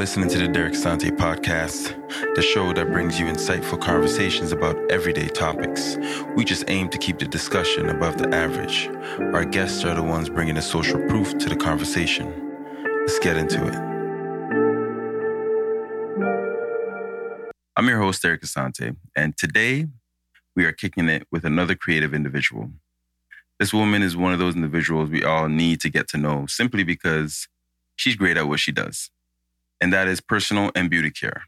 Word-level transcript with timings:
listening 0.00 0.30
to 0.30 0.38
the 0.38 0.48
Derek 0.48 0.72
Asante 0.72 1.10
podcast, 1.10 1.94
the 2.34 2.40
show 2.40 2.72
that 2.72 2.90
brings 2.90 3.20
you 3.20 3.26
insightful 3.26 3.78
conversations 3.78 4.50
about 4.50 4.74
everyday 4.90 5.28
topics. 5.28 5.98
We 6.34 6.42
just 6.46 6.64
aim 6.68 6.88
to 6.88 6.96
keep 6.96 7.18
the 7.18 7.26
discussion 7.26 7.90
above 7.90 8.16
the 8.16 8.34
average. 8.34 8.88
Our 9.34 9.44
guests 9.44 9.84
are 9.84 9.94
the 9.94 10.02
ones 10.02 10.30
bringing 10.30 10.54
the 10.54 10.62
social 10.62 10.98
proof 11.06 11.36
to 11.36 11.50
the 11.50 11.54
conversation. 11.54 12.32
Let's 13.00 13.18
get 13.18 13.36
into 13.36 13.62
it. 13.66 13.74
I'm 17.76 17.86
your 17.86 17.98
host, 17.98 18.22
Derek 18.22 18.40
Asante, 18.40 18.96
and 19.14 19.36
today 19.36 19.86
we 20.56 20.64
are 20.64 20.72
kicking 20.72 21.10
it 21.10 21.26
with 21.30 21.44
another 21.44 21.74
creative 21.74 22.14
individual. 22.14 22.70
This 23.58 23.74
woman 23.74 24.00
is 24.00 24.16
one 24.16 24.32
of 24.32 24.38
those 24.38 24.56
individuals 24.56 25.10
we 25.10 25.24
all 25.24 25.50
need 25.50 25.82
to 25.82 25.90
get 25.90 26.08
to 26.08 26.16
know 26.16 26.46
simply 26.46 26.84
because 26.84 27.48
she's 27.96 28.16
great 28.16 28.38
at 28.38 28.48
what 28.48 28.60
she 28.60 28.72
does 28.72 29.10
and 29.80 29.92
that 29.92 30.08
is 30.08 30.20
personal 30.20 30.70
and 30.74 30.90
beauty 30.90 31.10
care. 31.10 31.44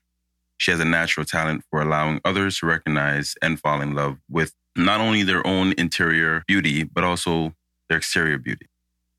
She 0.58 0.70
has 0.70 0.80
a 0.80 0.84
natural 0.84 1.26
talent 1.26 1.64
for 1.70 1.82
allowing 1.82 2.20
others 2.24 2.58
to 2.58 2.66
recognize 2.66 3.34
and 3.42 3.58
fall 3.58 3.80
in 3.80 3.94
love 3.94 4.18
with 4.28 4.54
not 4.76 5.00
only 5.00 5.22
their 5.22 5.46
own 5.46 5.74
interior 5.76 6.44
beauty, 6.46 6.84
but 6.84 7.04
also 7.04 7.54
their 7.88 7.98
exterior 7.98 8.38
beauty. 8.38 8.66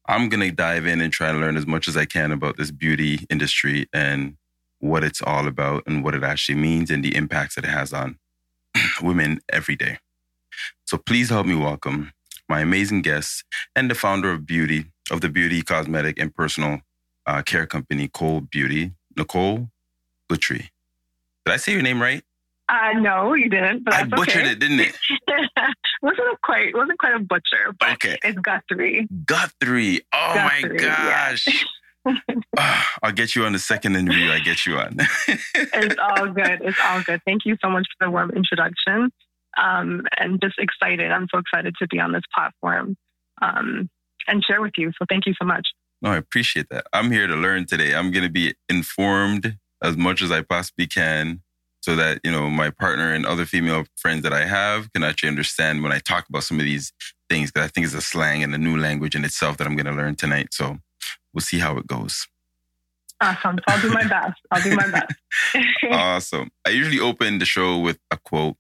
I'm 0.08 0.30
going 0.30 0.41
to 0.41 0.52
dive 0.52 0.86
in 0.86 0.99
and 1.02 1.13
try 1.13 1.31
to 1.31 1.38
learn 1.38 1.58
as 1.58 1.67
much 1.67 1.88
as 1.88 1.95
I 1.95 2.05
can 2.05 2.31
about 2.31 2.58
this 2.58 2.72
beauty 2.72 3.26
industry 3.30 3.88
and 3.94 4.36
what 4.80 5.03
it's 5.03 5.22
all 5.22 5.48
about 5.48 5.84
and 5.86 6.03
what 6.03 6.16
it 6.16 6.23
actually 6.23 6.55
means 6.55 6.91
and 6.91 7.03
the 7.03 7.16
impacts 7.16 7.55
that 7.55 7.64
it 7.64 7.70
has 7.70 7.94
on 7.94 8.17
women 9.02 9.39
every 9.52 9.75
day. 9.75 10.00
So 10.86 10.98
please 10.98 11.30
help 11.30 11.45
me 11.45 11.55
welcome 11.55 12.11
my 12.50 12.59
amazing 12.59 13.02
guest 13.02 13.45
and 13.75 13.89
the 13.89 13.95
founder 13.95 14.31
of 14.31 14.45
Beauty, 14.45 14.86
of 15.09 15.22
the 15.22 15.30
beauty, 15.30 15.61
cosmetic, 15.61 16.20
and 16.20 16.36
personal 16.36 16.81
uh, 17.25 17.42
care 17.42 17.66
company, 17.66 18.09
Cold 18.14 18.50
Beauty, 18.50 18.92
Nicole 19.17 19.69
Guthrie. 20.30 20.69
Did 21.45 21.53
I 21.53 21.58
say 21.58 21.73
your 21.73 21.81
name 21.81 22.02
right? 22.02 22.23
Uh, 22.69 22.94
no, 23.00 23.33
you 23.33 23.50
didn't. 23.50 23.83
But 23.83 23.94
I 23.94 24.03
butchered 24.05 24.44
okay. 24.44 24.52
it, 24.52 24.59
didn't 24.59 24.80
it? 24.80 24.97
wasn't 26.02 26.42
quite 26.42 26.75
wasn't 26.75 26.97
quite 27.00 27.14
a 27.16 27.20
butcher, 27.20 27.73
but 27.80 27.92
Okay. 27.94 28.17
it's 28.23 28.39
Guthrie. 28.39 29.08
Guthrie. 29.25 30.02
Oh 30.14 30.33
my 30.36 30.61
Guthrie, 30.61 30.81
yeah. 30.81 31.30
gosh. 31.30 31.66
Ah, 32.58 32.97
I'll 33.02 33.14
get 33.14 33.33
you 33.33 33.45
on 33.45 33.53
the 33.53 33.59
second 33.59 33.95
interview. 33.95 34.30
I 34.30 34.39
get 34.39 34.66
you 34.66 34.78
on. 34.78 34.97
It's 35.55 35.95
all 35.98 36.27
good. 36.27 36.59
It's 36.61 36.77
all 36.83 37.02
good. 37.02 37.22
Thank 37.25 37.45
you 37.45 37.55
so 37.64 37.70
much 37.70 37.88
for 37.98 38.08
the 38.08 38.11
warm 38.11 38.31
introduction. 38.31 39.09
Um, 39.58 40.05
and 40.17 40.42
just 40.42 40.59
excited. 40.59 41.11
I'm 41.11 41.27
so 41.31 41.38
excited 41.39 41.75
to 41.80 41.88
be 41.88 42.00
on 42.02 42.11
this 42.11 42.23
platform 42.36 42.98
um, 43.42 43.89
and 44.27 44.44
share 44.44 44.61
with 44.61 44.73
you. 44.77 44.92
So 45.00 45.05
thank 45.08 45.25
you 45.27 45.33
so 45.42 45.45
much. 45.45 45.66
No, 46.04 46.12
I 46.12 46.18
appreciate 46.18 46.68
that. 46.70 46.86
I'm 46.92 47.12
here 47.12 47.28
to 47.28 47.36
learn 47.36 47.66
today. 47.66 47.96
I'm 47.96 48.12
going 48.12 48.26
to 48.26 48.32
be 48.32 48.54
informed 48.70 49.58
as 49.82 49.98
much 49.98 50.22
as 50.22 50.32
I 50.32 50.42
possibly 50.42 50.86
can 50.86 51.42
so 51.82 51.95
that, 51.95 52.20
you 52.23 52.32
know, 52.32 52.50
my 52.50 52.70
partner 52.70 53.14
and 53.14 53.26
other 53.26 53.45
female 53.45 53.86
friends 53.98 54.23
that 54.23 54.34
I 54.34 54.45
have 54.45 54.92
can 54.94 55.04
actually 55.04 55.30
understand 55.30 55.82
when 55.82 55.92
I 55.92 56.00
talk 56.00 56.28
about 56.30 56.44
some 56.44 56.60
of 56.60 56.66
these 56.66 56.94
things 57.30 57.52
because 57.52 57.68
I 57.68 57.72
think 57.72 57.86
it's 57.86 57.95
a 57.95 58.02
slang 58.02 58.44
and 58.44 58.54
a 58.54 58.58
new 58.58 58.78
language 58.78 59.16
in 59.16 59.26
itself 59.26 59.58
that 59.58 59.68
I'm 59.68 59.76
going 59.76 59.86
to 59.86 59.92
learn 59.92 60.16
tonight. 60.16 60.50
So 60.52 60.78
we'll 61.34 61.42
see 61.42 61.60
how 61.60 61.78
it 61.78 61.88
goes. 61.88 62.28
Awesome. 63.22 63.60
I'll 63.67 63.82
do 63.82 63.90
my 63.90 64.06
best. 64.06 64.42
I'll 64.52 64.62
do 64.62 64.76
my 64.76 64.90
best. 64.90 65.14
awesome. 65.92 66.52
I 66.66 66.72
usually 66.72 67.00
open 67.00 67.40
the 67.40 67.45
show 67.45 67.80
with 67.80 68.00
a 68.12 68.17
quote. 68.17 68.58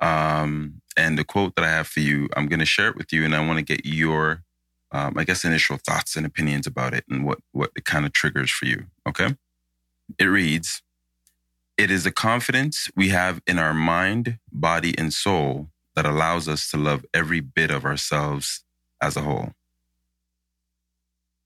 Um, 0.00 0.80
and 0.96 1.16
the 1.16 1.24
quote 1.24 1.54
that 1.56 1.64
I 1.64 1.68
have 1.68 1.86
for 1.86 2.00
you, 2.00 2.28
I'm 2.36 2.46
going 2.48 2.60
to 2.60 2.66
share 2.66 2.88
it 2.88 2.96
with 2.96 3.12
you, 3.12 3.24
and 3.24 3.34
I 3.34 3.46
want 3.46 3.58
to 3.58 3.64
get 3.64 3.86
your, 3.86 4.42
um, 4.92 5.16
I 5.16 5.24
guess, 5.24 5.44
initial 5.44 5.78
thoughts 5.78 6.16
and 6.16 6.26
opinions 6.26 6.66
about 6.66 6.94
it, 6.94 7.04
and 7.08 7.24
what 7.24 7.38
what 7.52 7.70
it 7.76 7.84
kind 7.84 8.06
of 8.06 8.12
triggers 8.12 8.50
for 8.50 8.66
you. 8.66 8.86
Okay. 9.08 9.36
It 10.18 10.24
reads, 10.24 10.82
"It 11.76 11.90
is 11.90 12.06
a 12.06 12.12
confidence 12.12 12.88
we 12.96 13.08
have 13.08 13.40
in 13.46 13.58
our 13.58 13.74
mind, 13.74 14.38
body, 14.52 14.96
and 14.98 15.12
soul 15.12 15.70
that 15.94 16.06
allows 16.06 16.48
us 16.48 16.70
to 16.70 16.76
love 16.76 17.04
every 17.14 17.40
bit 17.40 17.70
of 17.70 17.84
ourselves 17.84 18.64
as 19.00 19.16
a 19.16 19.22
whole." 19.22 19.52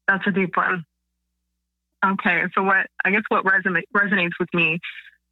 That's 0.09 0.27
a 0.27 0.31
deep 0.31 0.57
one. 0.57 0.85
Okay, 2.05 2.43
so 2.55 2.63
what 2.63 2.87
I 3.05 3.11
guess 3.11 3.23
what 3.29 3.45
resonates 3.45 3.85
resonates 3.95 4.33
with 4.39 4.53
me 4.53 4.79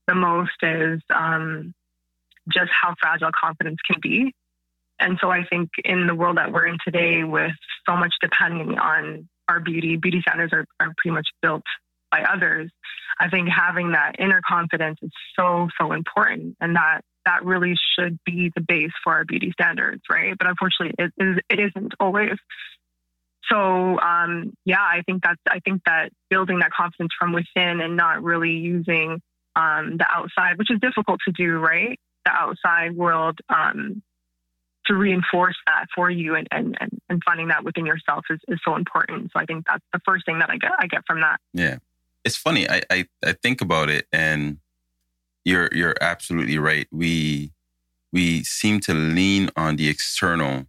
the 0.07 0.15
most 0.15 0.53
is 0.63 1.01
um, 1.15 1.75
just 2.53 2.71
how 2.71 2.95
fragile 3.01 3.31
confidence 3.39 3.79
can 3.87 4.01
be, 4.01 4.35
and 5.03 5.19
so 5.21 5.31
I 5.31 5.45
think 5.45 5.71
in 5.85 6.07
the 6.07 6.15
world 6.15 6.39
that 6.39 6.53
we're 6.53 6.67
in 6.67 6.79
today, 6.85 7.25
with 7.25 7.53
so 7.89 7.97
much 7.97 8.15
depending 8.21 8.79
on 8.79 9.29
our 9.49 9.61
beauty, 9.61 9.97
beauty 9.97 10.21
standards 10.21 10.53
are, 10.53 10.65
are 10.81 10.93
pretty 10.97 11.15
much 11.15 11.27
built 11.43 11.65
by 12.11 12.23
others. 12.23 12.71
I 13.19 13.29
think 13.29 13.49
having 13.49 13.93
that 13.93 14.17
inner 14.19 14.41
confidence 14.49 14.99
is 15.03 15.11
so 15.39 15.69
so 15.81 15.93
important, 15.93 16.57
and 16.61 16.77
that 16.77 17.03
that 17.27 17.45
really 17.45 17.75
should 17.95 18.19
be 18.25 18.51
the 18.55 18.63
base 18.63 18.93
for 19.05 19.13
our 19.13 19.25
beauty 19.25 19.53
standards, 19.53 20.03
right? 20.11 20.35
But 20.39 20.49
unfortunately, 20.49 20.95
it, 20.99 21.13
it, 21.17 21.45
it 21.51 21.61
isn't 21.61 21.93
always. 22.01 22.37
So 23.51 23.99
um, 23.99 24.55
yeah, 24.65 24.81
I 24.81 25.03
think 25.05 25.23
that's 25.23 25.41
I 25.49 25.59
think 25.61 25.83
that 25.85 26.11
building 26.31 26.61
that 26.61 26.71
confidence 26.71 27.13
from 27.19 27.33
within 27.33 27.81
and 27.81 27.97
not 27.97 28.23
really 28.23 28.53
using 28.53 29.21
um, 29.57 29.97
the 29.99 30.07
outside, 30.09 30.59
which 30.59 30.71
is 30.71 30.81
difficult 30.81 31.21
to 31.27 31.33
do, 31.33 31.59
right? 31.59 31.99
The 32.25 32.31
outside 32.33 32.97
world 32.97 33.39
um, 33.49 34.03
to 34.87 34.95
reinforce 34.95 35.57
that 35.67 35.87
for 35.95 36.11
you 36.11 36.35
and, 36.35 36.49
and, 36.51 36.77
and, 37.09 37.23
finding 37.25 37.49
that 37.49 37.65
within 37.65 37.87
yourself 37.87 38.25
is, 38.31 38.41
is 38.49 38.59
so 38.65 38.75
important. 38.75 39.31
So 39.33 39.41
I 39.41 39.45
think 39.45 39.65
that's 39.67 39.85
the 39.93 40.01
first 40.05 40.27
thing 40.27 40.41
that 40.41 40.51
I 40.51 40.57
get 40.57 40.73
I 40.79 40.87
get 40.87 41.03
from 41.07 41.21
that. 41.21 41.39
Yeah. 41.53 41.79
It's 42.25 42.37
funny. 42.37 42.69
I, 42.69 42.83
I, 42.91 43.07
I 43.25 43.33
think 43.33 43.61
about 43.61 43.91
it 43.91 44.07
and 44.13 44.59
you're 45.45 45.69
you're 45.73 45.95
absolutely 46.01 46.59
right. 46.59 46.87
We 46.91 47.53
we 48.13 48.45
seem 48.45 48.81
to 48.81 48.95
lean 48.95 49.51
on 49.57 49.77
the 49.77 49.89
external 49.89 50.67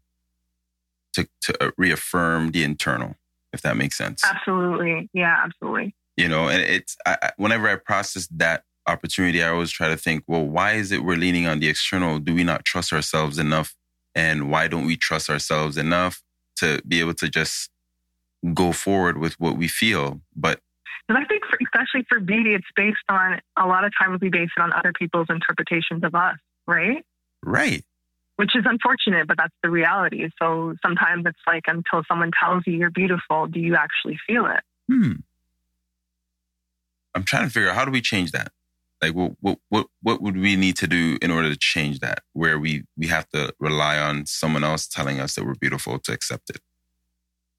to 1.14 1.28
to 1.42 1.64
uh, 1.64 1.72
reaffirm 1.78 2.52
the 2.52 2.64
internal, 2.64 3.16
if 3.52 3.62
that 3.62 3.78
makes 3.78 3.98
sense. 3.98 4.24
Absolutely. 4.24 5.10
Yeah, 5.14 5.36
absolutely. 5.44 5.96
You 6.18 6.28
know, 6.28 6.50
and 6.50 6.62
it's 6.62 6.98
I- 7.06 7.32
whenever 7.38 7.68
I 7.68 7.76
process 7.76 8.28
that 8.32 8.64
opportunity, 8.88 9.44
I 9.44 9.50
always 9.50 9.72
try 9.72 9.88
to 9.88 9.98
think, 9.98 10.24
well, 10.28 10.46
why 10.46 10.74
is 10.74 10.92
it 10.92 11.04
we're 11.04 11.18
leaning 11.18 11.48
on 11.48 11.60
the 11.60 11.70
external? 11.70 12.20
Do 12.20 12.34
we 12.34 12.44
not 12.44 12.66
trust 12.66 12.94
ourselves 12.94 13.38
enough? 13.38 13.76
And 14.16 14.50
why 14.50 14.68
don't 14.68 14.86
we 14.86 14.96
trust 14.96 15.30
ourselves 15.30 15.78
enough 15.78 16.22
to 16.58 16.82
be 16.88 17.00
able 17.00 17.16
to 17.16 17.30
just 17.30 17.70
go 18.54 18.72
forward 18.72 19.18
with 19.18 19.40
what 19.40 19.58
we 19.58 19.68
feel? 19.68 20.22
But 20.36 20.60
And 21.10 21.18
I 21.18 21.26
think, 21.26 21.44
for, 21.46 21.58
especially 21.62 22.06
for 22.08 22.20
beauty, 22.20 22.54
it's 22.54 22.68
based 22.76 22.98
on 23.10 23.42
a 23.58 23.66
lot 23.66 23.86
of 23.86 23.92
times 24.00 24.20
we 24.22 24.30
base 24.30 24.50
it 24.56 24.62
on 24.62 24.72
other 24.74 24.94
people's 24.94 25.28
interpretations 25.30 26.04
of 26.04 26.14
us, 26.16 26.36
right? 26.68 27.04
right, 27.44 27.84
Which 28.36 28.56
is 28.56 28.64
unfortunate, 28.66 29.28
but 29.28 29.38
that's 29.38 29.56
the 29.64 29.70
reality. 29.70 30.30
So 30.42 30.76
sometimes 30.82 31.26
it's 31.26 31.40
like 31.48 31.64
until 31.68 32.04
someone 32.08 32.32
tells 32.40 32.64
you 32.66 32.74
you're 32.74 32.92
beautiful, 32.92 33.48
do 33.48 33.60
you 33.60 33.76
actually 33.76 34.20
feel 34.28 34.46
it? 34.46 34.62
hmm. 34.88 35.14
I'm 37.16 37.24
trying 37.24 37.46
to 37.46 37.54
figure 37.54 37.70
out 37.70 37.76
how 37.76 37.86
do 37.86 37.92
we 37.92 38.02
change 38.02 38.32
that? 38.32 38.52
Like, 39.04 39.16
what 39.16 39.34
what 39.42 39.58
what 39.70 39.88
what 40.02 40.22
would 40.22 40.38
we 40.38 40.56
need 40.56 40.78
to 40.78 40.88
do 40.88 41.18
in 41.22 41.30
order 41.32 41.50
to 41.50 41.58
change 41.58 42.00
that? 42.00 42.20
Where 42.34 42.58
we 42.58 42.84
we 42.98 43.08
have 43.08 43.28
to 43.30 43.54
rely 43.60 43.98
on 43.98 44.26
someone 44.26 44.64
else 44.64 44.88
telling 44.88 45.20
us 45.20 45.36
that 45.36 45.46
we're 45.46 45.56
beautiful 45.56 46.00
to 46.00 46.14
accept 46.14 46.50
it. 46.50 46.62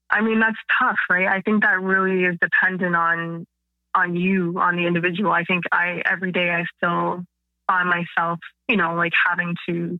I 0.09 0.21
mean, 0.21 0.39
that's 0.39 0.57
tough, 0.79 0.97
right? 1.09 1.27
I 1.27 1.41
think 1.41 1.63
that 1.63 1.81
really 1.81 2.23
is 2.25 2.37
dependent 2.41 2.95
on 2.95 3.45
on 3.93 4.15
you, 4.15 4.55
on 4.59 4.75
the 4.75 4.85
individual. 4.87 5.31
I 5.31 5.43
think 5.43 5.65
I 5.71 6.01
every 6.05 6.31
day 6.31 6.49
I 6.49 6.65
still 6.77 7.23
find 7.67 7.89
myself, 7.89 8.39
you 8.67 8.77
know, 8.77 8.95
like 8.95 9.13
having 9.27 9.55
to 9.67 9.99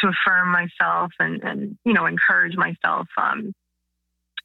to 0.00 0.08
affirm 0.08 0.52
myself 0.52 1.12
and 1.18 1.42
and 1.42 1.78
you 1.84 1.92
know 1.92 2.06
encourage 2.06 2.56
myself 2.56 3.08
um, 3.16 3.52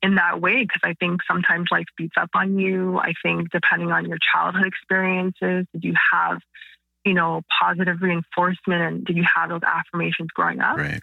in 0.02 0.16
that 0.16 0.40
way 0.42 0.64
because 0.64 0.82
I 0.84 0.94
think 0.94 1.22
sometimes 1.28 1.68
life 1.72 1.88
beats 1.98 2.16
up 2.20 2.30
on 2.36 2.60
you. 2.60 3.00
I 3.00 3.14
think 3.24 3.50
depending 3.52 3.92
on 3.92 4.06
your 4.06 4.18
childhood 4.34 4.66
experiences, 4.66 5.66
did 5.74 5.84
you 5.84 5.94
have 6.14 6.40
you 7.08 7.14
know 7.14 7.42
positive 7.62 8.02
reinforcement 8.02 8.82
and 8.82 9.06
did 9.06 9.16
you 9.16 9.26
have 9.36 9.50
those 9.50 9.62
affirmations 9.64 10.30
growing 10.34 10.60
up? 10.60 10.78
Right. 10.78 11.00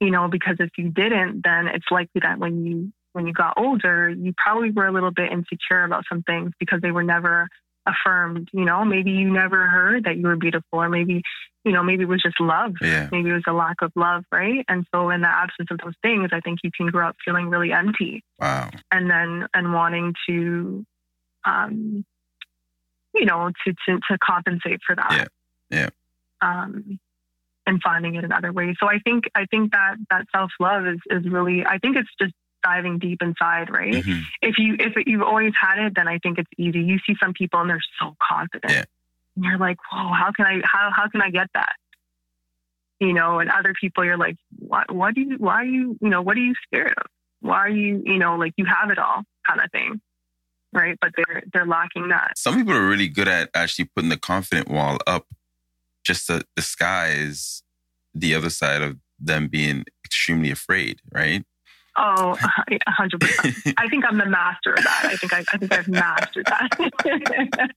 you 0.00 0.10
know 0.10 0.28
because 0.28 0.56
if 0.58 0.70
you 0.76 0.90
didn't 0.90 1.42
then 1.44 1.68
it's 1.68 1.86
likely 1.90 2.20
that 2.22 2.38
when 2.38 2.66
you 2.66 2.92
when 3.12 3.26
you 3.26 3.32
got 3.32 3.54
older 3.56 4.10
you 4.10 4.34
probably 4.36 4.72
were 4.72 4.86
a 4.86 4.92
little 4.92 5.12
bit 5.12 5.30
insecure 5.30 5.84
about 5.84 6.04
some 6.08 6.22
things 6.22 6.50
because 6.58 6.80
they 6.80 6.90
were 6.90 7.04
never 7.04 7.48
affirmed 7.86 8.48
you 8.52 8.64
know 8.64 8.84
maybe 8.84 9.10
you 9.12 9.30
never 9.32 9.66
heard 9.68 10.04
that 10.04 10.16
you 10.16 10.24
were 10.26 10.36
beautiful 10.36 10.80
or 10.80 10.88
maybe 10.88 11.22
you 11.64 11.72
know 11.72 11.82
maybe 11.82 12.02
it 12.02 12.08
was 12.08 12.22
just 12.22 12.40
love 12.40 12.72
Yeah. 12.80 13.08
maybe 13.12 13.30
it 13.30 13.34
was 13.34 13.44
a 13.46 13.52
lack 13.52 13.76
of 13.82 13.92
love 13.96 14.24
right 14.32 14.64
and 14.68 14.84
so 14.94 15.10
in 15.10 15.20
the 15.20 15.28
absence 15.28 15.68
of 15.70 15.78
those 15.84 15.94
things 16.02 16.30
i 16.32 16.40
think 16.40 16.60
you 16.64 16.70
can 16.76 16.86
grow 16.88 17.08
up 17.08 17.16
feeling 17.24 17.48
really 17.48 17.72
empty 17.72 18.22
Wow. 18.40 18.70
and 18.90 19.10
then 19.10 19.46
and 19.54 19.72
wanting 19.72 20.14
to 20.28 20.84
um 21.44 22.04
you 23.14 23.24
know 23.24 23.50
to 23.64 23.72
to, 23.86 23.98
to 24.10 24.18
compensate 24.18 24.80
for 24.86 24.96
that 24.96 25.28
Yeah. 25.70 25.78
Yeah. 25.78 25.88
um 26.40 26.98
and 27.68 27.80
finding 27.82 28.14
it 28.14 28.24
in 28.24 28.32
other 28.32 28.52
ways 28.52 28.76
so 28.80 28.88
i 28.88 28.98
think 29.00 29.24
i 29.34 29.44
think 29.46 29.72
that 29.72 29.96
that 30.10 30.26
self 30.34 30.50
love 30.60 30.86
is 30.86 30.98
is 31.10 31.24
really 31.30 31.64
i 31.66 31.78
think 31.78 31.96
it's 31.96 32.10
just 32.20 32.32
diving 32.62 32.98
deep 32.98 33.22
inside, 33.22 33.70
right? 33.70 33.94
Mhm. 33.94 34.22
If 34.42 34.58
you 34.58 34.76
if 34.78 34.94
you've 35.06 35.22
always 35.22 35.52
had 35.60 35.78
it, 35.78 35.94
then 35.94 36.08
I 36.08 36.18
think 36.18 36.38
it's 36.38 36.50
easy. 36.58 36.80
You 36.80 36.98
see 37.06 37.14
some 37.22 37.32
people 37.32 37.60
and 37.60 37.70
they're 37.70 37.80
so 38.00 38.16
confident, 38.28 38.72
Yeah. 38.72 38.84
and 39.36 39.44
you're 39.44 39.58
like, 39.58 39.78
whoa, 39.90 40.12
how 40.12 40.32
can 40.32 40.46
I 40.46 40.60
how 40.64 40.90
how 40.94 41.08
can 41.08 41.20
I 41.22 41.30
get 41.30 41.48
that? 41.54 41.74
You 42.98 43.12
know, 43.12 43.40
and 43.40 43.50
other 43.50 43.74
people, 43.78 44.04
you're 44.04 44.16
like, 44.16 44.36
what 44.58 44.90
what 44.92 45.14
do 45.14 45.20
you 45.20 45.36
why 45.38 45.56
are 45.56 45.64
you 45.64 45.98
you 46.00 46.08
know 46.08 46.22
what 46.22 46.36
are 46.36 46.40
you 46.40 46.54
scared 46.66 46.94
of? 46.96 47.06
Why 47.40 47.58
are 47.58 47.68
you 47.68 48.02
you 48.04 48.18
know 48.18 48.36
like 48.36 48.54
you 48.56 48.64
have 48.64 48.90
it 48.90 48.98
all 48.98 49.22
kind 49.46 49.60
of 49.60 49.70
thing, 49.70 50.00
right? 50.72 50.96
But 51.00 51.12
they're 51.16 51.42
they're 51.52 51.66
lacking 51.66 52.08
that. 52.08 52.38
Some 52.38 52.56
people 52.56 52.72
are 52.72 52.88
really 52.88 53.08
good 53.08 53.28
at 53.28 53.50
actually 53.54 53.84
putting 53.94 54.08
the 54.08 54.16
confident 54.16 54.68
wall 54.68 54.98
up 55.06 55.26
just 56.04 56.26
to 56.28 56.42
disguise 56.56 57.62
the 58.14 58.34
other 58.34 58.48
side 58.48 58.80
of 58.80 58.96
them 59.18 59.48
being 59.48 59.84
extremely 60.04 60.50
afraid, 60.50 61.00
right? 61.12 61.44
Oh, 61.98 62.36
a 62.42 62.78
hundred 62.90 63.20
percent. 63.20 63.74
I 63.78 63.88
think 63.88 64.04
I'm 64.04 64.18
the 64.18 64.26
master 64.26 64.74
of 64.74 64.84
that. 64.84 65.00
I 65.04 65.16
think 65.16 65.32
I, 65.32 65.44
I 65.52 65.56
think 65.58 65.72
I've 65.72 65.88
mastered 65.88 66.46
that. 66.46 67.70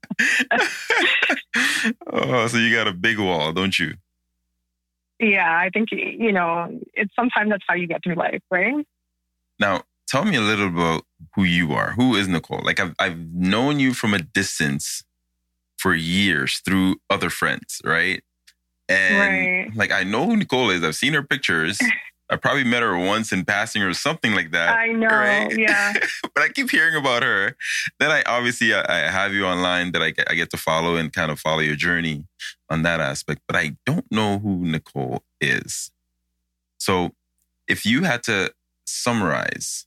oh, 2.11 2.47
so 2.47 2.57
you 2.57 2.73
got 2.75 2.87
a 2.87 2.93
big 2.93 3.19
wall, 3.19 3.51
don't 3.53 3.77
you? 3.77 3.93
yeah, 5.19 5.57
I 5.57 5.69
think 5.69 5.89
you 5.91 6.31
know. 6.31 6.79
It's 6.93 7.13
sometimes 7.15 7.49
that's 7.49 7.63
how 7.67 7.75
you 7.75 7.87
get 7.87 8.03
through 8.03 8.15
life, 8.15 8.41
right? 8.51 8.85
Now, 9.59 9.83
tell 10.07 10.23
me 10.25 10.35
a 10.37 10.41
little 10.41 10.67
about 10.67 11.03
who 11.35 11.43
you 11.43 11.73
are. 11.73 11.91
Who 11.91 12.15
is 12.15 12.27
Nicole? 12.27 12.61
Like 12.63 12.79
I've 12.79 12.93
I've 12.99 13.17
known 13.33 13.79
you 13.79 13.93
from 13.93 14.13
a 14.13 14.19
distance 14.19 15.03
for 15.77 15.93
years 15.93 16.61
through 16.65 16.97
other 17.09 17.29
friends, 17.29 17.81
right? 17.85 18.21
And 18.89 19.19
Right. 19.19 19.69
like 19.75 19.91
I 19.91 20.03
know 20.03 20.25
who 20.25 20.35
Nicole 20.37 20.69
is. 20.71 20.83
I've 20.83 20.95
seen 20.95 21.13
her 21.13 21.23
pictures. 21.23 21.79
I 22.29 22.35
probably 22.35 22.63
met 22.63 22.83
her 22.83 22.97
once 22.97 23.31
in 23.31 23.43
passing 23.43 23.81
or 23.81 23.93
something 23.93 24.33
like 24.35 24.51
that. 24.51 24.77
I 24.77 24.87
know. 24.87 25.07
right? 25.07 25.57
Yeah. 25.57 25.93
but 26.35 26.43
I 26.43 26.49
keep 26.49 26.69
hearing 26.69 26.95
about 26.95 27.23
her. 27.23 27.55
Then 27.99 28.11
I 28.11 28.21
obviously 28.25 28.73
I, 28.73 29.07
I 29.07 29.09
have 29.09 29.33
you 29.33 29.45
online 29.45 29.91
that 29.93 30.01
I 30.01 30.11
get, 30.11 30.29
I 30.29 30.35
get 30.35 30.51
to 30.51 30.57
follow 30.57 30.95
and 30.95 31.11
kind 31.11 31.31
of 31.31 31.39
follow 31.39 31.59
your 31.59 31.75
journey 31.75 32.25
on 32.69 32.83
that 32.83 32.99
aspect. 32.99 33.41
But 33.47 33.55
I 33.55 33.77
don't 33.85 34.05
know 34.11 34.37
who 34.37 34.57
Nicole 34.57 35.23
is. 35.41 35.91
So 36.77 37.11
if 37.67 37.85
you 37.85 38.03
had 38.03 38.23
to 38.23 38.53
summarize 38.85 39.85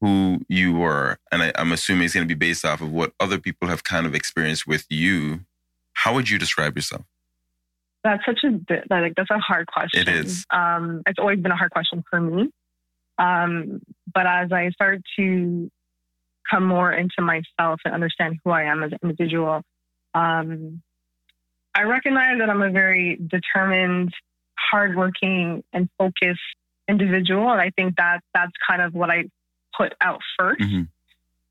who 0.00 0.40
you 0.48 0.74
were, 0.74 1.18
and 1.32 1.42
I, 1.42 1.52
I'm 1.56 1.72
assuming 1.72 2.04
it's 2.04 2.14
going 2.14 2.26
to 2.26 2.34
be 2.34 2.38
based 2.38 2.64
off 2.64 2.80
of 2.80 2.92
what 2.92 3.12
other 3.18 3.38
people 3.38 3.68
have 3.68 3.84
kind 3.84 4.06
of 4.06 4.14
experienced 4.14 4.66
with 4.66 4.86
you, 4.88 5.40
how 5.94 6.14
would 6.14 6.28
you 6.28 6.38
describe 6.38 6.76
yourself? 6.76 7.04
That's 8.02 8.24
such 8.24 8.40
a 8.44 8.50
bit 8.50 8.84
like 8.88 9.14
that's 9.14 9.30
a 9.30 9.38
hard 9.38 9.66
question. 9.66 10.00
It 10.00 10.08
is. 10.08 10.46
Um, 10.50 11.02
it's 11.06 11.18
always 11.18 11.38
been 11.38 11.52
a 11.52 11.56
hard 11.56 11.70
question 11.70 12.02
for 12.08 12.20
me. 12.20 12.50
Um, 13.18 13.82
but 14.12 14.26
as 14.26 14.50
I 14.52 14.70
start 14.70 15.02
to 15.18 15.70
come 16.50 16.64
more 16.64 16.90
into 16.90 17.20
myself 17.20 17.80
and 17.84 17.92
understand 17.92 18.38
who 18.42 18.50
I 18.50 18.62
am 18.64 18.82
as 18.82 18.92
an 18.92 18.98
individual, 19.02 19.62
um, 20.14 20.82
I 21.74 21.82
recognize 21.82 22.38
that 22.38 22.48
I'm 22.48 22.62
a 22.62 22.70
very 22.70 23.16
determined, 23.16 24.12
hardworking, 24.58 25.62
and 25.72 25.88
focused 25.98 26.40
individual, 26.88 27.50
and 27.50 27.60
I 27.60 27.70
think 27.70 27.96
that 27.96 28.20
that's 28.34 28.52
kind 28.68 28.82
of 28.82 28.94
what 28.94 29.10
I 29.10 29.24
put 29.76 29.94
out 30.00 30.20
1st 30.38 30.60
Mhm. 30.60 30.88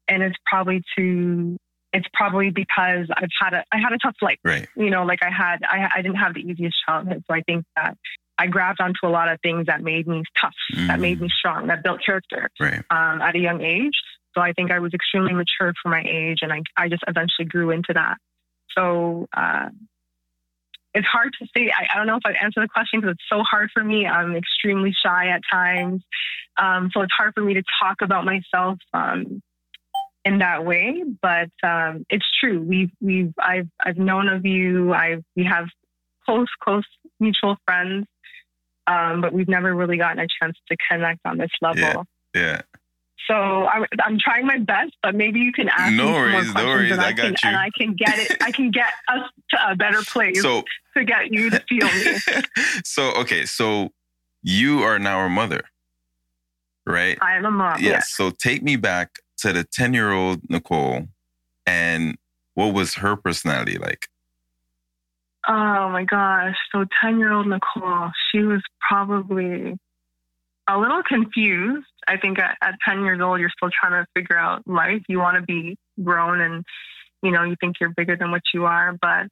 And 0.08 0.24
it's 0.24 0.38
probably 0.46 0.84
to 0.98 1.58
it's 1.94 2.08
probably 2.14 2.50
because 2.52 3.08
I've 3.16 3.30
had 3.40 3.54
a 3.54 3.64
I 3.72 3.78
had 3.80 3.94
a 3.94 3.98
tough 3.98 4.16
life 4.22 4.40
Right. 4.44 4.68
you 4.76 4.90
know, 4.90 5.04
like 5.04 5.20
I 5.24 5.30
had, 5.30 5.58
I, 5.64 5.90
I 5.96 6.02
didn't 6.02 6.18
have 6.18 6.34
the 6.34 6.42
easiest 6.42 6.78
childhood. 6.86 7.24
So 7.28 7.34
I 7.34 7.42
think 7.42 7.66
that 7.76 7.98
I 8.38 8.48
grabbed 8.48 8.80
onto 8.80 9.06
a 9.06 9.10
lot 9.10 9.28
of 9.30 9.40
things 9.42 9.66
that 9.66 9.82
made 9.82 10.08
me 10.08 10.24
tough, 10.40 10.54
that 10.88 10.98
Mhm. 10.98 11.02
made 11.02 11.22
me 11.22 11.30
strong, 11.30 11.68
that 11.68 11.84
built 11.84 12.02
character 12.06 12.50
Right. 12.60 12.84
um, 12.90 13.22
at 13.22 13.36
a 13.36 13.40
young 13.40 13.62
age. 13.62 14.00
So 14.36 14.42
I 14.42 14.54
think 14.54 14.72
I 14.72 14.80
was 14.80 14.94
extremely 14.94 15.34
mature 15.34 15.74
for 15.82 15.90
my 15.90 16.04
age, 16.08 16.40
and 16.42 16.54
I, 16.54 16.62
I 16.78 16.88
just 16.88 17.04
eventually 17.08 17.46
grew 17.46 17.72
into 17.72 17.94
that. 17.94 18.18
So 18.78 19.28
uh, 19.36 19.70
it's 20.94 21.08
hard 21.08 21.34
to 21.40 21.48
say. 21.56 21.72
I, 21.76 21.88
I 21.94 21.98
don't 21.98 22.08
know 22.08 22.16
if 22.16 22.26
I 22.26 22.34
answer 22.42 22.62
the 22.62 22.68
question 22.68 23.02
because 23.02 23.16
it's 23.16 23.30
so 23.30 23.42
hard 23.44 23.72
for 23.74 23.84
me. 23.84 24.06
I'm 24.06 24.36
extremely 24.36 24.94
shy 24.94 25.30
at 25.30 25.42
times, 25.52 26.04
um, 26.58 26.92
so 26.94 27.02
it's 27.02 27.14
hard 27.14 27.34
for 27.34 27.42
me 27.42 27.56
to 27.56 27.64
talk 27.82 28.02
about 28.02 28.24
myself 28.26 28.78
um, 28.94 29.42
in 30.26 30.40
that 30.40 30.66
way. 30.66 31.04
But 31.22 31.50
um, 31.64 32.06
it's 32.10 32.26
true. 32.40 32.62
We've 32.62 32.92
we've 33.02 33.34
I've 33.40 33.68
I've 33.84 33.98
known 33.98 34.28
of 34.30 34.46
you. 34.46 34.94
I 34.94 35.18
we 35.36 35.44
have 35.46 35.68
close 36.26 36.48
close 36.64 36.86
mutual 37.20 37.58
friends, 37.66 38.06
um, 38.88 39.22
but 39.22 39.34
we've 39.34 39.48
never 39.48 39.74
really 39.76 39.98
gotten 39.98 40.20
a 40.20 40.28
chance 40.42 40.58
to 40.70 40.78
connect 40.90 41.20
on 41.26 41.38
this 41.38 41.52
level. 41.62 41.80
Yeah. 41.80 42.04
Yeah. 42.36 42.62
So 43.28 43.36
I, 43.36 43.86
I'm 44.04 44.18
trying 44.20 44.48
my 44.48 44.58
best, 44.58 44.94
but 45.04 45.14
maybe 45.14 45.40
you 45.40 45.52
can 45.52 45.70
ask 45.70 45.94
No 45.94 46.06
me 46.06 46.10
some 46.10 46.12
more 46.12 46.22
worries, 46.24 46.48
no 46.48 46.52
questions 46.54 46.68
worries, 46.68 46.92
and 46.94 47.02
I 47.02 47.08
I, 47.08 47.12
got 47.12 47.22
can, 47.22 47.32
you. 47.32 47.38
and 47.44 47.58
I 47.58 47.70
can 47.78 47.96
get 47.96 48.20
it. 48.20 48.38
I 48.42 48.52
can 48.52 48.72
get 48.72 48.92
us 49.08 49.30
to 49.52 49.72
a 49.72 49.76
better 49.76 50.02
place 50.02 50.42
So 50.42 50.64
to 50.98 51.04
get 51.04 51.32
you 51.32 51.50
to 51.52 51.64
feel 51.70 51.88
me. 51.94 52.44
so 52.84 53.12
okay, 53.22 53.46
so 53.46 53.90
you 54.42 54.82
are 54.82 54.98
now 54.98 55.26
a 55.26 55.30
mother, 55.30 55.62
right? 56.88 57.20
I 57.22 57.36
am 57.36 57.46
a 57.46 57.52
mom. 57.52 57.82
yes. 57.82 58.10
So 58.16 58.32
take 58.32 58.64
me 58.64 58.78
back 58.78 59.20
to 59.42 59.54
the 59.54 59.64
ten 59.64 59.94
year 59.94 60.12
old 60.12 60.42
Nicole, 60.50 61.08
and 61.66 62.18
what 62.56 62.74
was 62.74 62.96
her 62.96 63.16
personality 63.16 63.78
like? 63.78 64.08
Oh 65.48 65.90
my 65.90 66.04
gosh. 66.04 66.56
So 66.72 66.86
10 67.02 67.20
year 67.20 67.32
old 67.32 67.48
Nicole, 67.48 68.12
she 68.32 68.40
was 68.40 68.62
probably 68.88 69.78
a 70.68 70.78
little 70.78 71.02
confused. 71.02 71.88
I 72.08 72.18
think 72.18 72.38
at, 72.40 72.58
at 72.62 72.76
10 72.88 73.04
years 73.04 73.22
old, 73.22 73.40
you're 73.40 73.50
still 73.50 73.70
trying 73.72 74.04
to 74.04 74.06
figure 74.14 74.38
out 74.38 74.62
life. 74.68 75.02
You 75.08 75.20
want 75.20 75.38
to 75.38 75.42
be 75.42 75.78
grown 76.04 76.42
and, 76.42 76.64
you 77.24 77.32
know, 77.32 77.44
you 77.44 77.56
think 77.60 77.78
you're 77.80 77.94
bigger 77.96 78.16
than 78.16 78.32
what 78.32 78.42
you 78.54 78.66
are. 78.66 78.96
But, 79.02 79.28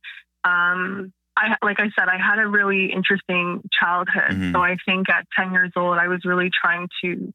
um, 0.50 1.13
I, 1.36 1.56
like 1.62 1.80
I 1.80 1.92
said, 1.98 2.07
I 2.07 2.18
had 2.18 2.39
a 2.39 2.48
really 2.48 2.92
interesting 2.92 3.62
childhood. 3.71 4.31
Mhm. 4.31 4.54
So 4.54 4.62
I 4.62 4.77
think 4.86 5.07
at 5.09 5.27
10 5.38 5.51
years 5.51 5.71
old, 5.75 6.00
I 6.00 6.07
was 6.07 6.21
really 6.25 6.50
trying 6.50 6.88
to 7.04 7.31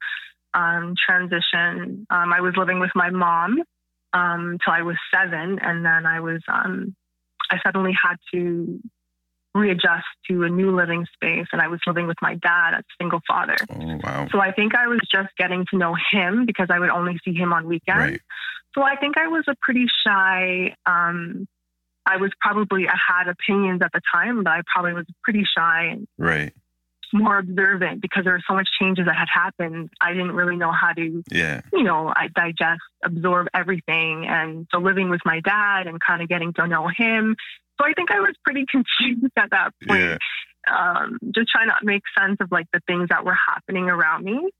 um, 0.54 0.94
transition. 0.96 2.06
Um, 2.10 2.32
I 2.32 2.40
was 2.40 2.54
living 2.56 2.80
with 2.80 2.90
my 2.94 3.10
mom 3.10 3.62
um, 4.12 4.58
till 4.64 4.72
I 4.72 4.82
was 4.82 4.96
seven, 5.14 5.58
and 5.60 5.84
then 5.84 6.06
I 6.06 6.20
was 6.20 6.40
um, 6.48 6.94
I 7.50 7.58
suddenly 7.64 7.92
had 8.00 8.16
to 8.32 8.80
readjust 9.54 10.06
to 10.30 10.44
a 10.44 10.48
new 10.48 10.74
living 10.74 11.06
space, 11.12 11.46
and 11.52 11.60
I 11.60 11.68
was 11.68 11.80
living 11.86 12.06
with 12.06 12.16
my 12.22 12.34
dad, 12.36 12.74
a 12.74 12.82
single 13.00 13.20
father. 13.26 13.56
Oh 13.70 14.00
wow. 14.02 14.28
So 14.32 14.40
I 14.40 14.52
think 14.52 14.74
I 14.74 14.86
was 14.86 15.00
just 15.12 15.28
getting 15.38 15.66
to 15.70 15.76
know 15.76 15.94
him 16.10 16.46
because 16.46 16.68
I 16.70 16.78
would 16.78 16.90
only 16.90 17.18
see 17.24 17.34
him 17.34 17.52
on 17.52 17.66
weekends. 17.66 18.00
Right. 18.00 18.20
So 18.74 18.82
I 18.82 18.96
think 18.96 19.18
I 19.18 19.28
was 19.28 19.44
a 19.48 19.54
pretty 19.60 19.86
shy. 20.06 20.74
Um, 20.86 21.46
I 22.06 22.16
was 22.16 22.32
probably 22.40 22.88
I 22.88 22.96
had 23.08 23.28
opinions 23.28 23.82
at 23.82 23.92
the 23.92 24.00
time, 24.12 24.42
but 24.42 24.50
I 24.50 24.62
probably 24.72 24.94
was 24.94 25.06
pretty 25.22 25.44
shy 25.44 25.90
and 25.92 26.06
Right. 26.18 26.52
More 27.12 27.38
observant 27.38 28.00
because 28.02 28.24
there 28.24 28.32
were 28.34 28.42
so 28.48 28.54
much 28.54 28.68
changes 28.80 29.06
that 29.06 29.16
had 29.16 29.28
happened. 29.32 29.90
I 30.00 30.12
didn't 30.12 30.32
really 30.32 30.56
know 30.56 30.72
how 30.72 30.92
to 30.92 31.22
Yeah. 31.30 31.60
you 31.72 31.82
know, 31.82 32.12
I 32.14 32.28
digest, 32.34 32.80
absorb 33.04 33.48
everything. 33.54 34.26
And 34.26 34.66
so 34.72 34.78
living 34.78 35.10
with 35.10 35.20
my 35.24 35.40
dad 35.40 35.86
and 35.86 36.00
kind 36.00 36.22
of 36.22 36.28
getting 36.28 36.52
to 36.54 36.66
know 36.66 36.88
him. 36.96 37.36
So 37.80 37.86
I 37.86 37.92
think 37.94 38.10
I 38.10 38.20
was 38.20 38.34
pretty 38.44 38.64
confused 38.70 39.32
at 39.36 39.50
that 39.50 39.70
point. 39.86 40.00
Yeah. 40.00 40.16
Um, 40.70 41.18
just 41.34 41.48
trying 41.50 41.68
to 41.68 41.74
make 41.82 42.02
sense 42.16 42.36
of 42.40 42.52
like 42.52 42.66
the 42.72 42.80
things 42.86 43.08
that 43.08 43.24
were 43.24 43.36
happening 43.48 43.88
around 43.88 44.24
me. 44.24 44.50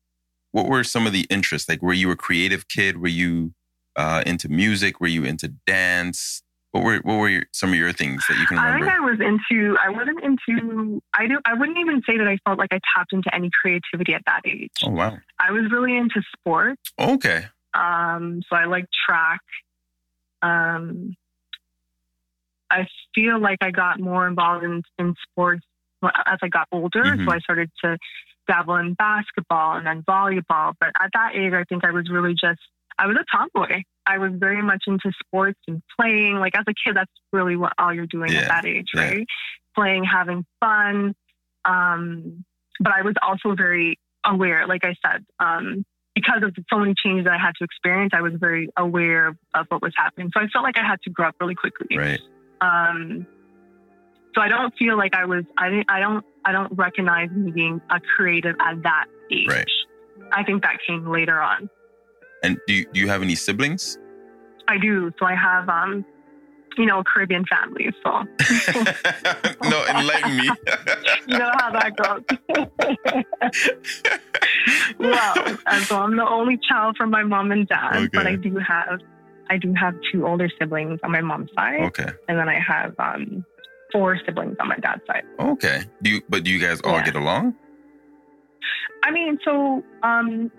What 0.50 0.66
were 0.68 0.84
some 0.84 1.06
of 1.06 1.12
the 1.12 1.26
interests? 1.30 1.68
Like, 1.68 1.80
were 1.80 1.92
you 1.92 2.10
a 2.10 2.16
creative 2.16 2.68
kid? 2.68 3.00
Were 3.00 3.08
you 3.08 3.54
uh, 3.96 4.22
into 4.26 4.48
music? 4.48 5.00
Were 5.00 5.06
you 5.06 5.24
into 5.24 5.48
dance? 5.66 6.42
What 6.72 6.84
were 6.84 6.98
what 7.04 7.16
were 7.18 7.28
your, 7.28 7.44
some 7.52 7.70
of 7.70 7.76
your 7.76 7.92
things 7.92 8.24
that 8.28 8.38
you 8.38 8.46
can 8.46 8.56
remember? 8.56 8.86
I 8.86 8.90
think? 8.90 9.00
I 9.00 9.00
was 9.00 9.20
into, 9.20 9.76
I 9.78 9.90
wasn't 9.90 10.24
into, 10.24 11.02
I 11.14 11.26
do, 11.26 11.38
I 11.44 11.52
wouldn't 11.54 11.78
even 11.78 12.02
say 12.06 12.16
that 12.16 12.26
I 12.26 12.38
felt 12.46 12.58
like 12.58 12.72
I 12.72 12.80
tapped 12.96 13.12
into 13.12 13.32
any 13.34 13.50
creativity 13.60 14.14
at 14.14 14.22
that 14.26 14.40
age. 14.46 14.70
oh 14.84 14.90
wow. 14.90 15.18
I 15.38 15.52
was 15.52 15.70
really 15.70 15.96
into 15.96 16.22
sports. 16.36 16.80
Okay. 16.98 17.44
Um, 17.74 18.42
so 18.48 18.56
I 18.56 18.64
like 18.64 18.86
track. 19.06 19.40
Um, 20.40 21.14
I 22.70 22.86
feel 23.14 23.38
like 23.38 23.58
I 23.60 23.70
got 23.70 24.00
more 24.00 24.26
involved 24.26 24.64
in, 24.64 24.82
in 24.98 25.14
sports 25.30 25.64
as 26.02 26.38
I 26.42 26.48
got 26.48 26.68
older. 26.72 27.04
Mhm. 27.04 27.26
So 27.26 27.32
I 27.32 27.38
started 27.40 27.70
to 27.84 27.98
dabble 28.48 28.76
in 28.76 28.94
basketball 28.94 29.76
and 29.76 29.86
then 29.86 30.02
volleyball. 30.02 30.72
But 30.80 30.90
at 31.00 31.10
that 31.12 31.34
age, 31.34 31.52
I 31.52 31.64
think 31.64 31.84
I 31.84 31.90
was 31.90 32.08
really 32.10 32.32
just, 32.32 32.60
I 32.98 33.06
was 33.06 33.16
a 33.16 33.24
tomboy. 33.30 33.82
I 34.06 34.18
was 34.18 34.32
very 34.34 34.62
much 34.62 34.84
into 34.86 35.12
sports 35.24 35.58
and 35.68 35.82
playing. 35.98 36.36
Like 36.36 36.56
as 36.56 36.64
a 36.66 36.74
kid, 36.74 36.96
that's 36.96 37.10
really 37.32 37.56
what 37.56 37.72
all 37.78 37.92
you're 37.92 38.06
doing 38.06 38.32
Yeah, 38.32 38.40
at 38.40 38.48
that 38.48 38.66
age, 38.66 38.88
yeah. 38.94 39.02
right? 39.02 39.26
Playing, 39.74 40.04
having 40.04 40.44
fun. 40.60 41.14
Um, 41.64 42.44
but 42.80 42.92
I 42.92 43.02
was 43.02 43.14
also 43.22 43.54
very 43.54 43.98
aware, 44.24 44.66
like 44.66 44.84
I 44.84 44.94
said, 45.06 45.24
um, 45.38 45.84
because 46.14 46.42
of 46.42 46.54
so 46.70 46.78
many 46.78 46.94
changes 46.94 47.24
that 47.24 47.34
I 47.34 47.38
had 47.38 47.52
to 47.58 47.64
experience, 47.64 48.12
I 48.14 48.20
was 48.20 48.34
very 48.36 48.68
aware 48.76 49.28
of, 49.28 49.36
of 49.54 49.66
what 49.68 49.82
was 49.82 49.92
happening. 49.96 50.30
So 50.34 50.42
I 50.42 50.46
felt 50.48 50.64
like 50.64 50.76
I 50.76 50.86
had 50.86 51.00
to 51.02 51.10
grow 51.10 51.28
up 51.28 51.36
really 51.40 51.54
quickly. 51.54 51.96
Right. 51.96 52.20
Um, 52.60 53.26
so 54.34 54.40
I 54.40 54.48
don't 54.48 54.74
feel 54.78 54.96
like 54.96 55.14
I 55.14 55.24
was. 55.26 55.44
I 55.58 55.68
didn't. 55.68 55.90
I 55.90 56.00
don't. 56.00 56.24
I 56.44 56.52
don't 56.52 56.72
recognize 56.76 57.30
me 57.30 57.50
being 57.50 57.80
a 57.90 58.00
creative 58.16 58.56
at 58.60 58.82
that 58.82 59.06
age. 59.30 59.46
Right. 59.48 59.66
I 60.32 60.42
think 60.44 60.62
that 60.62 60.78
came 60.86 61.06
later 61.10 61.40
on. 61.40 61.68
And 62.42 62.58
do 62.66 62.74
you, 62.74 62.86
do 62.92 63.00
you 63.00 63.08
have 63.08 63.22
any 63.22 63.34
siblings? 63.34 63.98
I 64.68 64.78
do. 64.78 65.10
So 65.18 65.26
I 65.26 65.34
have, 65.34 65.68
um, 65.68 66.04
you 66.78 66.86
know, 66.86 67.02
Caribbean 67.04 67.44
family. 67.46 67.90
So 68.02 68.10
no, 69.68 69.84
enlighten 69.86 70.36
me. 70.36 70.44
you 71.26 71.38
know 71.38 71.50
how 71.58 71.70
that 71.70 71.96
goes. 71.96 72.22
well, 74.98 75.58
and 75.66 75.86
so 75.86 75.96
I'm 75.96 76.16
the 76.16 76.26
only 76.26 76.58
child 76.68 76.96
from 76.96 77.10
my 77.10 77.22
mom 77.22 77.52
and 77.52 77.68
dad, 77.68 77.96
Okay. 77.96 78.08
but 78.12 78.26
I 78.26 78.36
do 78.36 78.56
have, 78.58 79.00
I 79.50 79.58
do 79.58 79.72
have 79.74 79.94
two 80.10 80.26
older 80.26 80.48
siblings 80.58 80.98
on 81.04 81.12
my 81.12 81.20
mom's 81.20 81.50
side, 81.54 81.80
okay. 81.82 82.08
and 82.28 82.38
then 82.38 82.48
I 82.48 82.58
have 82.58 82.94
um, 82.98 83.44
four 83.92 84.18
siblings 84.24 84.56
on 84.60 84.68
my 84.68 84.76
dad's 84.76 85.02
side. 85.06 85.24
Okay. 85.38 85.82
Do 86.02 86.10
you 86.10 86.22
but 86.28 86.44
do 86.44 86.50
you 86.50 86.58
guys 86.58 86.80
all 86.82 86.94
Yeah. 86.94 87.04
get 87.04 87.16
along? 87.16 87.54
I 89.04 89.10
mean, 89.10 89.38
so 89.44 89.82
um, 90.02 90.50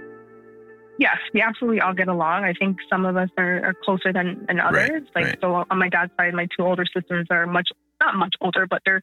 yes, 0.99 1.17
we 1.33 1.41
absolutely 1.41 1.81
all 1.81 1.93
get 1.93 2.07
along. 2.07 2.43
I 2.43 2.53
think 2.53 2.77
some 2.89 3.05
of 3.05 3.15
us 3.17 3.29
are, 3.37 3.65
are 3.65 3.73
closer 3.83 4.11
than, 4.13 4.45
than 4.47 4.57
Right, 4.57 4.89
others. 4.89 5.07
like 5.15 5.25
right. 5.25 5.37
so, 5.41 5.63
on 5.69 5.77
my 5.77 5.89
dad's 5.89 6.11
side, 6.19 6.33
my 6.33 6.47
two 6.57 6.65
older 6.65 6.85
sisters 6.95 7.27
are 7.29 7.45
much 7.47 7.69
not 8.01 8.15
much 8.15 8.35
older, 8.41 8.65
but 8.67 8.81
they're 8.85 9.01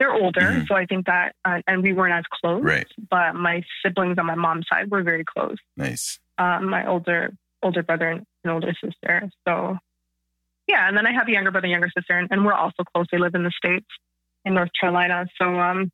they're 0.00 0.12
older. 0.12 0.40
Mhm. 0.40 0.66
So 0.66 0.74
I 0.74 0.86
think 0.86 1.06
that, 1.06 1.36
uh, 1.44 1.60
and 1.68 1.80
we 1.82 1.92
weren't 1.92 2.14
as 2.14 2.24
close. 2.32 2.62
Right. 2.64 2.86
But 3.10 3.34
my 3.36 3.62
siblings 3.84 4.18
on 4.18 4.26
my 4.26 4.34
mom's 4.34 4.66
side 4.72 4.90
were 4.90 5.02
very 5.04 5.24
close. 5.24 5.56
Nice. 5.76 6.18
Um, 6.38 6.68
my 6.68 6.86
older 6.86 7.32
older 7.62 7.82
brother 7.82 8.08
and 8.10 8.26
an 8.44 8.50
older 8.50 8.74
sister. 8.82 9.30
So 9.46 9.78
yeah, 10.66 10.88
and 10.88 10.96
then 10.96 11.06
I 11.06 11.12
have 11.12 11.28
a 11.28 11.30
younger 11.32 11.50
brother, 11.50 11.66
and 11.66 11.72
younger 11.72 11.90
sister, 11.96 12.18
and, 12.18 12.28
and 12.30 12.44
we're 12.44 12.54
also 12.54 12.82
close. 12.94 13.06
They 13.12 13.18
live 13.18 13.34
in 13.34 13.44
the 13.44 13.52
states 13.56 13.86
in 14.44 14.54
North 14.54 14.70
Carolina. 14.78 15.26
So 15.40 15.58
um, 15.60 15.90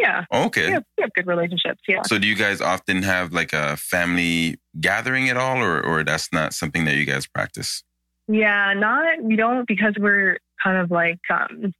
yeah, 0.00 0.24
Okay. 0.32 0.66
we 0.66 0.72
have, 0.72 0.84
we 0.98 1.02
have 1.02 1.12
good 1.14 1.26
relationships. 1.26 1.80
Yeah. 1.86 2.02
So 2.06 2.18
do 2.18 2.26
you 2.26 2.34
guys 2.34 2.60
often 2.60 3.02
have 3.04 3.32
like 3.32 3.52
a 3.52 3.76
family 3.76 4.56
gathering 4.80 5.28
at 5.28 5.36
all 5.36 5.58
or 5.58 5.80
or 5.84 6.04
that's 6.04 6.32
not 6.32 6.52
something 6.52 6.84
that 6.86 6.96
you 6.96 7.04
guys 7.04 7.26
practice? 7.26 7.82
Yeah, 8.28 8.72
not 8.74 9.22
we 9.22 9.36
don't 9.36 9.66
because 9.68 9.94
we're 9.98 10.38
kind 10.62 10.78
of 10.78 10.90
like 10.90 11.20
um 11.30 11.72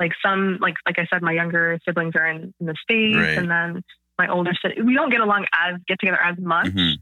like 0.00 0.12
some 0.24 0.58
like 0.60 0.74
like 0.86 0.98
I 0.98 1.06
said, 1.12 1.22
my 1.22 1.32
younger 1.32 1.78
siblings 1.84 2.14
are 2.16 2.26
in, 2.26 2.52
in 2.60 2.66
the 2.66 2.74
states, 2.82 3.16
Right. 3.16 3.38
and 3.38 3.50
then 3.50 3.82
my 4.18 4.28
older 4.28 4.52
we 4.84 4.94
don't 4.94 5.10
get 5.10 5.20
along 5.20 5.46
as 5.52 5.76
get 5.86 5.98
together 6.00 6.20
as 6.20 6.36
much, 6.38 6.66
Mhm. 6.66 6.94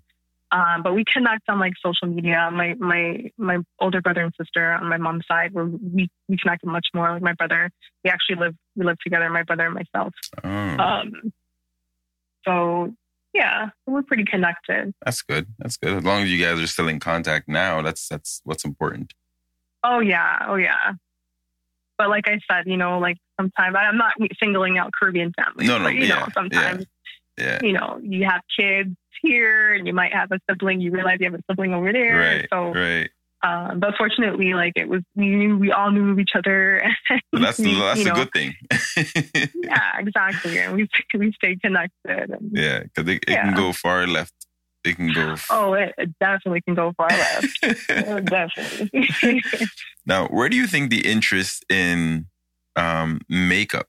um, 0.52 0.82
but 0.82 0.94
we 0.94 1.02
connect 1.10 1.48
on 1.48 1.58
like 1.58 1.72
social 1.84 2.08
media. 2.14 2.50
My 2.52 2.74
my 2.78 3.30
my 3.38 3.58
older 3.80 4.00
brother 4.02 4.22
and 4.22 4.32
sister 4.38 4.72
on 4.72 4.88
my 4.88 4.98
mom's 4.98 5.26
side, 5.26 5.52
where 5.52 5.64
we 5.64 6.08
we 6.28 6.36
connect 6.36 6.64
much 6.66 6.86
more. 6.94 7.12
Like 7.12 7.22
my 7.22 7.32
brother, 7.32 7.70
we 8.04 8.10
actually 8.10 8.36
live 8.36 8.54
we 8.76 8.84
live 8.84 8.98
together. 9.02 9.28
My 9.30 9.42
brother 9.44 9.64
and 9.66 9.74
myself. 9.74 10.12
Oh, 10.44 10.48
Um, 10.50 11.32
so 12.46 12.94
yeah, 13.36 13.68
we're 13.86 14.02
pretty 14.02 14.24
connected. 14.24 14.92
that's 15.04 15.22
good. 15.22 15.46
That's 15.58 15.76
good. 15.76 15.92
As 15.98 16.04
long 16.04 16.22
as 16.22 16.32
you 16.32 16.42
guys 16.44 16.58
are 16.60 16.66
still 16.66 16.88
in 16.88 16.98
contact 17.00 17.48
now, 17.48 17.82
that's 17.82 18.08
that's 18.08 18.40
what's 18.44 18.64
important. 18.64 19.12
Oh 19.84 20.00
yeah, 20.00 20.44
oh 20.48 20.56
yeah. 20.56 20.92
But 21.98 22.08
like 22.10 22.28
I 22.28 22.38
said, 22.50 22.66
you 22.66 22.76
know, 22.76 22.98
like 22.98 23.16
sometimes 23.40 23.76
I'm 23.78 23.96
not 23.96 24.14
singling 24.42 24.78
out 24.78 24.90
Caribbean 24.98 25.32
families. 25.38 25.68
No, 25.68 25.78
no, 25.78 25.84
but, 25.84 25.94
you 25.94 26.06
yeah, 26.06 26.18
know, 26.20 26.26
sometimes 26.34 26.84
Yeah. 27.38 27.58
you 27.62 27.72
know 27.72 27.98
you 28.02 28.24
have 28.24 28.40
kids 28.58 28.94
here, 29.22 29.74
and 29.74 29.86
you 29.86 29.92
might 29.94 30.12
have 30.12 30.30
a 30.32 30.38
sibling. 30.48 30.80
You 30.80 30.90
realize 30.90 31.18
you 31.20 31.30
have 31.30 31.38
a 31.38 31.42
sibling 31.50 31.72
over 31.74 31.92
there. 31.92 32.18
Right. 32.18 32.48
So, 32.52 32.72
Right. 32.74 33.10
Um, 33.46 33.80
but 33.80 33.94
fortunately, 33.96 34.54
like 34.54 34.72
it 34.76 34.88
was, 34.88 35.02
we 35.14 35.28
knew 35.28 35.56
we 35.58 35.70
all 35.72 35.90
knew 35.90 36.18
each 36.18 36.32
other. 36.34 36.82
That's 37.32 37.58
we, 37.58 37.74
that's 37.74 38.00
you 38.00 38.06
a 38.06 38.08
know, 38.08 38.14
good 38.24 38.32
thing. 38.32 38.54
Yeah, 39.62 39.98
exactly. 39.98 40.58
And 40.58 40.74
we 40.74 40.88
we 41.18 41.32
stayed 41.32 41.60
connected. 41.60 42.30
And, 42.30 42.50
yeah, 42.52 42.80
because 42.84 43.08
it, 43.12 43.24
it 43.28 43.30
Yeah. 43.30 43.44
can 43.44 43.54
go 43.54 43.72
far 43.72 44.06
left. 44.06 44.32
It 44.84 44.96
can 44.96 45.12
go. 45.12 45.32
f- 45.32 45.46
Oh, 45.50 45.74
it, 45.74 45.92
it 45.98 46.10
definitely 46.20 46.60
can 46.62 46.74
go 46.74 46.92
far 46.96 47.08
left. 47.08 47.58
Oh, 48.06 48.20
definitely. 48.20 49.42
now, 50.06 50.28
where 50.28 50.48
do 50.48 50.56
you 50.56 50.66
think 50.66 50.90
the 50.90 51.06
interest 51.06 51.64
in 51.68 52.26
um, 52.76 53.20
makeup 53.28 53.86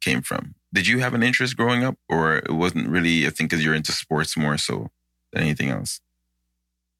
came 0.00 0.22
from? 0.22 0.54
Did 0.72 0.86
you 0.86 0.98
have 0.98 1.14
an 1.14 1.22
interest 1.22 1.56
growing 1.56 1.84
up, 1.84 1.96
or 2.08 2.36
it 2.36 2.50
wasn't 2.52 2.88
really 2.88 3.24
a 3.24 3.30
thing 3.30 3.46
because 3.46 3.64
you're 3.64 3.74
into 3.74 3.92
sports 3.92 4.36
more 4.36 4.56
so 4.58 4.90
than 5.32 5.42
anything 5.42 5.70
else? 5.70 6.00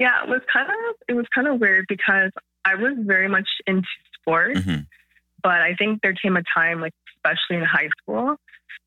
Yeah, 0.01 0.23
it 0.25 0.29
was 0.29 0.41
kind 0.53 0.69
of 0.69 0.97
it 1.09 1.13
was 1.13 1.27
kind 1.35 1.47
of 1.47 1.61
weird 1.61 1.85
because 1.89 2.33
I 2.65 2.75
was 2.75 2.95
very 3.01 3.29
much 3.29 3.49
into 3.67 3.87
sports, 4.15 4.59
Mhm. 4.61 4.87
but 5.43 5.61
I 5.61 5.75
think 5.75 6.01
there 6.03 6.15
came 6.15 6.37
a 6.37 6.43
time, 6.55 6.81
like 6.81 6.95
especially 7.17 7.57
in 7.59 7.65
high 7.65 7.91
school, 8.01 8.37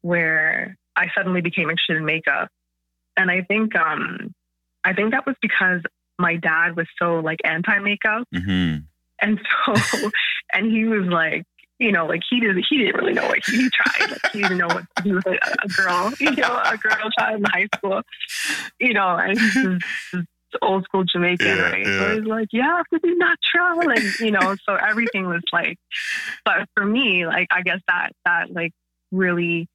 where 0.02 0.76
I 0.96 1.08
suddenly 1.16 1.42
became 1.42 1.70
interested 1.70 1.98
in 1.98 2.06
makeup, 2.06 2.50
and 3.16 3.30
I 3.32 3.44
think 3.44 3.76
um, 3.76 4.34
I 4.84 4.94
think 4.94 5.12
that 5.12 5.26
was 5.26 5.36
because 5.42 5.82
my 6.20 6.36
dad 6.36 6.76
was 6.76 6.88
so 7.00 7.20
like 7.20 7.40
anti 7.46 7.78
makeup, 7.80 8.28
hmm 8.34 8.78
and 9.22 9.40
so 9.66 9.76
and 10.52 10.72
he 10.72 10.86
was 10.86 11.06
like. 11.08 11.44
You 11.80 11.92
know, 11.92 12.06
like 12.06 12.22
he 12.30 12.40
didn't. 12.40 12.64
He 12.70 12.78
didn't 12.78 12.96
really 12.96 13.14
know 13.14 13.26
what 13.28 13.44
he, 13.46 13.64
he 13.64 13.70
tried. 13.70 14.12
Like 14.12 14.32
he 14.32 14.42
didn't 14.44 14.60
know 14.60 14.68
what 14.68 14.86
he 15.04 15.12
was 15.12 15.24
with 15.26 15.40
a, 15.42 15.56
a 15.66 15.68
girl. 15.70 16.14
You 16.20 16.32
know, 16.32 16.62
a 16.64 16.78
girl 16.78 17.10
child 17.18 17.40
in 17.40 17.44
high 17.46 17.68
school. 17.76 18.02
You 18.80 18.94
know, 18.94 19.18
and 19.18 19.38
he's 19.40 19.54
just, 19.54 19.82
just 20.14 20.28
old 20.62 20.84
school 20.86 21.04
Jamaican, 21.04 21.46
Yeah, 21.48 21.62
right? 21.72 21.86
yeah. 21.86 22.00
So 22.00 22.16
he's 22.16 22.26
like, 22.28 22.48
yeah, 22.52 22.82
to 22.94 23.00
be 23.00 23.16
natural, 23.16 23.90
and 23.90 24.20
you 24.20 24.32
know, 24.32 24.56
so 24.68 24.76
everything 24.76 25.26
was 25.28 25.42
like. 25.52 25.78
But 26.46 26.68
for 26.76 26.86
me, 26.86 27.26
like, 27.26 27.48
I 27.52 27.62
guess 27.62 27.80
that 27.88 28.12
that 28.26 28.52
like 28.52 28.72
really 29.12 29.68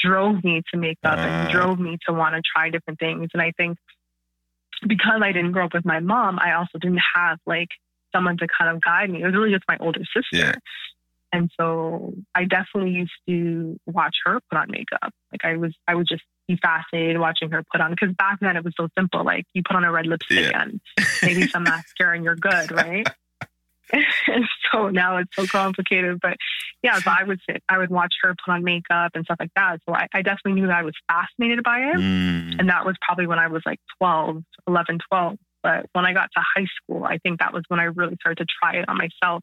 drove 0.00 0.42
me 0.44 0.62
to 0.72 0.78
make 0.78 0.98
makeup 1.02 1.18
and 1.18 1.48
Ah. 1.48 1.52
drove 1.52 1.78
me 1.78 1.98
to 2.08 2.14
want 2.14 2.34
to 2.34 2.42
try 2.54 2.70
different 2.70 2.98
things. 2.98 3.28
And 3.34 3.42
I 3.42 3.52
think 3.56 3.76
because 4.86 5.20
I 5.22 5.32
didn't 5.32 5.52
grow 5.52 5.66
up 5.66 5.74
with 5.74 5.84
my 5.84 6.00
mom, 6.00 6.38
I 6.40 6.52
also 6.54 6.78
didn't 6.78 7.02
have 7.14 7.38
like 7.46 7.68
someone 8.14 8.38
to 8.38 8.46
kind 8.58 8.74
of 8.74 8.80
guide 8.82 9.10
me. 9.10 9.22
It 9.22 9.26
was 9.26 9.34
really 9.34 9.50
just 9.52 9.64
my 9.68 9.76
older 9.78 10.00
sister. 10.14 10.22
Yeah. 10.32 10.54
And 11.32 11.50
so 11.58 12.14
I 12.34 12.44
definitely 12.44 12.90
used 12.92 13.12
to 13.28 13.78
watch 13.86 14.16
her 14.24 14.40
put 14.50 14.58
on 14.58 14.70
makeup. 14.70 15.12
Like 15.32 15.44
I 15.44 15.56
was, 15.56 15.74
I 15.86 15.94
would 15.94 16.08
just 16.08 16.22
be 16.48 16.56
fascinated 16.56 17.18
watching 17.18 17.50
her 17.50 17.64
put 17.70 17.80
on 17.80 17.90
because 17.92 18.14
back 18.16 18.38
then 18.40 18.56
it 18.56 18.64
was 18.64 18.74
so 18.76 18.88
simple. 18.98 19.24
Like 19.24 19.44
you 19.54 19.62
put 19.64 19.76
on 19.76 19.84
a 19.84 19.92
red 19.92 20.06
lipstick 20.06 20.50
Yeah. 20.50 20.62
and 20.62 20.80
maybe 21.22 21.46
some 21.46 21.62
mascara 21.64 22.16
and 22.16 22.24
you're 22.24 22.36
good, 22.36 22.72
right? 22.72 23.06
and 23.92 24.44
so 24.72 24.88
now 24.88 25.18
it's 25.18 25.34
so 25.36 25.46
complicated. 25.46 26.18
But 26.20 26.36
yeah, 26.82 26.98
so 26.98 27.10
I 27.10 27.24
would 27.24 27.40
sit, 27.48 27.62
I 27.68 27.78
would 27.78 27.90
watch 27.90 28.14
her 28.22 28.34
put 28.44 28.52
on 28.52 28.64
makeup 28.64 29.12
and 29.14 29.24
stuff 29.24 29.36
like 29.38 29.52
that. 29.54 29.78
So 29.88 29.94
I, 29.94 30.08
I 30.12 30.22
definitely 30.22 30.60
knew 30.60 30.66
that 30.66 30.76
I 30.76 30.82
was 30.82 30.94
fascinated 31.08 31.62
by 31.62 31.78
it. 31.78 31.96
Mm. 31.96 32.58
And 32.58 32.68
that 32.68 32.84
was 32.84 32.96
probably 33.00 33.26
when 33.26 33.38
I 33.38 33.48
was 33.48 33.62
like 33.64 33.78
12, 33.98 34.42
11, 34.66 34.98
12. 35.08 35.38
But 35.62 35.86
when 35.92 36.06
I 36.06 36.12
got 36.14 36.30
to 36.36 36.42
high 36.56 36.66
school, 36.76 37.04
I 37.04 37.18
think 37.18 37.40
that 37.40 37.52
was 37.52 37.64
when 37.68 37.80
I 37.80 37.84
really 37.84 38.16
started 38.20 38.46
to 38.46 38.46
try 38.62 38.80
it 38.80 38.88
on 38.88 38.96
myself. 38.96 39.42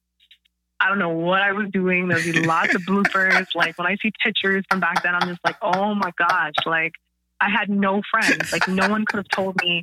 I 0.79 0.89
don't 0.89 0.99
know 0.99 1.09
what 1.09 1.41
I 1.41 1.51
was 1.53 1.69
doing. 1.71 2.07
There'd 2.07 2.23
be 2.23 2.43
lots 2.43 2.75
of 2.75 2.81
bloopers. 2.83 3.47
Like 3.55 3.77
when 3.77 3.87
I 3.87 3.95
see 4.01 4.11
pictures 4.23 4.63
from 4.69 4.79
back 4.79 5.03
then, 5.03 5.15
I'm 5.15 5.27
just 5.27 5.41
like, 5.43 5.55
oh 5.61 5.95
my 5.95 6.11
gosh. 6.17 6.53
Like 6.65 6.93
I 7.39 7.49
had 7.49 7.69
no 7.69 8.01
friends. 8.11 8.51
Like 8.51 8.67
no 8.67 8.87
one 8.89 9.05
could 9.05 9.17
have 9.17 9.29
told 9.29 9.59
me. 9.61 9.81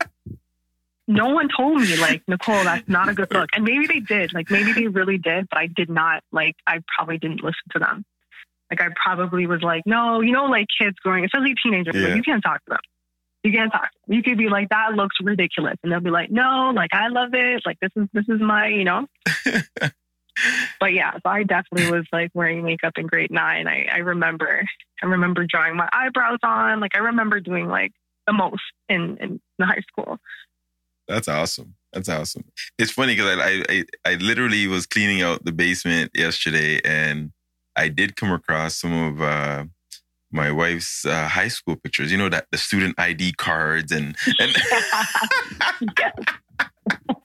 No 1.06 1.28
one 1.30 1.48
told 1.54 1.80
me 1.80 1.96
like, 1.96 2.22
Nicole, 2.28 2.64
that's 2.64 2.88
not 2.88 3.08
a 3.08 3.14
good 3.14 3.32
look. 3.32 3.50
And 3.54 3.64
maybe 3.64 3.86
they 3.86 4.00
did. 4.00 4.32
Like 4.32 4.50
maybe 4.50 4.72
they 4.72 4.86
really 4.86 5.18
did, 5.18 5.48
but 5.50 5.58
I 5.58 5.66
did 5.66 5.90
not 5.90 6.22
like 6.32 6.54
I 6.66 6.78
probably 6.96 7.18
didn't 7.18 7.42
listen 7.42 7.64
to 7.72 7.78
them. 7.78 8.04
Like 8.70 8.80
I 8.80 8.88
probably 8.94 9.46
was 9.46 9.62
like, 9.62 9.82
no, 9.86 10.20
you 10.20 10.32
know, 10.32 10.46
like 10.46 10.66
kids 10.80 10.96
growing, 11.00 11.24
especially 11.24 11.54
teenagers, 11.62 11.94
like, 11.94 12.16
you 12.16 12.22
can't 12.22 12.42
talk 12.42 12.64
to 12.64 12.70
them. 12.70 12.78
You 13.42 13.52
can't 13.52 13.70
talk. 13.70 13.90
You 14.06 14.22
could 14.22 14.38
be 14.38 14.48
like, 14.48 14.70
that 14.70 14.94
looks 14.94 15.16
ridiculous. 15.20 15.76
And 15.82 15.92
they'll 15.92 16.00
be 16.00 16.10
like, 16.10 16.30
no, 16.30 16.72
like 16.74 16.90
I 16.94 17.08
love 17.08 17.34
it. 17.34 17.62
Like 17.66 17.78
this 17.80 17.90
is 17.96 18.08
this 18.12 18.24
is 18.28 18.40
my, 18.40 18.68
you 18.68 18.84
know. 18.84 19.06
but 20.80 20.92
yeah, 20.92 21.12
so 21.12 21.20
I 21.26 21.42
definitely 21.44 21.90
was 21.90 22.06
like 22.12 22.30
wearing 22.34 22.64
makeup 22.64 22.94
in 22.96 23.06
grade 23.06 23.30
nine. 23.30 23.68
I, 23.68 23.86
I 23.92 23.98
remember 23.98 24.64
I 25.02 25.06
remember 25.06 25.46
drawing 25.46 25.76
my 25.76 25.88
eyebrows 25.92 26.40
on. 26.42 26.80
Like 26.80 26.96
I 26.96 27.00
remember 27.00 27.40
doing 27.40 27.68
like 27.68 27.92
the 28.26 28.32
most 28.32 28.62
in, 28.88 29.16
in 29.18 29.40
high 29.60 29.82
school. 29.88 30.18
That's 31.08 31.28
awesome. 31.28 31.74
That's 31.92 32.08
awesome. 32.08 32.44
It's 32.78 32.90
funny 32.90 33.14
because 33.14 33.38
I, 33.38 33.42
I 33.42 33.62
I 33.68 33.84
I 34.04 34.14
literally 34.14 34.66
was 34.66 34.86
cleaning 34.86 35.22
out 35.22 35.44
the 35.44 35.52
basement 35.52 36.10
yesterday, 36.14 36.80
and 36.84 37.32
I 37.76 37.88
did 37.88 38.16
come 38.16 38.32
across 38.32 38.76
some 38.76 38.92
of 38.92 39.22
uh, 39.22 39.64
my 40.32 40.50
wife's 40.50 41.04
uh, 41.04 41.28
high 41.28 41.48
school 41.48 41.76
pictures. 41.76 42.10
You 42.10 42.18
know 42.18 42.28
that 42.30 42.46
the 42.50 42.58
student 42.58 42.98
ID 42.98 43.34
cards 43.34 43.92
and 43.92 44.16
and 44.38 44.56
yes. 45.98 46.14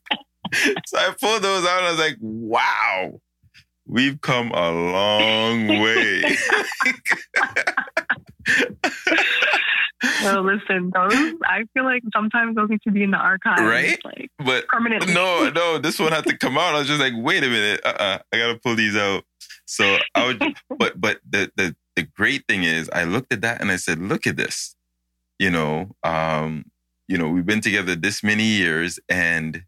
so 0.85 0.97
I 0.97 1.13
pulled 1.19 1.41
those 1.43 1.65
out. 1.65 1.79
and 1.79 1.87
I 1.87 1.91
was 1.91 1.99
like, 1.99 2.17
wow, 2.21 3.19
we've 3.87 4.19
come 4.21 4.51
a 4.51 4.71
long 4.71 5.67
way. 5.67 6.23
So 10.21 10.39
listen, 10.41 10.91
those 10.93 11.33
I 11.43 11.65
feel 11.73 11.83
like 11.83 12.01
sometimes 12.13 12.55
those 12.55 12.69
need 12.69 12.81
to 12.83 12.91
be 12.91 13.03
in 13.03 13.11
the 13.11 13.17
archives, 13.17 13.61
Right? 13.61 13.99
Like 14.05 14.29
but 14.37 14.65
permanently. 14.67 15.13
no, 15.13 15.49
no, 15.49 15.77
this 15.77 15.99
one 15.99 16.13
had 16.13 16.25
to 16.25 16.37
come 16.37 16.57
out. 16.57 16.73
I 16.73 16.79
was 16.79 16.87
just 16.87 17.01
like, 17.01 17.13
wait 17.17 17.43
a 17.43 17.49
minute, 17.49 17.81
uh, 17.83 17.89
uh 17.99 18.17
I 18.31 18.37
gotta 18.37 18.57
pull 18.63 18.75
these 18.75 18.95
out. 18.95 19.25
So 19.65 19.97
I 20.15 20.25
would, 20.27 20.41
but 20.77 20.99
but 20.99 21.19
the 21.29 21.51
the 21.57 21.75
the 21.97 22.03
great 22.03 22.45
thing 22.47 22.63
is, 22.63 22.89
I 22.93 23.03
looked 23.03 23.33
at 23.33 23.41
that 23.41 23.59
and 23.59 23.71
I 23.71 23.75
said, 23.75 23.99
look 23.99 24.25
at 24.25 24.37
this, 24.37 24.73
you 25.37 25.49
know, 25.49 25.91
um, 26.03 26.65
you 27.09 27.17
know, 27.17 27.27
we've 27.29 27.45
been 27.45 27.61
together 27.61 27.93
this 27.95 28.23
many 28.23 28.45
years 28.45 28.99
and 29.09 29.63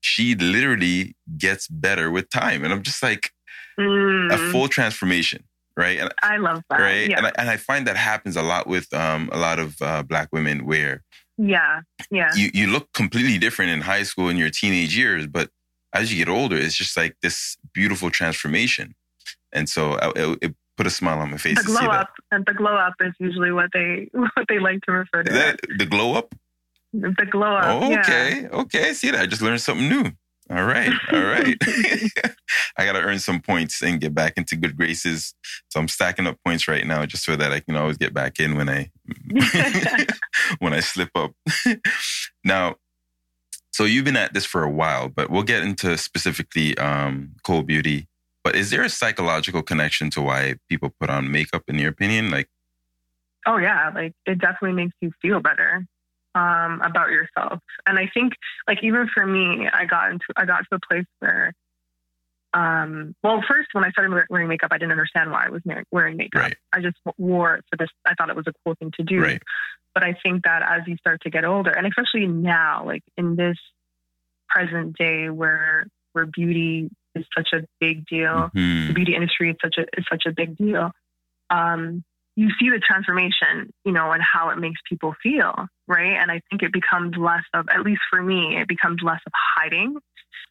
she 0.00 0.34
literally 0.34 1.16
gets 1.36 1.68
better 1.68 2.10
with 2.10 2.30
time. 2.30 2.64
And 2.64 2.72
I'm 2.72 2.82
just 2.82 3.02
like, 3.02 3.30
Mm, 3.78 4.32
a 4.32 4.38
full 4.52 4.68
transformation, 4.68 5.44
right? 5.76 5.98
And, 5.98 6.12
I 6.22 6.38
love 6.38 6.62
that. 6.70 6.80
right. 6.80 7.10
Yeah. 7.10 7.18
And, 7.18 7.26
I, 7.26 7.32
and 7.36 7.50
I 7.50 7.56
find 7.56 7.86
that 7.86 7.96
happens 7.96 8.36
a 8.36 8.42
lot 8.42 8.66
with 8.66 8.92
um, 8.94 9.28
a 9.32 9.38
lot 9.38 9.58
of 9.58 9.76
uh, 9.82 10.02
black 10.02 10.28
women 10.32 10.64
where 10.64 11.02
yeah. 11.36 11.80
Yeah. 12.10 12.30
you, 12.34 12.50
you 12.54 12.66
look 12.68 12.90
completely 12.94 13.36
different 13.36 13.70
in 13.72 13.82
high 13.82 14.04
school 14.04 14.30
in 14.30 14.38
your 14.38 14.48
teenage 14.48 14.96
years, 14.96 15.26
but 15.26 15.50
as 15.92 16.10
you 16.10 16.24
get 16.24 16.30
older, 16.30 16.56
it's 16.56 16.74
just 16.74 16.96
like 16.96 17.16
this 17.22 17.58
beautiful 17.74 18.10
transformation. 18.10 18.94
And 19.52 19.68
so 19.68 19.92
I, 19.94 20.12
it, 20.16 20.38
it 20.40 20.54
put 20.78 20.86
a 20.86 20.90
smile 20.90 21.18
on 21.18 21.30
my 21.30 21.36
face 21.36 21.56
the 21.56 21.62
to 21.62 21.68
see 21.68 21.78
glow 21.78 21.90
that. 21.90 22.00
up 22.00 22.10
and 22.30 22.44
the 22.46 22.54
glow 22.54 22.76
up 22.76 22.94
is 23.00 23.12
usually 23.18 23.52
what 23.52 23.70
they 23.72 24.08
what 24.12 24.46
they 24.48 24.58
like 24.58 24.80
to 24.82 24.92
refer 24.92 25.22
to 25.22 25.32
that 25.32 25.60
the 25.78 25.86
glow 25.86 26.14
up? 26.14 26.34
The 27.00 27.26
glow 27.30 27.54
up 27.56 27.82
Oh, 27.82 27.90
yeah. 27.90 28.00
okay. 28.00 28.48
Okay. 28.48 28.92
See 28.94 29.10
that? 29.10 29.20
I 29.20 29.26
just 29.26 29.42
learned 29.42 29.60
something 29.60 29.88
new. 29.88 30.12
All 30.48 30.64
right. 30.64 30.92
All 31.12 31.20
right. 31.24 31.56
I 32.78 32.84
got 32.84 32.92
to 32.92 33.00
earn 33.00 33.18
some 33.18 33.40
points 33.40 33.82
and 33.82 34.00
get 34.00 34.14
back 34.14 34.34
into 34.36 34.56
good 34.56 34.76
graces. 34.76 35.34
So 35.70 35.80
I'm 35.80 35.88
stacking 35.88 36.26
up 36.26 36.38
points 36.44 36.68
right 36.68 36.86
now 36.86 37.04
just 37.06 37.24
so 37.24 37.36
that 37.36 37.52
I 37.52 37.60
can 37.60 37.76
always 37.76 37.96
get 37.96 38.14
back 38.14 38.38
in 38.38 38.56
when 38.56 38.68
I 38.68 38.90
when 40.58 40.72
I 40.72 40.80
slip 40.80 41.10
up. 41.14 41.32
now, 42.44 42.76
so 43.72 43.84
you've 43.84 44.04
been 44.04 44.16
at 44.16 44.32
this 44.34 44.44
for 44.46 44.62
a 44.62 44.70
while, 44.70 45.08
but 45.08 45.30
we'll 45.30 45.42
get 45.42 45.62
into 45.62 45.98
specifically 45.98 46.78
um, 46.78 47.32
cold 47.44 47.66
beauty. 47.66 48.06
But 48.44 48.54
is 48.54 48.70
there 48.70 48.82
a 48.84 48.88
psychological 48.88 49.62
connection 49.62 50.08
to 50.10 50.22
why 50.22 50.54
people 50.68 50.94
put 51.00 51.10
on 51.10 51.30
makeup, 51.30 51.64
in 51.68 51.78
your 51.78 51.90
opinion? 51.90 52.30
Like, 52.30 52.48
oh 53.46 53.58
yeah 53.58 53.90
like 53.94 54.12
it 54.26 54.38
definitely 54.40 54.72
makes 54.72 54.94
you 55.00 55.12
feel 55.22 55.38
better 55.40 55.86
um, 56.36 56.80
about 56.82 57.08
yourself 57.10 57.60
and 57.86 57.98
i 57.98 58.08
think 58.12 58.34
like 58.68 58.78
even 58.82 59.08
for 59.12 59.26
me 59.26 59.68
i 59.72 59.84
got 59.86 60.10
into 60.10 60.24
i 60.36 60.44
got 60.44 60.60
to 60.70 60.76
a 60.76 60.80
place 60.88 61.06
where 61.20 61.52
um, 62.54 63.14
well 63.22 63.42
first 63.48 63.68
when 63.72 63.84
i 63.84 63.90
started 63.90 64.26
wearing 64.30 64.48
makeup 64.48 64.70
i 64.72 64.78
didn't 64.78 64.92
understand 64.92 65.30
why 65.30 65.46
i 65.46 65.48
was 65.50 65.62
wearing 65.90 66.16
makeup 66.16 66.42
Right. 66.42 66.56
i 66.72 66.80
just 66.80 66.96
wore 67.18 67.56
it 67.56 67.64
for 67.70 67.76
this 67.76 67.88
i 68.06 68.14
thought 68.14 68.30
it 68.30 68.36
was 68.36 68.46
a 68.46 68.52
cool 68.64 68.74
thing 68.78 68.92
to 68.98 69.02
do 69.02 69.20
right, 69.20 69.42
but 69.94 70.04
I 70.04 70.14
think 70.22 70.44
that 70.44 70.60
as 70.62 70.86
you 70.86 70.96
start 70.98 71.22
to 71.22 71.30
get 71.30 71.46
older, 71.46 71.70
and 71.70 71.86
especially 71.86 72.26
now, 72.26 72.84
like 72.84 73.02
in 73.16 73.34
this 73.34 73.56
present 74.46 74.94
day 74.94 75.30
where 75.30 75.86
where 76.12 76.26
beauty 76.26 76.90
is 77.14 77.24
such 77.34 77.48
a 77.54 77.62
big 77.80 78.04
deal, 78.04 78.50
Mhm. 78.54 78.88
the 78.88 78.92
beauty 78.92 79.14
industry 79.14 79.48
is 79.48 79.56
such 79.64 79.76
a 79.78 79.86
is 79.98 80.04
such 80.10 80.24
a 80.26 80.32
big 80.32 80.54
deal. 80.58 80.92
Um, 81.48 82.04
you 82.36 82.50
see 82.60 82.68
the 82.68 82.78
transformation, 82.78 83.72
you 83.84 83.92
know, 83.92 84.12
and 84.12 84.22
how 84.22 84.50
it 84.50 84.58
makes 84.58 84.80
people 84.88 85.14
feel, 85.22 85.66
right? 85.88 86.12
And 86.20 86.30
I 86.30 86.40
think 86.50 86.62
it 86.62 86.72
becomes 86.72 87.16
less 87.16 87.42
of, 87.54 87.66
at 87.70 87.80
least 87.80 88.02
for 88.10 88.22
me, 88.22 88.56
it 88.58 88.68
becomes 88.68 89.00
less 89.02 89.20
of 89.26 89.32
hiding 89.56 89.96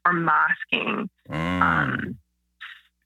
or 0.06 0.14
masking, 0.14 1.10
Mm. 1.30 1.62
um, 1.62 2.18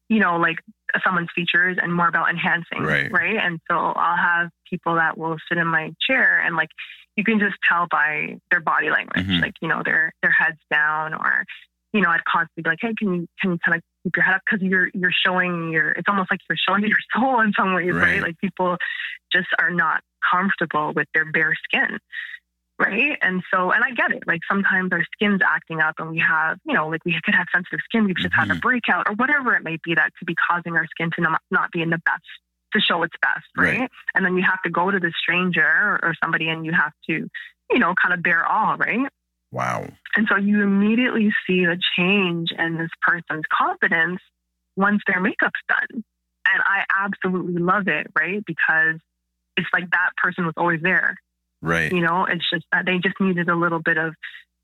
you 0.09 0.19
know, 0.19 0.37
like 0.37 0.59
someone's 1.03 1.29
features 1.35 1.77
and 1.81 1.93
more 1.93 2.07
about 2.07 2.29
enhancing, 2.29 2.81
Right. 2.83 3.11
right? 3.11 3.37
And 3.37 3.59
so 3.69 3.77
I'll 3.77 4.17
have 4.17 4.49
people 4.69 4.95
that 4.95 5.17
will 5.17 5.37
sit 5.47 5.57
in 5.57 5.67
my 5.67 5.91
chair 6.01 6.41
and 6.43 6.55
like 6.55 6.69
you 7.15 7.23
can 7.23 7.39
just 7.39 7.57
tell 7.69 7.85
by 7.91 8.39
their 8.49 8.59
body 8.61 8.89
language, 8.89 9.27
Mhm. 9.27 9.41
like 9.41 9.55
you 9.61 9.67
know 9.67 9.83
their 9.83 10.13
their 10.21 10.31
heads 10.31 10.59
down, 10.71 11.13
or 11.13 11.45
you 11.93 12.01
know 12.01 12.09
I'd 12.09 12.23
constantly 12.25 12.63
be 12.63 12.69
like, 12.69 12.79
hey, 12.81 12.93
can 12.97 13.13
you 13.13 13.27
can 13.41 13.51
you 13.53 13.59
kind 13.65 13.77
of 13.77 13.83
keep 14.03 14.15
your 14.15 14.23
head 14.23 14.35
up 14.35 14.41
because 14.49 14.61
you're 14.65 14.89
you're 14.93 15.11
showing 15.25 15.71
your 15.71 15.91
it's 15.91 16.07
almost 16.07 16.31
like 16.31 16.39
you're 16.49 16.57
showing 16.67 16.83
your 16.87 16.97
soul 17.15 17.39
in 17.41 17.53
some 17.57 17.73
ways, 17.73 17.91
Right. 17.93 18.03
right? 18.03 18.21
Like 18.21 18.37
people 18.39 18.77
just 19.31 19.47
are 19.59 19.71
not 19.71 20.01
comfortable 20.31 20.93
with 20.95 21.07
their 21.13 21.25
bare 21.31 21.53
skin. 21.63 21.99
Right. 22.77 23.17
And 23.21 23.43
so, 23.53 23.71
and 23.71 23.83
I 23.83 23.91
get 23.91 24.11
it. 24.11 24.23
Like 24.25 24.39
sometimes 24.49 24.93
our 24.93 25.03
skin's 25.13 25.41
acting 25.45 25.81
up 25.81 25.95
and 25.99 26.11
we 26.11 26.19
have, 26.19 26.59
you 26.65 26.73
know, 26.73 26.87
like 26.87 27.03
we 27.03 27.11
could 27.25 27.35
have 27.35 27.47
sensitive 27.53 27.81
skin. 27.83 28.05
We've 28.05 28.15
just 28.15 28.33
had 28.33 28.49
a 28.49 28.53
Mhm. 28.53 28.61
breakout 28.61 29.09
or 29.09 29.15
whatever 29.15 29.53
it 29.53 29.63
might 29.65 29.81
be 29.81 29.95
that 29.95 30.13
could 30.17 30.25
be 30.27 30.35
causing 30.35 30.77
our 30.77 30.85
skin 30.87 31.09
to 31.17 31.21
not, 31.21 31.41
not 31.51 31.71
be 31.71 31.81
in 31.81 31.89
the 31.89 31.97
best, 31.97 32.23
to 32.73 32.79
show 32.79 33.03
its 33.03 33.15
best. 33.21 33.45
Right? 33.57 33.79
Right. 33.81 33.91
And 34.15 34.25
then 34.25 34.37
you 34.37 34.43
have 34.43 34.61
to 34.61 34.69
go 34.69 34.89
to 34.89 34.97
the 34.97 35.11
stranger 35.21 35.61
or, 35.67 35.99
or 36.01 36.15
somebody 36.23 36.47
and 36.47 36.65
you 36.65 36.71
have 36.71 36.93
to, 37.09 37.29
you 37.69 37.79
know, 37.79 37.93
kind 38.01 38.13
of 38.13 38.23
bear 38.23 38.45
all. 38.45 38.77
Right. 38.77 39.09
Wow. 39.51 39.87
And 40.15 40.27
so 40.29 40.37
you 40.37 40.61
immediately 40.61 41.31
see 41.45 41.65
the 41.65 41.79
change 41.97 42.51
in 42.57 42.77
this 42.77 42.89
person's 43.01 43.45
confidence 43.51 44.19
once 44.75 45.01
their 45.07 45.19
makeup's 45.19 45.59
done. 45.67 46.03
And 46.51 46.63
I 46.63 46.83
absolutely 46.97 47.61
love 47.61 47.87
it, 47.87 48.07
right? 48.17 48.43
Because 48.45 48.99
it's 49.57 49.67
like 49.73 49.89
that 49.91 50.11
person 50.17 50.45
was 50.45 50.53
always 50.57 50.81
there. 50.81 51.15
Right. 51.61 51.91
You 51.91 52.01
know, 52.01 52.25
it's 52.25 52.49
just 52.49 52.65
that 52.71 52.85
they 52.85 52.97
just 52.97 53.19
needed 53.19 53.49
a 53.49 53.55
little 53.55 53.79
bit 53.79 53.97
of, 53.97 54.15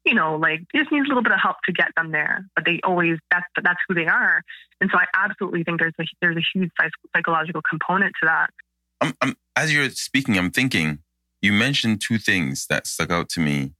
you 0.05 0.13
know, 0.13 0.35
like 0.35 0.61
they 0.71 0.79
just 0.79 0.91
need 0.91 1.05
a 1.05 1.07
little 1.07 1.23
bit 1.23 1.33
of 1.33 1.39
help 1.39 1.57
to 1.65 1.73
get 1.73 1.89
them 1.95 2.11
there. 2.11 2.45
But 2.55 2.65
they 2.65 2.79
always 2.83 3.17
that's 3.29 3.45
that's 3.61 3.79
who 3.87 3.95
they 3.95 4.07
are. 4.07 4.41
And 4.79 4.89
so 4.91 4.97
I 4.97 5.05
absolutely 5.13 5.63
think 5.63 5.79
there's 5.79 5.93
a 5.99 6.05
there's 6.21 6.37
a 6.37 6.43
huge 6.53 6.71
psychological 7.15 7.61
component 7.69 8.13
to 8.21 8.27
that. 8.27 8.49
I'm, 9.01 9.13
I'm, 9.21 9.35
as 9.55 9.73
you're 9.73 9.89
speaking, 9.89 10.37
I'm 10.37 10.51
thinking 10.51 10.99
you 11.41 11.51
mentioned 11.51 12.01
two 12.01 12.17
things 12.17 12.65
that 12.67 12.87
stuck 12.87 13.11
out 13.11 13.29
to 13.29 13.39
me. 13.39 13.73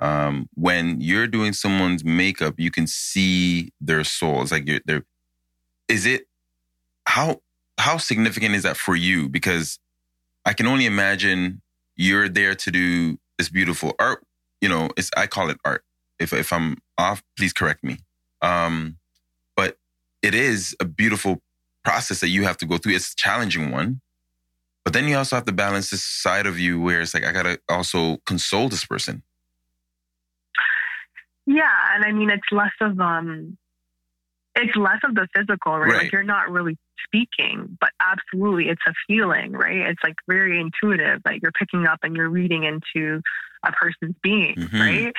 Um, 0.00 0.48
when 0.54 1.00
you're 1.00 1.26
doing 1.26 1.52
someone's 1.52 2.04
makeup, 2.04 2.54
you 2.58 2.70
can 2.70 2.86
see 2.86 3.72
their 3.80 4.04
soul. 4.04 4.42
It's 4.42 4.52
like 4.52 4.68
you're 4.68 4.80
there. 4.86 5.04
Is 5.88 6.06
it 6.06 6.26
how 7.06 7.40
how 7.78 7.96
significant 7.98 8.54
is 8.54 8.62
that 8.62 8.76
for 8.76 8.94
you? 8.94 9.28
Because 9.28 9.78
I 10.44 10.52
can 10.52 10.66
only 10.66 10.86
imagine 10.86 11.62
you're 11.96 12.28
there 12.28 12.54
to 12.54 12.70
do 12.70 13.18
this 13.38 13.48
beautiful 13.48 13.94
art. 13.98 14.24
You 14.60 14.68
know, 14.68 14.88
it's 14.96 15.10
I 15.16 15.26
call 15.26 15.50
it 15.50 15.58
art. 15.64 15.84
If 16.18 16.32
if 16.32 16.52
I'm 16.52 16.76
off, 16.96 17.22
please 17.36 17.52
correct 17.52 17.82
me. 17.82 17.98
Um, 18.40 18.98
but 19.56 19.78
it 20.22 20.34
is 20.34 20.76
a 20.80 20.84
beautiful 20.84 21.42
process 21.84 22.20
that 22.20 22.28
you 22.28 22.44
have 22.44 22.56
to 22.58 22.66
go 22.66 22.78
through. 22.78 22.94
It's 22.94 23.12
a 23.12 23.16
challenging 23.16 23.70
one. 23.70 24.00
But 24.84 24.92
then 24.92 25.06
you 25.06 25.16
also 25.16 25.36
have 25.36 25.44
to 25.44 25.52
balance 25.52 25.90
this 25.90 26.02
side 26.02 26.46
of 26.46 26.58
you 26.58 26.80
where 26.80 27.00
it's 27.00 27.14
like, 27.14 27.24
I 27.24 27.32
gotta 27.32 27.60
also 27.68 28.18
console 28.24 28.68
this 28.68 28.84
person. 28.84 29.22
Yeah, 31.48 31.70
and 31.94 32.04
I 32.04 32.12
mean 32.12 32.28
it's 32.30 32.46
less 32.52 32.72
of 32.82 33.00
um 33.00 33.56
it's 34.54 34.76
less 34.76 34.98
of 35.04 35.14
the 35.14 35.26
physical, 35.34 35.78
right? 35.78 35.88
Right. 35.92 36.02
Like 36.04 36.12
you're 36.12 36.22
not 36.22 36.50
really 36.50 36.76
speaking, 37.04 37.78
but 37.80 37.90
absolutely 38.00 38.68
it's 38.68 38.82
a 38.86 38.92
feeling, 39.06 39.52
right? 39.52 39.88
It's 39.88 40.02
like 40.04 40.16
very 40.28 40.60
intuitive 40.60 41.22
that 41.24 41.40
you're 41.40 41.52
picking 41.52 41.86
up 41.86 42.00
and 42.02 42.14
you're 42.14 42.28
reading 42.28 42.64
into 42.64 43.22
a 43.64 43.72
person's 43.72 44.14
being, 44.22 44.56
Mhm. 44.56 44.80
right? 44.80 45.12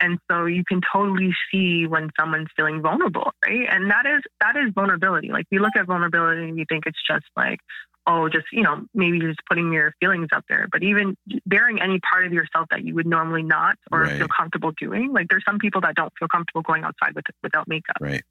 And 0.00 0.18
so 0.30 0.46
you 0.46 0.64
can 0.64 0.80
totally 0.92 1.34
see 1.52 1.86
when 1.86 2.10
someone's 2.18 2.48
feeling 2.56 2.82
vulnerable, 2.82 3.32
right? 3.46 3.66
And 3.70 3.90
that 3.90 4.06
is 4.06 4.22
that 4.40 4.56
is 4.56 4.72
vulnerability. 4.74 5.28
Like 5.30 5.46
we 5.52 5.58
look 5.60 5.76
at 5.76 5.86
vulnerability 5.86 6.42
and 6.48 6.54
we 6.56 6.64
think 6.68 6.84
it's 6.86 7.00
just 7.06 7.26
like, 7.36 7.60
oh, 8.06 8.28
just 8.28 8.46
you 8.52 8.62
know, 8.62 8.84
maybe 8.94 9.18
you're 9.18 9.30
just 9.30 9.46
putting 9.48 9.72
your 9.72 9.92
feelings 10.00 10.28
out 10.32 10.44
there. 10.48 10.68
But 10.70 10.82
even 10.82 11.16
bearing 11.46 11.80
any 11.80 12.00
part 12.00 12.26
of 12.26 12.32
yourself 12.32 12.68
that 12.70 12.84
you 12.84 12.94
would 12.94 13.06
normally 13.06 13.42
not 13.42 13.76
or 13.92 14.02
Right. 14.02 14.18
feel 14.18 14.28
comfortable 14.28 14.72
doing, 14.78 15.12
like 15.12 15.26
there's 15.28 15.44
some 15.44 15.58
people 15.58 15.80
that 15.82 15.94
don't 15.94 16.12
feel 16.18 16.28
comfortable 16.28 16.62
going 16.62 16.84
outside 16.84 17.14
with 17.14 17.24
without 17.42 17.68
makeup, 17.68 17.96
Right. 18.00 18.22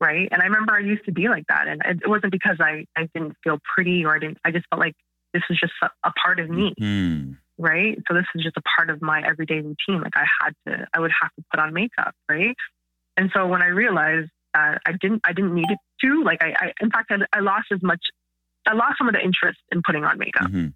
right? 0.00 0.28
And 0.30 0.42
I 0.42 0.46
remember 0.46 0.74
I 0.74 0.80
used 0.80 1.04
to 1.06 1.12
be 1.12 1.28
like 1.28 1.46
that, 1.48 1.68
and 1.68 1.82
it 2.02 2.08
wasn't 2.08 2.32
because 2.32 2.56
I 2.60 2.86
I 2.96 3.08
didn't 3.14 3.36
feel 3.44 3.58
pretty 3.74 4.04
or 4.04 4.14
I 4.14 4.18
didn't. 4.18 4.38
I 4.44 4.50
just 4.50 4.66
felt 4.70 4.80
like 4.80 4.94
this 5.32 5.42
is 5.50 5.58
just 5.60 5.72
a, 5.82 5.90
a 6.04 6.12
part 6.12 6.40
of 6.40 6.50
me 6.50 6.74
Hmm. 6.78 7.32
right? 7.58 7.98
So 8.08 8.14
this 8.14 8.24
is 8.34 8.42
just 8.42 8.56
a 8.56 8.62
part 8.76 8.90
of 8.90 9.02
my 9.02 9.22
everyday 9.22 9.56
routine. 9.56 10.00
Like 10.02 10.16
I 10.16 10.24
had 10.42 10.54
to, 10.66 10.86
I 10.94 11.00
would 11.00 11.12
have 11.20 11.30
to 11.36 11.44
put 11.50 11.60
on 11.60 11.74
makeup, 11.74 12.14
right? 12.28 12.56
And 13.16 13.30
so 13.34 13.46
when 13.46 13.62
I 13.62 13.66
realized 13.66 14.30
that 14.54 14.80
I 14.86 14.92
didn't, 14.92 15.20
I 15.24 15.32
didn't 15.34 15.54
need 15.54 15.70
it 15.70 15.78
to, 16.02 16.24
like 16.24 16.42
I, 16.42 16.54
I 16.58 16.72
in 16.80 16.90
fact, 16.90 17.10
I, 17.12 17.16
I 17.36 17.40
lost 17.40 17.66
as 17.70 17.82
much, 17.82 18.00
I 18.66 18.74
lost 18.74 18.98
some 18.98 19.08
of 19.08 19.14
the 19.14 19.20
interest 19.24 19.58
in 19.72 19.82
putting 19.84 20.04
on 20.04 20.18
makeup. 20.18 20.50
Mhm. 20.50 20.74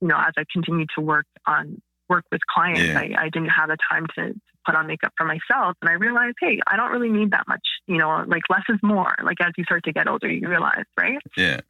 You 0.00 0.08
know, 0.08 0.16
as 0.18 0.32
I 0.36 0.44
continued 0.50 0.88
to 0.96 1.00
work 1.02 1.26
on 1.46 1.80
work 2.08 2.24
with 2.32 2.40
clients, 2.46 2.80
Yeah. 2.80 2.98
I, 2.98 3.14
I 3.26 3.28
didn't 3.28 3.50
have 3.50 3.68
the 3.68 3.76
time 3.90 4.06
to, 4.16 4.32
to 4.32 4.40
put 4.66 4.74
on 4.74 4.86
makeup 4.88 5.12
for 5.16 5.24
myself, 5.26 5.76
and 5.80 5.88
I 5.88 5.92
realized, 5.92 6.36
hey, 6.40 6.60
I 6.66 6.76
don't 6.76 6.90
really 6.90 7.10
need 7.10 7.30
that 7.32 7.46
much. 7.46 7.66
You 7.86 7.98
know, 7.98 8.24
like 8.26 8.42
less 8.50 8.64
is 8.68 8.78
more. 8.82 9.14
Like 9.22 9.40
as 9.40 9.52
you 9.56 9.64
start 9.64 9.84
to 9.84 9.92
get 9.92 10.08
older, 10.08 10.28
you 10.28 10.48
realize, 10.48 10.84
right? 10.98 11.18
Yeah. 11.36 11.60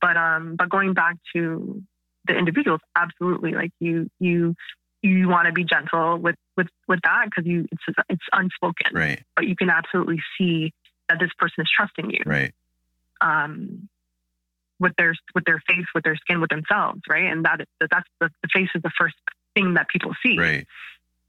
but 0.00 0.16
um 0.16 0.56
but 0.56 0.68
going 0.70 0.94
back 0.94 1.16
to 1.34 1.82
the 2.26 2.34
individuals 2.36 2.80
absolutely 2.96 3.52
like 3.52 3.72
you 3.80 4.08
you 4.20 4.54
you 5.02 5.28
want 5.28 5.46
to 5.46 5.52
be 5.52 5.64
gentle 5.64 6.16
with 6.18 6.36
with 6.56 6.68
with 6.86 7.00
that 7.02 7.24
because 7.26 7.44
you 7.46 7.66
it's 7.72 7.98
it's 8.08 8.22
unspoken 8.32 8.92
Right. 8.94 9.22
but 9.34 9.46
you 9.46 9.56
can 9.56 9.68
absolutely 9.70 10.20
see 10.38 10.72
that 11.08 11.18
this 11.18 11.30
person 11.38 11.62
is 11.62 11.70
trusting 11.74 12.10
you 12.10 12.22
Right. 12.24 12.52
um 13.20 13.88
with 14.80 14.92
their 14.96 15.14
with 15.34 15.44
their 15.44 15.62
face 15.66 15.86
with 15.94 16.04
their 16.04 16.16
skin 16.16 16.40
with 16.40 16.50
themselves 16.50 17.00
right 17.08 17.30
and 17.30 17.44
that 17.44 17.60
that's 17.80 18.08
the, 18.20 18.28
the 18.42 18.48
face 18.52 18.68
is 18.74 18.82
the 18.82 18.90
first 18.98 19.14
thing 19.54 19.74
that 19.74 19.88
people 19.88 20.12
see 20.22 20.38
Right. 20.38 20.66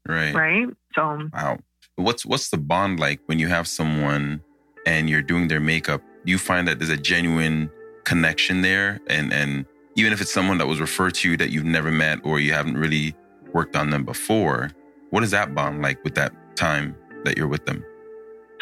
Right. 0.08 0.34
right 0.34 0.66
so 0.94 1.28
Wow. 1.32 1.58
What's 1.96 2.24
what's 2.24 2.48
the 2.48 2.56
bond 2.56 3.00
like 3.00 3.20
when 3.26 3.38
you 3.38 3.48
have 3.48 3.68
someone 3.68 4.42
and 4.86 5.10
you're 5.10 5.22
doing 5.22 5.48
their 5.48 5.60
makeup? 5.60 6.00
Do 6.24 6.32
you 6.32 6.38
find 6.38 6.66
that 6.66 6.78
there's 6.78 6.90
a 6.90 6.96
genuine 6.96 7.70
connection 8.04 8.62
there? 8.62 8.98
And 9.08 9.32
and 9.32 9.66
even 9.94 10.12
if 10.12 10.20
it's 10.20 10.32
someone 10.32 10.58
that 10.58 10.66
was 10.66 10.80
referred 10.80 11.14
to 11.16 11.30
you 11.30 11.36
that 11.36 11.50
you've 11.50 11.64
never 11.64 11.90
met 11.92 12.20
or 12.24 12.40
you 12.40 12.52
haven't 12.52 12.78
really 12.78 13.14
worked 13.52 13.76
on 13.76 13.90
them 13.90 14.04
before. 14.04 14.70
What 15.10 15.22
is 15.22 15.30
that 15.32 15.54
bond 15.54 15.82
like 15.82 16.02
with 16.04 16.14
that 16.14 16.32
time 16.56 16.96
that 17.24 17.36
you're 17.36 17.48
with 17.48 17.66
them? 17.66 17.84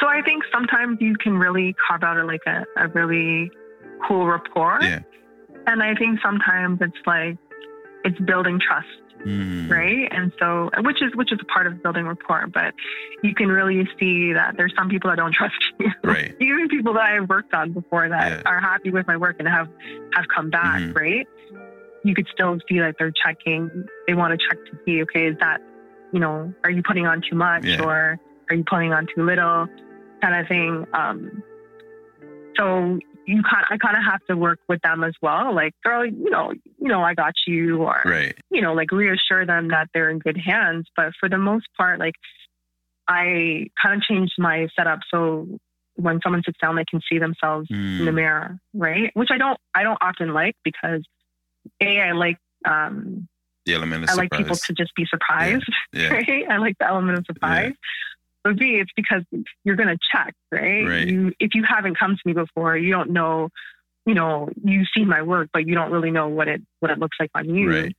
So 0.01 0.09
I 0.09 0.23
think 0.23 0.43
sometimes 0.53 0.99
you 1.01 1.15
can 1.17 1.37
really 1.37 1.75
carve 1.87 2.03
out 2.03 2.17
a, 2.17 2.25
like 2.25 2.41
a, 2.47 2.65
a 2.77 2.89
really 2.89 3.51
cool 4.07 4.27
rapport. 4.27 4.79
Yeah. 4.83 5.01
And 5.67 5.83
I 5.83 5.95
think 5.95 6.21
sometimes 6.23 6.79
it's 6.81 6.97
like 7.07 7.37
it's 8.05 8.19
building 8.21 8.59
trust, 8.61 8.87
Mm. 9.27 9.71
right? 9.71 10.09
And 10.11 10.33
so 10.39 10.71
which 10.79 11.03
is 11.03 11.15
which 11.15 11.31
is 11.33 11.39
a 11.43 11.45
part 11.45 11.67
of 11.67 11.83
building 11.83 12.07
rapport, 12.07 12.47
but 12.47 12.73
you 13.23 13.35
can 13.35 13.49
really 13.49 13.87
see 13.99 14.33
that 14.33 14.57
there's 14.57 14.73
some 14.77 14.89
people 14.89 15.11
that 15.11 15.17
don't 15.17 15.35
trust 15.41 15.55
you. 15.79 15.91
Right. 16.03 16.35
Even 16.41 16.69
people 16.69 16.95
that 16.95 17.03
I've 17.03 17.29
worked 17.29 17.53
on 17.53 17.73
before 17.73 18.09
that 18.09 18.31
Yeah. 18.31 18.43
are 18.51 18.61
happy 18.61 18.91
with 18.91 19.07
my 19.07 19.17
work 19.19 19.37
and 19.39 19.47
have 19.49 19.69
have 20.15 20.25
come 20.35 20.49
back, 20.51 20.81
Mhm. 20.81 20.97
right? 20.99 21.29
You 22.03 22.15
could 22.15 22.27
still 22.33 22.59
see 22.67 22.79
that 22.79 22.97
they're 22.99 23.13
checking. 23.13 23.71
They 24.07 24.15
want 24.15 24.33
to 24.33 24.47
check 24.49 24.59
to 24.71 24.79
see, 24.87 25.03
okay, 25.03 25.27
is 25.27 25.37
that, 25.41 25.61
you 26.13 26.19
know, 26.21 26.55
are 26.65 26.71
you 26.71 26.83
putting 26.83 27.07
on 27.07 27.21
too 27.29 27.37
much 27.37 27.67
Yeah. 27.67 27.83
or 27.83 28.19
are 28.49 28.57
you 28.57 28.65
putting 28.65 28.95
on 28.95 29.07
too 29.15 29.23
little, 29.27 29.69
kind 30.23 30.35
of 30.41 30.49
thing. 30.49 30.87
Um, 30.95 31.43
so 32.57 32.99
you 33.31 33.43
kind, 33.43 33.65
I 33.71 33.77
kind 33.79 33.97
of 33.97 34.03
have 34.05 34.21
to 34.29 34.37
work 34.37 34.59
with 34.69 34.81
them 34.83 35.05
as 35.05 35.15
well. 35.23 35.55
Like, 35.55 35.73
girl, 35.85 36.05
you 36.05 36.31
know, 36.31 36.53
you 36.53 36.89
know, 36.89 37.03
I 37.03 37.15
got 37.15 37.35
you, 37.47 37.83
or 37.83 38.03
Right. 38.05 38.37
you 38.51 38.61
know, 38.61 38.75
like 38.75 38.91
reassure 38.91 39.47
them 39.47 39.69
that 39.69 39.89
they're 39.95 40.11
in 40.11 40.19
good 40.19 40.37
hands. 40.37 40.87
But 40.97 41.13
for 41.19 41.29
the 41.29 41.39
most 41.39 41.67
part, 41.77 41.99
like 41.99 42.15
I 43.09 43.67
kind 43.81 43.97
of 43.97 44.03
changed 44.03 44.35
my 44.39 44.69
setup 44.77 45.01
so 45.11 45.47
when 45.97 46.21
someone 46.23 46.43
sits 46.45 46.59
down, 46.61 46.77
they 46.77 46.85
can 46.85 47.01
see 47.11 47.19
themselves 47.19 47.69
in 47.71 48.05
the 48.07 48.11
Mm. 48.11 48.15
mirror, 48.15 48.59
right? 48.73 49.11
Which 49.15 49.29
I 49.31 49.39
don't, 49.39 49.59
I 49.75 49.83
don't 49.83 49.99
often 50.01 50.33
like 50.33 50.57
because 50.65 51.03
a, 51.83 52.01
I 52.01 52.13
like, 52.13 52.39
um, 52.65 53.29
The 53.67 53.75
element 53.75 54.05
of 54.05 54.11
I 54.11 54.15
like 54.15 54.31
people 54.31 54.57
to 54.57 54.73
just 54.73 54.95
be 54.95 55.05
surprised, 55.07 55.69
Yeah. 55.93 56.09
right? 56.15 56.45
I 56.49 56.57
like 56.57 56.77
the 56.79 56.87
element 56.87 57.19
of 57.19 57.27
surprise. 57.27 57.73
But 58.43 58.59
B, 58.59 58.77
it's 58.77 58.93
because 58.97 59.23
you're 59.65 59.77
gonna 59.77 59.99
check, 60.13 60.35
right? 60.51 60.87
Right. 60.87 61.07
You, 61.07 61.33
if 61.39 61.55
you 61.55 61.65
haven't 61.65 61.99
come 61.99 62.17
to 62.17 62.23
me 62.25 62.33
before, 62.33 62.77
you 62.77 62.91
don't 62.93 63.11
know, 63.11 63.51
you 64.07 64.15
know, 64.15 64.49
you've 64.65 64.89
seen 64.97 65.09
my 65.09 65.23
work, 65.23 65.51
but 65.53 65.67
you 65.67 65.75
don't 65.75 65.91
really 65.91 66.11
know 66.11 66.29
what 66.29 66.49
it 66.49 66.63
what 66.81 66.91
it 66.91 66.99
looks 66.99 67.17
like 67.21 67.31
on 67.35 67.55
you. 67.55 67.71
Right. 67.71 67.97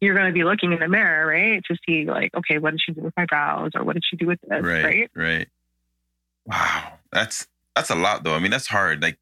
You're 0.00 0.14
gonna 0.14 0.32
be 0.32 0.44
looking 0.44 0.72
in 0.72 0.80
the 0.80 0.88
mirror, 0.88 1.26
right, 1.26 1.62
to 1.70 1.76
see 1.86 2.04
like, 2.04 2.34
okay, 2.34 2.58
what 2.58 2.72
did 2.72 2.80
she 2.84 2.92
do 2.92 3.00
with 3.00 3.14
my 3.16 3.24
brows, 3.24 3.70
or 3.74 3.82
what 3.82 3.94
did 3.94 4.04
she 4.08 4.16
do 4.16 4.26
with 4.26 4.40
this, 4.42 4.62
right. 4.62 4.84
right? 4.84 5.10
Right. 5.14 5.48
Wow. 6.46 6.92
That's 7.10 7.46
that's 7.74 7.90
a 7.90 7.94
lot 7.94 8.24
though. 8.24 8.34
I 8.34 8.40
mean, 8.40 8.50
that's 8.50 8.66
hard. 8.66 9.02
Like 9.02 9.18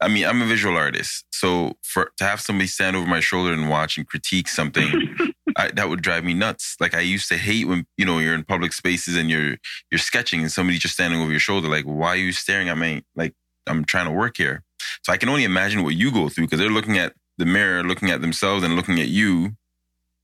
I 0.00 0.08
mean, 0.08 0.24
I'm 0.24 0.40
a 0.40 0.46
visual 0.46 0.76
artist. 0.76 1.26
So 1.30 1.76
for 1.82 2.10
to 2.16 2.24
have 2.24 2.40
somebody 2.40 2.66
stand 2.66 2.96
over 2.96 3.06
my 3.06 3.20
shoulder 3.20 3.52
and 3.52 3.68
watch 3.68 3.98
and 3.98 4.06
critique 4.06 4.48
something, 4.48 5.16
I, 5.56 5.70
that 5.72 5.88
would 5.88 6.02
drive 6.02 6.24
me 6.24 6.34
nuts. 6.34 6.76
Like 6.80 6.94
I 6.94 7.00
used 7.00 7.28
to 7.28 7.36
hate 7.36 7.66
when 7.66 7.86
you 7.96 8.04
know 8.04 8.18
you're 8.18 8.34
in 8.34 8.44
public 8.44 8.72
spaces 8.72 9.16
and 9.16 9.30
you're 9.30 9.56
you're 9.90 9.98
sketching 9.98 10.40
and 10.40 10.52
somebody 10.52 10.78
just 10.78 10.94
standing 10.94 11.20
over 11.20 11.30
your 11.30 11.40
shoulder. 11.40 11.68
Like, 11.68 11.84
why 11.84 12.08
are 12.10 12.16
you 12.16 12.32
staring 12.32 12.68
at 12.68 12.78
me? 12.78 13.02
Like 13.16 13.34
I'm 13.66 13.84
trying 13.84 14.06
to 14.06 14.12
work 14.12 14.36
here. 14.36 14.62
So 15.02 15.12
I 15.12 15.16
can 15.16 15.28
only 15.28 15.44
imagine 15.44 15.82
what 15.82 15.94
you 15.94 16.10
go 16.12 16.28
through 16.28 16.44
because 16.46 16.58
they're 16.58 16.70
looking 16.70 16.98
at 16.98 17.14
the 17.38 17.46
mirror, 17.46 17.82
looking 17.82 18.10
at 18.10 18.20
themselves, 18.20 18.64
and 18.64 18.76
looking 18.76 19.00
at 19.00 19.08
you, 19.08 19.56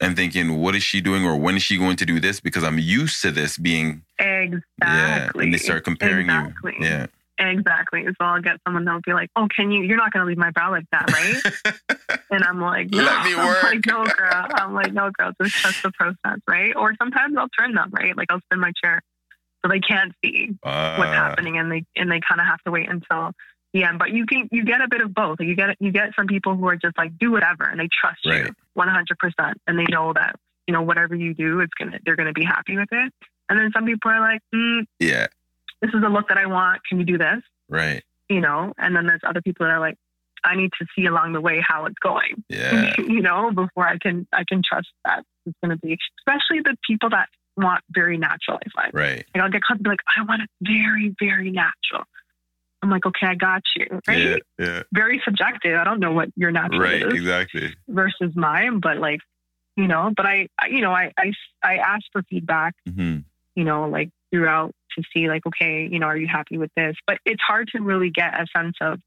and 0.01 0.17
thinking, 0.17 0.61
what 0.61 0.75
is 0.75 0.83
she 0.83 1.01
doing, 1.01 1.25
or 1.25 1.37
when 1.37 1.57
is 1.57 1.63
she 1.63 1.79
going 1.79 1.97
to 1.97 2.07
do 2.07 2.21
this? 2.21 2.41
Because 2.41 2.65
I'm 2.65 2.79
used 2.79 3.23
to 3.23 3.31
this 3.31 3.57
being 3.57 4.03
exactly. 4.19 4.63
yeah, 4.83 5.31
and 5.35 5.55
they 5.55 5.59
start 5.59 5.85
comparing 5.85 6.27
exactly. 6.27 6.75
you. 6.79 6.87
Yeah, 6.87 7.07
Exactly. 7.39 8.05
So 8.07 8.15
I'll 8.21 8.41
get 8.43 8.57
someone 8.67 8.85
that'll 8.85 9.01
be 9.03 9.13
like, 9.13 9.31
"Oh, 9.37 9.47
can 9.55 9.71
you? 9.71 9.83
You're 9.85 9.97
not 9.97 10.13
gonna 10.13 10.25
leave 10.27 10.39
my 10.39 10.51
brow 10.51 10.71
like 10.71 10.87
that, 10.93 11.11
right?" 11.13 11.43
And 12.29 12.43
I'm 12.43 12.61
like, 12.61 12.91
no. 12.91 13.05
Let 13.05 13.25
me 13.25 13.35
I'm 13.39 13.47
work. 13.47 13.63
like, 13.63 13.87
no, 13.87 14.05
girl. 14.09 14.47
I'm 14.53 14.75
like, 14.75 14.93
no, 14.93 15.11
girl. 15.17 15.31
Just 15.41 15.55
trust 15.63 15.77
the 15.85 15.93
process, 15.93 16.41
right? 16.49 16.75
Or 16.75 16.93
sometimes 17.01 17.37
I'll 17.39 17.49
turn 17.57 17.73
them, 17.75 17.91
right? 17.93 18.17
Like 18.17 18.27
I'll 18.33 18.41
spin 18.41 18.59
my 18.59 18.73
chair 18.83 19.01
so 19.65 19.71
they 19.71 19.79
can't 19.79 20.13
see 20.25 20.49
what's 20.61 20.65
Uh, 20.65 21.13
happening, 21.13 21.57
and 21.59 21.71
they 21.71 21.85
and 21.95 22.11
they 22.11 22.21
kind 22.29 22.41
of 22.41 22.47
have 22.49 22.61
to 22.65 22.73
wait 22.73 22.89
until 22.89 23.31
the 23.73 23.85
end. 23.85 23.99
But 24.01 24.11
you 24.11 24.27
can 24.27 24.49
you 24.51 24.65
get 24.65 24.81
a 24.81 24.89
bit 24.89 25.03
of 25.03 25.15
both. 25.15 25.39
You 25.41 25.55
get 25.55 25.77
you 25.79 25.93
get 25.93 26.11
some 26.17 26.27
people 26.27 26.57
who 26.57 26.67
are 26.69 26.77
just 26.77 26.99
like 26.99 27.17
do 27.19 27.31
whatever, 27.31 27.65
and 27.65 27.79
they 27.79 27.89
trust 28.01 28.19
Right. 28.27 28.47
you 28.47 28.53
100, 28.75 29.19
percent 29.19 29.59
and 29.69 29.79
they 29.79 29.85
know 29.89 30.13
that 30.13 30.35
you 30.67 30.73
know 30.73 30.83
whatever 30.83 31.15
you 31.15 31.33
do, 31.33 31.61
it's 31.61 31.75
gonna 31.79 31.99
they're 32.05 32.17
gonna 32.17 32.33
be 32.33 32.45
happy 32.45 32.77
with 32.77 32.89
it. 32.91 33.13
And 33.49 33.57
then 33.59 33.71
some 33.73 33.85
people 33.87 34.11
are 34.11 34.21
like, 34.21 34.41
mm, 34.53 34.85
Yeah, 34.99 35.29
this 35.81 35.91
is 35.95 36.01
the 36.01 36.09
look 36.09 36.29
that 36.29 36.39
I 36.39 36.47
want. 36.47 36.83
Can 36.89 36.99
you 36.99 37.05
do 37.05 37.19
this? 37.19 37.43
right. 37.69 38.03
You 38.29 38.41
know. 38.41 38.73
And 38.77 38.97
then 38.97 39.07
there's 39.07 39.21
other 39.25 39.41
people 39.41 39.67
that 39.67 39.73
are 39.73 39.79
like, 39.81 39.97
I 40.45 40.57
need 40.57 40.71
to 40.81 40.87
see 40.97 41.07
along 41.07 41.33
the 41.33 41.41
way 41.41 41.61
how 41.67 41.87
it's 41.87 41.99
going. 42.01 42.45
Yeah, 42.49 42.95
you 42.99 43.21
know, 43.21 43.51
before 43.51 43.87
I 43.87 43.99
can 43.99 44.27
I 44.33 44.45
can 44.49 44.63
trust 44.63 44.89
that 45.05 45.25
it's 45.45 45.57
going 45.63 45.71
to 45.71 45.79
be, 45.79 45.99
especially 46.21 46.61
the 46.61 46.77
people 46.87 47.11
that 47.11 47.29
want 47.57 47.83
very 47.91 48.19
natural. 48.19 48.59
I 48.65 48.83
find 48.83 48.95
right. 48.95 49.25
like 49.35 49.43
I'll 49.43 49.51
get 49.51 49.63
caught 49.63 49.79
and 49.79 49.85
be 49.85 49.91
like, 49.91 50.01
I 50.17 50.23
want 50.25 50.43
it 50.43 50.51
very 50.61 51.15
very 51.19 51.51
natural. 51.51 52.05
I'm 52.83 52.91
like, 52.91 53.07
okay, 53.07 53.27
I 53.27 53.35
got 53.35 53.63
you. 53.75 54.01
Right? 54.07 54.19
Yeah, 54.19 54.37
yeah. 54.59 54.83
Very 54.93 55.21
subjective. 55.25 55.77
I 55.77 55.85
don't 55.85 55.99
know 55.99 56.13
what 56.13 56.29
your 56.37 56.53
natural 56.53 56.81
Right, 56.81 57.03
is 57.03 57.15
exactly. 57.15 57.75
versus 57.89 58.37
mine, 58.37 58.81
but 58.81 58.99
like, 58.99 59.21
you 59.77 59.89
know, 59.89 60.13
but 60.17 60.27
I, 60.27 60.49
I 60.61 60.69
you 60.69 60.81
know, 60.81 60.93
I, 60.93 61.13
I 61.19 61.33
I 61.63 61.77
ask 61.79 62.05
for 62.13 62.23
feedback 62.23 62.75
hmm 62.87 63.19
you 63.57 63.65
know, 63.65 63.89
like 63.89 64.11
throughout 64.31 64.75
to 64.97 65.03
see 65.15 65.29
like, 65.29 65.47
okay, 65.47 65.89
you 65.91 65.99
know, 65.99 66.07
are 66.07 66.17
you 66.17 66.27
happy 66.29 66.59
with 66.59 66.71
this? 66.77 66.97
But 67.07 67.19
it's 67.25 67.43
hard 67.43 67.69
to 67.75 67.81
really 67.81 68.11
get 68.11 68.35
a 68.35 68.47
sense 68.57 68.77
of 68.81 69.01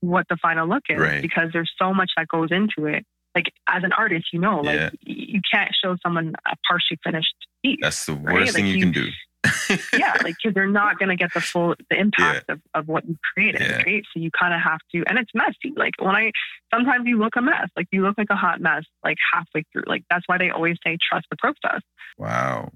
what 0.00 0.26
the 0.28 0.36
final 0.36 0.66
look 0.68 0.82
is 0.88 0.98
Right. 0.98 1.22
because 1.22 1.50
there's 1.52 1.70
so 1.80 1.92
much 1.94 2.10
that 2.16 2.28
goes 2.28 2.48
into 2.50 2.86
it. 2.86 3.04
Like 3.34 3.52
as 3.68 3.84
an 3.84 3.92
artist, 3.92 4.26
you 4.32 4.40
know, 4.40 4.60
like 4.60 4.76
Yeah. 4.76 4.90
y- 5.06 5.24
you 5.34 5.40
can't 5.52 5.70
show 5.74 5.96
someone 6.02 6.34
a 6.46 6.56
partially 6.68 6.98
finished 7.04 7.34
piece. 7.62 7.78
That's 7.80 8.06
the 8.06 8.14
Right? 8.14 8.34
worst 8.34 8.54
thing 8.54 8.64
Like 8.66 8.72
you, 8.74 8.78
you- 8.78 8.84
can 8.84 8.92
do. 8.92 9.08
yeah, 9.94 10.12
like 10.22 10.36
because 10.36 10.52
they're 10.52 10.66
not 10.66 10.98
going 10.98 11.08
to 11.08 11.16
get 11.16 11.32
the 11.32 11.40
full 11.40 11.74
the 11.88 11.98
impact 11.98 12.50
of, 12.50 12.60
of 12.74 12.88
what 12.88 13.08
you 13.08 13.16
created, 13.32 13.62
Yeah. 13.62 13.76
right? 13.86 14.04
So 14.12 14.20
you 14.20 14.30
kind 14.30 14.52
of 14.52 14.60
have 14.60 14.80
to, 14.92 15.02
and 15.08 15.18
it's 15.18 15.30
messy. 15.34 15.72
Like 15.76 15.94
when 15.98 16.14
I 16.14 16.32
sometimes 16.74 17.06
you 17.06 17.16
look 17.18 17.36
a 17.36 17.40
mess, 17.40 17.68
like 17.74 17.86
you 17.90 18.02
look 18.02 18.18
like 18.18 18.28
a 18.30 18.36
hot 18.36 18.60
mess, 18.60 18.84
like 19.02 19.16
halfway 19.32 19.64
through. 19.72 19.84
Like 19.86 20.04
that's 20.10 20.24
why 20.26 20.36
they 20.36 20.50
always 20.50 20.76
say 20.84 20.98
trust 21.00 21.26
the 21.30 21.36
process. 21.38 21.80
Wow. 22.18 22.72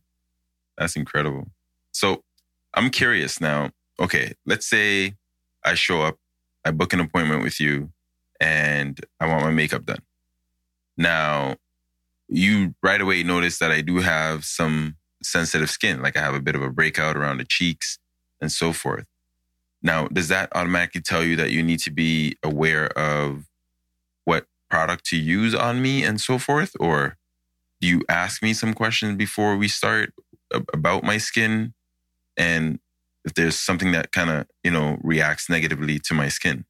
That's 0.78 0.96
incredible. 0.96 1.48
So 1.92 2.22
I'm 2.74 2.90
curious 2.90 3.40
now. 3.40 3.70
Okay, 4.00 4.34
let's 4.44 4.66
say 4.66 5.14
I 5.64 5.74
show 5.74 6.02
up, 6.02 6.18
I 6.64 6.72
book 6.72 6.92
an 6.92 7.00
appointment 7.00 7.42
with 7.42 7.60
you, 7.60 7.90
and 8.40 8.98
I 9.20 9.26
want 9.26 9.44
my 9.44 9.50
makeup 9.50 9.84
done. 9.86 10.02
Now, 10.96 11.56
you 12.28 12.74
right 12.82 13.00
away 13.00 13.22
notice 13.22 13.58
that 13.58 13.70
I 13.70 13.80
do 13.80 13.98
have 14.00 14.44
some 14.44 14.96
sensitive 15.22 15.70
skin, 15.70 16.02
like 16.02 16.16
I 16.16 16.20
have 16.20 16.34
a 16.34 16.40
bit 16.40 16.56
of 16.56 16.62
a 16.62 16.70
breakout 16.70 17.16
around 17.16 17.38
the 17.38 17.44
cheeks 17.44 17.98
and 18.40 18.50
so 18.50 18.72
forth. 18.72 19.06
Now, 19.82 20.08
does 20.08 20.28
that 20.28 20.48
automatically 20.54 21.02
tell 21.02 21.22
you 21.22 21.36
that 21.36 21.50
you 21.50 21.62
need 21.62 21.80
to 21.80 21.90
be 21.90 22.36
aware 22.42 22.86
of 22.98 23.44
what 24.24 24.46
product 24.70 25.04
to 25.06 25.16
use 25.16 25.54
on 25.54 25.82
me 25.82 26.02
and 26.02 26.20
so 26.20 26.38
forth? 26.38 26.72
Or 26.80 27.16
do 27.80 27.88
you 27.88 28.02
ask 28.08 28.42
me 28.42 28.54
some 28.54 28.74
questions 28.74 29.16
before 29.16 29.56
we 29.56 29.68
start 29.68 30.12
about 30.72 31.04
my 31.04 31.18
skin 31.18 31.74
and 32.36 32.78
if 33.24 33.34
there's 33.34 33.58
something 33.58 33.92
that 33.92 34.12
kind 34.12 34.30
of 34.30 34.46
you 34.62 34.70
know 34.70 34.98
reacts 35.02 35.48
negatively 35.48 35.98
to 35.98 36.14
my 36.14 36.28
skin 36.28 36.64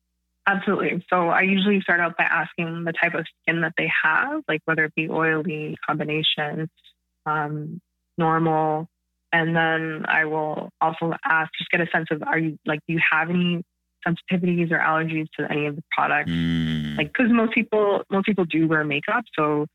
Absolutely. 0.46 1.04
So 1.08 1.30
I 1.30 1.40
usually 1.42 1.80
start 1.80 2.00
out 2.00 2.18
by 2.18 2.24
asking 2.24 2.84
the 2.84 2.92
type 2.92 3.14
of 3.14 3.24
skin 3.42 3.62
that 3.62 3.72
they 3.78 3.90
have, 4.04 4.42
like 4.46 4.60
whether 4.66 4.84
it 4.84 4.94
be 4.94 5.08
oily, 5.08 5.76
combination, 5.86 6.68
um, 7.24 7.80
normal. 8.18 8.88
And 9.32 9.56
then 9.56 10.04
I 10.06 10.26
will 10.26 10.70
also 10.80 11.14
ask, 11.24 11.50
just 11.58 11.70
get 11.70 11.80
a 11.80 11.86
sense 11.90 12.08
of, 12.10 12.22
are 12.22 12.38
you 12.38 12.58
like, 12.66 12.80
do 12.86 12.94
you 12.94 13.00
have 13.10 13.30
any 13.30 13.64
sensitivities 14.06 14.70
or 14.70 14.78
allergies 14.78 15.28
to 15.38 15.50
any 15.50 15.66
of 15.66 15.76
the 15.76 15.82
products? 15.90 16.30
Mm, 16.30 16.98
Like, 16.98 17.12
because 17.12 17.32
most 17.32 17.54
people, 17.54 18.02
most 18.10 18.26
people 18.26 18.44
do 18.44 18.68
wear 18.68 18.84
makeup. 18.84 19.24
So, 19.36 19.66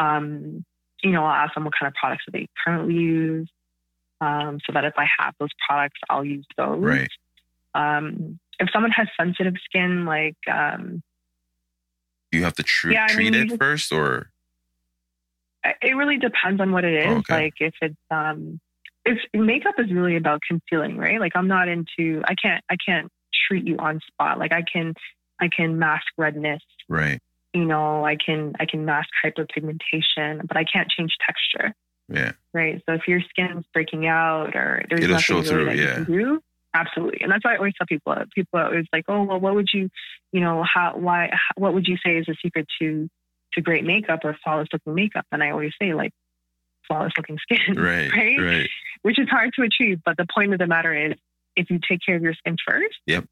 um, 0.00 0.64
you 1.04 1.12
know, 1.12 1.24
I'll 1.24 1.44
ask 1.44 1.54
them 1.54 1.64
what 1.64 1.74
kind 1.78 1.86
of 1.88 1.94
products 1.94 2.24
do 2.26 2.32
they 2.32 2.48
currently 2.64 2.94
use. 2.94 3.48
Um, 4.20 4.60
so 4.66 4.72
that 4.72 4.84
if 4.84 4.94
I 4.96 5.06
have 5.18 5.34
those 5.38 5.50
products, 5.68 6.00
I'll 6.08 6.24
use 6.24 6.46
those 6.56 6.78
right 6.80 7.10
um, 7.76 8.38
if 8.58 8.68
someone 8.72 8.90
has 8.92 9.06
sensitive 9.20 9.54
skin, 9.64 10.06
like 10.06 10.36
um, 10.50 11.02
you 12.32 12.42
have 12.44 12.54
to 12.54 12.62
tr- 12.62 12.92
Yeah, 12.92 13.06
treat 13.06 13.32
mean, 13.32 13.34
it 13.34 13.48
just- 13.48 13.58
first 13.58 13.92
or 13.92 14.30
it 15.82 15.96
really 15.96 16.16
depends 16.16 16.60
on 16.60 16.70
what 16.72 16.84
it 16.84 16.94
is. 16.94 17.06
Oh, 17.08 17.16
okay. 17.18 17.34
Like 17.44 17.54
if 17.60 17.74
it's 17.82 17.96
um, 18.10 18.60
if 19.04 19.18
makeup 19.34 19.74
is 19.78 19.92
really 19.92 20.16
about 20.16 20.40
concealing, 20.48 20.96
right? 20.96 21.20
Like 21.20 21.32
I'm 21.34 21.48
not 21.48 21.68
into. 21.68 22.22
I 22.24 22.34
can't. 22.34 22.64
I 22.70 22.76
can't 22.76 23.10
treat 23.46 23.66
you 23.66 23.76
on 23.78 24.00
spot. 24.06 24.38
Like 24.38 24.52
I 24.52 24.62
can. 24.62 24.94
I 25.38 25.48
can 25.48 25.78
mask 25.78 26.06
redness. 26.16 26.62
right 26.88 27.20
You 27.52 27.64
know, 27.66 28.04
I 28.06 28.16
can. 28.16 28.54
I 28.60 28.64
can 28.64 28.84
mask 28.84 29.08
hyperpigmentation, 29.24 30.46
but 30.46 30.56
I 30.56 30.64
can't 30.64 30.88
change 30.88 31.14
texture. 31.26 31.74
Yeah 32.08 32.32
right? 32.56 32.82
So 32.88 32.94
if 32.94 33.06
your 33.06 33.20
skin's 33.28 33.64
breaking 33.72 34.06
out 34.06 34.56
or 34.56 34.82
there's 34.88 35.02
It'll 35.04 35.12
nothing 35.14 35.22
show 35.22 35.34
really 35.36 35.48
through, 35.48 35.64
that 35.66 35.76
yeah. 35.76 35.98
you 35.98 36.04
can 36.06 36.14
do, 36.14 36.40
absolutely. 36.74 37.20
And 37.20 37.30
that's 37.30 37.44
why 37.44 37.54
I 37.54 37.56
always 37.58 37.74
tell 37.76 37.86
people. 37.86 38.14
People 38.34 38.58
are 38.58 38.66
always 38.66 38.86
like, 38.92 39.04
"Oh, 39.08 39.22
well, 39.24 39.38
what 39.38 39.54
would 39.54 39.68
you, 39.72 39.90
you 40.32 40.40
know, 40.40 40.64
how, 40.64 40.96
why, 40.96 41.30
how, 41.32 41.54
what 41.56 41.74
would 41.74 41.86
you 41.86 41.96
say 42.04 42.16
is 42.16 42.26
the 42.26 42.34
secret 42.42 42.66
to 42.80 43.08
to 43.52 43.60
great 43.60 43.84
makeup 43.84 44.20
or 44.24 44.36
flawless 44.42 44.68
looking 44.72 44.94
makeup?" 44.94 45.26
And 45.30 45.42
I 45.42 45.50
always 45.50 45.72
say, 45.80 45.92
like, 45.94 46.12
flawless 46.88 47.12
looking 47.16 47.38
skin. 47.38 47.76
Right. 47.80 48.10
Right? 48.10 48.38
Right. 48.40 48.70
Which 49.02 49.18
is 49.18 49.28
hard 49.28 49.52
to 49.54 49.62
achieve. 49.62 50.00
But 50.04 50.16
the 50.16 50.26
point 50.34 50.52
of 50.52 50.58
the 50.58 50.66
matter 50.66 50.94
is 50.94 51.12
if 51.54 51.70
you 51.70 51.78
take 51.86 52.00
care 52.04 52.16
of 52.16 52.22
your 52.22 52.34
skin 52.34 52.56
first, 52.66 52.96
Yep. 53.06 53.24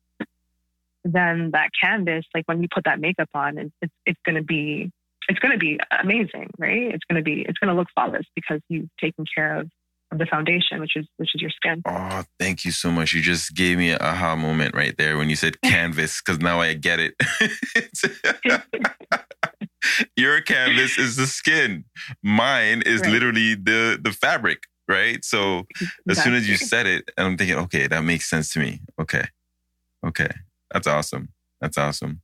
then 1.05 1.51
that 1.53 1.71
canvas, 1.83 2.27
like 2.35 2.47
when 2.47 2.63
you 2.63 2.69
put 2.73 2.85
that 2.85 3.01
makeup 3.01 3.31
on, 3.35 3.59
it's 3.59 3.75
it's, 3.81 3.93
it's 4.05 4.21
gonna 4.25 4.43
be 4.43 4.93
it's 5.29 5.39
gonna 5.39 5.59
be 5.59 5.79
amazing, 6.03 6.51
right? 6.59 6.93
It's 6.95 7.05
gonna 7.09 7.23
be 7.23 7.45
it's 7.49 7.59
gonna 7.59 7.75
look 7.75 7.89
flawless 7.95 8.27
because 8.35 8.61
you've 8.69 8.89
taken 9.01 9.25
care 9.35 9.59
of, 9.61 9.71
the 10.17 10.27
foundation, 10.27 10.81
which 10.81 10.97
is 10.97 11.07
which 11.17 11.35
is 11.35 11.41
your 11.41 11.51
skin. 11.51 11.83
Oh, 11.87 12.23
thank 12.39 12.65
you 12.65 12.71
so 12.71 12.91
much. 12.93 13.13
You 13.15 13.21
just 13.23 13.55
gave 13.55 13.79
me 13.79 13.91
an 13.91 13.99
aha 14.01 14.37
moment 14.37 14.75
right 14.75 14.95
there 14.97 15.17
when 15.17 15.29
you 15.29 15.35
said 15.37 15.61
canvas, 15.63 16.21
because 16.25 16.41
now 16.41 16.61
I 16.61 16.75
get 16.75 17.01
it. 17.01 17.15
Your 20.17 20.41
canvas 20.41 20.97
is 20.99 21.17
the 21.17 21.27
skin. 21.27 21.85
Mine 22.23 22.83
is 22.87 23.01
Right. 23.03 23.11
literally 23.11 23.55
the 23.55 23.99
the 24.03 24.13
fabric, 24.13 24.63
right? 24.89 25.23
So 25.25 25.67
as 26.09 26.23
soon 26.23 26.35
as 26.35 26.49
you 26.49 26.57
said 26.57 26.87
it, 26.87 27.11
and 27.19 27.27
I'm 27.27 27.37
thinking, 27.37 27.57
okay, 27.59 27.87
that 27.87 28.03
makes 28.03 28.29
sense 28.31 28.51
to 28.55 28.61
me. 28.61 28.81
Okay. 29.01 29.25
Okay. 30.07 30.31
That's 30.73 30.87
awesome. 30.87 31.29
That's 31.61 31.77
awesome. 31.77 32.23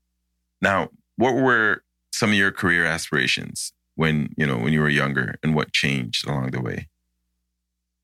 Now, 0.62 0.88
what 1.16 1.34
were 1.34 1.82
some 2.20 2.30
of 2.32 2.36
your 2.36 2.52
career 2.52 2.84
aspirations 2.84 3.72
when, 3.94 4.28
you 4.36 4.46
know, 4.46 4.58
when 4.58 4.74
you 4.74 4.80
were 4.80 4.90
younger 4.90 5.36
and 5.42 5.54
what 5.54 5.72
changed 5.72 6.28
along 6.28 6.50
the 6.50 6.60
way? 6.60 6.86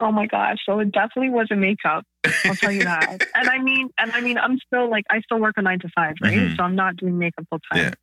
Oh 0.00 0.10
my 0.10 0.26
gosh. 0.26 0.56
So 0.64 0.78
it 0.78 0.90
definitely 0.90 1.28
wasn't 1.28 1.60
makeup. 1.60 2.02
I'll 2.46 2.54
tell 2.56 2.72
you 2.72 2.84
that. 2.84 3.28
and 3.34 3.50
I 3.50 3.58
mean, 3.58 3.90
and 3.98 4.10
I 4.12 4.22
mean, 4.22 4.38
I'm 4.38 4.58
still 4.66 4.88
like, 4.88 5.04
I 5.10 5.20
still 5.20 5.38
work 5.38 5.56
a 5.58 5.62
nine 5.62 5.80
to 5.80 5.90
five, 5.94 6.14
right? 6.22 6.38
Mhm. 6.38 6.56
So 6.56 6.62
I'm 6.62 6.74
not 6.74 6.96
doing 6.96 7.18
makeup 7.18 7.44
full 7.50 7.60
time. 7.70 7.84
Yeah. 7.84 7.94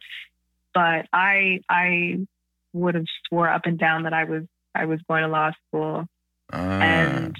But 0.75 1.07
I, 1.11 1.61
I 1.67 2.19
would 2.73 2.93
have 2.93 3.05
swore 3.27 3.49
up 3.49 3.63
and 3.65 3.79
down 3.79 4.03
that 4.03 4.13
I 4.13 4.25
was, 4.25 4.43
I 4.75 4.85
was 4.85 4.99
going 5.07 5.23
to 5.23 5.29
law 5.29 5.49
school 5.67 6.05
Ah, 6.51 6.79
and 6.79 7.35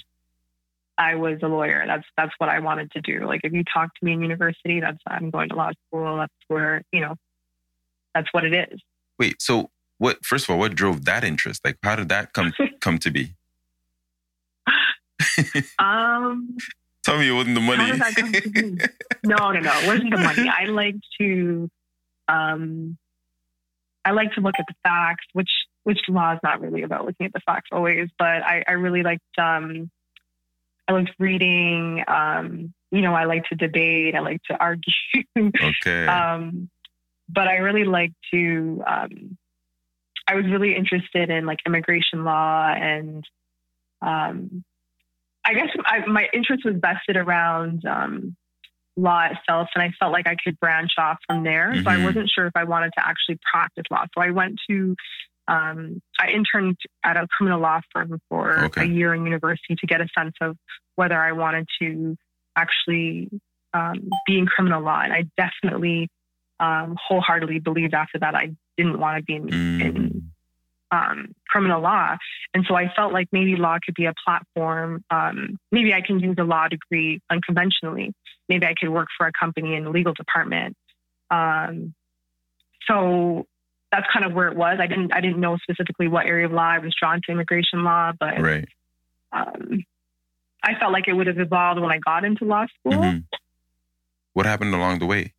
I 0.97 1.13
was 1.13 1.37
a 1.43 1.47
lawyer. 1.47 1.83
That's, 1.85 2.05
that's 2.17 2.33
what 2.39 2.49
I 2.49 2.57
wanted 2.57 2.89
to 2.93 3.01
do. 3.01 3.27
Like 3.27 3.41
if 3.43 3.53
you 3.53 3.63
talk 3.71 3.93
to 3.93 4.05
me 4.05 4.13
in 4.13 4.21
university, 4.23 4.79
that's, 4.79 4.97
I'm 5.07 5.29
going 5.29 5.49
to 5.49 5.55
law 5.55 5.69
school. 5.87 6.17
That's 6.17 6.33
where, 6.47 6.81
you 6.91 7.01
know, 7.01 7.15
that's 8.13 8.31
what 8.33 8.45
it 8.45 8.53
is. 8.53 8.79
wait, 9.19 9.41
so 9.41 9.69
what 9.97 10.23
first 10.25 10.45
of 10.45 10.51
all, 10.51 10.59
what 10.59 10.75
drove 10.75 11.05
that 11.05 11.23
interest? 11.23 11.63
Like 11.65 11.77
how 11.83 11.95
did 11.95 12.09
that 12.09 12.33
come 12.33 12.53
come 12.79 12.97
to 12.99 13.11
be? 13.11 13.33
Um, 15.79 16.57
Tell 17.03 17.17
me 17.17 17.27
it 17.27 17.31
wasn't 17.33 17.55
the 17.55 17.61
money. 17.61 17.91
did 17.91 17.99
that 18.01 18.15
come 18.15 18.31
to 18.31 18.49
be? 18.49 18.77
no, 19.25 19.51
no, 19.51 19.59
no. 19.59 19.71
It 19.79 19.87
wasn't 19.87 20.11
the 20.11 20.17
money. 20.17 20.47
I 20.47 20.65
like 20.65 20.95
to, 21.19 21.69
um, 22.27 22.97
I 24.05 24.11
like 24.11 24.33
to 24.33 24.41
look 24.41 24.55
at 24.57 24.65
the 24.67 24.75
facts, 24.83 25.25
which 25.33 25.49
which 25.83 25.99
law 26.07 26.33
is 26.33 26.39
not 26.43 26.61
really 26.61 26.83
about 26.83 27.05
looking 27.05 27.25
at 27.25 27.33
the 27.33 27.41
facts 27.45 27.69
always, 27.71 28.09
but 28.17 28.41
I, 28.43 28.63
I 28.67 28.71
really 28.73 29.03
liked 29.03 29.21
um, 29.37 29.89
I 30.87 30.93
liked 30.93 31.11
reading. 31.19 32.03
Um, 32.07 32.73
you 32.91 33.01
know, 33.01 33.13
I 33.13 33.25
like 33.25 33.45
to 33.45 33.55
debate. 33.55 34.15
I 34.15 34.19
like 34.19 34.41
to 34.43 34.57
argue. 34.57 34.93
okay. 35.37 36.07
um, 36.07 36.69
but 37.29 37.47
I 37.47 37.57
really 37.57 37.85
like 37.85 38.13
to. 38.31 38.83
Um, 38.85 39.37
I 40.27 40.35
was 40.35 40.45
really 40.45 40.75
interested 40.75 41.29
in 41.29 41.45
like 41.45 41.59
immigration 41.65 42.23
law 42.23 42.67
and. 42.73 43.23
Um, 44.01 44.63
I 45.45 45.53
guess 45.53 45.69
I, 45.85 46.05
my 46.05 46.27
interest 46.33 46.63
was 46.65 46.75
vested 46.81 47.17
around 47.17 47.85
um, 47.85 48.35
law 48.95 49.25
itself, 49.25 49.69
and 49.75 49.83
I 49.83 49.91
felt 49.99 50.11
like 50.11 50.27
I 50.27 50.35
could 50.41 50.59
branch 50.59 50.91
off 50.97 51.17
from 51.27 51.43
there. 51.43 51.75
So 51.83 51.91
I 51.91 51.97
Mhm. 51.97 52.03
wasn't 52.03 52.29
sure 52.29 52.47
if 52.47 52.53
I 52.55 52.63
wanted 52.63 52.93
to 52.97 53.05
actually 53.05 53.39
practice 53.51 53.83
law. 53.91 54.05
So 54.13 54.21
I 54.21 54.31
went 54.31 54.59
to, 54.69 54.95
um, 55.47 56.01
I 56.19 56.29
interned 56.29 56.77
at 57.03 57.17
a 57.17 57.27
criminal 57.27 57.59
law 57.59 57.81
firm 57.91 58.21
for 58.29 58.65
Okay. 58.65 58.83
a 58.83 58.87
year 58.87 59.13
in 59.13 59.25
university 59.25 59.75
to 59.75 59.85
get 59.87 59.99
a 59.99 60.07
sense 60.17 60.35
of 60.41 60.57
whether 60.95 61.19
I 61.19 61.33
wanted 61.33 61.67
to 61.81 62.15
actually 62.55 63.29
um, 63.73 64.09
be 64.25 64.37
in 64.37 64.45
criminal 64.45 64.81
law. 64.81 65.01
And 65.01 65.11
I 65.11 65.25
definitely 65.35 66.07
um, 66.65 66.95
wholeheartedly 67.07 67.59
believed 67.59 67.93
after 67.93 68.17
that 68.19 68.35
I 68.35 68.45
didn't 68.77 68.99
want 68.99 69.17
to 69.17 69.23
be 69.29 69.35
in, 69.35 69.47
in 69.85 69.93
Mm. 69.93 70.21
um, 70.97 71.17
criminal 71.51 71.81
law. 71.81 72.15
And 72.53 72.61
so 72.67 72.75
I 72.75 72.85
felt 72.95 73.11
like 73.17 73.27
maybe 73.31 73.55
law 73.55 73.77
could 73.83 73.95
be 73.95 74.05
a 74.05 74.13
platform. 74.25 75.03
Um, 75.09 75.57
maybe 75.71 75.93
I 75.93 76.01
can 76.07 76.19
use 76.19 76.37
a 76.39 76.43
law 76.43 76.67
degree 76.67 77.19
unconventionally. 77.29 78.13
Maybe 78.47 78.65
I 78.65 78.73
could 78.79 78.89
work 78.89 79.09
for 79.17 79.25
a 79.27 79.31
company 79.43 79.75
in 79.75 79.83
the 79.85 79.89
legal 79.89 80.13
department. 80.13 80.75
Um, 81.31 81.93
so 82.87 83.47
that's 83.91 84.05
kind 84.13 84.25
of 84.25 84.33
where 84.33 84.47
it 84.47 84.55
was. 84.55 84.77
I 84.79 84.87
didn't 84.87 85.13
I 85.13 85.21
didn't 85.21 85.39
know 85.39 85.57
specifically 85.57 86.07
what 86.07 86.25
area 86.27 86.45
of 86.45 86.51
law 86.51 86.69
I 86.77 86.79
was 86.79 86.93
drawn 86.99 87.21
to 87.25 87.31
immigration 87.31 87.83
law, 87.83 88.11
but 88.19 88.39
Right. 88.41 88.67
um, 89.31 89.83
I 90.63 90.71
felt 90.79 90.91
like 90.93 91.07
it 91.07 91.13
would 91.13 91.27
have 91.27 91.39
evolved 91.39 91.79
when 91.81 91.91
I 91.91 91.99
got 91.99 92.23
into 92.25 92.45
law 92.45 92.65
school. 92.79 93.01
Mhm. 93.03 93.23
What 94.33 94.45
happened 94.45 94.73
along 94.73 94.99
the 94.99 95.05
way? 95.05 95.33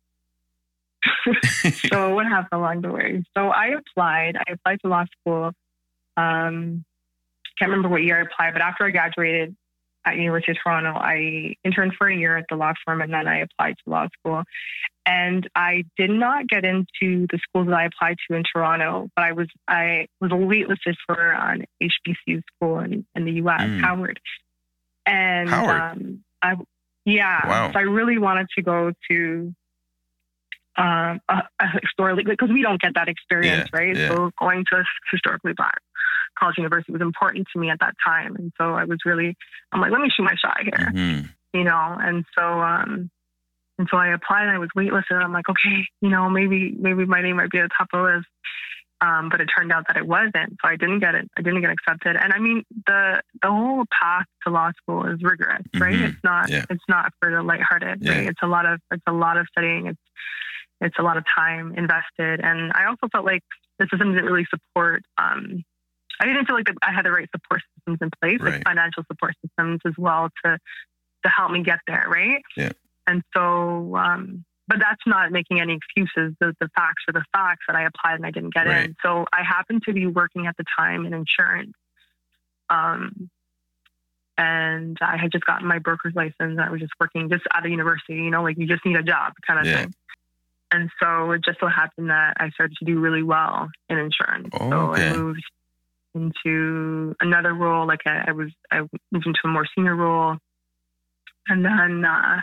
so 1.91 2.13
what 2.13 2.25
happened 2.25 2.59
along 2.59 2.81
the 2.81 2.91
way? 2.91 3.23
So 3.37 3.49
I 3.49 3.67
applied. 3.67 4.35
I 4.37 4.53
applied 4.53 4.79
to 4.81 4.87
law 4.87 5.05
school. 5.19 5.51
Um, 6.17 6.85
can't 7.59 7.71
remember 7.71 7.89
what 7.89 8.03
year 8.03 8.19
I 8.19 8.21
applied, 8.23 8.53
but 8.53 8.61
after 8.61 8.85
I 8.85 8.91
graduated 8.91 9.55
at 10.05 10.17
University 10.17 10.51
of 10.51 10.57
Toronto, 10.63 10.91
I 10.99 11.55
interned 11.63 11.93
for 11.97 12.07
a 12.07 12.15
year 12.15 12.37
at 12.37 12.45
the 12.49 12.55
law 12.55 12.73
firm, 12.85 13.01
and 13.01 13.11
then 13.13 13.27
I 13.27 13.39
applied 13.39 13.75
to 13.83 13.89
law 13.89 14.07
school. 14.19 14.43
And 15.05 15.47
I 15.55 15.83
did 15.97 16.09
not 16.09 16.47
get 16.47 16.65
into 16.65 17.27
the 17.31 17.39
schools 17.47 17.67
that 17.67 17.75
I 17.75 17.85
applied 17.85 18.17
to 18.27 18.35
in 18.35 18.43
Toronto, 18.43 19.09
but 19.15 19.23
I 19.23 19.31
was 19.33 19.47
I 19.67 20.07
was 20.19 20.31
a 20.31 20.35
waitlisted 20.35 20.95
for 21.05 21.31
an 21.31 21.65
HBCU 21.81 22.41
school 22.55 22.79
in, 22.79 23.05
in 23.15 23.25
the 23.25 23.33
U.S. 23.33 23.61
Mm. 23.61 23.81
Howard. 23.81 24.19
And 25.05 25.49
Howard? 25.49 25.81
Um, 25.97 26.23
I 26.41 26.55
yeah, 27.05 27.47
Wow. 27.47 27.71
so 27.71 27.79
I 27.79 27.83
really 27.83 28.17
wanted 28.17 28.47
to 28.57 28.63
go 28.63 28.91
to 29.11 29.53
um, 30.77 31.21
a, 31.29 31.43
a 31.59 31.65
historically 31.81 32.23
because 32.23 32.49
we 32.49 32.61
don't 32.61 32.81
get 32.81 32.93
that 32.95 33.07
experience, 33.07 33.69
Yeah, 33.73 33.79
right? 33.79 33.95
yeah. 33.95 34.09
So 34.09 34.31
going 34.39 34.65
to 34.71 34.79
a 34.79 34.83
historically 35.11 35.53
black 35.53 35.79
college 36.37 36.57
university 36.57 36.91
was 36.91 37.01
important 37.01 37.47
to 37.53 37.59
me 37.59 37.69
at 37.69 37.79
that 37.79 37.93
time, 38.05 38.35
and 38.35 38.51
so 38.57 38.73
I 38.73 38.83
was 38.85 38.99
really 39.05 39.35
I'm 39.71 39.79
like, 39.81 39.91
let 39.91 40.01
me 40.01 40.09
shoot 40.09 40.23
my 40.23 40.35
shot 40.35 40.57
here, 40.61 40.91
Mhm. 40.93 41.29
you 41.53 41.63
know. 41.63 41.97
And 41.99 42.25
so 42.37 42.43
um, 42.43 43.09
and 43.77 43.87
so 43.89 43.97
I 43.97 44.13
applied, 44.13 44.43
and 44.43 44.51
I 44.51 44.57
was 44.59 44.69
waitlisted. 44.75 45.23
I'm 45.23 45.31
like, 45.33 45.49
okay, 45.49 45.85
you 46.01 46.09
know, 46.09 46.29
maybe 46.29 46.75
maybe 46.77 47.05
my 47.05 47.21
name 47.21 47.37
might 47.37 47.51
be 47.51 47.59
at 47.59 47.63
the 47.63 47.69
top 47.77 47.87
of 47.93 47.99
the 48.05 48.15
list. 48.17 48.27
Um, 49.01 49.27
but 49.29 49.41
it 49.41 49.49
turned 49.55 49.73
out 49.73 49.85
that 49.87 49.97
it 49.97 50.07
wasn't, 50.07 50.55
so 50.61 50.69
I 50.69 50.77
didn't 50.77 50.99
get 50.99 51.15
it. 51.15 51.29
I 51.37 51.41
didn't 51.41 51.59
get 51.59 51.69
accepted. 51.69 52.15
And 52.15 52.31
I 52.31 52.39
mean, 52.39 52.63
the 52.87 53.21
the 53.41 53.51
whole 53.51 53.83
path 53.91 54.25
to 54.45 54.49
law 54.51 54.71
school 54.77 55.05
is 55.05 55.21
rigorous, 55.21 55.63
right? 55.75 55.93
Mhm. 55.95 56.09
It's 56.13 56.23
not 56.23 56.49
Yeah. 56.49 56.63
it's 56.69 56.83
not 56.87 57.13
for 57.21 57.29
the 57.29 57.43
lighthearted. 57.43 58.07
Right? 58.07 58.27
It's 58.27 58.41
a 58.41 58.47
lot 58.47 58.65
of 58.65 58.79
it's 58.91 59.03
a 59.05 59.11
lot 59.11 59.37
of 59.37 59.47
studying. 59.49 59.87
It's 59.87 59.99
it's 60.81 60.97
a 60.99 61.01
lot 61.03 61.17
of 61.17 61.23
time 61.33 61.73
invested, 61.75 62.41
and 62.41 62.71
I 62.73 62.85
also 62.85 63.07
felt 63.11 63.25
like 63.25 63.43
the 63.79 63.87
system 63.89 64.13
didn't 64.13 64.25
really 64.25 64.45
support. 64.49 65.03
Um, 65.17 65.63
I 66.19 66.25
didn't 66.25 66.45
feel 66.45 66.55
like 66.55 66.67
I 66.81 66.93
had 66.93 67.05
the 67.05 67.11
right 67.11 67.29
support 67.31 67.61
systems 67.77 67.97
in 68.01 68.09
place, 68.21 68.39
Right. 68.39 68.53
like 68.53 68.63
financial 68.63 69.03
support 69.11 69.35
systems 69.45 69.81
as 69.85 69.93
well, 69.97 70.29
to 70.43 70.57
to 71.23 71.29
help 71.29 71.51
me 71.51 71.63
get 71.63 71.79
there, 71.87 72.05
right? 72.07 72.41
Yeah. 72.55 72.71
And 73.07 73.23
so, 73.35 73.95
um, 73.95 74.45
but 74.67 74.79
that's 74.79 75.01
not 75.07 75.31
making 75.31 75.59
any 75.59 75.73
excuses. 75.73 76.35
The, 76.39 76.55
the 76.59 76.69
facts 76.75 77.03
are 77.07 77.13
the 77.13 77.25
facts 77.33 77.65
that 77.67 77.75
I 77.75 77.83
applied 77.83 78.15
and 78.15 78.25
I 78.25 78.31
didn't 78.31 78.53
get 78.53 78.67
Right. 78.67 78.85
in. 78.85 78.95
So 79.03 79.25
I 79.33 79.43
happened 79.43 79.83
to 79.87 79.93
be 79.93 80.05
working 80.07 80.45
at 80.47 80.55
the 80.57 80.65
time 80.77 81.05
in 81.05 81.13
insurance. 81.13 81.73
Um, 82.69 83.29
and 84.37 84.97
I 85.01 85.17
had 85.17 85.31
just 85.31 85.45
gotten 85.45 85.67
my 85.67 85.79
broker's 85.79 86.13
license. 86.15 86.59
I 86.59 86.69
was 86.69 86.81
just 86.81 86.93
working 86.99 87.29
just 87.29 87.43
out 87.53 87.65
of 87.65 87.71
university, 87.71 88.15
you 88.15 88.29
know, 88.31 88.43
like 88.43 88.57
you 88.57 88.67
just 88.67 88.85
need 88.85 88.97
a 88.97 89.03
job 89.03 89.33
kind 89.47 89.59
of 89.59 89.65
Yeah. 89.65 89.81
thing. 89.81 89.93
And 90.71 90.89
so 91.01 91.31
it 91.31 91.43
just 91.43 91.59
so 91.59 91.67
happened 91.67 92.09
that 92.09 92.33
I 92.37 92.49
started 92.49 92.75
to 92.79 92.85
do 92.85 92.99
really 92.99 93.23
well 93.23 93.69
in 93.89 93.97
insurance. 93.97 94.49
Oh, 94.53 94.69
so 94.69 94.77
okay. 94.91 95.09
I 95.09 95.15
moved 95.15 95.43
into 96.15 97.15
another 97.19 97.53
role. 97.53 97.87
Like 97.87 98.01
I, 98.05 98.25
I 98.27 98.31
was, 98.31 98.49
I 98.71 98.79
moved 99.11 99.27
into 99.27 99.39
a 99.45 99.47
more 99.47 99.65
senior 99.75 99.95
role, 99.95 100.37
and 101.47 101.63
then, 101.63 102.03
uh, 102.03 102.41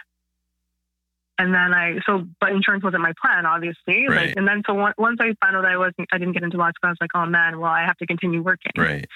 and 1.39 1.53
then 1.53 1.75
I. 1.75 1.99
So, 2.07 2.25
but 2.41 2.53
insurance 2.53 2.85
wasn't 2.85 3.03
my 3.03 3.13
plan, 3.21 3.45
obviously. 3.45 4.07
Right. 4.09 4.29
Like, 4.29 4.37
and 4.37 4.47
then 4.47 4.63
so 4.67 4.79
on- 4.79 4.95
once 4.97 5.19
I 5.21 5.35
found 5.45 5.57
out 5.57 5.65
I 5.65 5.77
wasn't, 5.77 6.09
I 6.13 6.19
didn't 6.19 6.35
get 6.35 6.43
into 6.45 6.57
law 6.57 6.71
school. 6.71 6.89
I 6.89 6.91
was 6.91 6.99
like, 7.01 7.11
oh 7.15 7.27
man, 7.27 7.59
well 7.59 7.73
I 7.73 7.85
have 7.85 7.97
to 7.99 8.07
continue 8.07 8.43
working. 8.43 8.73
Right. 8.79 9.07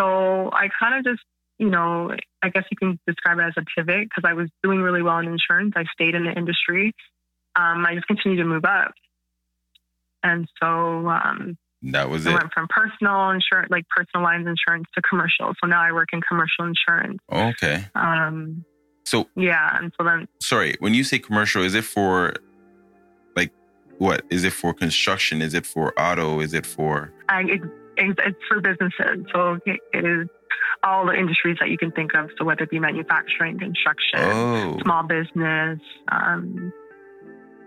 So 0.00 0.50
I 0.52 0.68
kind 0.80 0.98
of 0.98 1.04
just, 1.04 1.24
you 1.58 1.70
know, 1.70 2.14
I 2.42 2.48
guess 2.48 2.64
you 2.70 2.76
can 2.76 2.98
describe 3.06 3.38
it 3.38 3.42
as 3.42 3.54
a 3.56 3.64
pivot 3.76 4.08
because 4.08 4.28
I 4.28 4.34
was 4.34 4.48
doing 4.62 4.80
really 4.80 5.02
well 5.02 5.18
in 5.18 5.26
insurance. 5.26 5.74
I 5.76 5.84
stayed 5.92 6.14
in 6.14 6.24
the 6.24 6.32
industry. 6.32 6.94
Um, 7.56 7.86
I 7.86 7.94
just 7.94 8.06
continued 8.06 8.38
to 8.38 8.44
move 8.44 8.64
up. 8.64 8.92
And 10.22 10.48
so 10.60 11.08
um, 11.08 11.56
That 11.82 12.10
was 12.10 12.26
it. 12.26 12.30
I 12.30 12.32
it. 12.32 12.34
went 12.36 12.52
from 12.52 12.66
personal 12.68 13.30
insurance, 13.30 13.68
like 13.70 13.84
personal 13.88 14.24
lines 14.24 14.46
insurance, 14.46 14.86
to 14.94 15.02
commercial. 15.02 15.52
So 15.62 15.68
now 15.68 15.80
I 15.82 15.92
work 15.92 16.08
in 16.12 16.20
commercial 16.20 16.64
insurance. 16.66 17.18
Okay. 17.32 17.84
Um, 17.94 18.64
So 19.04 19.28
yeah, 19.36 19.78
and 19.78 19.92
so 19.96 20.04
then 20.04 20.26
sorry, 20.42 20.74
when 20.80 20.94
you 20.94 21.04
say 21.04 21.18
commercial, 21.20 21.62
is 21.62 21.74
it 21.74 21.84
for 21.84 22.34
like 23.36 23.52
what? 23.98 24.22
Is 24.30 24.42
it 24.44 24.52
for 24.52 24.74
construction? 24.74 25.40
Is 25.42 25.54
it 25.54 25.64
for 25.64 25.92
auto? 25.98 26.40
Is 26.40 26.52
it 26.54 26.66
for 26.66 27.12
I, 27.28 27.42
it, 27.42 27.60
it's, 27.96 28.20
it's 28.26 28.38
for 28.48 28.60
businesses. 28.60 29.24
So 29.32 29.58
it 29.64 29.80
is 29.94 30.28
all 30.82 31.06
the 31.06 31.14
industries 31.14 31.56
that 31.60 31.70
you 31.70 31.78
can 31.78 31.92
think 31.92 32.14
of. 32.14 32.30
So 32.36 32.44
whether 32.44 32.64
it 32.64 32.70
be 32.70 32.80
manufacturing, 32.80 33.58
construction, 33.60 34.18
Oh, 34.20 34.76
small 34.82 35.04
business. 35.04 35.78
Um, 36.10 36.72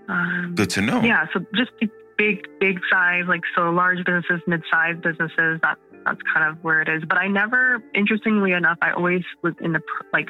um, 0.09 0.53
good 0.55 0.69
to 0.71 0.81
know. 0.81 1.01
yeah, 1.01 1.25
so 1.33 1.39
just 1.55 1.71
big, 2.17 2.45
big 2.59 2.79
size, 2.91 3.23
like 3.27 3.41
so 3.55 3.69
large 3.69 3.99
businesses, 4.05 4.41
mid-sized 4.47 5.01
businesses. 5.01 5.59
That 5.61 5.77
that's 6.05 6.19
kind 6.33 6.49
of 6.49 6.63
where 6.63 6.81
it 6.81 6.89
is. 6.89 7.03
But 7.07 7.17
I 7.17 7.27
never, 7.27 7.83
interestingly 7.93 8.51
enough, 8.53 8.77
I 8.81 8.91
always 8.91 9.21
was 9.43 9.53
in 9.61 9.73
the 9.73 9.81
like 10.13 10.29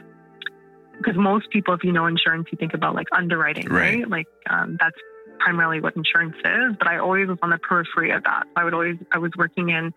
because 0.98 1.16
most 1.16 1.50
people, 1.52 1.74
if 1.74 1.84
you 1.84 1.92
know 1.94 2.06
insurance, 2.08 2.48
you 2.52 2.58
think 2.58 2.74
about 2.74 2.94
like 2.94 3.08
underwriting, 3.14 3.68
Right. 3.70 4.00
right? 4.00 4.10
Like 4.10 4.28
um, 4.50 4.78
that's 4.80 4.98
primarily 5.40 5.80
what 5.80 5.96
insurance 5.96 6.36
is. 6.44 6.76
But 6.78 6.90
I 6.90 6.98
always 6.98 7.28
was 7.30 7.38
on 7.42 7.50
the 7.52 7.58
periphery 7.58 8.12
of 8.12 8.24
that. 8.26 8.44
I 8.58 8.66
would 8.66 8.74
always, 8.74 8.98
I 9.14 9.18
was 9.18 9.32
working 9.38 9.70
in 9.70 9.94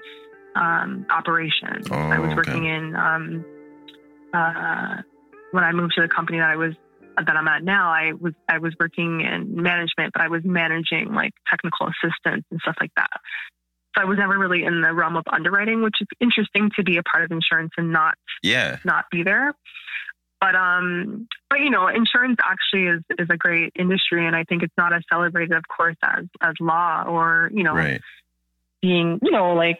um, 0.55 1.05
operations. 1.11 1.91
I 1.91 2.17
Oh, 2.17 2.21
was 2.21 2.27
okay. 2.29 2.35
working 2.37 2.65
in 2.67 2.95
um, 2.95 3.45
uh, 4.33 5.03
when 5.51 5.65
I 5.65 5.73
moved 5.73 5.95
to 5.97 6.03
the 6.03 6.09
company 6.09 6.39
that 6.39 6.49
I 6.51 6.57
was 6.57 6.75
that 7.17 7.37
I'm 7.37 7.49
at 7.49 7.63
now. 7.63 7.91
I 7.91 8.13
was 8.19 8.33
I 8.49 8.59
was 8.59 8.75
working 8.81 9.21
in 9.21 9.63
management, 9.63 10.13
but 10.13 10.23
I 10.23 10.29
was 10.29 10.43
managing 10.45 11.13
like 11.13 11.33
technical 11.49 11.89
assistants 11.89 12.47
and 12.51 12.61
stuff 12.61 12.77
like 12.81 12.93
that. 12.97 13.11
So 13.95 14.03
I 14.03 14.05
was 14.07 14.19
never 14.19 14.39
really 14.39 14.65
in 14.65 14.81
the 14.81 14.93
realm 14.95 15.17
of 15.17 15.25
underwriting, 15.31 15.83
which 15.83 15.97
is 16.01 16.09
interesting 16.21 16.71
to 16.77 16.83
be 16.83 16.97
a 16.97 17.03
part 17.03 17.25
of 17.25 17.31
insurance 17.31 17.73
and 17.77 17.93
not 17.93 18.15
Yeah. 18.43 18.79
not 18.85 19.05
be 19.11 19.23
there. 19.23 19.53
But 20.41 20.57
um, 20.57 21.29
but 21.51 21.61
you 21.61 21.71
know, 21.71 21.87
insurance 21.89 22.39
actually 22.43 22.89
is 22.89 23.03
is 23.19 23.29
a 23.31 23.37
great 23.37 23.73
industry, 23.79 24.27
and 24.27 24.35
I 24.35 24.45
think 24.45 24.63
it's 24.63 24.75
not 24.77 24.93
as 24.93 25.03
celebrated, 25.13 25.53
of 25.57 25.65
course, 25.69 25.97
as 26.03 26.25
as 26.41 26.55
law 26.59 27.05
or 27.07 27.51
you 27.55 27.63
know 27.63 27.75
Right. 27.75 28.01
being 28.81 29.21
you 29.23 29.31
know 29.31 29.55
like 29.55 29.79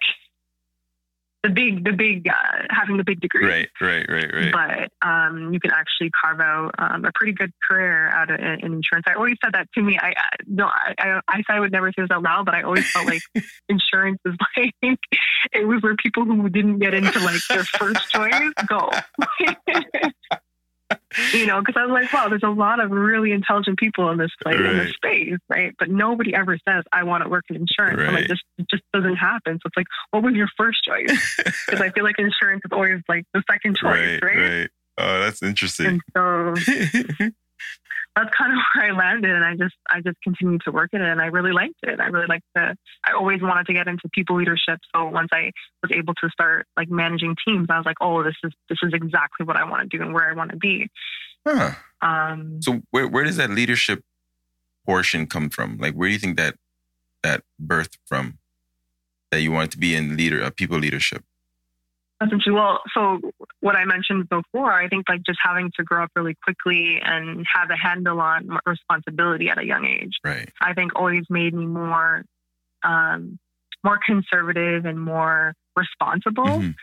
the 1.43 1.49
big 1.49 1.85
the 1.85 1.93
big 1.93 2.29
uh, 2.29 2.67
having 2.71 2.97
the 2.97 3.05
big 3.05 3.21
degree. 3.21 3.47
Right. 3.47 3.69
Right. 3.81 4.07
Right. 4.09 4.31
Right. 4.33 4.53
But 4.53 5.09
um, 5.09 5.53
you 5.53 5.59
can 5.59 5.73
actually 5.73 6.11
carve 6.11 6.41
out 6.41 6.75
um, 6.79 7.05
a 7.05 7.11
pretty 7.15 7.33
good 7.33 7.53
career 7.69 8.09
out 8.11 8.31
of 8.31 8.39
in 8.39 8.61
in 8.65 8.73
insurance. 8.75 9.07
I 9.07 9.15
always 9.15 9.37
said 9.45 9.53
that 9.55 9.69
to 9.75 9.83
me. 9.83 9.99
I, 10.01 10.09
I 10.11 10.37
no, 10.47 10.67
I, 10.67 10.95
I 10.99 11.21
I 11.29 11.37
said 11.39 11.57
I 11.57 11.61
would 11.61 11.73
never 11.73 11.91
say 11.91 12.03
this 12.03 12.11
out 12.11 12.23
loud, 12.23 12.47
but 12.47 12.55
I 12.55 12.63
always 12.63 12.89
felt 12.91 13.07
like 13.07 13.23
insurance 13.69 14.21
is 14.25 14.35
like 14.57 14.99
it 15.53 15.67
was 15.67 15.83
where 15.83 15.97
people 15.97 16.25
who 16.25 16.49
didn't 16.49 16.79
get 16.79 16.95
into 16.95 17.19
like 17.21 17.41
their 17.49 17.65
first 17.65 18.09
choice 18.11 18.53
go. 18.69 18.91
you 21.33 21.47
know, 21.47 21.61
because 21.61 21.75
I 21.77 21.85
was 21.85 21.93
like, 21.93 22.13
wow, 22.13 22.29
there's 22.29 22.43
a 22.43 22.51
lot 22.51 22.81
of 22.81 22.91
really 22.91 23.33
intelligent 23.33 23.79
people 23.79 24.11
in 24.11 24.19
this 24.19 24.31
in 24.47 24.53
Right. 24.53 24.73
this 24.75 24.93
space, 24.95 25.39
right? 25.49 25.75
But 25.79 25.91
nobody 25.91 26.35
ever 26.35 26.59
says 26.69 26.85
I 26.93 27.03
want 27.05 27.23
to 27.25 27.29
work 27.31 27.45
in 27.49 27.57
insurance. 27.57 28.01
I'm 28.01 28.15
like, 28.15 28.29
this 28.29 28.41
just 28.71 28.83
doesn't 28.93 29.17
happen. 29.17 29.55
So 29.55 29.67
it's 29.67 29.77
like, 29.77 29.87
what 30.11 30.23
was 30.23 30.35
your 30.35 30.49
first 30.57 30.83
choice? 30.85 31.41
Because 31.67 31.81
I 31.81 31.91
feel 31.91 32.05
like 32.05 32.19
insurance 32.19 32.63
is 32.65 32.71
always 32.73 33.01
like 33.09 33.25
the 33.33 33.43
second 33.51 33.77
choice, 33.77 34.21
right. 34.23 34.37
right? 34.37 34.61
Right. 34.61 34.71
Oh, 34.99 35.21
that's 35.21 35.43
interesting. 35.43 35.87
And 35.87 36.03
so 36.15 36.55
that's 38.15 38.31
kind 38.37 38.53
of 38.53 38.59
where 38.75 38.87
I 38.87 38.93
landed, 38.93 39.31
and 39.31 39.45
I 39.45 39.57
just 39.57 39.75
I 39.89 40.01
just 40.01 40.21
continued 40.23 40.63
to 40.65 40.73
work 40.73 40.91
in 40.93 41.01
it, 41.01 41.09
and 41.09 41.21
I 41.21 41.27
really 41.27 41.53
liked 41.53 41.79
it. 41.83 42.01
I 42.01 42.07
really 42.07 42.27
liked 42.27 42.45
the. 42.55 42.77
I 43.05 43.13
always 43.13 43.41
wanted 43.41 43.67
to 43.67 43.73
get 43.73 43.89
into 43.89 44.09
people 44.13 44.37
leadership, 44.37 44.81
so 44.95 45.07
once 45.09 45.29
I 45.33 45.53
was 45.83 45.93
able 45.93 46.15
to 46.15 46.29
start 46.31 46.67
like 46.77 46.91
managing 46.91 47.37
teams, 47.47 47.69
I 47.71 47.79
was 47.79 47.87
like, 47.87 47.97
oh, 48.01 48.23
this 48.23 48.37
is 48.45 48.53
this 48.69 48.79
is 48.83 48.93
exactly 48.93 49.47
what 49.47 49.57
I 49.57 49.65
want 49.65 49.91
to 49.91 49.97
do 49.97 50.03
and 50.03 50.13
where 50.13 50.29
I 50.29 50.35
want 50.35 50.51
to 50.51 50.57
be. 50.57 50.89
huh. 51.47 51.73
Um, 52.01 52.61
So 52.63 52.83
where 52.91 53.09
where 53.09 53.25
does 53.25 53.37
that 53.37 53.51
leadership 53.51 54.03
portion 54.85 55.27
come 55.27 55.49
from? 55.51 55.79
Like 55.79 55.95
where 55.95 56.09
do 56.09 56.13
you 56.13 56.19
think 56.19 56.37
that 56.37 56.57
that 57.23 57.43
birthed 57.63 57.97
from? 58.07 58.39
That 59.31 59.41
you 59.41 59.51
wanted 59.51 59.71
to 59.71 59.79
be 59.79 59.95
in 59.95 60.17
leader, 60.19 60.43
uh, 60.43 60.51
people 60.51 60.79
leadership. 60.79 61.25
Essentially, 62.27 62.55
well, 62.55 62.81
so 62.95 63.21
what 63.61 63.77
I 63.77 63.85
mentioned 63.85 64.29
before, 64.29 64.73
I 64.73 64.89
think 64.89 65.09
like 65.09 65.23
just 65.25 65.39
having 65.43 65.71
to 65.77 65.85
grow 65.85 66.05
up 66.05 66.11
really 66.17 66.37
quickly 66.43 67.01
and 67.03 67.45
have 67.55 67.71
a 67.71 67.77
handle 67.77 68.21
on 68.21 68.59
responsibility 68.67 69.49
at 69.49 69.59
a 69.59 69.65
young 69.65 69.85
age. 69.87 70.13
Right. 70.25 70.49
I 70.61 70.75
think 70.75 70.93
always 70.97 71.25
made 71.31 71.55
me 71.55 71.67
more 71.67 72.25
um, 72.85 73.39
more 73.85 73.99
conservative 74.05 74.85
and 74.85 75.01
more 75.01 75.55
responsible. 75.77 76.45
Mhm. 76.45 76.75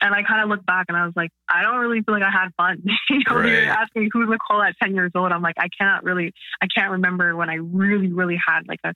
And 0.00 0.14
I 0.14 0.22
kind 0.22 0.42
of 0.42 0.48
look 0.48 0.64
back 0.64 0.86
and 0.88 0.96
I 0.96 1.04
was 1.04 1.12
like, 1.16 1.30
I 1.48 1.62
don't 1.62 1.78
really 1.78 2.02
feel 2.02 2.14
like 2.14 2.22
I 2.22 2.30
had 2.30 2.50
fun. 2.56 2.82
you 3.10 3.20
know, 3.28 3.34
Right. 3.36 3.48
you're 3.50 3.62
asking 3.64 4.02
me 4.04 4.08
who's 4.12 4.28
Nicole 4.28 4.62
at 4.62 4.74
10 4.80 4.94
years 4.94 5.10
old. 5.14 5.32
I'm 5.32 5.42
like, 5.42 5.56
I 5.58 5.68
cannot 5.76 6.04
really, 6.04 6.32
I 6.62 6.66
can't 6.74 6.92
remember 6.92 7.34
when 7.34 7.50
I 7.50 7.54
really, 7.56 8.06
really 8.12 8.38
had 8.46 8.68
like 8.68 8.78
a, 8.84 8.92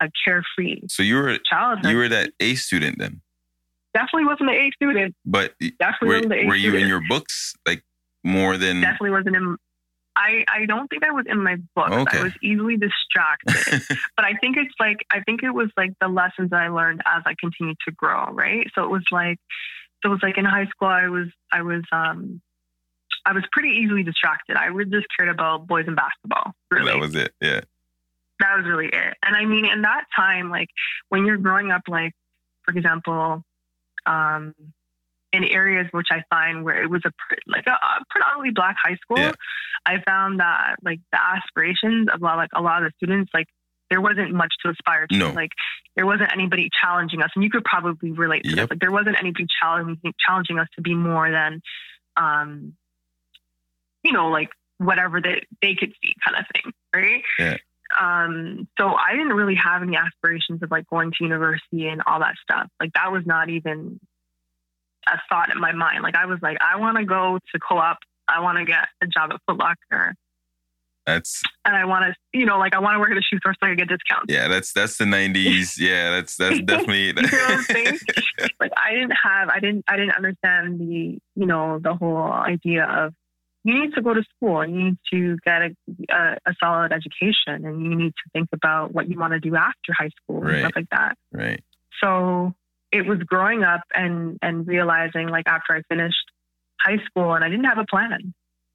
a 0.00 0.08
carefree 0.24 0.80
So 0.88 1.02
you 1.02 1.16
were 1.16 1.36
childhood. 1.44 1.90
you 1.90 1.96
were 1.96 2.08
that 2.08 2.30
A 2.40 2.54
student 2.54 2.98
then, 2.98 3.20
Definitely 3.96 4.26
wasn't 4.26 4.50
an 4.50 4.56
A 4.56 4.70
student. 4.72 5.14
but 5.24 5.54
Definitely 5.78 6.08
were, 6.08 6.14
wasn't 6.16 6.32
A 6.34 6.46
were 6.46 6.54
you 6.54 6.70
student. 6.70 6.82
in 6.82 6.88
your 6.88 7.02
books 7.08 7.54
like 7.66 7.82
more 8.24 8.56
than? 8.58 8.80
Definitely 8.82 9.10
wasn't 9.10 9.36
in. 9.36 9.56
I, 10.18 10.44
I 10.48 10.64
don't 10.66 10.88
think 10.88 11.04
I 11.04 11.10
was 11.10 11.26
in 11.28 11.42
my 11.42 11.56
books. 11.74 11.92
Okay. 11.92 12.18
I 12.18 12.22
was 12.22 12.32
easily 12.42 12.76
distracted. 12.76 13.82
but 14.16 14.24
I 14.24 14.32
think 14.40 14.56
it's 14.56 14.74
like 14.80 14.98
I 15.10 15.20
think 15.20 15.42
it 15.42 15.50
was 15.50 15.70
like 15.76 15.92
the 16.00 16.08
lessons 16.08 16.50
that 16.50 16.60
I 16.60 16.68
learned 16.68 17.02
as 17.06 17.22
I 17.26 17.34
continued 17.38 17.76
to 17.86 17.92
grow, 17.92 18.26
right? 18.32 18.66
So 18.74 18.82
it 18.84 18.90
was 18.90 19.04
like 19.10 19.38
so 20.02 20.10
it 20.10 20.12
was 20.12 20.20
like 20.22 20.38
in 20.38 20.44
high 20.44 20.66
school 20.66 20.88
I 20.88 21.08
was 21.08 21.28
I 21.52 21.62
was 21.62 21.82
um 21.92 22.40
I 23.26 23.32
was 23.32 23.44
pretty 23.52 23.70
easily 23.70 24.02
distracted. 24.02 24.56
I 24.56 24.66
really 24.66 24.90
just 24.90 25.06
cared 25.18 25.28
about 25.28 25.66
boys 25.66 25.84
and 25.86 25.96
basketball. 25.96 26.52
Really. 26.70 26.86
that 26.92 26.98
was 26.98 27.14
it. 27.14 27.32
Yeah. 27.40 27.60
that 28.40 28.56
was 28.56 28.66
really 28.66 28.86
it. 28.86 29.14
And 29.22 29.36
I 29.36 29.44
mean 29.44 29.66
in 29.66 29.82
that 29.82 30.04
time, 30.14 30.48
like 30.50 30.68
when 31.10 31.26
you're 31.26 31.36
growing 31.38 31.70
up 31.70 31.82
like, 31.88 32.12
for 32.64 32.72
example, 32.76 33.42
um 34.06 34.54
in 35.32 35.44
areas 35.44 35.86
which 35.90 36.06
I 36.10 36.22
find 36.30 36.64
where 36.64 36.82
it 36.82 36.88
was 36.88 37.02
a 37.04 37.10
like 37.46 37.66
a, 37.66 37.72
a 37.72 38.04
predominantly 38.08 38.52
black 38.52 38.76
high 38.82 38.96
school, 38.96 39.18
Yeah. 39.18 39.32
I 39.84 40.00
found 40.06 40.40
that 40.40 40.76
like 40.82 41.00
the 41.12 41.18
aspirations 41.22 42.08
of 42.12 42.22
a 42.22 42.24
lot, 42.24 42.36
like 42.36 42.50
a 42.54 42.62
lot 42.62 42.82
of 42.84 42.90
the 42.90 42.94
students, 42.96 43.30
like 43.34 43.46
there 43.90 44.00
wasn't 44.00 44.32
much 44.32 44.52
to 44.64 44.70
aspire 44.70 45.06
to. 45.08 45.16
No. 45.16 45.30
Like 45.32 45.50
there 45.94 46.06
wasn't 46.06 46.32
anybody 46.32 46.70
challenging 46.80 47.22
us, 47.22 47.30
and 47.34 47.44
you 47.44 47.50
could 47.50 47.64
probably 47.64 48.10
relate 48.12 48.44
to 48.44 48.50
Yep. 48.50 48.56
this. 48.56 48.70
Like 48.70 48.80
there 48.80 48.90
wasn't 48.92 49.16
anybody 49.20 49.46
challenging 49.60 50.12
challenging 50.26 50.58
us 50.58 50.68
to 50.76 50.82
be 50.82 50.94
more 50.94 51.30
than, 51.30 51.60
um, 52.16 52.74
you 54.02 54.12
know, 54.12 54.28
like 54.28 54.50
whatever 54.78 55.20
that 55.20 55.44
they 55.62 55.74
could 55.74 55.92
see, 56.02 56.14
kind 56.24 56.38
of 56.38 56.46
thing, 56.52 56.72
right? 56.94 57.22
Yeah. 57.38 57.56
Um, 58.00 58.68
so 58.78 58.88
I 58.94 59.12
didn't 59.12 59.32
really 59.32 59.54
have 59.54 59.82
any 59.82 59.96
aspirations 59.96 60.62
of 60.62 60.70
like 60.70 60.86
going 60.88 61.12
to 61.12 61.24
university 61.24 61.88
and 61.88 62.02
all 62.06 62.20
that 62.20 62.34
stuff. 62.42 62.68
Like 62.80 62.92
that 62.94 63.10
was 63.10 63.24
not 63.26 63.48
even 63.48 64.00
a 65.08 65.18
thought 65.28 65.50
in 65.50 65.60
my 65.60 65.72
mind. 65.72 66.02
Like 66.02 66.16
I 66.16 66.26
was 66.26 66.38
like, 66.42 66.58
I 66.60 66.78
want 66.78 66.98
to 66.98 67.04
go 67.04 67.38
to 67.52 67.58
co-op. 67.58 67.98
I 68.28 68.40
want 68.40 68.58
to 68.58 68.64
get 68.64 68.88
a 69.02 69.06
job 69.06 69.30
at 69.32 69.40
Foot 69.46 69.58
Locker, 69.58 70.14
That's 71.06 71.40
and 71.64 71.76
I 71.76 71.84
want 71.84 72.06
to, 72.06 72.38
you 72.38 72.44
know, 72.44 72.58
like 72.58 72.74
I 72.74 72.80
want 72.80 72.96
to 72.96 72.98
work 72.98 73.12
at 73.12 73.16
a 73.16 73.22
shoe 73.22 73.38
store 73.38 73.54
so 73.54 73.58
I 73.62 73.68
can 73.68 73.76
get 73.76 73.88
discounts. 73.88 74.32
yeah. 74.32 74.48
That's 74.48 74.72
that's 74.72 74.98
the 74.98 75.06
nineties. 75.06 75.76
Yeah. 75.78 76.10
That's 76.10 76.36
that's 76.36 76.60
definitely. 76.60 77.06
You 77.06 77.12
know 77.14 77.22
what 77.22 77.50
I'm 77.50 77.62
saying? 77.62 77.98
like 78.60 78.72
I 78.76 78.92
didn't 78.92 79.14
have, 79.22 79.48
I 79.48 79.60
didn't, 79.60 79.84
I 79.86 79.96
didn't 79.96 80.16
understand 80.16 80.80
the, 80.80 81.18
you 81.36 81.46
know, 81.46 81.78
the 81.78 81.94
whole 81.94 82.32
idea 82.32 82.84
of 82.84 83.14
you 83.66 83.74
need 83.80 83.92
to 83.94 84.00
go 84.00 84.14
to 84.14 84.22
school 84.36 84.60
and 84.60 84.72
you 84.74 84.82
need 84.84 84.98
to 85.12 85.36
get 85.44 85.60
a, 85.62 85.70
a, 86.10 86.36
a 86.46 86.54
solid 86.62 86.92
education 86.92 87.64
and 87.66 87.82
you 87.84 87.94
need 87.96 88.12
to 88.12 88.30
think 88.32 88.48
about 88.52 88.92
what 88.94 89.08
you 89.10 89.18
want 89.18 89.32
to 89.32 89.40
do 89.40 89.56
after 89.56 89.92
high 89.92 90.10
school 90.22 90.40
Right. 90.40 90.52
and 90.54 90.60
stuff 90.60 90.72
like 90.76 90.90
that. 90.90 91.18
right. 91.32 91.62
So 92.02 92.54
it 92.92 93.04
was 93.06 93.18
growing 93.32 93.64
up 93.64 93.82
and 93.94 94.38
and 94.40 94.66
realizing 94.68 95.26
like 95.28 95.46
after 95.48 95.74
I 95.74 95.82
finished 95.88 96.24
high 96.80 96.98
school 97.06 97.34
and 97.34 97.42
I 97.42 97.48
didn't 97.48 97.64
have 97.64 97.78
a 97.78 97.86
plan. 97.94 98.32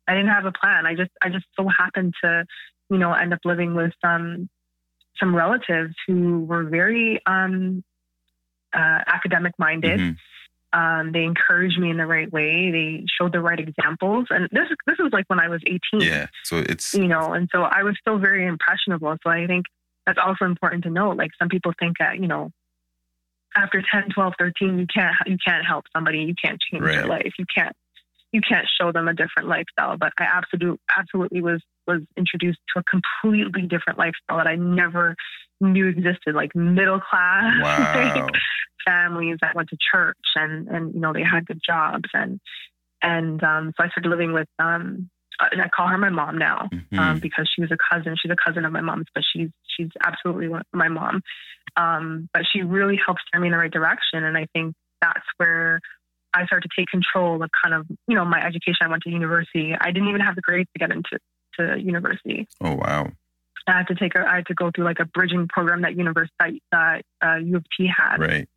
I 0.08 0.16
didn't 0.16 0.32
have 0.38 0.46
a 0.46 0.52
plan. 0.52 0.86
I 0.86 0.96
just 0.96 1.12
I 1.24 1.30
just 1.30 1.46
so 1.58 1.68
happened 1.70 2.14
to, 2.24 2.44
you 2.90 2.98
know, 2.98 3.14
end 3.14 3.34
up 3.34 3.40
living 3.46 3.74
with 3.76 3.94
some 4.04 4.50
some 5.20 5.36
relatives 5.36 5.94
who 6.08 6.42
were 6.50 6.64
very 6.64 7.22
um 7.26 7.84
uh, 8.74 9.00
academic 9.08 9.54
minded. 9.58 10.00
Mhm. 10.00 10.16
Um, 10.74 11.12
they 11.12 11.24
encouraged 11.24 11.78
me 11.78 11.90
in 11.90 11.98
the 11.98 12.06
right 12.06 12.32
way. 12.32 12.72
They 12.72 13.06
showed 13.20 13.34
the 13.34 13.42
right 13.42 13.60
examples, 13.60 14.28
and 14.30 14.48
this 14.52 14.68
this 14.88 14.98
was 15.00 15.12
like 15.12 15.26
when 15.28 15.40
I 15.40 15.50
was 15.50 15.62
18 15.66 15.80
Yeah. 16.00 16.28
So 16.44 16.58
it's 16.60 16.94
you 16.94 17.08
know, 17.08 17.34
and 17.34 17.50
so 17.54 17.64
I 17.64 17.84
was 17.84 17.96
still 18.00 18.18
very 18.18 18.46
impressionable. 18.46 19.16
So 19.24 19.30
I 19.30 19.48
think 19.48 19.66
that's 20.06 20.20
also 20.24 20.46
important 20.46 20.84
to 20.84 20.90
note. 20.90 21.18
Like 21.18 21.32
some 21.40 21.50
people 21.50 21.74
think 21.80 21.98
that, 22.00 22.20
you 22.20 22.28
know, 22.28 22.52
after 23.56 23.84
10, 23.92 24.10
12, 24.14 24.34
13, 24.40 24.80
you 24.80 24.88
can't, 24.94 25.16
you 25.26 25.38
can't 25.46 25.66
help 25.66 25.86
somebody. 25.96 26.20
You 26.20 26.36
can't 26.42 26.60
change 26.60 26.84
their 26.84 27.08
life. 27.08 27.34
You 27.38 27.46
can't, 27.54 27.76
you 28.32 28.42
can't 28.42 28.68
show 28.80 28.92
them 28.92 29.08
a 29.08 29.14
different 29.14 29.50
lifestyle. 29.50 29.98
But 29.98 30.14
I 30.18 30.24
absolutely, 30.24 30.80
absolutely 30.98 31.42
was, 31.42 31.62
was 31.86 32.02
introduced 32.18 32.60
to 32.74 32.80
a 32.80 32.84
completely 32.84 33.64
different 33.64 34.00
lifestyle 34.00 34.38
that 34.38 34.48
I 34.48 34.56
never 34.56 35.16
knew 35.60 35.88
existed, 35.88 36.34
like 36.34 36.56
middle 36.56 37.00
class 37.00 37.56
wow. 37.62 38.28
Families 38.86 39.38
that 39.42 39.56
went 39.56 39.70
to 39.70 39.78
church 39.92 40.18
and, 40.36 40.68
and, 40.68 40.94
you 40.94 41.00
know, 41.00 41.14
they 41.14 41.24
had 41.24 41.46
good 41.46 41.62
jobs. 41.66 42.10
And, 42.14 42.40
and, 43.02 43.44
um, 43.44 43.74
so 43.78 43.86
I 43.86 43.90
started 43.90 44.10
living 44.10 44.34
with, 44.34 44.48
um, 44.60 45.10
and 45.52 45.62
I 45.62 45.70
call 45.70 45.88
her 45.88 45.98
my 45.98 46.10
mom 46.10 46.38
now 46.38 46.70
Mhm. 46.72 47.00
um, 47.00 47.20
because 47.20 47.50
she 47.54 47.62
was 47.62 47.72
a 47.72 47.78
cousin. 47.92 48.16
She's 48.22 48.32
a 48.32 48.36
cousin 48.36 48.64
of 48.64 48.72
my 48.72 48.82
mom's, 48.82 49.08
but 49.16 49.24
she's 49.24 49.50
she's 49.66 49.90
absolutely 50.06 50.50
my 50.72 50.88
mom. 50.88 51.22
Um, 51.76 52.30
but 52.32 52.44
she 52.46 52.62
really 52.62 53.00
helped 53.04 53.22
steer 53.28 53.40
me 53.42 53.48
in 53.48 53.54
the 53.54 53.58
right 53.58 53.72
direction. 53.72 54.24
And 54.24 54.38
I 54.38 54.46
think 54.54 54.76
that's 55.02 55.26
where 55.38 55.80
I 56.34 56.46
started 56.46 56.70
to 56.70 56.82
take 56.82 56.90
control 56.90 57.42
of 57.42 57.50
kind 57.64 57.74
of, 57.74 57.88
you 58.08 58.16
know, 58.16 58.26
my 58.26 58.40
education. 58.46 58.86
I 58.86 58.88
went 58.88 59.02
to 59.04 59.10
university. 59.10 59.76
I 59.80 59.92
didn't 59.92 60.10
even 60.10 60.22
have 60.22 60.36
the 60.36 60.42
grades 60.42 60.70
to 60.76 60.80
get 60.80 60.92
into 60.92 61.18
to 61.60 61.80
university. 61.80 62.48
Oh 62.60 62.76
wow. 62.76 63.10
I 63.68 63.72
had 63.78 63.88
to 63.88 63.96
take 63.96 64.16
a, 64.16 64.26
I 64.28 64.36
had 64.36 64.48
to 64.48 64.54
go 64.54 64.70
through 64.74 64.86
like 64.86 65.00
a 65.00 65.06
bridging 65.06 65.48
program 65.48 65.82
that 65.82 65.96
university 65.96 66.62
that 66.72 67.04
uh, 67.24 67.36
U 67.36 67.58
of 67.58 67.66
T 67.76 67.88
had. 67.88 68.18
Right. 68.18 68.48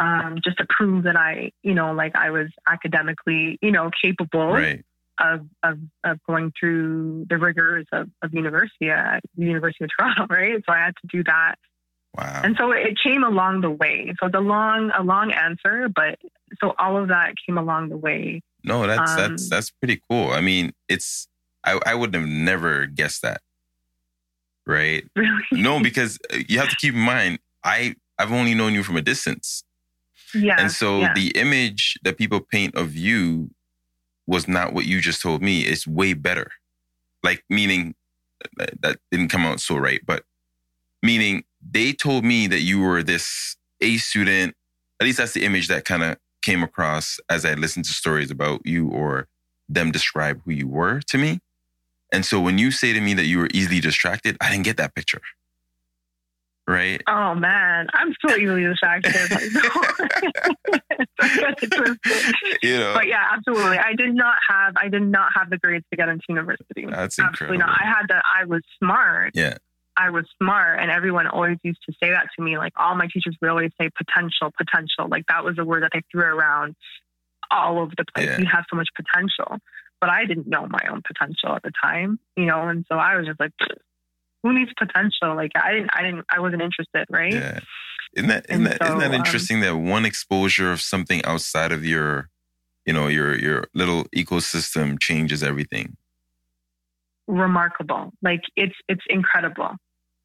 Um, 0.00 0.38
just 0.44 0.58
to 0.58 0.66
prove 0.68 1.04
that 1.04 1.16
I, 1.16 1.50
you 1.62 1.74
know, 1.74 1.92
like 1.92 2.14
I 2.14 2.30
was 2.30 2.48
academically, 2.68 3.58
you 3.60 3.72
know, 3.72 3.90
capable 4.00 4.52
Right. 4.52 4.84
of, 5.18 5.46
of, 5.64 5.78
of 6.04 6.20
going 6.24 6.52
through 6.58 7.26
the 7.28 7.36
rigors 7.36 7.86
of, 7.92 8.08
of 8.22 8.32
university 8.32 8.90
at 8.90 9.20
the 9.36 9.44
University 9.44 9.84
of 9.84 9.90
Toronto, 9.98 10.26
right? 10.32 10.62
So 10.64 10.72
I 10.72 10.78
had 10.78 10.94
to 11.00 11.06
do 11.08 11.24
that. 11.24 11.56
Wow. 12.16 12.40
And 12.44 12.56
so 12.58 12.70
it 12.72 12.96
came 13.02 13.24
along 13.24 13.60
the 13.62 13.70
way. 13.70 14.14
So 14.22 14.28
the 14.28 14.40
long, 14.40 14.90
a 14.96 15.02
long 15.02 15.32
answer, 15.32 15.88
but 15.88 16.18
so 16.60 16.74
all 16.78 16.96
of 16.96 17.08
that 17.08 17.34
came 17.46 17.58
along 17.58 17.88
the 17.90 17.96
way. 17.96 18.40
No, 18.64 18.86
that's 18.86 19.12
Um, 19.12 19.16
that's 19.16 19.48
that's 19.50 19.70
pretty 19.70 20.00
cool. 20.10 20.30
I 20.30 20.40
mean, 20.40 20.72
it's 20.88 21.28
I 21.64 21.78
I 21.86 21.94
would 21.94 22.14
have 22.14 22.26
never 22.26 22.86
guessed 22.86 23.22
that. 23.22 23.40
Right? 24.66 25.04
Really? 25.16 25.42
No, 25.52 25.80
because 25.82 26.18
uh, 26.32 26.38
you 26.48 26.58
have 26.58 26.68
to 26.68 26.76
keep 26.76 26.94
in 26.94 27.00
mind, 27.00 27.38
I 27.64 27.94
I've 28.18 28.32
only 28.32 28.54
known 28.54 28.74
you 28.74 28.82
from 28.82 28.96
a 28.96 29.02
distance. 29.02 29.62
Yeah. 30.34 30.56
and 30.58 30.70
so 30.70 31.00
yeah. 31.00 31.14
the 31.14 31.28
image 31.30 31.98
that 32.02 32.18
people 32.18 32.40
paint 32.40 32.74
of 32.74 32.94
you 32.94 33.50
was 34.26 34.46
not 34.46 34.72
what 34.72 34.86
you 34.86 35.00
just 35.00 35.22
told 35.22 35.42
me. 35.42 35.62
It's 35.62 35.86
way 35.86 36.12
better. 36.12 36.50
Like 37.22 37.44
meaning 37.48 37.94
uh, 38.44 38.48
that 38.58 38.82
that 38.82 38.98
didn't 39.10 39.28
come 39.28 39.42
out 39.42 39.60
so 39.60 39.76
right, 39.76 40.00
but 40.06 40.24
meaning 41.02 41.44
they 41.66 41.92
told 41.92 42.24
me 42.24 42.46
that 42.46 42.60
you 42.60 42.80
were 42.80 43.02
this 43.02 43.56
A 43.80 43.96
student. 43.96 44.54
At 45.00 45.06
least 45.06 45.18
that's 45.18 45.32
the 45.32 45.44
image 45.44 45.68
that 45.68 45.84
kind 45.84 46.02
of 46.02 46.16
came 46.42 46.62
across 46.62 47.18
as 47.28 47.44
I 47.44 47.54
listened 47.54 47.84
to 47.86 47.92
stories 47.92 48.30
about 48.30 48.62
you 48.64 48.88
or 48.88 49.28
them 49.68 49.90
describe 49.90 50.40
who 50.44 50.52
you 50.52 50.68
were 50.68 51.00
to 51.08 51.18
me. 51.18 51.40
And 52.12 52.24
so 52.24 52.40
when 52.40 52.58
you 52.58 52.70
say 52.70 52.92
to 52.92 53.00
me 53.00 53.14
that 53.14 53.26
you 53.26 53.38
were 53.38 53.48
easily 53.52 53.80
distracted, 53.80 54.36
I 54.40 54.50
didn't 54.50 54.64
get 54.64 54.78
that 54.78 54.94
picture. 54.94 55.20
Right? 56.68 57.02
Oh 57.08 57.34
man, 57.34 57.86
I'm 57.94 58.14
so 58.26 58.36
easily 58.36 58.62
distracted. 58.62 59.14
You 62.62 62.78
know, 62.78 62.92
but 62.94 63.06
yeah, 63.06 63.24
absolutely. 63.32 63.78
I 63.78 63.94
did 63.96 64.14
not 64.14 64.34
have 64.48 64.74
I 64.76 64.88
did 64.88 65.02
not 65.02 65.30
have 65.34 65.48
the 65.48 65.58
grades 65.58 65.84
to 65.90 65.96
get 65.96 66.08
into 66.08 66.24
university. 66.28 66.86
that's 66.86 67.18
Absolutely 67.18 67.56
incredible. 67.56 67.58
not. 67.58 67.80
I 67.80 67.86
had 67.86 68.02
the 68.08 68.22
I 68.24 68.44
was 68.44 68.62
smart. 68.78 69.32
Yeah. 69.34 69.56
I 69.96 70.10
was 70.10 70.26
smart 70.40 70.80
and 70.80 70.90
everyone 70.90 71.26
always 71.26 71.58
used 71.62 71.80
to 71.86 71.92
say 72.02 72.10
that 72.10 72.26
to 72.36 72.44
me. 72.44 72.58
Like 72.58 72.72
all 72.76 72.94
my 72.94 73.08
teachers 73.12 73.36
would 73.40 73.50
always 73.50 73.72
say 73.80 73.88
potential, 73.96 74.52
potential. 74.56 75.08
Like 75.08 75.24
that 75.28 75.44
was 75.44 75.56
a 75.58 75.64
word 75.64 75.84
that 75.84 75.90
they 75.94 76.02
threw 76.12 76.22
around 76.22 76.76
all 77.50 77.78
over 77.78 77.92
the 77.96 78.04
place. 78.14 78.26
Yeah. 78.28 78.38
You 78.38 78.46
have 78.46 78.64
so 78.70 78.76
much 78.76 78.88
potential. 78.94 79.58
But 80.00 80.10
I 80.10 80.26
didn't 80.26 80.46
know 80.46 80.66
my 80.68 80.86
own 80.90 81.02
potential 81.06 81.56
at 81.56 81.62
the 81.62 81.72
time, 81.82 82.20
you 82.36 82.46
know, 82.46 82.68
and 82.68 82.84
so 82.88 82.96
I 82.96 83.16
was 83.16 83.26
just 83.26 83.40
like, 83.40 83.50
who 84.48 84.58
needs 84.58 84.72
potential? 84.78 85.34
Like 85.34 85.52
I 85.54 85.72
didn't 85.72 85.90
I 85.92 86.02
didn't 86.02 86.24
I 86.30 86.40
wasn't 86.40 86.62
interested, 86.62 87.06
right? 87.10 87.32
Yeah. 87.32 87.60
Isn't 88.14 88.28
that, 88.28 88.46
isn't 88.48 88.64
that, 88.64 88.78
isn't 88.82 88.94
so, 88.94 89.00
that 89.00 89.08
um, 89.08 89.14
interesting 89.14 89.60
that 89.60 89.76
one 89.76 90.06
exposure 90.06 90.72
of 90.72 90.80
something 90.80 91.22
outside 91.24 91.72
of 91.72 91.84
your, 91.84 92.30
you 92.86 92.92
know, 92.92 93.06
your 93.06 93.38
your 93.38 93.64
little 93.74 94.04
ecosystem 94.16 94.98
changes 94.98 95.42
everything. 95.42 95.96
remarkable. 97.26 98.12
Like 98.22 98.40
it's 98.56 98.74
it's 98.88 99.04
incredible. 99.08 99.76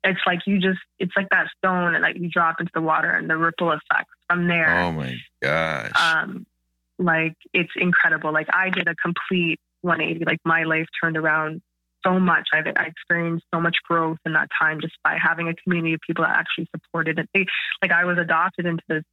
It's 0.06 0.22
like 0.26 0.40
you 0.48 0.60
just 0.60 0.80
it's 0.98 1.12
like 1.16 1.28
that 1.32 1.48
stone 1.58 1.94
and 1.94 2.02
like 2.02 2.16
you 2.18 2.30
drop 2.30 2.60
into 2.60 2.72
the 2.74 2.82
water 2.82 3.12
and 3.12 3.30
the 3.30 3.38
ripple 3.38 3.72
effects 3.72 4.14
from 4.30 4.48
there. 4.48 4.80
Oh 4.80 4.92
my 4.94 5.16
gosh. 5.42 5.92
Um 5.96 6.46
like 6.98 7.36
it's 7.54 7.74
incredible. 7.76 8.32
Like 8.32 8.48
I 8.54 8.70
did 8.70 8.88
a 8.88 8.96
complete 8.96 9.60
180. 9.82 10.26
Like 10.26 10.40
my 10.46 10.64
life 10.64 10.88
turned 11.02 11.18
around 11.18 11.62
so 12.06 12.20
much. 12.20 12.50
I've 12.54 12.68
I 12.76 12.86
experienced 12.86 13.46
so 13.54 13.60
much 13.62 13.78
growth 13.88 14.18
in 14.26 14.34
that 14.34 14.50
time 14.60 14.80
just 14.82 14.96
by 15.04 15.18
having 15.22 15.48
a 15.48 15.54
community 15.56 15.94
of 15.94 16.00
people 16.06 16.24
that 16.26 16.36
actually 16.36 16.68
supported 16.76 17.20
it. 17.20 17.30
They 17.34 17.46
like 17.82 17.92
I 17.92 18.06
was 18.06 18.18
adopted 18.18 18.66
into 18.66 18.84
this 18.90 19.04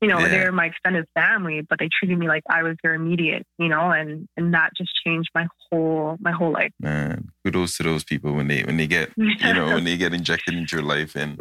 you 0.00 0.08
know, 0.08 0.18
Yeah. 0.18 0.28
they're 0.28 0.52
my 0.52 0.66
extended 0.66 1.06
family, 1.14 1.62
but 1.62 1.78
they 1.78 1.88
treated 1.88 2.18
me 2.18 2.28
like 2.28 2.42
I 2.50 2.62
was 2.62 2.76
their 2.82 2.92
immediate, 2.94 3.46
you 3.58 3.68
know, 3.68 3.90
and 3.90 4.28
and 4.36 4.52
that 4.52 4.70
just 4.76 4.90
changed 5.06 5.30
my 5.34 5.46
whole 5.70 6.16
my 6.20 6.32
whole 6.32 6.52
life. 6.52 6.72
Man, 6.80 7.30
kudos 7.44 7.76
to 7.78 7.84
those 7.84 8.04
people 8.04 8.32
when 8.34 8.48
they 8.48 8.62
when 8.64 8.76
they 8.76 8.86
get 8.86 9.12
you 9.16 9.54
know 9.54 9.66
when 9.74 9.84
they 9.84 9.96
get 9.96 10.12
injected 10.12 10.54
into 10.54 10.76
your 10.76 10.84
life 10.84 11.14
and 11.16 11.40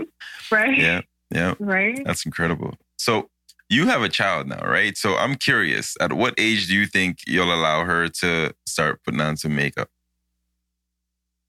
right? 0.51 0.77
yeah 0.77 1.01
yeah 1.31 1.55
Right? 1.59 1.99
that's 2.05 2.25
incredible. 2.25 2.75
So 2.97 3.29
you 3.69 3.87
have 3.87 4.01
a 4.03 4.09
child 4.09 4.47
now, 4.47 4.63
right? 4.65 4.95
So 4.95 5.15
I'm 5.17 5.35
curious, 5.35 5.97
at 5.99 6.13
what 6.13 6.35
age 6.37 6.67
do 6.67 6.75
you 6.75 6.85
think 6.85 7.17
you'll 7.25 7.53
allow 7.53 7.83
her 7.85 8.07
to 8.07 8.53
start 8.67 9.01
putting 9.03 9.19
on 9.21 9.35
some 9.35 9.55
makeup? 9.55 9.89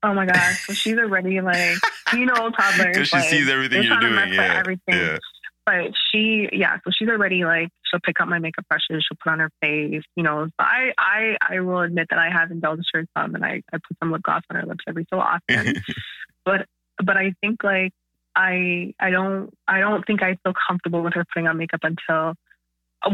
Oh 0.05 0.12
my 0.12 0.26
gosh. 0.26 0.66
So 0.66 0.74
she's 0.74 0.98
already 0.98 1.40
like, 1.40 1.78
you 2.12 2.26
know, 2.26 2.50
toddlers. 2.50 2.88
Because 2.92 3.09
she 3.09 3.16
like, 3.16 3.28
sees 3.30 3.48
everything 3.48 3.84
you're 3.84 3.98
doing. 3.98 4.34
Yeah, 4.34 4.55
everything. 4.59 4.94
yeah. 4.94 5.18
But 5.64 5.92
she, 6.11 6.46
yeah, 6.52 6.76
so 6.84 6.90
she's 6.94 7.09
already 7.09 7.44
like, 7.44 7.70
she'll 7.84 8.00
pick 8.00 8.20
up 8.20 8.28
my 8.28 8.38
makeup 8.38 8.66
brushes, 8.68 9.02
she'll 9.09 9.16
put 9.24 9.32
on 9.32 9.38
her 9.38 9.50
face, 9.62 10.02
you 10.14 10.22
know. 10.22 10.44
So 10.44 10.52
I, 10.59 10.92
I, 10.98 11.36
I 11.40 11.61
will 11.61 11.80
admit 11.80 12.09
that 12.11 12.18
I 12.18 12.28
have 12.30 12.50
indulged 12.50 12.84
her 12.92 13.07
some, 13.16 13.34
and 13.34 13.42
I, 13.42 13.62
I 13.72 13.78
put 13.78 13.96
some 13.98 14.12
lip 14.12 14.22
gloss 14.22 14.42
on 14.50 14.57
her 14.57 14.66
lips 14.66 14.84
every 14.86 15.07
so 15.09 15.18
often. 15.18 15.76
but, 16.44 16.66
but 17.02 17.16
I 17.16 17.32
think 17.40 17.64
like 17.64 17.92
I, 18.36 18.92
I 19.00 19.09
don't, 19.09 19.55
I 19.66 19.80
don't 19.80 20.07
think 20.07 20.22
I 20.22 20.36
feel 20.44 20.52
comfortable 20.68 21.02
with 21.02 21.14
her 21.14 21.24
putting 21.32 21.48
on 21.48 21.57
makeup 21.57 21.80
until 21.82 22.34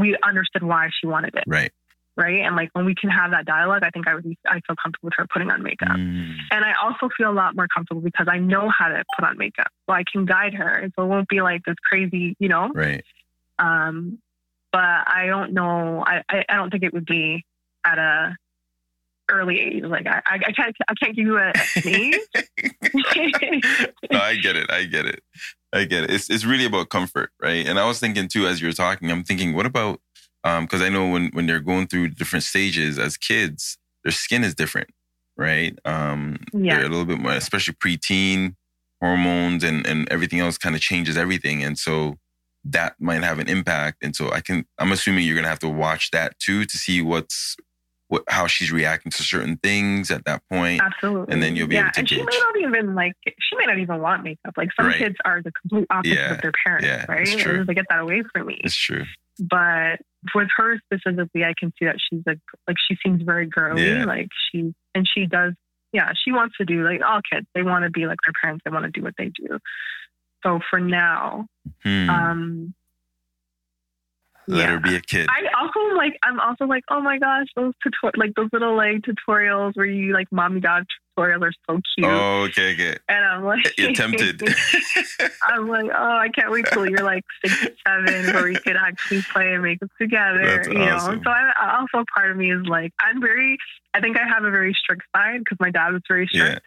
we 0.01 0.16
understood 0.24 0.64
why 0.64 0.88
she 1.01 1.07
wanted 1.07 1.36
it, 1.36 1.45
right. 1.47 1.70
Right? 2.21 2.45
And 2.45 2.55
like 2.55 2.68
when 2.75 2.85
we 2.85 2.95
can 2.95 3.11
have 3.11 3.31
that 3.33 3.47
dialogue, 3.47 3.83
I 3.83 3.91
think 3.91 4.07
I 4.07 4.14
would, 4.14 4.25
be, 4.25 4.37
I 4.47 4.61
feel 4.66 4.77
comfortable 4.81 5.07
with 5.07 5.14
her 5.16 5.27
putting 5.33 5.51
on 5.51 5.62
makeup. 5.62 5.89
Mm, 5.97 6.37
And 6.51 6.64
I 6.64 6.75
also 6.83 7.09
feel 7.16 7.31
a 7.31 7.33
lot 7.33 7.57
more 7.57 7.66
comfortable 7.75 8.03
because 8.03 8.29
I 8.31 8.39
know 8.39 8.68
how 8.68 8.89
to 8.89 9.03
put 9.18 9.27
on 9.27 9.39
makeup. 9.39 9.68
So 9.89 9.95
I 9.95 10.05
can 10.11 10.27
guide 10.27 10.55
her. 10.55 10.89
So 10.95 11.05
it 11.05 11.07
won't 11.07 11.29
be 11.29 11.41
like 11.41 11.62
this 11.64 11.77
crazy, 11.89 12.37
you 12.39 12.49
know? 12.49 12.71
right. 12.75 13.03
Um, 13.59 14.18
but 14.73 14.81
I 14.81 15.27
don't 15.27 15.53
know. 15.53 16.05
I, 16.07 16.23
I, 16.29 16.45
I 16.49 16.57
don't 16.57 16.71
think 16.71 16.85
it 16.85 16.93
would 16.93 17.07
be 17.07 17.45
at 17.85 17.99
a 17.99 18.37
early 19.31 19.61
age. 19.61 19.85
Like 19.85 20.07
I, 20.07 20.21
I 20.27 20.53
can't 20.53 20.77
I 20.89 20.95
can't 20.95 21.16
give 21.16 21.27
you 21.27 21.39
a, 21.39 21.53
age. 21.85 22.21
no, 24.11 24.18
I 24.18 24.37
get 24.37 24.57
it. 24.57 24.71
I 24.71 24.85
get 24.85 25.07
it. 25.07 25.23
I 25.73 25.85
get 25.85 26.05
it. 26.05 26.11
It's 26.11 26.31
it's 26.31 26.45
really 26.45 26.64
about 26.64 26.89
comfort, 26.89 27.31
right? 27.41 27.66
And 27.66 27.79
I 27.79 27.87
was 27.87 28.01
thinking 28.01 28.29
too, 28.29 28.47
as 28.47 28.61
you 28.61 28.68
were 28.68 28.73
talking, 28.73 29.11
I'm 29.11 29.25
thinking, 29.25 29.55
what 29.55 29.66
about 29.66 30.01
um, 30.45 30.64
because 30.64 30.82
I 30.82 30.88
know 30.88 31.09
when 31.09 31.30
when 31.32 31.47
they're 31.47 31.61
going 31.61 31.86
through 31.86 32.09
different 32.09 32.45
stages 32.45 32.99
as 32.99 33.16
kids, 33.16 33.76
their 34.05 34.12
skin 34.12 34.45
is 34.45 34.55
different, 34.55 34.88
right? 35.36 35.78
Um, 35.84 36.38
Yeah. 36.53 36.76
they're 36.76 36.86
a 36.86 36.88
little 36.88 37.05
bit 37.05 37.18
more, 37.18 37.32
especially 37.32 37.74
preteen 37.74 38.55
hormones 39.01 39.64
and 39.64 39.86
and 39.86 40.09
everything 40.11 40.41
else 40.41 40.59
kind 40.59 40.74
of 40.74 40.80
changes 40.80 41.16
everything, 41.16 41.62
and 41.64 41.78
so 41.78 42.16
that 42.64 42.95
might 43.01 43.22
have 43.22 43.38
an 43.38 43.49
impact. 43.49 43.99
And 44.03 44.14
so 44.14 44.30
I 44.30 44.41
can, 44.43 44.66
I'm 44.78 44.93
assuming 44.93 45.24
you're 45.26 45.34
gonna 45.36 45.49
have 45.49 45.59
to 45.61 45.68
watch 45.68 46.11
that 46.11 46.38
too 46.38 46.66
to 46.66 46.76
see 46.78 47.01
what's 47.01 47.57
what 48.09 48.22
how 48.28 48.47
she's 48.49 48.70
reacting 48.72 49.11
to 49.12 49.22
certain 49.22 49.57
things 49.62 50.11
at 50.11 50.24
that 50.26 50.43
point. 50.51 50.82
Absolutely. 50.82 51.32
And 51.32 51.43
then 51.43 51.55
you'll 51.57 51.68
be 51.68 51.76
yeah, 51.76 51.82
able 51.84 51.91
to 51.93 52.01
and 52.01 52.09
she 52.09 52.16
may 52.18 52.24
not 52.24 52.61
even 52.61 52.95
like 52.95 53.12
she 53.24 53.57
may 53.57 53.64
not 53.66 53.78
even 53.78 54.01
want 54.01 54.24
makeup. 54.24 54.53
Like 54.59 54.68
some 54.76 54.86
Right. 54.88 54.99
kids 54.99 55.14
are 55.24 55.41
the 55.43 55.53
complete 55.53 55.86
opposite 55.91 56.14
Yeah. 56.18 56.32
of 56.34 56.41
their 56.43 56.53
parents, 56.66 56.86
Yeah, 56.86 57.07
right? 57.09 57.22
it's 57.22 57.36
true. 57.36 57.61
And 57.61 57.66
they 57.68 57.74
get 57.74 57.86
that 57.88 58.01
away 58.01 58.22
from 58.34 58.47
me. 58.49 58.61
It's 58.64 58.74
true. 58.76 59.05
But 59.39 60.01
with 60.35 60.49
her 60.57 60.78
specifically, 60.85 61.45
I 61.45 61.55
can 61.59 61.72
see 61.78 61.87
that 61.87 61.97
she's 61.99 62.22
like 62.26 62.41
like 62.66 62.76
she 62.89 62.97
seems 63.05 63.22
very 63.22 63.47
girly. 63.47 63.87
Yeah. 63.89 64.05
Like 64.05 64.28
she 64.51 64.74
and 64.95 65.09
she 65.09 65.26
does, 65.26 65.55
yeah, 65.93 66.12
she 66.22 66.33
wants 66.33 66.57
to 66.59 66.64
do 66.64 66.85
like 66.85 67.01
all 67.07 67.20
kids. 67.33 67.47
They 67.55 67.62
want 67.62 67.85
to 67.85 67.91
be 67.91 68.07
like 68.07 68.18
their 68.26 68.35
parents. 68.43 68.62
They 68.64 68.70
want 68.70 68.85
to 68.85 68.91
do 68.91 69.03
what 69.03 69.14
they 69.16 69.31
do. 69.35 69.59
So 70.43 70.61
for 70.70 70.81
now, 70.81 71.47
Hmm. 71.83 72.11
um, 72.11 72.74
Let 74.51 74.59
yeah. 74.59 74.66
her 74.72 74.80
be 74.80 74.96
a 74.96 75.01
kid. 75.01 75.28
I 75.30 75.42
also 75.61 75.94
like. 75.94 76.18
I'm 76.24 76.40
also 76.40 76.64
like, 76.64 76.82
oh 76.90 77.01
my 77.01 77.18
gosh, 77.18 77.46
those 77.55 77.72
tutor 77.82 78.12
like 78.16 78.34
those 78.34 78.48
little 78.53 78.76
like 78.76 79.03
tutorials 79.03 79.76
where 79.76 79.86
you 79.86 80.12
like 80.12 80.26
mommy 80.32 80.61
dog 80.61 80.84
tutorials 81.16 81.42
are 81.42 81.53
so 81.68 81.80
cute. 81.94 82.07
oh, 82.07 82.42
okay, 82.48 82.74
okay. 82.74 82.96
And 83.09 83.24
I'm 83.24 83.44
like, 83.44 83.72
You're 83.78 83.92
tempted. 83.92 84.42
I'm 85.42 85.68
like, 85.68 85.86
oh, 85.94 86.16
I 86.16 86.28
can't 86.34 86.51
wait 86.51 86.66
till 86.72 86.88
you're 86.88 87.05
like 87.05 87.22
six, 87.44 87.76
seven, 87.86 88.34
where 88.34 88.44
we 88.44 88.57
could 88.57 88.76
actually 88.76 89.22
play 89.22 89.55
and 89.55 89.62
make 89.62 89.78
it 89.80 89.90
together. 90.01 90.44
That's 90.44 90.68
you 90.68 90.74
know, 90.74 91.20
so 91.22 91.30
I, 91.30 91.78
also 91.78 92.05
part 92.12 92.32
of 92.32 92.36
me 92.36 92.53
is 92.53 92.66
like, 92.66 92.92
I'm 93.01 93.20
very. 93.20 93.57
I 93.94 94.01
think 94.01 94.18
I 94.18 94.26
have 94.26 94.42
a 94.42 94.51
very 94.51 94.74
strict 94.74 95.03
side 95.14 95.40
because 95.40 95.59
my 95.61 95.70
dad 95.70 95.92
was 95.92 96.03
very 96.09 96.26
strict. 96.26 96.66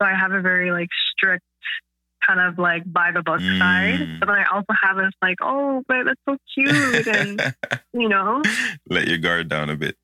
So 0.00 0.06
I 0.06 0.14
have 0.14 0.30
a 0.30 0.40
very 0.40 0.70
like 0.70 0.88
strict 1.10 1.44
kind 2.26 2.40
of 2.40 2.58
like 2.58 2.90
by 2.92 3.10
the 3.12 3.22
book 3.22 3.40
Mm. 3.40 3.58
side. 3.58 4.20
But 4.20 4.26
then 4.26 4.36
I 4.36 4.44
also 4.52 4.72
have 4.82 4.96
this 4.96 5.12
like, 5.22 5.36
oh, 5.42 5.82
but 5.88 6.04
that's 6.04 6.20
so 6.28 6.36
cute, 6.54 7.06
and 7.06 7.40
you 7.92 8.08
know, 8.08 8.44
Let 8.88 9.08
your 9.08 9.18
guard 9.18 9.48
down 9.48 9.70
a 9.70 9.76
bit. 9.76 9.96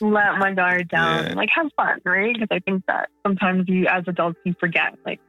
let 0.00 0.38
my 0.38 0.52
guard 0.52 0.88
down, 0.88 1.24
Yeah. 1.26 1.34
like 1.34 1.48
have 1.54 1.68
fun, 1.76 2.00
right? 2.04 2.34
Because 2.34 2.48
I 2.50 2.58
think 2.60 2.84
that 2.88 3.08
sometimes 3.26 3.64
you, 3.68 3.86
as 3.86 4.04
adults, 4.08 4.38
you 4.44 4.54
forget 4.58 4.94
like 5.06 5.20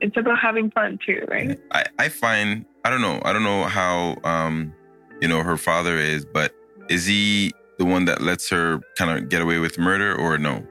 it's 0.00 0.16
about 0.16 0.38
having 0.40 0.70
fun 0.72 0.98
too, 1.06 1.24
right? 1.28 1.58
I, 1.70 1.84
I 1.98 2.08
find 2.08 2.64
I 2.84 2.90
don't 2.90 3.00
know. 3.00 3.20
I 3.24 3.32
don't 3.32 3.44
know 3.44 3.64
how 3.64 4.16
um 4.24 4.72
you 5.20 5.28
know 5.28 5.42
her 5.42 5.56
father 5.56 5.96
is, 5.96 6.24
but 6.24 6.52
is 6.88 7.06
he 7.06 7.52
the 7.78 7.84
one 7.84 8.04
that 8.06 8.20
lets 8.20 8.50
her 8.50 8.80
kind 8.98 9.16
of 9.16 9.28
get 9.28 9.40
away 9.40 9.58
with 9.58 9.78
murder 9.78 10.14
or 10.16 10.36
no? 10.38 10.66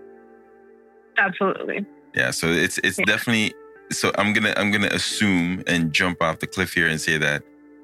Absolutely. 1.17 1.85
Yeah, 2.15 2.31
so 2.31 2.47
it's 2.47 2.77
it's 2.79 2.99
Yeah. 2.99 3.05
definitely 3.05 3.53
so 3.91 4.11
I'm 4.17 4.33
gonna 4.33 4.53
I'm 4.57 4.71
gonna 4.71 4.87
assume 4.87 5.63
and 5.67 5.93
jump 5.93 6.21
off 6.21 6.39
the 6.39 6.47
cliff 6.47 6.73
here 6.73 6.87
and 6.87 6.99
say 6.99 7.17
that 7.17 7.43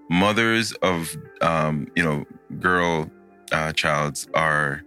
mothers 0.09 0.73
of 0.81 1.15
um, 1.41 1.87
you 1.95 2.03
know, 2.03 2.25
girl 2.59 3.09
uh 3.51 3.71
childs 3.73 4.27
are 4.33 4.83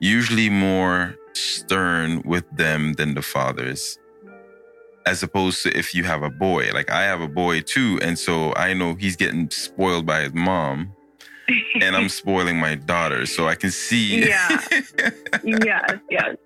usually 0.00 0.50
more 0.50 1.16
stern 1.34 2.22
with 2.24 2.44
them 2.56 2.94
than 2.94 3.14
the 3.14 3.22
fathers. 3.22 3.98
As 5.04 5.22
opposed 5.22 5.62
to 5.64 5.76
if 5.76 5.94
you 5.94 6.04
have 6.04 6.22
a 6.22 6.30
boy. 6.30 6.70
Like 6.72 6.90
I 6.90 7.02
have 7.02 7.20
a 7.20 7.28
boy 7.28 7.60
too, 7.60 7.98
and 8.02 8.18
so 8.18 8.54
I 8.54 8.72
know 8.74 8.94
he's 8.94 9.16
getting 9.16 9.50
spoiled 9.50 10.06
by 10.06 10.22
his 10.22 10.34
mom 10.34 10.92
and 11.80 11.96
I'm 11.96 12.08
spoiling 12.20 12.58
my 12.58 12.74
daughter. 12.74 13.26
So 13.26 13.48
I 13.48 13.54
can 13.54 13.70
see 13.70 14.26
Yeah. 14.26 14.60
yes, 15.44 15.98
yes. 16.10 16.36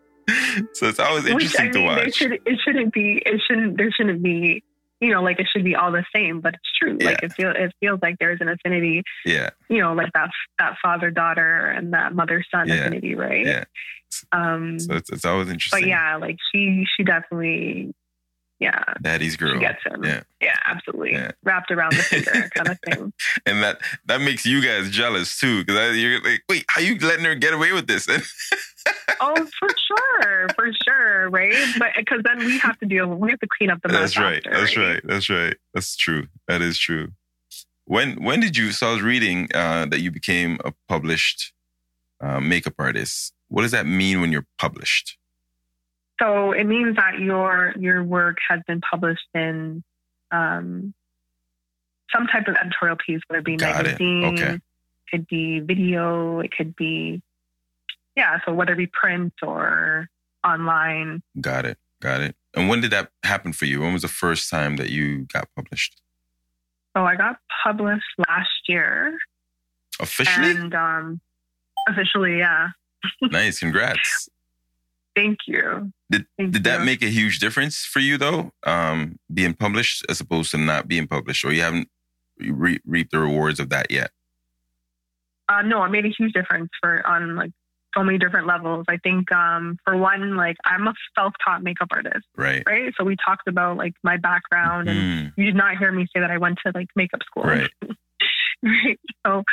So 0.72 0.88
it's 0.88 0.98
always 0.98 1.24
Which 1.24 1.44
interesting 1.44 1.68
I 1.68 1.70
to 1.72 1.78
mean, 1.78 1.86
there 1.94 2.04
watch. 2.06 2.14
should 2.14 2.32
it 2.32 2.58
shouldn't 2.64 2.92
be 2.92 3.22
it 3.24 3.40
shouldn't 3.46 3.76
there 3.76 3.90
shouldn't 3.92 4.22
be 4.22 4.62
you 5.00 5.10
know 5.12 5.22
like 5.22 5.38
it 5.38 5.46
should 5.52 5.64
be 5.64 5.74
all 5.76 5.92
the 5.92 6.04
same, 6.14 6.40
but 6.40 6.54
it's 6.54 6.72
true. 6.80 6.98
Like 7.00 7.22
it 7.22 7.32
feels 7.34 7.54
it 7.58 7.72
feels 7.80 8.00
like 8.02 8.16
there's 8.18 8.40
an 8.40 8.48
affinity, 8.48 9.02
Yeah, 9.24 9.50
you 9.68 9.80
know, 9.80 9.92
like 9.94 10.12
that 10.14 10.30
that 10.58 10.76
father 10.82 11.10
daughter 11.10 11.66
and 11.66 11.92
that 11.92 12.14
mother 12.14 12.42
son 12.50 12.68
Yeah. 12.68 12.74
affinity, 12.76 13.14
right? 13.14 13.46
yeah. 13.46 13.64
Um, 14.32 14.78
So 14.80 14.94
it's, 14.94 15.10
it's 15.10 15.24
always 15.24 15.48
interesting. 15.48 15.82
but 15.82 15.88
yeah, 15.88 16.16
like 16.16 16.36
she 16.52 16.86
she 16.96 17.04
definitely 17.04 17.94
yeah 18.60 18.82
Daddy's 19.02 19.36
girl. 19.36 19.58
gets 19.60 19.82
him. 19.84 20.02
Yeah. 20.04 20.22
Yeah, 20.40 20.56
absolutely. 20.64 21.12
Yeah. 21.12 21.32
Wrapped 21.44 21.70
around 21.70 21.92
the 21.92 22.02
finger 22.02 22.50
kind 22.54 22.68
of 22.68 22.78
thing. 22.80 23.12
and 23.46 23.62
that 23.62 23.80
that 24.06 24.20
makes 24.20 24.46
you 24.46 24.62
guys 24.62 24.90
jealous 24.90 25.38
too, 25.38 25.64
because 25.64 25.96
you're 25.96 26.22
like, 26.22 26.42
wait, 26.48 26.64
how 26.68 26.80
you 26.80 26.98
letting 26.98 27.24
her 27.24 27.34
get 27.34 27.52
away 27.54 27.72
with 27.72 27.86
this? 27.86 28.06
oh, 29.20 29.46
for 29.58 29.68
sure, 29.68 30.46
for 30.54 30.70
sure, 30.84 31.30
right? 31.30 31.54
But 31.78 31.88
because 31.96 32.20
then 32.24 32.38
we 32.38 32.58
have 32.58 32.78
to 32.78 32.86
deal, 32.86 33.06
we 33.08 33.30
have 33.30 33.40
to 33.40 33.48
clean 33.58 33.70
up 33.70 33.80
the 33.82 33.88
mess. 33.88 34.14
that's 34.14 34.18
right. 34.18 34.46
after, 34.46 34.50
That's 34.60 34.76
right. 34.76 35.00
That's 35.04 35.30
right. 35.30 35.56
That's 35.74 35.96
true. 35.96 36.26
That 36.48 36.62
is 36.62 36.78
true. 36.78 37.08
When 37.84 38.22
when 38.22 38.40
did 38.40 38.56
you? 38.56 38.72
So 38.72 38.88
I 38.88 38.92
was 38.92 39.02
reading 39.02 39.48
uh, 39.54 39.86
that 39.86 40.00
you 40.00 40.10
became 40.10 40.58
a 40.64 40.72
published 40.88 41.52
uh, 42.20 42.40
makeup 42.40 42.74
artist. 42.78 43.32
What 43.48 43.62
does 43.62 43.70
that 43.72 43.86
mean 43.86 44.20
when 44.20 44.32
you're 44.32 44.46
published? 44.58 45.18
So 46.20 46.52
it 46.52 46.64
means 46.64 46.96
that 46.96 47.18
your 47.18 47.74
your 47.78 48.02
work 48.02 48.38
has 48.48 48.60
been 48.66 48.80
published 48.80 49.26
in 49.34 49.82
um, 50.30 50.94
some 52.14 52.26
type 52.26 52.48
of 52.48 52.56
editorial 52.56 52.96
piece, 53.04 53.20
whether 53.28 53.40
it 53.40 53.44
be 53.44 53.56
Got 53.56 53.80
it. 53.86 54.00
magazine, 54.00 54.24
Okay. 54.24 54.60
could 55.10 55.26
be 55.26 55.60
video, 55.60 56.40
it 56.40 56.50
could 56.56 56.74
be 56.76 57.22
yeah. 58.16 58.38
So 58.46 58.52
whether 58.54 58.72
it 58.72 58.76
be 58.76 58.86
print 58.86 59.34
or 59.42 60.08
online. 60.44 61.22
Got 61.40 61.66
it. 61.66 61.78
Got 62.00 62.20
it. 62.22 62.36
And 62.54 62.68
when 62.68 62.80
did 62.80 62.90
that 62.92 63.10
happen 63.22 63.52
for 63.52 63.66
you? 63.66 63.80
When 63.80 63.92
was 63.92 64.02
the 64.02 64.08
first 64.08 64.48
time 64.48 64.76
that 64.76 64.88
you 64.90 65.26
got 65.32 65.48
published? 65.54 66.00
So 66.96 67.04
I 67.04 67.14
got 67.16 67.36
published 67.62 68.04
last 68.26 68.48
year, 68.68 69.18
Officially? 70.00 70.50
and 70.52 70.74
um, 70.74 71.20
officially, 71.88 72.38
yeah. 72.38 72.68
nice. 73.22 73.58
Congrats. 73.58 74.30
Thank 75.16 75.38
you. 75.48 75.90
Did 76.10 76.26
Thank 76.38 76.52
did 76.52 76.64
that 76.64 76.84
make 76.84 77.02
a 77.02 77.08
huge 77.08 77.40
difference 77.40 77.78
for 77.78 77.98
you 78.00 78.16
though? 78.18 78.52
Um, 78.64 79.18
being 79.32 79.54
published 79.54 80.04
as 80.08 80.20
opposed 80.20 80.52
to 80.52 80.58
not 80.58 80.86
being 80.86 81.08
published, 81.08 81.44
or 81.44 81.52
you 81.52 81.62
haven't 81.62 81.88
re- 82.38 82.80
reaped 82.86 83.10
the 83.10 83.18
rewards 83.18 83.58
of 83.58 83.70
that 83.70 83.90
yet? 83.90 84.10
Uh, 85.48 85.62
no, 85.62 85.82
it 85.84 85.90
made 85.90 86.04
a 86.04 86.10
huge 86.16 86.32
difference 86.32 86.68
for 86.82 87.04
on 87.06 87.34
like 87.34 87.50
so 87.96 88.04
many 88.04 88.18
different 88.18 88.46
levels. 88.46 88.84
I 88.88 88.98
think 88.98 89.32
um, 89.32 89.78
for 89.84 89.96
one, 89.96 90.36
like 90.36 90.56
I'm 90.64 90.86
a 90.86 90.94
self-taught 91.18 91.62
makeup 91.62 91.88
artist, 91.90 92.26
Right. 92.36 92.62
right? 92.68 92.92
So 92.98 93.04
we 93.04 93.16
talked 93.16 93.48
about 93.48 93.76
like 93.78 93.94
my 94.04 94.16
background, 94.18 94.88
and 94.88 94.98
Mm, 94.98 95.32
you 95.36 95.46
did 95.46 95.54
not 95.56 95.78
hear 95.78 95.90
me 95.90 96.06
say 96.14 96.20
that 96.20 96.30
I 96.30 96.36
went 96.38 96.58
to 96.66 96.72
like 96.74 96.88
makeup 96.94 97.22
school, 97.24 97.44
Right. 97.44 97.70
right? 98.62 99.00
So 99.26 99.44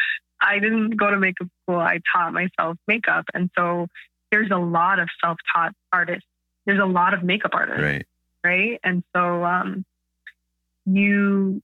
I 0.42 0.60
didn't 0.60 0.98
go 0.98 1.10
to 1.10 1.18
makeup 1.18 1.48
school. 1.64 1.80
I 1.80 2.00
taught 2.14 2.34
myself 2.34 2.78
makeup, 2.88 3.26
and 3.34 3.50
so 3.58 3.88
there's 4.34 4.50
a 4.50 4.58
lot 4.58 4.98
of 4.98 5.08
self-taught 5.24 5.74
artists. 5.92 6.26
There's 6.66 6.80
a 6.80 6.86
lot 6.86 7.14
of 7.14 7.22
makeup 7.24 7.52
artists, 7.54 7.84
right. 7.84 8.06
right? 8.44 8.80
And 8.84 9.04
so 9.16 9.44
um, 9.46 9.86
you 10.86 11.62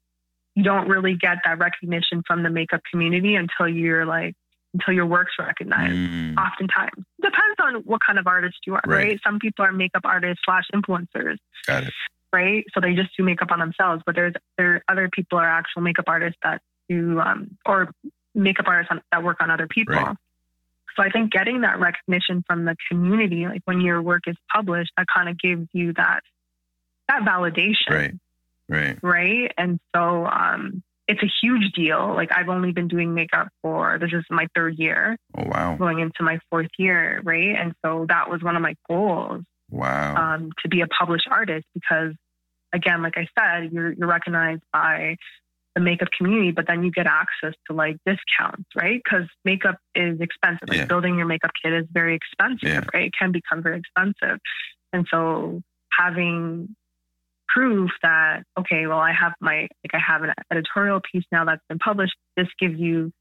you 0.56 0.64
don't 0.64 0.88
really 0.88 1.16
get 1.16 1.38
that 1.46 1.58
recognition 1.58 2.22
from 2.28 2.44
the 2.44 2.50
makeup 2.52 2.82
community 2.92 3.34
until 3.36 3.68
you're 3.68 4.06
like 4.06 4.36
until 4.76 4.94
your 4.94 5.08
work's 5.08 5.34
recognized. 5.40 5.96
Mm, 5.96 6.38
Oftentimes, 6.38 7.04
depends 7.22 7.58
on 7.64 7.76
what 7.86 8.02
kind 8.06 8.20
of 8.20 8.28
artist 8.28 8.58
you 8.68 8.76
are, 8.76 8.82
Right. 8.86 9.08
right? 9.08 9.20
Some 9.26 9.40
people 9.40 9.66
are 9.66 9.72
makeup 9.72 10.04
artists 10.06 10.44
slash 10.46 10.66
influencers, 10.76 11.38
got 11.66 11.84
it. 11.86 11.94
right? 12.32 12.64
So 12.76 12.80
they 12.80 12.94
just 12.94 13.10
do 13.18 13.24
makeup 13.24 13.52
on 13.52 13.58
themselves. 13.60 14.04
But 14.06 14.14
there's 14.14 14.34
there 14.60 14.84
other 14.88 15.10
people 15.12 15.40
are 15.40 15.50
actual 15.50 15.82
makeup 15.82 16.06
artists 16.08 16.38
that 16.44 16.62
do 16.88 17.20
um, 17.20 17.58
or 17.66 17.90
makeup 18.36 18.68
artists 18.68 18.92
on, 18.92 19.02
that 19.12 19.24
work 19.24 19.38
on 19.42 19.50
other 19.50 19.68
people. 19.68 19.96
Right. 19.96 20.16
So 21.00 21.06
I 21.06 21.10
think 21.10 21.32
getting 21.32 21.62
that 21.62 21.80
recognition 21.80 22.44
from 22.46 22.66
the 22.66 22.76
community, 22.90 23.46
like 23.48 23.62
when 23.66 23.80
your 23.80 24.02
work 24.02 24.24
is 24.28 24.36
published, 24.54 24.92
that 24.98 25.06
kind 25.14 25.30
of 25.30 25.40
gives 25.40 25.68
you 25.72 25.94
that 25.94 26.22
that 27.08 27.22
validation, 27.22 27.90
Right. 27.90 28.14
Right. 28.68 28.98
right? 29.02 29.52
And 29.58 29.80
so 29.96 30.26
um, 30.26 30.84
it's 31.08 31.24
a 31.24 31.32
huge 31.42 31.72
deal. 31.74 32.14
Like 32.14 32.32
I've 32.32 32.50
only 32.50 32.72
been 32.74 32.88
doing 32.90 33.14
makeup 33.14 33.48
for 33.62 33.98
this 34.00 34.12
is 34.14 34.26
my 34.30 34.48
third 34.54 34.78
year, 34.78 35.18
Oh 35.38 35.44
wow. 35.46 35.76
going 35.76 36.00
into 36.00 36.22
my 36.22 36.40
fourth 36.50 36.68
year, 36.78 37.22
right? 37.24 37.56
And 37.58 37.74
so 37.84 38.06
that 38.10 38.30
was 38.30 38.44
one 38.44 38.56
of 38.58 38.62
my 38.62 38.76
goals 38.88 39.44
Wow. 39.72 40.16
um, 40.18 40.52
to 40.64 40.68
be 40.70 40.82
a 40.82 40.88
published 40.88 41.28
artist 41.32 41.66
because, 41.74 42.14
again, 42.74 43.02
like 43.02 43.16
I 43.16 43.28
said, 43.40 43.72
you're 43.72 43.94
you're 43.94 44.08
recognized 44.08 44.64
by 44.74 45.16
the 45.76 45.82
makeup 45.82 46.10
community, 46.18 46.52
but 46.52 46.66
then 46.68 46.84
you 46.84 46.92
get 46.92 47.06
access 47.06 47.54
to 47.68 47.74
like 47.76 47.98
discounts, 48.06 48.70
right? 48.76 49.00
Because 49.04 49.28
makeup 49.46 49.78
is 49.96 50.20
expensive. 50.20 50.68
Like 50.68 50.78
Yeah. 50.80 50.86
building 50.86 51.16
your 51.18 51.28
makeup 51.28 51.52
kit 51.62 51.74
is 51.74 51.86
very 51.92 52.16
expensive, 52.16 52.68
Yeah. 52.68 52.84
right? 52.94 53.06
It 53.08 53.14
can 53.18 53.32
become 53.32 53.62
very 53.62 53.78
expensive, 53.80 54.40
and 54.94 55.08
so 55.12 55.62
having 55.92 56.76
proof 57.48 57.90
that 58.04 58.44
okay, 58.60 58.86
well, 58.88 59.00
I 59.00 59.12
have 59.12 59.34
my 59.42 59.62
like 59.84 59.94
I 59.94 60.00
have 60.00 60.24
an 60.24 60.34
editorial 60.52 61.02
piece 61.12 61.24
now 61.32 61.46
that's 61.46 61.64
been 61.70 61.80
published. 61.80 62.16
This 62.36 62.48
gives 62.60 62.80
you 62.80 63.12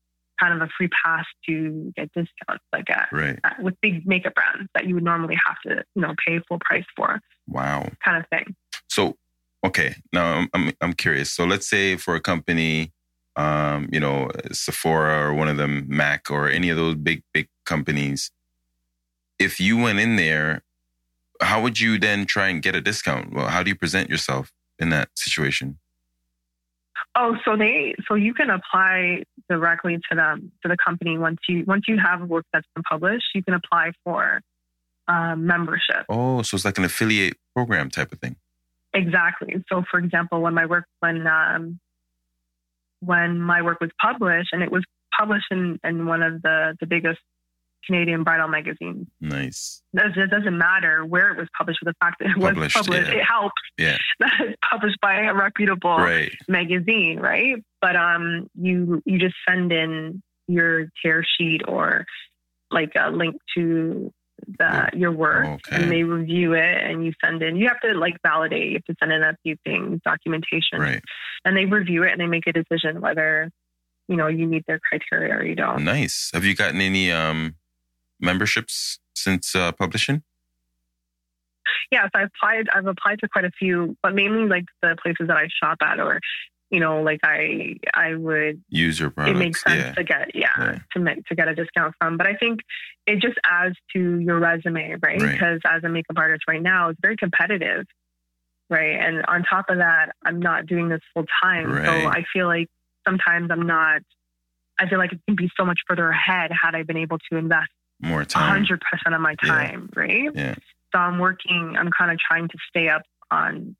kind 0.40 0.54
of 0.54 0.62
a 0.62 0.70
free 0.76 0.88
pass 0.88 1.24
to 1.46 1.92
get 1.96 2.08
discounts, 2.12 2.62
like 2.72 2.88
at, 2.90 3.08
right. 3.10 3.38
at- 3.42 3.60
with 3.60 3.74
big 3.82 4.06
makeup 4.06 4.34
brands 4.34 4.68
that 4.74 4.86
you 4.86 4.94
would 4.94 5.02
normally 5.02 5.36
have 5.44 5.56
to, 5.66 5.82
you 5.96 6.02
know, 6.02 6.14
pay 6.24 6.38
full 6.46 6.60
price 6.60 6.84
for, 6.94 7.18
Wow. 7.48 7.90
kind 8.04 8.18
of 8.22 8.28
thing. 8.28 8.54
So, 8.88 9.16
okay, 9.64 9.96
now 10.12 10.34
I'm, 10.34 10.48
I'm 10.54 10.72
I'm 10.80 10.92
curious. 10.92 11.30
So 11.30 11.44
let's 11.44 11.68
say 11.68 11.96
for 11.96 12.14
a 12.14 12.20
company, 12.20 12.92
um, 13.36 13.88
you 13.92 14.00
know, 14.00 14.30
Sephora 14.52 15.28
or 15.28 15.34
one 15.34 15.48
of 15.48 15.56
them, 15.56 15.86
Mac 15.88 16.30
or 16.30 16.48
any 16.48 16.70
of 16.70 16.76
those 16.76 16.94
big 16.94 17.22
big 17.32 17.48
companies, 17.66 18.30
if 19.38 19.60
you 19.60 19.76
went 19.76 19.98
in 19.98 20.16
there, 20.16 20.62
how 21.40 21.62
would 21.62 21.80
you 21.80 21.98
then 21.98 22.26
try 22.26 22.48
and 22.48 22.62
get 22.62 22.74
a 22.74 22.80
discount? 22.80 23.32
Well, 23.32 23.48
how 23.48 23.62
do 23.62 23.70
you 23.70 23.76
present 23.76 24.10
yourself 24.10 24.52
in 24.78 24.90
that 24.90 25.10
situation? 25.14 25.78
Oh, 27.14 27.36
so 27.44 27.56
they 27.56 27.94
so 28.06 28.14
you 28.14 28.34
can 28.34 28.50
apply 28.50 29.24
directly 29.48 29.98
to 30.10 30.16
them 30.16 30.52
to 30.62 30.68
the 30.68 30.76
company 30.76 31.18
once 31.18 31.38
you 31.48 31.64
once 31.66 31.84
you 31.88 31.98
have 31.98 32.22
a 32.22 32.26
work 32.26 32.44
that's 32.52 32.66
been 32.74 32.84
published, 32.84 33.26
you 33.34 33.42
can 33.42 33.54
apply 33.54 33.92
for 34.04 34.40
um, 35.08 35.46
membership. 35.46 36.04
Oh, 36.08 36.42
so 36.42 36.54
it's 36.54 36.64
like 36.64 36.78
an 36.78 36.84
affiliate 36.84 37.36
program 37.54 37.90
type 37.90 38.12
of 38.12 38.20
thing. 38.20 38.36
Exactly. 38.94 39.62
So, 39.68 39.84
for 39.90 39.98
example, 40.00 40.40
when 40.40 40.54
my 40.54 40.66
work 40.66 40.84
when 41.00 41.26
um, 41.26 41.78
when 43.00 43.40
my 43.40 43.62
work 43.62 43.80
was 43.80 43.90
published, 44.00 44.50
and 44.52 44.62
it 44.62 44.70
was 44.72 44.84
published 45.18 45.46
in, 45.50 45.78
in 45.84 46.06
one 46.06 46.22
of 46.22 46.42
the 46.42 46.76
the 46.80 46.86
biggest 46.86 47.18
Canadian 47.86 48.24
bridal 48.24 48.48
magazines. 48.48 49.06
Nice. 49.20 49.82
It 49.94 50.16
it 50.16 50.30
doesn't 50.30 50.56
matter 50.56 51.04
where 51.04 51.30
it 51.30 51.38
was 51.38 51.48
published, 51.56 51.80
but 51.82 51.92
the 51.92 51.96
fact 52.04 52.16
that 52.20 52.30
it 52.30 52.36
was 52.36 52.52
Published, 52.54 52.76
published, 52.76 53.08
yeah. 53.12 53.18
it 53.18 53.24
helps 53.24 53.62
Yeah. 53.78 53.96
that 54.20 54.32
it's 54.40 54.56
published 54.68 55.00
by 55.00 55.20
a 55.22 55.34
reputable 55.34 55.96
Right. 55.96 56.32
magazine, 56.48 57.20
right? 57.20 57.62
But 57.80 57.94
um, 57.96 58.48
you 58.60 59.02
you 59.06 59.18
just 59.18 59.36
send 59.48 59.72
in 59.72 60.22
your 60.48 60.88
tear 61.02 61.24
sheet 61.38 61.62
or 61.68 62.04
like 62.70 62.92
a 62.98 63.10
link 63.10 63.36
to 63.56 64.12
the 64.46 64.90
your 64.94 65.12
work, 65.12 65.46
Okay. 65.46 65.76
and 65.76 65.90
they 65.90 66.02
review 66.04 66.54
it, 66.54 66.82
and 66.84 67.04
you 67.04 67.12
send 67.24 67.42
in. 67.42 67.56
You 67.56 67.68
have 67.68 67.80
to 67.80 67.92
like 67.94 68.16
validate. 68.22 68.68
You 68.68 68.74
have 68.74 68.84
to 68.84 68.94
send 69.00 69.12
in 69.12 69.22
a 69.22 69.36
few 69.42 69.56
things, 69.64 70.00
documentation, 70.04 70.80
Right. 70.80 71.02
and 71.44 71.56
they 71.56 71.64
review 71.66 72.04
it 72.04 72.12
and 72.12 72.20
they 72.20 72.26
make 72.26 72.46
a 72.46 72.52
decision 72.52 73.00
whether 73.00 73.50
you 74.08 74.16
know 74.16 74.26
you 74.28 74.46
meet 74.46 74.64
their 74.66 74.78
criteria 74.80 75.34
or 75.34 75.44
you 75.44 75.54
don't. 75.54 75.84
Nice. 75.84 76.30
Have 76.32 76.44
you 76.44 76.54
gotten 76.54 76.80
any 76.80 77.10
um 77.10 77.56
memberships 78.20 78.98
since 79.14 79.54
uh, 79.54 79.72
publishing? 79.72 80.22
yeah, 81.90 82.04
so 82.04 82.20
I 82.20 82.22
applied. 82.22 82.68
I've 82.74 82.86
applied 82.86 83.18
to 83.20 83.28
quite 83.28 83.44
a 83.44 83.50
few, 83.58 83.96
but 84.02 84.14
mainly 84.14 84.46
like 84.48 84.64
the 84.82 84.96
places 85.02 85.28
that 85.28 85.36
I 85.36 85.48
shop 85.62 85.78
at, 85.82 86.00
or 86.00 86.20
you 86.70 86.80
know, 86.80 87.02
like 87.02 87.20
I 87.22 87.76
I 87.94 88.14
would 88.14 88.62
use 88.68 89.00
your 89.00 89.10
products. 89.10 89.36
It 89.36 89.38
makes 89.38 89.62
sense 89.62 89.82
yeah. 89.82 89.92
to 89.94 90.04
get 90.04 90.34
yeah, 90.34 90.48
Yeah. 90.58 90.78
to 90.92 90.98
make 91.00 91.24
to 91.26 91.34
get 91.34 91.48
a 91.48 91.54
discount 91.54 91.94
from. 91.98 92.16
But 92.16 92.26
I 92.26 92.34
think 92.34 92.60
it 93.06 93.20
just 93.20 93.38
adds 93.44 93.74
to 93.94 94.18
your 94.20 94.38
resume, 94.38 94.96
right? 95.02 95.20
Right. 95.20 95.32
Because 95.32 95.60
as 95.64 95.82
a 95.84 95.88
makeup 95.88 96.18
artist 96.18 96.42
right 96.46 96.60
now, 96.62 96.90
it's 96.90 96.98
very 97.02 97.16
competitive, 97.16 97.86
right? 98.68 98.96
And 99.00 99.24
on 99.26 99.44
top 99.44 99.70
of 99.70 99.78
that, 99.78 100.10
I'm 100.24 100.40
not 100.40 100.66
doing 100.66 100.88
this 100.90 101.00
full 101.14 101.24
time, 101.42 101.70
so 101.84 101.90
I 102.08 102.24
feel 102.32 102.46
like 102.46 102.68
sometimes 103.06 103.50
I'm 103.50 103.62
not. 103.66 104.02
I 104.80 104.88
feel 104.88 104.98
like 104.98 105.12
it 105.12 105.20
can 105.26 105.34
be 105.36 105.50
so 105.56 105.64
much 105.64 105.80
further 105.88 106.08
ahead 106.10 106.52
had 106.52 106.74
I 106.76 106.82
been 106.84 106.98
able 106.98 107.18
to 107.32 107.36
invest 107.36 107.70
More 108.00 108.24
time. 108.24 108.48
hundred 108.48 108.80
percent 108.82 109.14
of 109.14 109.20
my 109.20 109.34
Yeah. 109.42 109.48
time, 109.48 109.90
right? 109.96 110.30
Yeah. 110.34 110.54
So 110.94 110.98
I'm 111.00 111.18
working. 111.18 111.76
I'm 111.78 111.90
kind 111.90 112.10
of 112.12 112.18
trying 112.18 112.48
to 112.48 112.58
stay 112.68 112.88
up 112.88 113.02
on 113.30 113.74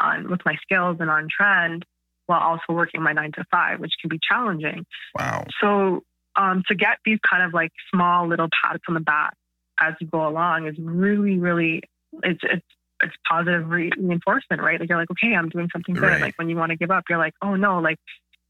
on 0.00 0.30
with 0.30 0.40
my 0.46 0.56
skills 0.62 0.96
and 1.00 1.10
on 1.10 1.28
trend, 1.28 1.84
while 2.30 2.40
also 2.40 2.72
working 2.72 3.02
my 3.02 3.12
nine 3.12 3.32
to 3.32 3.44
five, 3.50 3.80
which 3.80 3.92
can 4.00 4.08
be 4.08 4.20
challenging. 4.26 4.86
Wow. 5.18 5.44
So 5.60 6.04
um, 6.36 6.62
to 6.68 6.76
get 6.76 6.98
these 7.04 7.18
kind 7.28 7.42
of 7.42 7.52
like 7.52 7.72
small 7.92 8.28
little 8.28 8.48
pats 8.62 8.82
on 8.88 8.94
the 8.94 9.00
back 9.00 9.34
as 9.80 9.94
you 10.00 10.06
go 10.06 10.28
along 10.28 10.68
is 10.68 10.76
really, 10.78 11.38
really 11.38 11.82
it's 12.22 12.40
it's 12.44 12.64
it's 13.02 13.14
positive 13.28 13.68
reinforcement, 13.68 14.62
right? 14.62 14.78
Like 14.78 14.88
you're 14.88 14.98
like, 14.98 15.10
okay, 15.10 15.34
I'm 15.34 15.48
doing 15.48 15.68
something 15.72 15.94
good. 15.94 16.04
Right. 16.04 16.20
Like 16.20 16.34
when 16.38 16.48
you 16.48 16.56
want 16.56 16.70
to 16.70 16.76
give 16.76 16.90
up, 16.90 17.04
you're 17.08 17.18
like, 17.18 17.34
oh 17.42 17.56
no, 17.56 17.80
like 17.80 17.98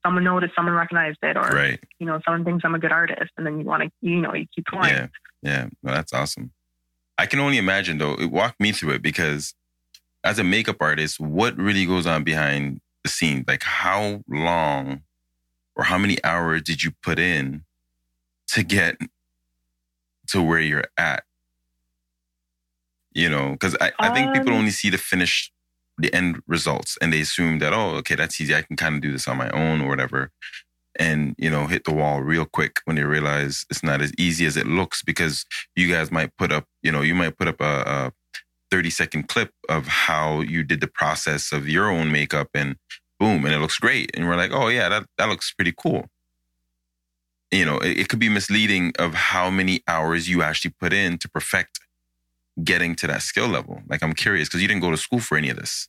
someone 0.04 0.24
noticed, 0.24 0.54
someone 0.54 0.74
recognized 0.74 1.18
it, 1.22 1.36
or 1.36 1.48
Right. 1.48 1.80
you 1.98 2.06
know, 2.06 2.20
someone 2.24 2.44
thinks 2.44 2.62
I'm 2.64 2.74
a 2.74 2.78
good 2.78 2.92
artist, 2.92 3.30
and 3.38 3.46
then 3.46 3.58
you 3.58 3.64
want 3.64 3.84
to, 3.84 3.90
you 4.02 4.20
know, 4.20 4.34
you 4.34 4.46
keep 4.54 4.66
going. 4.66 4.88
Yeah. 4.88 5.06
Yeah. 5.42 5.68
No, 5.82 5.92
that's 5.92 6.12
awesome. 6.12 6.52
I 7.16 7.24
can 7.26 7.38
only 7.38 7.56
imagine 7.56 7.96
though. 7.96 8.14
It 8.14 8.30
walk 8.30 8.56
me 8.60 8.72
through 8.72 8.90
it 8.90 9.02
because 9.02 9.54
as 10.22 10.38
a 10.38 10.44
makeup 10.44 10.76
artist, 10.80 11.18
what 11.18 11.56
really 11.56 11.86
goes 11.86 12.06
on 12.06 12.24
behind 12.24 12.80
the 13.02 13.10
scenes? 13.10 13.44
Like 13.46 13.62
how 13.62 14.22
long 14.28 15.02
or 15.76 15.84
how 15.84 15.98
many 15.98 16.22
hours 16.24 16.62
did 16.62 16.82
you 16.82 16.92
put 17.02 17.18
in 17.18 17.64
to 18.48 18.62
get 18.62 18.96
to 20.28 20.42
where 20.42 20.60
you're 20.60 20.84
at? 20.96 21.24
You 23.12 23.28
know, 23.28 23.52
because 23.52 23.76
I, 23.80 23.92
I 23.98 24.14
think 24.14 24.32
people 24.32 24.52
Um, 24.52 24.58
only 24.58 24.70
see 24.70 24.90
the 24.90 24.98
finished, 24.98 25.52
the 25.98 26.14
end 26.14 26.40
results, 26.46 26.96
and 27.00 27.12
they 27.12 27.20
assume 27.20 27.58
that 27.58 27.72
oh, 27.72 27.96
okay, 27.96 28.14
that's 28.14 28.40
easy. 28.40 28.54
I 28.54 28.62
can 28.62 28.76
kind 28.76 28.94
of 28.94 29.00
do 29.00 29.10
this 29.10 29.26
on 29.26 29.36
my 29.36 29.50
own 29.50 29.80
or 29.80 29.88
whatever, 29.88 30.30
and 30.96 31.34
you 31.36 31.50
know, 31.50 31.66
hit 31.66 31.84
the 31.84 31.92
wall 31.92 32.22
real 32.22 32.44
quick 32.44 32.80
when 32.84 32.96
they 32.96 33.02
realize 33.02 33.66
it's 33.68 33.82
not 33.82 34.00
as 34.00 34.12
easy 34.16 34.46
as 34.46 34.56
it 34.56 34.66
looks 34.66 35.02
because 35.02 35.44
you 35.74 35.90
guys 35.90 36.12
might 36.12 36.36
put 36.36 36.52
up, 36.52 36.66
you 36.82 36.92
know, 36.92 37.00
you 37.00 37.14
might 37.14 37.36
put 37.36 37.48
up 37.48 37.60
a, 37.60 37.82
a 37.86 38.12
30 38.70 38.90
second 38.90 39.28
clip 39.28 39.50
of 39.68 39.86
how 39.86 40.40
you 40.40 40.62
did 40.62 40.80
the 40.80 40.86
process 40.86 41.52
of 41.52 41.68
your 41.68 41.90
own 41.90 42.12
makeup 42.12 42.48
and 42.54 42.76
boom, 43.18 43.44
and 43.44 43.54
it 43.54 43.58
looks 43.58 43.78
great. 43.78 44.10
And 44.14 44.26
we're 44.26 44.36
like, 44.36 44.52
oh 44.52 44.68
yeah, 44.68 44.88
that, 44.88 45.04
that 45.18 45.28
looks 45.28 45.52
pretty 45.52 45.74
cool. 45.76 46.06
You 47.50 47.64
know, 47.64 47.78
it, 47.78 47.98
it 47.98 48.08
could 48.08 48.18
be 48.18 48.28
misleading 48.28 48.92
of 48.98 49.14
how 49.14 49.50
many 49.50 49.82
hours 49.88 50.28
you 50.28 50.42
actually 50.42 50.74
put 50.80 50.92
in 50.92 51.18
to 51.18 51.28
perfect 51.28 51.80
getting 52.62 52.94
to 52.96 53.06
that 53.06 53.22
skill 53.22 53.48
level. 53.48 53.82
Like 53.88 54.02
I'm 54.02 54.12
curious 54.12 54.48
because 54.48 54.62
you 54.62 54.68
didn't 54.68 54.82
go 54.82 54.90
to 54.90 54.96
school 54.96 55.20
for 55.20 55.36
any 55.36 55.50
of 55.50 55.56
this. 55.56 55.88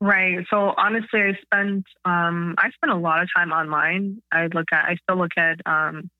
Right. 0.00 0.44
So 0.50 0.74
honestly, 0.76 1.20
I 1.20 1.38
spent 1.42 1.84
um, 2.04 2.56
I 2.58 2.70
spent 2.70 2.92
a 2.92 2.96
lot 2.96 3.22
of 3.22 3.28
time 3.36 3.52
online. 3.52 4.20
I 4.32 4.46
look 4.46 4.66
at 4.72 4.84
I 4.84 4.96
still 4.96 5.16
look 5.16 5.32
at 5.36 5.60
um, 5.64 6.10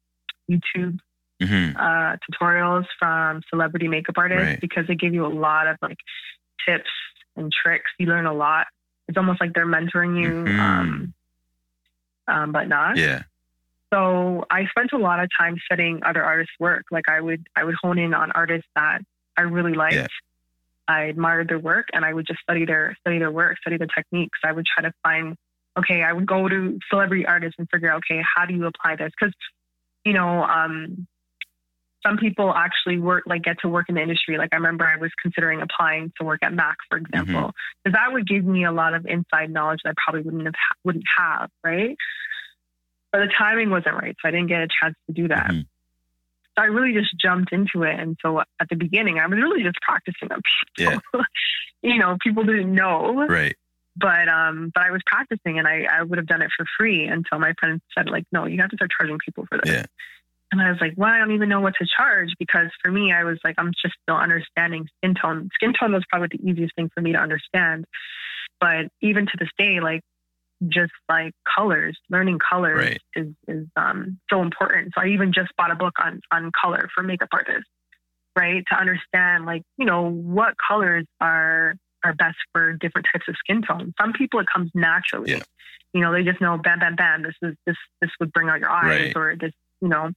YouTube 0.48 0.98
hmm 1.47 1.76
uh, 1.76 2.16
tutorials 2.30 2.86
from 2.99 3.43
celebrity 3.51 3.88
makeup 3.88 4.16
artists 4.18 4.45
Right. 4.45 4.61
because 4.61 4.86
they 4.86 4.95
give 4.95 5.14
you 5.14 5.26
a 5.26 5.34
lot 5.34 5.66
of 5.66 5.76
like 5.82 5.99
tips 6.66 6.90
and 7.36 7.53
tricks. 7.53 7.90
You 7.99 8.07
learn 8.07 8.26
a 8.26 8.32
lot. 8.32 8.66
It's 9.09 9.18
almost 9.18 9.40
like 9.40 9.53
they're 9.55 9.66
mentoring 9.66 10.20
you, 10.20 10.45
Mhm. 10.45 10.59
um, 10.61 11.14
um, 12.28 12.53
but 12.53 12.68
not. 12.68 12.97
Yeah. 12.97 13.22
So 13.93 14.47
I 14.51 14.66
spent 14.66 14.93
a 14.93 14.99
lot 14.99 15.20
of 15.20 15.28
time 15.38 15.57
studying 15.64 16.03
other 16.05 16.24
artists' 16.24 16.55
work. 16.59 16.84
Like 16.90 17.09
I 17.09 17.20
would 17.20 17.47
I 17.57 17.64
would 17.64 17.74
hone 17.82 17.99
in 17.99 18.14
on 18.14 18.32
artists 18.32 18.68
that 18.74 19.03
I 19.36 19.43
really 19.43 19.74
liked. 19.74 19.95
Yeah. 19.95 20.07
I 20.88 21.03
admired 21.05 21.49
their 21.49 21.59
work 21.59 21.88
and 21.93 22.05
I 22.05 22.12
would 22.12 22.26
just 22.26 22.40
study 22.40 22.64
their 22.64 22.97
study 23.01 23.18
their 23.18 23.30
work, 23.30 23.59
study 23.59 23.76
their 23.76 23.86
techniques. 23.88 24.38
I 24.45 24.53
would 24.53 24.66
try 24.66 24.82
to 24.82 24.93
find 25.03 25.36
okay, 25.78 26.03
I 26.03 26.12
would 26.12 26.26
go 26.26 26.49
to 26.49 26.78
celebrity 26.90 27.24
artists 27.24 27.57
and 27.59 27.66
figure 27.70 27.90
out, 27.90 28.03
okay, 28.07 28.22
how 28.36 28.45
do 28.45 28.53
you 28.53 28.66
apply 28.66 28.97
this? 28.97 29.11
Because, 29.18 29.32
you 30.05 30.12
know, 30.12 30.43
um, 30.45 31.07
some 32.05 32.16
people 32.16 32.53
actually 32.53 32.98
work 32.98 33.24
like 33.26 33.42
get 33.42 33.59
to 33.61 33.68
work 33.68 33.86
in 33.88 33.94
the 33.94 34.00
industry. 34.03 34.36
Like 34.38 34.50
I 34.53 34.57
remember 34.57 34.86
I 34.86 34.96
was 34.96 35.11
considering 35.20 35.62
applying 35.62 36.12
to 36.18 36.24
work 36.24 36.40
at 36.42 36.53
Mac, 36.53 36.76
for 36.88 36.98
example, 36.98 37.53
because 37.84 37.94
that 37.96 38.12
would 38.12 38.26
give 38.26 38.44
me 38.44 38.64
a 38.64 38.72
lot 38.72 38.94
of 38.94 39.07
inside 39.07 39.50
knowledge 39.50 39.80
that 39.84 39.90
I 39.90 39.92
probably 40.05 40.22
wouldn't 40.22 40.44
have 40.46 40.55
wouldn't 40.84 41.05
have, 41.16 41.50
right? 41.62 41.96
But 43.12 43.20
the 43.20 43.28
timing 43.38 43.70
wasn't 43.70 43.94
right, 43.96 44.16
so 44.20 44.28
I 44.28 44.30
didn't 44.32 44.48
get 44.48 44.62
a 44.62 44.68
chance 44.80 44.96
to 45.07 45.12
do 45.12 45.28
that. 45.28 45.50
Mhm. 45.50 45.66
So 46.57 46.62
I 46.62 46.66
really 46.66 46.92
just 46.92 47.14
jumped 47.18 47.53
into 47.53 47.82
it, 47.82 47.98
and 47.98 48.16
so 48.20 48.40
at 48.40 48.68
the 48.68 48.76
beginning, 48.76 49.18
I 49.18 49.26
was 49.26 49.38
really 49.38 49.62
just 49.62 49.76
practicing 49.80 50.30
on 50.32 50.40
people. 50.76 51.00
you 51.82 51.98
know, 51.98 52.16
people 52.22 52.44
didn't 52.44 52.74
know, 52.74 53.26
Right. 53.26 53.57
but 53.96 54.28
um, 54.28 54.70
but 54.74 54.82
I 54.84 54.90
was 54.90 55.03
practicing, 55.07 55.59
and 55.59 55.66
I 55.68 55.86
I 55.90 56.03
would 56.03 56.18
have 56.18 56.26
done 56.26 56.42
it 56.42 56.50
for 56.57 56.66
free 56.78 57.07
until 57.07 57.38
my 57.38 57.53
friend 57.61 57.80
said 57.96 58.09
like, 58.11 58.24
no, 58.32 58.46
you 58.46 58.61
have 58.61 58.70
to 58.70 58.76
start 58.76 58.90
charging 58.98 59.18
people 59.18 59.46
for 59.48 59.59
this. 59.62 59.72
Yeah. 59.72 59.86
And 60.53 60.61
I 60.61 60.70
was 60.70 60.78
like, 60.82 60.92
well, 60.96 61.11
I 61.11 61.18
don't 61.18 61.32
even 61.32 61.48
know 61.48 61.61
what 61.61 61.74
to 61.80 61.86
charge 61.86 62.28
because 62.38 62.68
for 62.84 62.90
me, 62.92 63.11
I 63.12 63.24
was 63.24 63.38
like, 63.42 63.55
I'm 63.59 63.72
just 63.82 63.94
still 64.03 64.16
understanding 64.16 64.86
skin 64.98 65.14
tone. 65.14 65.48
Skin 65.55 65.72
tone 65.78 65.92
was 65.94 66.05
probably 66.11 66.28
the 66.38 66.48
easiest 66.48 66.74
thing 66.76 66.90
for 66.94 67.00
me 67.00 67.12
to 67.12 67.18
understand. 67.18 67.86
But 68.61 68.86
even 69.00 69.24
to 69.26 69.32
this 69.38 69.48
day, 69.59 69.80
like 69.80 70.03
just 70.68 70.92
like 71.09 71.32
colors, 71.57 71.98
learning 72.11 72.38
colors 72.38 72.78
Right. 72.78 73.00
is 73.16 73.28
is 73.48 73.66
um, 73.76 74.20
so 74.30 74.42
important. 74.42 74.92
So 74.94 75.00
I 75.03 75.09
even 75.09 75.32
just 75.32 75.48
bought 75.57 75.70
a 75.72 75.74
book 75.74 75.94
on 75.98 76.20
on 76.30 76.53
color 76.62 76.88
for 76.94 77.03
makeup 77.03 77.30
artists, 77.32 77.68
right? 78.36 78.62
To 78.70 78.78
understand 78.78 79.46
like 79.46 79.62
you 79.78 79.86
know 79.86 80.09
what 80.11 80.55
colors 80.68 81.07
are 81.20 81.74
are 82.05 82.14
best 82.14 82.36
for 82.53 82.74
different 82.74 83.07
types 83.12 83.24
of 83.26 83.36
skin 83.38 83.62
tones. 83.62 83.94
Some 84.00 84.12
people 84.12 84.38
it 84.40 84.46
comes 84.53 84.70
naturally. 84.74 85.32
Yeah. 85.32 85.42
You 85.94 86.00
know, 86.03 86.12
they 86.12 86.22
just 86.22 86.40
know 86.40 86.59
bam 86.59 86.78
bam 86.78 86.94
bam. 86.94 87.22
This 87.22 87.34
is 87.42 87.57
this 87.66 87.76
this 88.00 88.11
would 88.20 88.32
bring 88.32 88.48
out 88.48 88.61
your 88.61 88.70
eyes 88.70 89.07
Right. 89.07 89.16
or 89.16 89.34
this 89.40 89.53
you 89.80 89.88
know. 89.88 90.11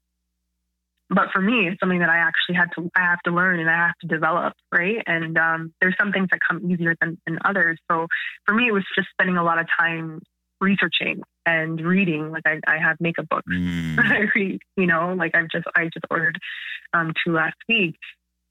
But 1.09 1.29
for 1.31 1.39
me, 1.39 1.67
it's 1.67 1.79
something 1.79 1.99
that 1.99 2.09
I 2.09 2.17
actually 2.17 2.55
had 2.55 2.69
to 2.75 2.89
I 2.95 3.01
have 3.01 3.21
to 3.25 3.31
learn 3.31 3.59
and 3.59 3.69
I 3.69 3.73
have 3.73 3.97
to 4.01 4.07
develop, 4.07 4.53
right? 4.71 5.03
And 5.05 5.37
um, 5.37 5.73
there's 5.79 5.95
some 5.99 6.11
things 6.11 6.29
that 6.31 6.39
come 6.47 6.69
easier 6.71 6.95
than, 6.99 7.17
than 7.27 7.37
others. 7.45 7.77
So 7.91 8.07
for 8.45 8.55
me, 8.55 8.67
it 8.67 8.71
was 8.71 8.83
just 8.95 9.09
spending 9.11 9.37
a 9.37 9.43
lot 9.43 9.59
of 9.59 9.67
time 9.79 10.21
researching 10.59 11.21
and 11.45 11.79
reading. 11.79 12.31
Like 12.31 12.43
I, 12.45 12.59
I 12.67 12.77
have 12.79 12.97
makeup 12.99 13.27
books 13.29 13.45
Mm, 13.49 13.99
I 13.99 14.25
read, 14.33 14.59
you 14.77 14.87
know, 14.87 15.13
like 15.17 15.35
I've 15.35 15.49
just 15.49 15.65
I 15.75 15.85
just 15.85 16.05
ordered 16.09 16.39
um 16.93 17.13
two 17.23 17.33
last 17.33 17.57
week 17.69 17.95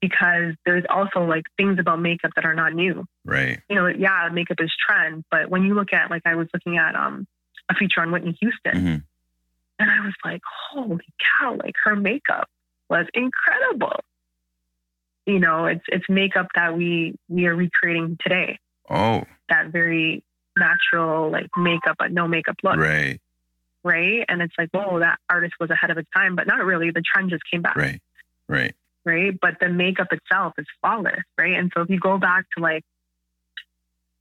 because 0.00 0.54
there's 0.66 0.84
also 0.88 1.24
like 1.24 1.44
things 1.56 1.78
about 1.78 2.00
makeup 2.00 2.30
that 2.36 2.44
are 2.44 2.54
not 2.54 2.74
new. 2.74 3.04
right. 3.24 3.60
You 3.68 3.76
know, 3.76 3.86
yeah, 3.86 4.28
makeup 4.32 4.58
is 4.60 4.72
trend, 4.86 5.24
but 5.30 5.50
when 5.50 5.64
you 5.64 5.74
look 5.74 5.92
at 5.92 6.10
like 6.10 6.22
I 6.24 6.34
was 6.34 6.48
looking 6.52 6.78
at 6.78 6.94
um 6.94 7.26
a 7.70 7.74
feature 7.74 8.00
on 8.00 8.12
Whitney 8.12 8.36
Houston 8.40 8.82
hmm 8.82 8.96
and 9.78 9.90
I 9.90 10.00
was 10.04 10.14
like, 10.24 10.42
holy 10.70 11.04
cow, 11.40 11.56
like 11.62 11.74
her 11.84 11.96
makeup 11.96 12.48
was 12.88 13.06
incredible. 13.14 14.00
You 15.26 15.40
know, 15.40 15.66
it's 15.66 15.84
it's 15.88 16.04
makeup 16.08 16.48
that 16.54 16.76
we 16.76 17.14
we 17.28 17.46
are 17.46 17.54
recreating 17.54 18.18
today. 18.20 18.58
Oh, 18.90 19.24
That 19.48 19.68
very 19.68 20.22
natural 20.56 21.30
like 21.30 21.48
makeup 21.56 21.96
but 21.98 22.12
no 22.12 22.28
makeup 22.28 22.56
look 22.62 22.76
right. 22.76 23.18
right? 23.82 24.24
And 24.28 24.40
it's 24.42 24.54
like, 24.56 24.68
whoa, 24.72 25.00
that 25.00 25.18
artist 25.28 25.54
was 25.58 25.70
ahead 25.70 25.90
of 25.90 25.98
its 25.98 26.08
time, 26.14 26.36
but 26.36 26.46
not 26.46 26.64
really. 26.64 26.90
The 26.90 27.02
trend 27.02 27.30
just 27.30 27.42
came 27.50 27.62
back, 27.62 27.76
Right. 27.76 28.00
Right. 28.48 28.74
right? 29.04 29.32
But 29.40 29.54
the 29.60 29.68
makeup 29.70 30.08
itself 30.12 30.52
is 30.58 30.66
flawless, 30.80 31.22
right? 31.38 31.54
And 31.54 31.72
so 31.74 31.82
if 31.82 31.90
you 31.90 31.98
go 31.98 32.18
back 32.18 32.44
to 32.56 32.62
like 32.62 32.84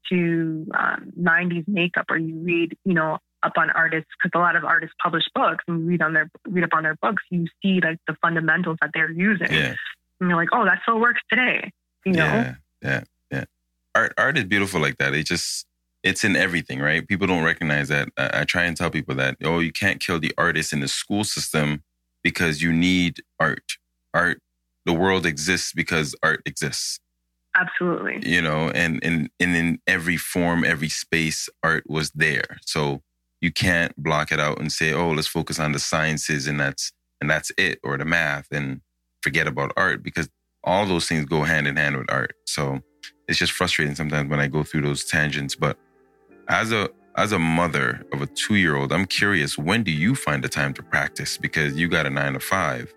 to 0.10 0.68
um, 0.78 1.14
90s 1.20 1.68
makeup, 1.68 2.06
or 2.10 2.18
you 2.18 2.36
read, 2.40 2.78
you 2.86 2.94
know, 2.94 3.18
up 3.44 3.54
on 3.58 3.70
artists, 3.72 4.10
because 4.18 4.38
a 4.38 4.42
lot 4.42 4.56
of 4.56 4.64
artists 4.64 4.96
publish 5.02 5.24
books, 5.36 5.64
and 5.68 5.88
read 5.88 6.02
on 6.02 6.14
their 6.14 6.30
read 6.48 6.64
up 6.64 6.74
on 6.74 6.84
their 6.84 6.96
books, 7.02 7.24
you 7.30 7.48
see 7.62 7.80
like 7.82 8.00
the 8.08 8.16
fundamentals 8.22 8.78
that 8.82 8.92
they're 8.94 9.12
using, 9.12 9.52
Yeah. 9.52 9.76
and 10.20 10.30
you're 10.30 10.36
like, 10.38 10.50
oh, 10.54 10.66
that 10.66 10.80
still 10.84 11.00
works 11.00 11.22
today, 11.30 11.72
you 12.06 12.14
know? 12.14 12.26
Yeah, 12.26 12.56
yeah, 12.82 13.04
yeah. 13.32 13.44
Art, 13.96 14.14
art 14.18 14.38
is 14.38 14.46
beautiful 14.46 14.82
like 14.82 14.98
that. 14.98 15.14
It 15.14 15.26
just, 15.26 15.66
it's 16.04 16.24
in 16.24 16.36
everything, 16.36 16.80
right? 16.80 17.08
People 17.08 17.28
don't 17.28 17.44
recognize 17.44 17.90
that. 17.90 18.10
I, 18.18 18.42
I 18.42 18.44
try 18.44 18.64
and 18.64 18.76
tell 18.76 18.90
people 18.90 19.16
that, 19.16 19.38
oh, 19.44 19.60
you 19.60 19.72
can't 19.72 20.00
kill 20.00 20.20
the 20.20 20.34
artist 20.38 20.74
in 20.74 20.80
the 20.80 20.88
school 20.88 21.24
system 21.24 21.84
because 22.24 22.62
you 22.62 22.72
need 22.74 23.22
art. 23.40 23.78
Art, 24.14 24.40
the 24.86 24.94
world 24.94 25.26
exists 25.26 25.72
because 25.74 26.16
art 26.24 26.42
exists, 26.46 27.00
Absolutely. 27.56 28.28
you 28.30 28.42
know, 28.42 28.70
and, 28.70 29.00
and, 29.04 29.30
and 29.40 29.56
in 29.56 29.80
every 29.88 30.18
form, 30.18 30.64
every 30.64 30.90
space, 30.90 31.48
art 31.62 31.84
was 31.88 32.12
there. 32.12 32.58
So 32.66 33.02
you 33.44 33.52
can't 33.52 33.94
block 34.02 34.32
it 34.32 34.40
out 34.40 34.60
and 34.62 34.72
say, 34.72 34.94
oh, 34.94 35.12
let's 35.12 35.28
focus 35.28 35.60
on 35.60 35.74
the 35.74 35.80
sciences 35.80 36.48
and 36.48 36.58
that's, 36.58 36.94
and 37.20 37.30
that's 37.30 37.52
it, 37.58 37.78
or 37.84 37.98
the 37.98 38.06
math 38.06 38.48
and 38.54 38.80
forget 39.22 39.48
about 39.48 39.74
art 39.76 40.02
because 40.02 40.30
all 40.64 40.86
those 40.86 41.10
things 41.10 41.26
go 41.26 41.44
hand 41.44 41.68
in 41.68 41.76
hand 41.76 41.98
with 41.98 42.10
art. 42.10 42.36
So 42.46 42.80
it's 43.28 43.38
just 43.38 43.52
frustrating 43.52 43.96
sometimes 43.96 44.30
when 44.30 44.40
I 44.40 44.48
go 44.48 44.64
through 44.64 44.84
those 44.84 45.04
tangents. 45.04 45.56
But 45.58 45.78
as 46.48 46.72
a 46.72 46.90
as 47.18 47.34
a 47.34 47.38
mother 47.38 48.04
of 48.14 48.22
a 48.22 48.28
two 48.28 48.56
year 48.56 48.78
old, 48.78 48.94
I'm 48.94 49.06
curious, 49.06 49.58
when 49.58 49.84
do 49.84 49.92
you 49.92 50.16
find 50.16 50.42
the 50.42 50.50
time 50.50 50.74
to 50.76 50.84
practice? 50.84 51.38
Because 51.38 51.76
you 51.76 51.90
got 51.90 52.06
a 52.06 52.10
nine 52.10 52.34
to 52.34 52.40
five. 52.40 52.94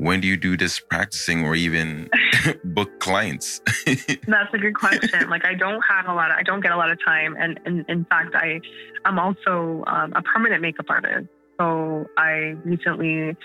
When 0.00 0.22
do 0.22 0.26
you 0.26 0.38
do 0.38 0.56
this 0.56 0.80
practicing 0.80 1.44
or 1.44 1.54
even 1.54 2.08
book 2.64 3.00
clients? 3.00 3.60
That's 4.26 4.54
a 4.54 4.58
good 4.58 4.74
question. 4.74 5.28
like 5.28 5.44
I 5.44 5.52
don't 5.52 5.82
have 5.82 6.06
a 6.06 6.14
lot, 6.14 6.30
of, 6.30 6.38
I 6.38 6.42
don't 6.42 6.62
get 6.62 6.72
a 6.72 6.76
lot 6.76 6.90
of 6.90 6.98
time. 7.04 7.36
And, 7.38 7.60
and 7.66 7.84
in 7.86 8.06
fact, 8.06 8.34
I, 8.34 8.62
I'm 9.04 9.18
also 9.18 9.84
um, 9.86 10.14
a 10.14 10.22
permanent 10.22 10.62
makeup 10.62 10.86
artist. 10.88 11.28
So 11.58 12.06
I 12.16 12.56
recently 12.64 13.36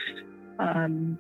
um, 0.58 1.20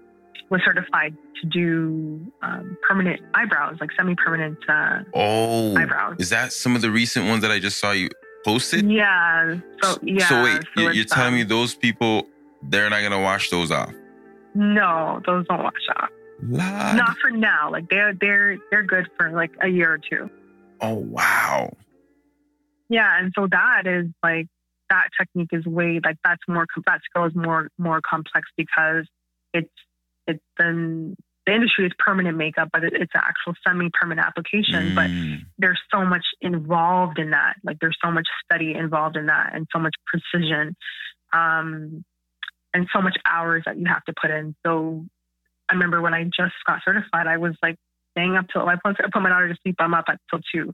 was 0.50 0.62
certified 0.64 1.18
to 1.42 1.48
do 1.48 2.32
um, 2.42 2.78
permanent 2.88 3.20
eyebrows, 3.34 3.76
like 3.82 3.90
semi-permanent 3.98 4.58
uh, 4.70 5.00
oh, 5.14 5.76
eyebrows. 5.76 6.16
Is 6.18 6.30
that 6.30 6.54
some 6.54 6.78
of 6.78 6.82
the 6.82 6.92
recent 6.92 7.28
ones 7.28 7.42
that 7.42 7.52
I 7.52 7.60
just 7.60 7.78
saw 7.78 7.92
you 7.92 8.08
posted? 8.46 8.90
Yeah. 8.90 9.58
So 9.84 9.98
yeah. 10.02 10.30
So 10.30 10.44
wait, 10.46 10.64
so 10.78 10.92
you're 10.92 11.04
telling 11.04 11.34
me 11.34 11.44
those 11.44 11.76
people 11.76 12.26
they're 12.70 12.90
not 12.90 13.02
gonna 13.02 13.22
wash 13.22 13.50
those 13.50 13.70
off? 13.70 13.92
No, 14.56 15.22
those 15.26 15.46
don't 15.48 15.64
wash 15.64 15.74
off. 15.98 16.10
Not 16.42 17.18
for 17.22 17.30
now. 17.30 17.72
Like 17.72 17.90
they're 17.90 18.14
they're 18.14 18.58
they're 18.72 18.84
good 18.84 19.08
for 19.18 19.32
like 19.32 19.52
a 19.62 19.68
year 19.68 19.94
or 19.94 19.98
two. 19.98 20.30
Oh 20.82 20.96
wow. 20.96 21.74
Yeah, 22.90 23.20
and 23.20 23.32
so 23.38 23.48
that 23.52 23.84
is 23.86 24.08
like 24.24 24.48
that 24.90 25.10
technique 25.20 25.50
is 25.52 25.66
way 25.66 26.00
like 26.04 26.18
that's 26.24 26.42
more 26.48 26.66
that 26.86 27.02
skill 27.10 27.26
is 27.26 27.36
more 27.36 27.70
more 27.78 28.02
complex 28.02 28.48
because 28.58 29.06
it's 29.54 29.70
it's 30.28 30.44
been 30.58 31.16
the 31.46 31.54
industry 31.54 31.86
is 31.86 31.92
permanent 32.00 32.38
makeup, 32.38 32.70
but 32.74 32.84
it's 32.84 33.14
an 33.14 33.22
actual 33.22 33.54
semi-permanent 33.68 34.26
application. 34.26 34.92
Mm. 34.92 34.96
But 34.96 35.10
there's 35.60 35.80
so 35.94 36.04
much 36.04 36.26
involved 36.42 37.20
in 37.20 37.32
that. 37.32 37.56
Like 37.64 37.78
there's 37.80 37.98
so 38.04 38.12
much 38.12 38.28
study 38.44 38.74
involved 38.74 39.16
in 39.16 39.28
that, 39.28 39.52
and 39.54 39.68
so 39.72 39.80
much 39.80 39.94
precision, 40.08 40.76
um, 41.34 42.04
and 42.76 42.88
so 42.94 43.02
much 43.02 43.16
hours 43.26 43.64
that 43.66 43.78
you 43.78 43.86
have 43.88 44.04
to 44.04 44.14
put 44.22 44.30
in. 44.30 44.54
So 44.66 45.06
I 45.70 45.74
remember 45.74 46.02
when 46.02 46.14
I 46.14 46.26
just 46.26 46.54
got 46.68 46.82
certified, 46.84 47.26
I 47.26 47.38
was 47.38 47.56
like 47.64 47.78
staying 48.12 48.36
up 48.36 48.48
till 48.52 48.68
I 48.68 48.76
put, 48.76 48.98
I 49.00 49.08
put 49.12 49.22
my 49.22 49.30
daughter 49.30 49.48
to 49.48 49.56
sleep. 49.64 49.76
I'm 49.80 49.94
up 49.94 50.06
at 50.10 50.20
till 50.30 50.42
two. 50.54 50.74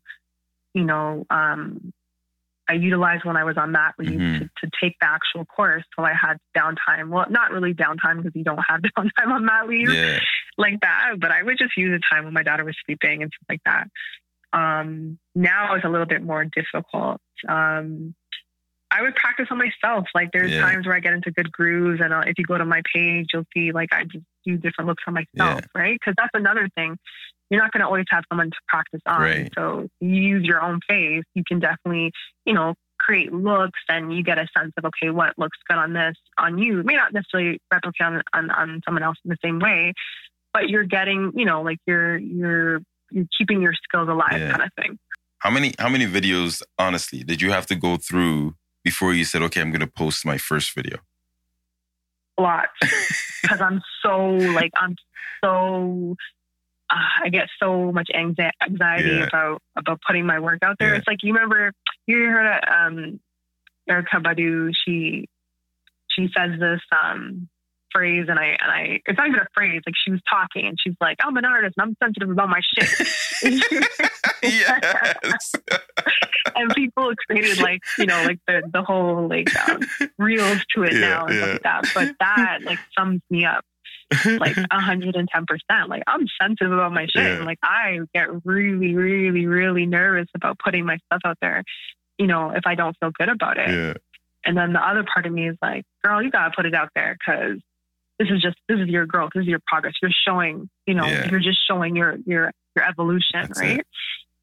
You 0.74 0.84
know, 0.84 1.26
um, 1.30 1.94
I 2.68 2.74
utilized 2.74 3.24
when 3.24 3.38
I 3.38 3.44
was 3.44 3.56
on 3.58 3.74
that 3.74 3.94
leave 4.00 4.20
Mhm. 4.20 4.40
to, 4.40 4.46
to 4.46 4.72
take 4.82 4.96
the 5.00 5.08
actual 5.08 5.46
course. 5.46 5.84
So 5.96 6.04
I 6.04 6.14
had 6.14 6.38
downtime. 6.58 7.10
Well, 7.10 7.28
not 7.30 7.52
really 7.52 7.74
downtime 7.76 8.18
because 8.18 8.32
you 8.34 8.44
don't 8.44 8.64
have 8.68 8.82
downtime 8.98 9.32
on 9.32 9.46
that 9.46 9.68
leave 9.68 9.90
Yeah. 9.90 10.20
like 10.58 10.80
that, 10.82 11.20
but 11.20 11.30
I 11.32 11.44
would 11.44 11.58
just 11.60 11.78
use 11.78 11.92
the 11.92 12.02
time 12.10 12.26
when 12.26 12.34
my 12.34 12.44
daughter 12.44 12.66
was 12.66 12.76
sleeping 12.86 13.22
and 13.22 13.32
stuff 13.32 13.46
like 13.48 13.62
that. 13.66 13.88
Um, 14.54 15.20
now 15.36 15.76
it's 15.76 15.86
a 15.86 15.90
little 15.90 16.08
bit 16.08 16.24
more 16.24 16.46
difficult. 16.46 17.22
Um, 17.48 18.16
I 18.92 19.02
would 19.02 19.16
practice 19.16 19.48
on 19.52 19.58
myself. 19.58 20.06
Like 20.14 20.30
there's 20.34 20.52
Yeah. 20.52 20.62
times 20.62 20.86
where 20.86 20.96
I 20.96 21.00
get 21.00 21.14
into 21.14 21.32
good 21.32 21.52
grooves, 21.52 22.02
and 22.04 22.14
uh, 22.14 22.24
if 22.28 22.38
you 22.38 22.46
go 22.46 22.58
to 22.58 22.66
my 22.66 22.82
page, 22.94 23.28
you'll 23.34 23.46
see 23.54 23.72
like 23.72 23.90
I 23.94 24.04
just 24.04 24.26
do 24.46 24.58
different 24.58 24.88
looks 24.90 25.02
for 25.04 25.12
myself, 25.12 25.62
Yeah. 25.64 25.82
right? 25.82 25.98
Because 26.00 26.16
that's 26.18 26.32
another 26.34 26.68
thing. 26.76 26.98
You're 27.50 27.62
not 27.62 27.72
going 27.72 27.82
to 27.82 27.86
always 27.88 28.06
have 28.12 28.24
someone 28.30 28.50
to 28.50 28.58
practice 28.68 29.02
on. 29.06 29.22
Right. 29.22 29.50
So 29.58 29.88
you 30.00 30.16
use 30.22 30.44
your 30.46 30.62
own 30.62 30.80
face. 30.88 31.24
You 31.36 31.44
can 31.46 31.60
definitely, 31.60 32.12
you 32.46 32.54
know, 32.54 32.76
create 33.00 33.34
looks, 33.34 33.80
and 33.90 34.14
you 34.16 34.24
get 34.24 34.38
a 34.38 34.48
sense 34.58 34.72
of 34.78 34.86
okay, 34.86 35.10
what 35.10 35.34
looks 35.38 35.58
good 35.70 35.78
on 35.78 35.94
this 35.94 36.16
on 36.38 36.58
you. 36.58 36.80
It 36.82 36.86
may 36.86 36.96
not 36.96 37.14
necessarily 37.14 37.60
replicate 37.72 38.06
on, 38.08 38.22
on 38.34 38.52
on 38.52 38.82
someone 38.86 39.04
else 39.04 39.18
in 39.26 39.30
the 39.30 39.38
same 39.44 39.60
way, 39.60 39.94
but 40.54 40.70
you're 40.70 40.84
getting, 40.86 41.32
you 41.36 41.46
know, 41.46 41.62
like 41.62 41.80
you're 41.88 42.18
you're 42.18 42.80
you're 43.10 43.26
keeping 43.38 43.62
your 43.62 43.74
skills 43.74 44.08
alive, 44.10 44.40
Yeah. 44.40 44.52
kind 44.52 44.64
of 44.64 44.70
thing. 44.82 44.98
How 45.40 45.50
many 45.50 45.74
how 45.80 45.90
many 45.90 46.06
videos 46.06 46.62
honestly 46.78 47.24
did 47.24 47.42
you 47.42 47.52
have 47.52 47.66
to 47.68 47.76
go 47.76 47.98
through 47.98 48.56
before 48.84 49.14
you 49.14 49.24
said, 49.24 49.42
okay, 49.44 49.62
I'm 49.62 49.72
gonna 49.72 49.88
post 49.88 50.26
my 50.26 50.38
first 50.38 50.74
video? 50.76 50.98
A 52.38 52.42
lot 52.42 52.70
because 53.42 53.62
I'm 53.62 53.82
so 54.04 54.28
like 54.28 54.72
I'm 54.76 54.96
so. 55.44 56.16
Uh, 56.90 57.24
I 57.24 57.30
get 57.30 57.48
so 57.58 57.92
much 57.94 58.10
anxiety 58.14 59.10
Yeah. 59.10 59.28
about 59.28 59.62
about 59.78 60.00
putting 60.06 60.26
my 60.26 60.40
work 60.40 60.60
out 60.62 60.76
there. 60.78 60.90
Yeah. 60.92 60.98
It's 60.98 61.08
like 61.08 61.20
you 61.24 61.34
remember 61.34 61.72
you 62.06 62.18
heard 62.26 62.48
of, 62.48 62.64
um, 62.70 63.20
Erykah 63.90 64.22
Badu. 64.24 64.72
She 64.86 65.28
she 66.10 66.28
says 66.36 66.60
this 66.60 66.82
um, 66.92 67.48
phrase, 67.94 68.26
and 68.30 68.40
I 68.40 68.58
and 68.62 68.72
I 68.72 69.02
it's 69.06 69.18
not 69.18 69.28
even 69.28 69.40
a 69.40 69.48
phrase. 69.54 69.82
Like 69.86 69.96
she 70.04 70.12
was 70.12 70.22
talking, 70.30 70.66
and 70.68 70.78
she's 70.82 70.96
like, 71.02 71.18
"I'm 71.24 71.36
an 71.38 71.46
artist, 71.46 71.76
and 71.78 71.90
I'm 71.90 71.96
sensitive 72.04 72.30
about 72.30 72.50
my 72.50 72.62
shit." 72.62 73.08
yes. 74.44 75.52
and 76.56 76.74
people 76.76 77.12
created 77.28 77.60
like 77.62 77.82
you 77.98 78.06
know 78.06 78.24
like 78.24 78.40
the 78.48 78.62
the 78.74 78.84
whole 78.84 79.28
like 79.28 79.50
um, 79.70 79.82
reels 80.18 80.60
to 80.76 80.84
it 80.84 80.94
Yeah, 80.94 81.00
now 81.00 81.26
and 81.26 81.36
yeah. 81.36 81.42
stuff 81.44 81.56
like 81.56 81.62
that. 81.64 81.82
But 81.94 82.16
that 82.20 82.60
like 82.64 82.80
sums 82.98 83.22
me 83.30 83.46
up 83.46 83.64
like 84.26 84.56
hundred 84.72 85.16
and 85.16 85.28
ten 85.34 85.46
percent. 85.46 85.90
Like 85.90 86.04
I'm 86.08 86.26
sensitive 86.42 86.72
about 86.74 86.94
my 86.94 87.04
shit. 87.04 87.24
Yeah. 87.24 87.36
And, 87.38 87.46
like 87.46 87.60
I 87.64 88.00
get 88.14 88.28
really, 88.46 88.96
really, 88.96 89.46
really 89.46 89.86
nervous 89.86 90.28
about 90.36 90.60
putting 90.60 90.86
my 90.86 90.98
stuff 91.06 91.22
out 91.26 91.38
there. 91.42 91.64
You 92.18 92.28
know, 92.28 92.52
if 92.52 92.64
I 92.66 92.76
don't 92.76 92.96
feel 93.00 93.12
good 93.18 93.30
about 93.30 93.58
it. 93.58 93.70
yeah. 93.70 93.94
And 94.44 94.58
then 94.58 94.74
the 94.74 94.80
other 94.80 95.06
part 95.12 95.28
of 95.28 95.32
me 95.32 95.50
is 95.50 95.58
like, 95.62 95.84
girl, 96.04 96.22
you 96.22 96.32
gotta 96.32 96.52
put 96.56 96.66
it 96.66 96.74
out 96.74 96.90
there 96.96 97.16
because 97.20 97.60
this 98.22 98.30
is 98.36 98.42
just 98.42 98.58
this 98.68 98.80
is 98.80 98.88
your 98.88 99.06
growth, 99.06 99.32
this 99.34 99.42
is 99.42 99.48
your 99.48 99.62
progress. 99.66 99.94
You're 100.02 100.12
showing, 100.28 100.70
you 100.86 100.94
know, 100.94 101.06
Yeah. 101.06 101.30
you're 101.32 101.40
just 101.40 101.60
showing 101.68 101.96
your 101.96 102.18
your 102.26 102.52
your 102.76 102.86
evolution, 102.88 103.42
That's 103.42 103.60
right? 103.60 103.80
it. 103.80 103.88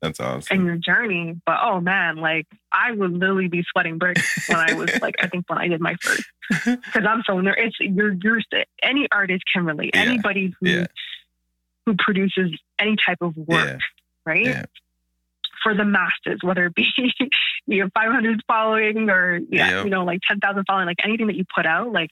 That's 0.03 0.21
awesome. 0.21 0.57
and 0.57 0.67
your 0.67 0.77
journey. 0.77 1.37
But 1.45 1.59
oh 1.63 1.81
man, 1.81 2.17
like 2.17 2.47
I 2.73 2.93
would 2.93 3.13
literally 3.13 3.49
be 3.49 3.65
sweating 3.71 3.99
bricks 3.99 4.49
when 4.49 4.59
I 4.59 4.75
was 4.75 4.91
like, 5.03 5.17
I 5.21 5.27
think 5.29 5.45
when 5.49 5.59
I 5.59 5.69
did 5.69 5.81
my 5.81 5.95
first, 6.01 6.25
because 6.65 7.05
I'm 7.09 7.23
so 7.27 7.41
nervous. 7.41 7.59
It's 7.65 7.77
you're 7.81 8.13
you're 8.13 8.41
any 8.83 9.07
artist 9.13 9.43
can 9.53 9.65
relate. 9.65 9.91
Yeah. 9.95 10.03
Anybody 10.03 10.55
who 10.61 10.69
Yeah. 10.69 10.87
who 11.87 11.95
produces 11.99 12.51
any 12.79 12.97
type 13.05 13.19
of 13.23 13.37
work, 13.37 13.49
Yeah. 13.67 13.79
right? 14.25 14.67
For 15.65 15.75
the 15.75 15.85
masses, 15.85 16.39
whether 16.43 16.67
it 16.67 16.75
be 16.77 16.87
you 17.67 17.83
have 17.83 17.91
500 17.93 18.41
following 18.47 19.11
or 19.11 19.39
yeah, 19.51 19.71
Yep. 19.71 19.85
you 19.87 19.91
know, 19.91 20.05
like 20.05 20.21
10,000 20.29 20.65
following, 20.67 20.87
like 20.87 20.99
anything 21.05 21.27
that 21.27 21.35
you 21.37 21.45
put 21.53 21.67
out, 21.67 21.91
like 21.93 22.11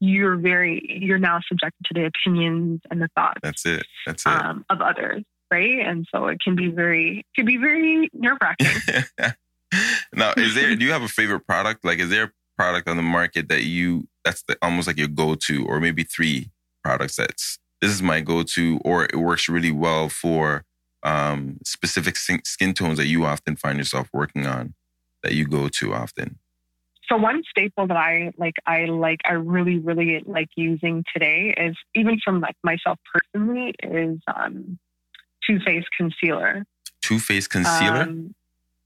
you're 0.00 0.36
very, 0.36 0.82
you're 1.00 1.18
now 1.18 1.40
subjected 1.48 1.84
to 1.86 1.94
the 1.94 2.06
opinions 2.06 2.80
and 2.90 3.00
the 3.00 3.08
thoughts 3.14 3.40
That's 3.42 3.64
it. 3.66 3.86
That's 4.06 4.26
it. 4.26 4.32
um, 4.32 4.64
of 4.70 4.80
others, 4.80 5.22
right? 5.50 5.80
And 5.80 6.06
so 6.14 6.26
it 6.26 6.38
can 6.42 6.54
be 6.54 6.68
very, 6.68 7.20
it 7.20 7.26
can 7.34 7.46
be 7.46 7.56
very 7.56 8.10
nerve 8.12 8.38
wracking. 8.42 8.68
now, 10.14 10.32
is 10.36 10.54
there? 10.54 10.74
Do 10.76 10.84
you 10.84 10.92
have 10.92 11.02
a 11.02 11.08
favorite 11.08 11.46
product? 11.46 11.84
Like, 11.84 11.98
is 11.98 12.10
there 12.10 12.24
a 12.24 12.30
product 12.56 12.88
on 12.88 12.96
the 12.96 13.02
market 13.02 13.48
that 13.48 13.62
you 13.62 14.06
that's 14.24 14.42
the, 14.48 14.56
almost 14.62 14.86
like 14.86 14.98
your 14.98 15.08
go-to, 15.08 15.66
or 15.66 15.80
maybe 15.80 16.04
three 16.04 16.50
products 16.84 17.16
that's 17.16 17.58
this 17.80 17.90
is 17.90 18.02
my 18.02 18.20
go-to, 18.20 18.80
or 18.84 19.04
it 19.04 19.16
works 19.16 19.48
really 19.48 19.72
well 19.72 20.08
for 20.08 20.64
um, 21.02 21.58
specific 21.64 22.16
skin 22.16 22.74
tones 22.74 22.98
that 22.98 23.06
you 23.06 23.24
often 23.24 23.56
find 23.56 23.78
yourself 23.78 24.08
working 24.12 24.46
on 24.46 24.74
that 25.22 25.32
you 25.32 25.46
go 25.46 25.68
to 25.68 25.94
often. 25.94 26.38
So 27.08 27.16
one 27.16 27.42
staple 27.48 27.86
that 27.86 27.96
I 27.96 28.32
like, 28.36 28.54
I 28.66 28.86
like, 28.86 29.20
I 29.24 29.34
really, 29.34 29.78
really 29.78 30.22
like 30.26 30.48
using 30.56 31.04
today 31.12 31.54
is 31.56 31.76
even 31.94 32.18
from 32.24 32.40
like 32.40 32.56
myself 32.64 32.98
personally 33.14 33.74
is 33.82 34.18
um, 34.34 34.78
Too 35.48 35.60
Faced 35.64 35.88
concealer. 35.96 36.64
Too 37.02 37.18
Faced 37.20 37.50
concealer. 37.50 38.02
Um, 38.02 38.34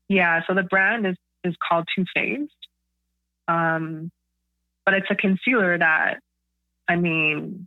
yeah, 0.09 0.41
so 0.47 0.55
the 0.55 0.65
brand 0.65 1.07
is 1.07 1.17
is 1.45 1.55
called 1.67 1.89
Too 1.97 2.05
Faced, 2.15 2.53
um, 3.49 4.11
but 4.85 4.93
it's 4.95 5.07
a 5.11 5.15
concealer 5.15 5.79
that, 5.79 6.21
I 6.89 6.97
mean, 6.97 7.67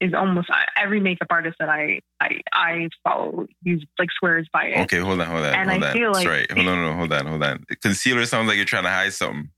is 0.00 0.14
almost 0.14 0.48
every 0.76 1.00
makeup 1.00 1.26
artist 1.30 1.56
that 1.58 1.68
I 1.68 2.00
I, 2.20 2.40
I 2.54 2.88
follow 3.04 3.46
use 3.64 3.84
like 3.98 4.08
swears 4.18 4.48
by 4.52 4.66
it. 4.66 4.78
okay, 4.84 5.00
hold 5.00 5.20
on, 5.20 5.26
hold 5.26 5.44
on, 5.44 5.54
and 5.54 5.70
hold 5.70 5.82
I 5.84 5.88
on. 5.88 5.92
feel 5.92 6.12
like- 6.12 6.22
Sorry, 6.26 6.46
hold 6.50 6.68
on, 6.68 6.84
no, 6.84 6.94
hold 6.94 7.12
on, 7.12 7.26
hold 7.26 7.42
on. 7.42 7.64
Concealer 7.82 8.24
sounds 8.24 8.48
like 8.48 8.56
you're 8.56 8.64
trying 8.64 8.84
to 8.84 8.90
hide 8.90 9.12
something. 9.12 9.50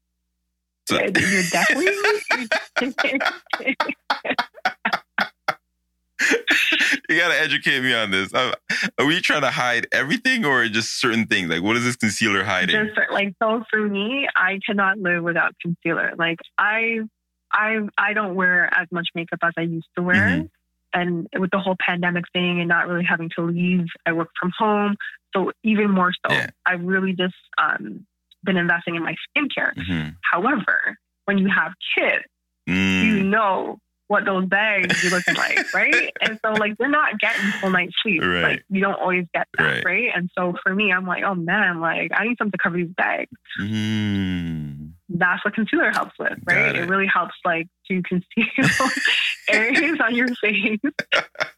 So- 0.91 1.01
You're 1.03 1.43
definitely 1.51 1.93
you 7.09 7.17
gotta 7.19 7.41
educate 7.41 7.81
me 7.83 7.95
on 7.95 8.11
this. 8.11 8.33
Uh, 8.35 8.53
Are 8.99 9.07
we 9.07 9.21
trying 9.21 9.41
to 9.43 9.51
hide 9.51 9.87
everything 9.93 10.45
or 10.45 10.67
just 10.69 11.01
certain 11.01 11.27
things? 11.27 11.49
Like, 11.49 11.63
what 11.63 11.77
is 11.77 11.85
this 11.85 11.97
concealer 11.97 12.45
hiding? 12.45 12.77
Just 12.77 12.99
like 13.11 13.35
so 13.43 13.65
for 13.71 13.81
me, 13.81 14.29
I 14.37 14.59
cannot 14.67 14.99
live 14.99 15.23
without 15.23 15.55
concealer. 15.63 16.13
Like 16.19 16.39
I, 16.59 17.01
I, 17.53 17.79
I 17.97 18.13
don't 18.13 18.35
wear 18.35 18.69
as 18.75 18.87
much 18.91 19.09
makeup 19.15 19.39
as 19.43 19.53
I 19.57 19.63
used 19.63 19.89
to 19.97 20.03
wear, 20.03 20.17
Mhm. 20.29 20.51
and 20.93 21.27
with 21.39 21.51
the 21.53 21.59
whole 21.59 21.77
pandemic 21.81 22.25
thing 22.35 22.61
and 22.61 22.69
not 22.69 22.87
really 22.87 23.05
having 23.05 23.31
to 23.37 23.43
leave, 23.43 23.87
I 24.05 24.13
work 24.13 24.29
from 24.39 24.53
home, 24.59 24.97
so 25.35 25.53
even 25.65 25.91
more 25.91 26.13
so, 26.27 26.33
Yeah. 26.35 26.51
I've 26.67 26.83
really 26.83 27.13
just 27.15 27.35
um, 27.57 28.07
been 28.45 28.57
investing 28.57 28.95
in 28.97 29.03
my 29.03 29.15
skincare. 29.37 29.75
Mhm. 29.75 30.17
However, 30.23 30.97
when 31.27 31.39
you 31.39 31.49
have 31.49 31.73
kids, 31.97 32.25
Mm, 32.69 33.05
you 33.05 33.23
know 33.25 33.79
what 34.09 34.25
those 34.25 34.45
bags 34.47 35.05
are 35.05 35.11
looking 35.11 35.35
like, 35.35 35.73
right? 35.75 36.11
And 36.21 36.39
so 36.45 36.53
like 36.53 36.77
they're 36.79 36.89
not 36.89 37.19
getting 37.19 37.51
full 37.61 37.71
night 37.71 37.91
sleep. 38.03 38.23
Right. 38.23 38.43
Like 38.43 38.65
you 38.69 38.81
don't 38.81 38.95
always 39.01 39.27
get 39.35 39.47
that, 39.57 39.65
Right. 39.65 39.85
right. 39.85 40.11
And 40.15 40.29
so 40.37 40.55
for 40.63 40.75
me, 40.75 40.93
I'm 40.93 41.07
like, 41.07 41.23
oh 41.25 41.35
man, 41.35 41.81
like 41.81 42.11
I 42.15 42.25
need 42.27 42.37
something 42.39 42.53
to 42.53 42.59
cover 42.63 42.77
these 42.77 42.89
bags. 42.97 43.31
Mm. 43.61 44.70
That's 45.21 45.45
what 45.45 45.55
concealer 45.55 45.91
helps 45.93 46.19
with, 46.19 46.39
right? 46.45 46.75
it. 46.75 46.77
It. 46.77 46.89
really 46.89 47.07
helps 47.07 47.35
like 47.45 47.69
to 47.89 48.03
conceal 48.09 48.47
areas 49.49 49.99
on 50.03 50.15
your 50.15 50.29
face, 50.37 50.81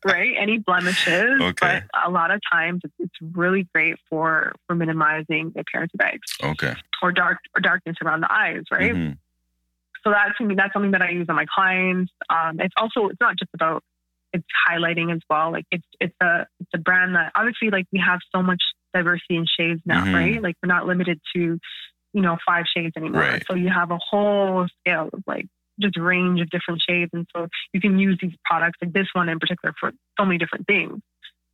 right? 0.05 0.35
Any 0.39 0.59
blemishes. 0.59 1.41
Okay. 1.41 1.81
But 1.93 2.07
a 2.07 2.11
lot 2.11 2.31
of 2.31 2.41
times 2.53 2.83
it's, 2.99 3.11
really 3.35 3.69
great 3.73 3.95
for 4.11 4.53
for 4.67 4.75
minimizing 4.75 5.53
the 5.55 5.61
appearance 5.61 5.93
of 5.95 5.99
bags 5.99 6.21
Okay. 6.43 6.75
or 7.03 7.13
dark 7.13 7.39
or 7.57 7.61
darkness 7.61 7.97
around 8.05 8.21
the 8.23 8.33
eyes, 8.33 8.63
right? 8.71 8.93
Mhm. 8.95 9.17
so 10.03 10.11
that's 10.11 10.37
something 10.37 10.57
that's 10.57 10.73
something 10.73 10.91
that 10.91 11.03
I 11.03 11.11
use 11.11 11.27
on 11.29 11.37
my 11.37 11.47
clients. 11.55 12.11
Um, 12.29 12.59
it's 12.59 12.75
also 12.77 13.09
it's 13.09 13.21
not 13.21 13.37
just 13.39 13.51
about 13.55 13.85
it's 14.33 14.45
highlighting 14.69 15.15
as 15.15 15.21
well. 15.31 15.53
Like 15.53 15.67
it's 15.71 15.87
it's 16.01 16.17
a 16.21 16.47
it's 16.59 16.71
a 16.75 16.79
brand 16.79 17.15
that 17.15 17.31
obviously 17.37 17.71
like 17.71 17.87
we 17.93 18.01
have 18.01 18.19
so 18.35 18.43
much 18.43 18.63
diversity 18.93 19.37
in 19.37 19.47
shades 19.47 19.81
now, 19.87 20.05
Mhm. 20.05 20.15
right? 20.15 20.43
Like 20.43 20.57
we're 20.63 20.75
not 20.75 20.87
limited 20.87 21.21
to 21.37 21.61
you 22.13 22.23
know 22.23 22.37
five 22.47 22.65
shades 22.75 22.95
anymore. 22.97 23.21
Right. 23.23 23.45
So 23.49 23.55
you 23.55 23.69
have 23.69 23.91
a 23.91 23.99
whole 23.99 24.67
scale 24.81 25.09
of 25.13 25.23
like 25.27 25.47
just 25.81 25.97
range 25.97 26.41
of 26.41 26.51
different 26.51 26.81
shades, 26.89 27.11
and 27.13 27.27
so 27.35 27.49
you 27.73 27.81
can 27.81 27.99
use 27.99 28.19
these 28.21 28.35
products 28.45 28.79
like 28.83 28.93
this 28.93 29.09
one 29.13 29.29
in 29.29 29.39
particular 29.39 29.75
for 29.79 29.93
so 30.19 30.25
many 30.25 30.39
different 30.39 30.67
things. 30.67 31.01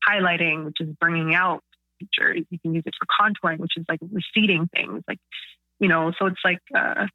Highlighting, 0.09 0.64
which 0.64 0.76
is 0.80 0.88
bringing 1.00 1.34
out 1.34 1.62
features. 1.98 2.42
You 2.50 2.59
can 2.61 2.74
use 2.74 2.84
it 2.86 2.94
for 2.98 3.06
contouring, 3.20 3.59
which 3.59 3.76
is 3.76 3.84
like 3.88 4.00
receding 4.11 4.68
things, 4.74 5.02
like 5.09 5.18
you 5.80 5.88
know. 5.88 6.12
So 6.18 6.26
it's 6.26 6.40
like. 6.44 6.61
uh 6.74 7.06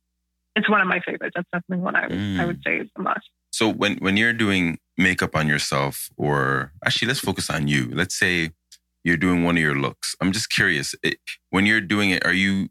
it's 0.55 0.69
one 0.69 0.81
of 0.81 0.87
my 0.87 0.99
favorites. 0.99 1.33
That's 1.35 1.47
definitely 1.51 1.83
one 1.83 1.95
I 1.95 2.05
would, 2.05 2.11
Mm. 2.15 2.39
I 2.39 2.45
would 2.45 2.61
say 2.63 2.77
is 2.77 2.87
a 2.95 3.01
must. 3.01 3.27
So 3.51 3.67
when 3.67 3.97
when 3.97 4.17
you're 4.17 4.33
doing 4.33 4.77
makeup 4.99 5.35
on 5.35 5.47
yourself, 5.47 6.09
or 6.15 6.73
actually, 6.85 7.07
let's 7.07 7.19
focus 7.21 7.49
on 7.49 7.67
you. 7.67 7.89
Let's 7.91 8.13
say 8.15 8.51
you're 9.03 9.17
doing 9.17 9.43
one 9.43 9.57
of 9.57 9.63
your 9.63 9.73
looks. 9.73 10.15
I'm 10.21 10.31
just 10.31 10.51
curious. 10.51 10.93
It, 11.01 11.17
when 11.49 11.65
you're 11.65 11.81
doing 11.81 12.11
it, 12.11 12.23
are 12.23 12.33
you 12.33 12.69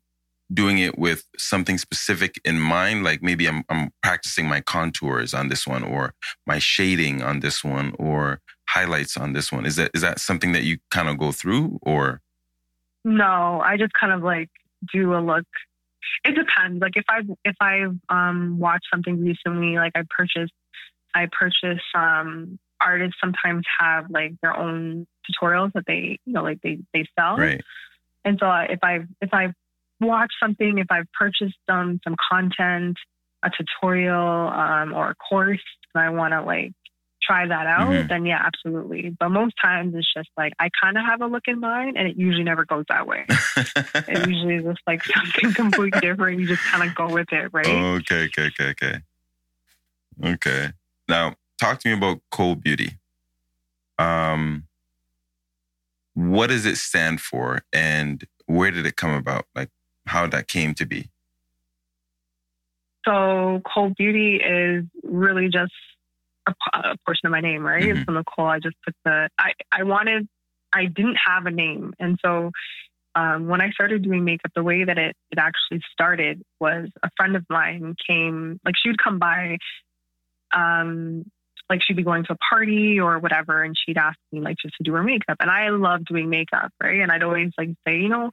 doing 0.53 0.79
it 0.79 0.99
with 0.99 1.25
something 1.39 1.79
specific 1.79 2.41
in 2.45 2.59
mind? 2.59 3.05
Like 3.05 3.23
maybe 3.23 3.49
I'm 3.49 3.65
I'm 3.69 3.91
practicing 4.03 4.47
my 4.47 4.61
contours 4.61 5.35
on 5.35 5.49
this 5.49 5.67
one, 5.67 5.83
or 5.83 6.15
my 6.47 6.59
shading 6.59 7.23
on 7.23 7.41
this 7.41 7.63
one, 7.65 7.95
or 7.99 8.41
highlights 8.69 9.17
on 9.17 9.33
this 9.33 9.53
one. 9.53 9.67
Is 9.67 9.77
that 9.77 9.91
is 9.95 10.03
that 10.03 10.21
something 10.21 10.53
that 10.53 10.65
you 10.65 10.79
kind 10.91 11.09
of 11.09 11.19
go 11.19 11.33
through, 11.33 11.79
or 11.83 12.21
No, 13.05 13.61
I 13.65 13.77
just 13.77 13.93
kind 13.93 14.13
of 14.13 14.23
like 14.23 14.51
do 14.93 15.15
a 15.15 15.21
look. 15.21 15.47
It 16.25 16.35
depends. 16.35 16.81
Like 16.81 16.97
if 16.97 17.05
I've 17.09 17.31
if 17.45 17.57
I've 17.61 17.97
um, 18.09 18.59
watched 18.59 18.87
something 18.93 19.25
recently, 19.25 19.77
like 19.77 19.93
I 19.95 20.03
purchased, 20.11 20.53
I 21.15 21.29
purchase. 21.31 21.83
Um, 21.95 22.59
artists 22.83 23.17
sometimes 23.21 23.65
have 23.79 24.11
like 24.11 24.33
their 24.43 24.57
own 24.57 25.07
tutorials 25.31 25.73
that 25.73 25.85
they 25.87 26.19
you 26.25 26.33
know 26.33 26.43
like 26.43 26.61
they 26.63 26.79
they 26.93 27.07
sell. 27.19 27.37
right? 27.37 27.63
And 28.25 28.39
so 28.41 28.51
if 28.51 28.79
I 28.83 29.01
if 29.21 29.33
I've 29.33 29.55
watched 30.03 30.35
something, 30.43 30.79
if 30.79 30.87
I've 30.91 31.11
purchased 31.19 31.57
um, 31.69 32.01
some 32.05 32.17
content, 32.31 32.97
a 33.43 33.51
tutorial 33.51 34.49
um, 34.49 34.93
or 34.95 35.11
a 35.11 35.15
course, 35.15 35.63
and 35.95 36.03
I 36.05 36.11
want 36.11 36.33
to 36.33 36.43
like 36.43 36.73
try 37.23 37.47
that 37.47 37.67
out, 37.67 37.89
Mhm. 37.89 38.09
then 38.09 38.27
yeah, 38.27 38.43
absolutely. 38.45 39.17
But 39.19 39.31
most 39.31 39.55
times 39.63 39.95
it's 39.95 40.13
just 40.13 40.29
like 40.37 40.53
I 40.59 40.69
kind 40.83 40.97
of 40.99 41.05
have 41.05 41.23
a 41.23 41.27
look 41.27 41.45
in 41.47 41.61
mind, 41.61 41.97
and 41.97 42.09
it 42.09 42.17
usually 42.17 42.45
never 42.45 42.65
goes 42.65 42.85
that 42.89 43.07
way. 43.07 43.27
it 44.09 44.29
usually 44.29 44.57
is 44.57 44.65
just 44.65 44.81
like 44.87 45.03
something 45.17 45.55
completely 45.55 46.01
different. 46.01 46.41
You 46.41 46.47
just 46.49 46.63
kind 46.71 46.83
of 46.83 46.95
go 46.95 47.09
with 47.11 47.33
it, 47.33 47.51
right? 47.53 47.67
Okay, 47.67 48.25
okay, 48.27 48.47
okay, 48.49 48.71
okay. 48.71 49.01
Okay. 50.25 50.73
Now, 51.09 51.35
talk 51.59 51.79
to 51.81 51.89
me 51.89 51.95
about 51.97 52.21
Cole 52.31 52.55
Beauty. 52.55 52.99
Um, 53.99 54.65
what 56.15 56.49
does 56.49 56.67
it 56.67 56.77
stand 56.77 57.21
for, 57.21 57.63
and 57.73 58.25
where 58.47 58.71
did 58.71 58.87
it 58.87 58.97
come 58.97 59.13
about? 59.13 59.47
Like, 59.55 59.71
how 60.07 60.27
that 60.27 60.49
came 60.49 60.75
to 60.75 60.87
be? 60.87 61.09
So 63.05 63.61
Cole 63.65 63.93
Beauty 63.97 64.37
is 64.37 64.85
really 65.03 65.49
just 65.49 65.73
a, 66.47 66.55
a 66.73 66.97
portion 67.05 67.27
of 67.27 67.33
my 67.33 67.41
name, 67.41 67.65
right? 67.65 67.83
Mhm. 67.83 68.07
So 68.07 68.13
Nicole, 68.13 68.47
I 68.47 68.59
just 68.59 68.77
put 68.85 68.95
the 69.05 69.29
I 69.39 69.53
I 69.73 69.83
wanted 69.83 70.29
I 70.73 70.87
didn't 70.87 71.19
have 71.27 71.47
a 71.47 71.51
name, 71.51 71.95
and 71.99 72.19
so 72.25 72.51
um, 73.15 73.47
when 73.49 73.61
I 73.61 73.71
started 73.71 74.03
doing 74.03 74.25
makeup, 74.25 74.53
the 74.55 74.63
way 74.63 74.85
that 74.85 74.99
it 74.99 75.17
it 75.31 75.39
actually 75.39 75.81
started 75.93 76.43
was 76.61 76.89
a 77.03 77.11
friend 77.17 77.37
of 77.37 77.45
mine 77.51 77.95
came 78.07 78.61
like 78.65 78.75
she 78.77 78.89
would 78.89 79.03
come 79.03 79.19
by. 79.19 79.59
Um, 80.55 81.25
like 81.71 81.83
she'd 81.83 81.97
be 81.97 82.03
going 82.03 82.25
to 82.25 82.33
a 82.33 82.37
party 82.37 83.01
or 83.01 83.19
whatever, 83.19 83.63
and 83.63 83.77
she'd 83.77 83.99
ask 83.99 84.19
me 84.31 84.41
like 84.41 84.57
just 84.61 84.75
to 84.77 84.83
do 84.85 84.93
her 84.95 85.03
makeup, 85.03 85.37
and 85.41 85.51
I 85.51 85.71
love 85.71 86.05
doing 86.05 86.29
makeup, 86.29 86.71
right? 86.83 87.01
And 87.01 87.11
I'd 87.11 87.23
always 87.23 87.51
like 87.59 87.71
say, 87.87 87.97
you 87.97 88.09
know, 88.09 88.31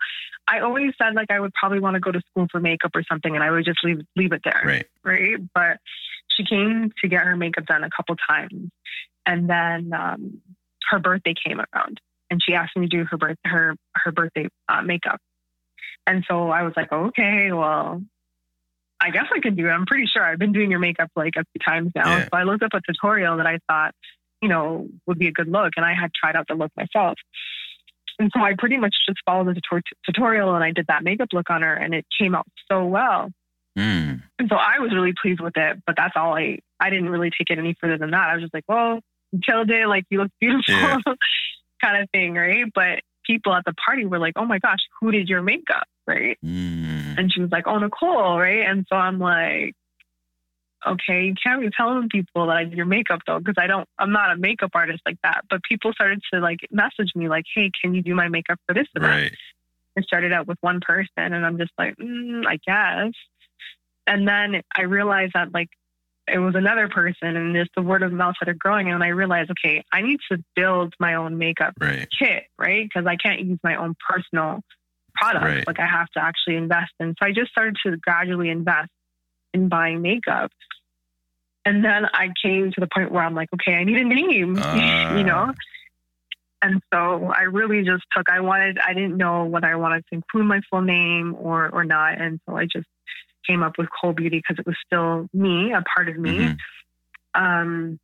I 0.48 0.60
always 0.60 0.92
said 1.02 1.16
like 1.16 1.32
I 1.32 1.40
would 1.40 1.54
probably 1.54 1.80
want 1.80 1.96
to 1.96 2.00
go 2.00 2.12
to 2.12 2.22
school 2.30 2.48
for 2.52 2.60
makeup 2.60 2.92
or 2.96 3.04
something, 3.04 3.34
and 3.34 3.44
I 3.44 3.52
would 3.52 3.66
just 3.66 3.84
leave 3.84 4.02
leave 4.16 4.32
it 4.34 4.42
there, 4.44 4.62
Right. 4.66 4.88
right? 5.04 5.38
But 5.54 5.78
she 6.30 6.44
came 6.46 6.92
to 7.02 7.08
get 7.08 7.22
her 7.24 7.36
makeup 7.36 7.66
done 7.66 7.84
a 7.84 7.90
couple 7.90 8.16
times, 8.28 8.70
and 9.26 9.50
then 9.50 9.92
um, 9.94 10.42
her 10.90 11.00
birthday 11.00 11.34
came 11.34 11.60
around, 11.60 12.00
and 12.30 12.42
she 12.44 12.54
asked 12.54 12.76
me 12.76 12.88
to 12.88 12.98
do 12.98 13.06
her 13.06 13.18
birth 13.18 13.38
her 13.46 13.76
her 13.96 14.12
birthday 14.12 14.48
uh, 14.68 14.82
makeup, 14.82 15.20
and 16.08 16.26
so 16.28 16.50
I 16.50 16.64
was 16.64 16.74
like, 16.76 16.92
okay, 16.92 17.52
well. 17.52 18.02
I 19.02 19.12
guess 19.12 19.26
I 19.34 19.39
could 19.39 19.56
do 19.56 19.68
it. 19.68 19.70
I'm 19.72 19.86
pretty 19.86 20.06
sure 20.06 20.24
I've 20.24 20.39
been 20.39 20.52
doing 20.52 20.70
your 20.70 20.80
makeup 20.80 21.10
like 21.16 21.34
a 21.38 21.43
few 21.54 21.60
times 21.66 21.91
now. 21.95 22.18
Yeah. 22.18 22.24
So 22.26 22.30
I 22.34 22.43
looked 22.43 22.64
up 22.64 22.72
a 22.74 22.82
tutorial 22.82 23.38
that 23.38 23.47
I 23.47 23.60
thought, 23.68 23.93
you 24.41 24.50
know, 24.50 24.88
would 25.08 25.18
be 25.20 25.28
a 25.28 25.32
good 25.32 25.47
look, 25.47 25.74
and 25.78 25.86
I 25.86 25.93
had 25.93 26.12
tried 26.14 26.36
out 26.36 26.45
the 26.47 26.56
look 26.56 26.72
myself. 26.76 27.18
And 28.20 28.30
so 28.36 28.41
I 28.43 28.54
pretty 28.58 28.76
much 28.78 28.93
just 29.08 29.20
followed 29.26 29.47
the 29.56 29.62
tutor- 29.62 29.82
tutorial 30.06 30.54
and 30.54 30.64
I 30.64 30.72
did 30.72 30.88
that 30.88 31.04
makeup 31.04 31.30
look 31.32 31.50
on 31.50 31.62
her, 31.62 31.74
and 31.74 31.93
it 31.93 32.06
came 32.20 32.36
out 32.36 32.45
so 32.70 32.86
well. 32.86 33.30
Mm, 33.78 34.22
And 34.39 34.50
so 34.50 34.56
I 34.58 34.80
was 34.80 34.91
really 34.93 35.14
pleased 35.22 35.39
with 35.39 35.56
it, 35.56 35.78
but 35.88 35.95
that's 35.95 36.14
all 36.18 36.36
I, 36.36 36.60
I 36.82 36.89
didn't 36.89 37.10
really 37.10 37.30
take 37.30 37.50
it 37.50 37.58
any 37.60 37.76
further 37.80 37.97
than 37.97 38.12
that. 38.12 38.28
I 38.30 38.34
was 38.34 38.43
just 38.43 38.54
like, 38.54 38.66
well, 38.68 39.00
you 39.32 39.39
killed 39.47 39.70
it. 39.70 39.88
Like, 39.88 40.04
you 40.10 40.18
look 40.20 40.32
beautiful, 40.41 40.74
Yeah. 40.74 40.97
kind 41.82 42.02
of 42.04 42.10
thing, 42.12 42.34
right? 42.34 42.66
But 42.76 43.00
people 43.30 43.54
at 43.54 43.64
the 43.66 43.74
party 43.74 44.06
were 44.06 44.18
like, 44.18 44.34
oh 44.38 44.46
my 44.46 44.58
gosh, 44.58 44.80
who 45.00 45.12
did 45.12 45.30
your 45.30 45.44
makeup, 45.44 45.88
right? 46.08 46.38
mm. 46.44 47.18
And 47.18 47.32
she 47.32 47.42
was 47.42 47.52
like, 47.52 47.68
oh, 47.68 47.78
Nicole, 47.78 48.40
right? 48.40 48.66
And 48.68 48.86
so 48.90 48.96
I'm 48.96 49.20
like, 49.20 49.76
okay, 50.88 51.26
you 51.26 51.36
can't 51.42 51.62
be 51.62 51.70
telling 51.76 52.10
people 52.10 52.48
that 52.48 52.58
I 52.58 52.64
did 52.64 52.74
your 52.74 52.88
makeup 52.88 53.20
though, 53.28 53.38
because 53.38 53.56
I 53.58 53.68
don't, 53.68 53.88
I'm 54.00 54.12
not 54.12 54.32
a 54.32 54.38
makeup 54.38 54.72
artist 54.74 55.02
like 55.06 55.18
that. 55.24 55.42
But 55.50 55.62
people 55.64 55.94
started 55.94 56.22
to 56.34 56.40
like 56.40 56.60
message 56.72 57.12
me 57.16 57.30
like, 57.30 57.46
hey, 57.54 57.70
can 57.80 57.94
you 57.94 58.02
do 58.02 58.16
my 58.16 58.30
makeup 58.30 58.60
for 58.66 58.74
this 58.74 58.88
that? 58.96 59.02
Right. 59.02 59.36
It 59.96 60.06
started 60.06 60.34
out 60.34 60.48
with 60.48 60.58
one 60.62 60.80
person, 60.82 61.10
and 61.18 61.46
I'm 61.46 61.58
just 61.58 61.72
like, 61.78 61.96
mm, 61.98 62.44
I 62.48 62.58
guess. 62.66 63.14
And 64.08 64.28
then 64.28 64.62
I 64.76 64.84
realized 64.84 65.34
that 65.34 65.54
like 65.54 65.70
it 66.34 66.40
was 66.40 66.56
another 66.56 66.88
person, 66.88 67.36
and 67.36 67.56
just 67.56 67.72
the 67.76 67.82
word 67.82 68.04
of 68.04 68.12
mouth 68.12 68.36
started 68.36 68.58
growing. 68.60 68.92
And 68.92 69.04
I 69.04 69.10
realized, 69.10 69.52
okay, 69.52 69.84
I 69.92 70.02
need 70.02 70.20
to 70.32 70.38
build 70.56 70.94
my 71.00 71.16
own 71.16 71.38
makeup 71.38 71.74
Right. 71.80 72.08
kit, 72.18 72.44
right? 72.58 72.86
Because 72.88 73.08
I 73.08 73.16
can't 73.16 73.42
use 73.42 73.60
my 73.64 73.76
own 73.76 73.96
personal 74.10 74.62
products. 75.16 75.44
Right. 75.46 75.68
Like 75.68 75.80
I 75.80 75.86
have 75.86 76.08
to 76.16 76.24
actually 76.24 76.56
invest 76.56 76.92
in. 77.00 77.16
So 77.20 77.26
I 77.28 77.32
just 77.32 77.52
started 77.52 77.76
to 77.86 77.98
gradually 77.98 78.50
invest 78.50 78.90
in 79.54 79.68
buying 79.70 80.02
makeup. 80.02 80.52
And 81.66 81.84
then 81.84 82.06
I 82.14 82.30
came 82.42 82.72
to 82.72 82.80
the 82.80 82.88
point 82.94 83.12
where 83.12 83.24
I'm 83.24 83.36
like, 83.36 83.50
okay, 83.54 83.76
I 83.76 83.84
need 83.84 83.98
a 83.98 84.06
name, 84.06 84.58
Ah. 84.60 85.16
you 85.18 85.24
know? 85.24 85.54
And 86.62 86.82
so 86.94 87.32
I 87.34 87.44
really 87.44 87.84
just 87.84 88.04
took, 88.16 88.30
I 88.30 88.42
wanted, 88.42 88.80
I 88.80 88.94
didn't 88.94 89.16
know 89.18 89.46
whether 89.46 89.68
I 89.68 89.76
wanted 89.76 90.04
to 90.10 90.16
include 90.16 90.46
my 90.46 90.62
full 90.70 90.82
name 90.82 91.36
or, 91.40 91.70
or 91.70 91.86
not. 91.86 92.20
And 92.20 92.40
so 92.46 92.58
I 92.58 92.66
just 92.66 92.88
came 93.48 93.64
up 93.64 93.78
with 93.78 93.88
Cole 94.00 94.14
Beauty 94.14 94.38
because 94.40 94.60
it 94.60 94.66
was 94.66 94.76
still 94.86 95.28
me, 95.34 95.72
a 95.74 95.84
part 95.96 96.10
of 96.10 96.18
me. 96.18 96.38
Mhm. 96.40 96.58
Um, 97.36 98.00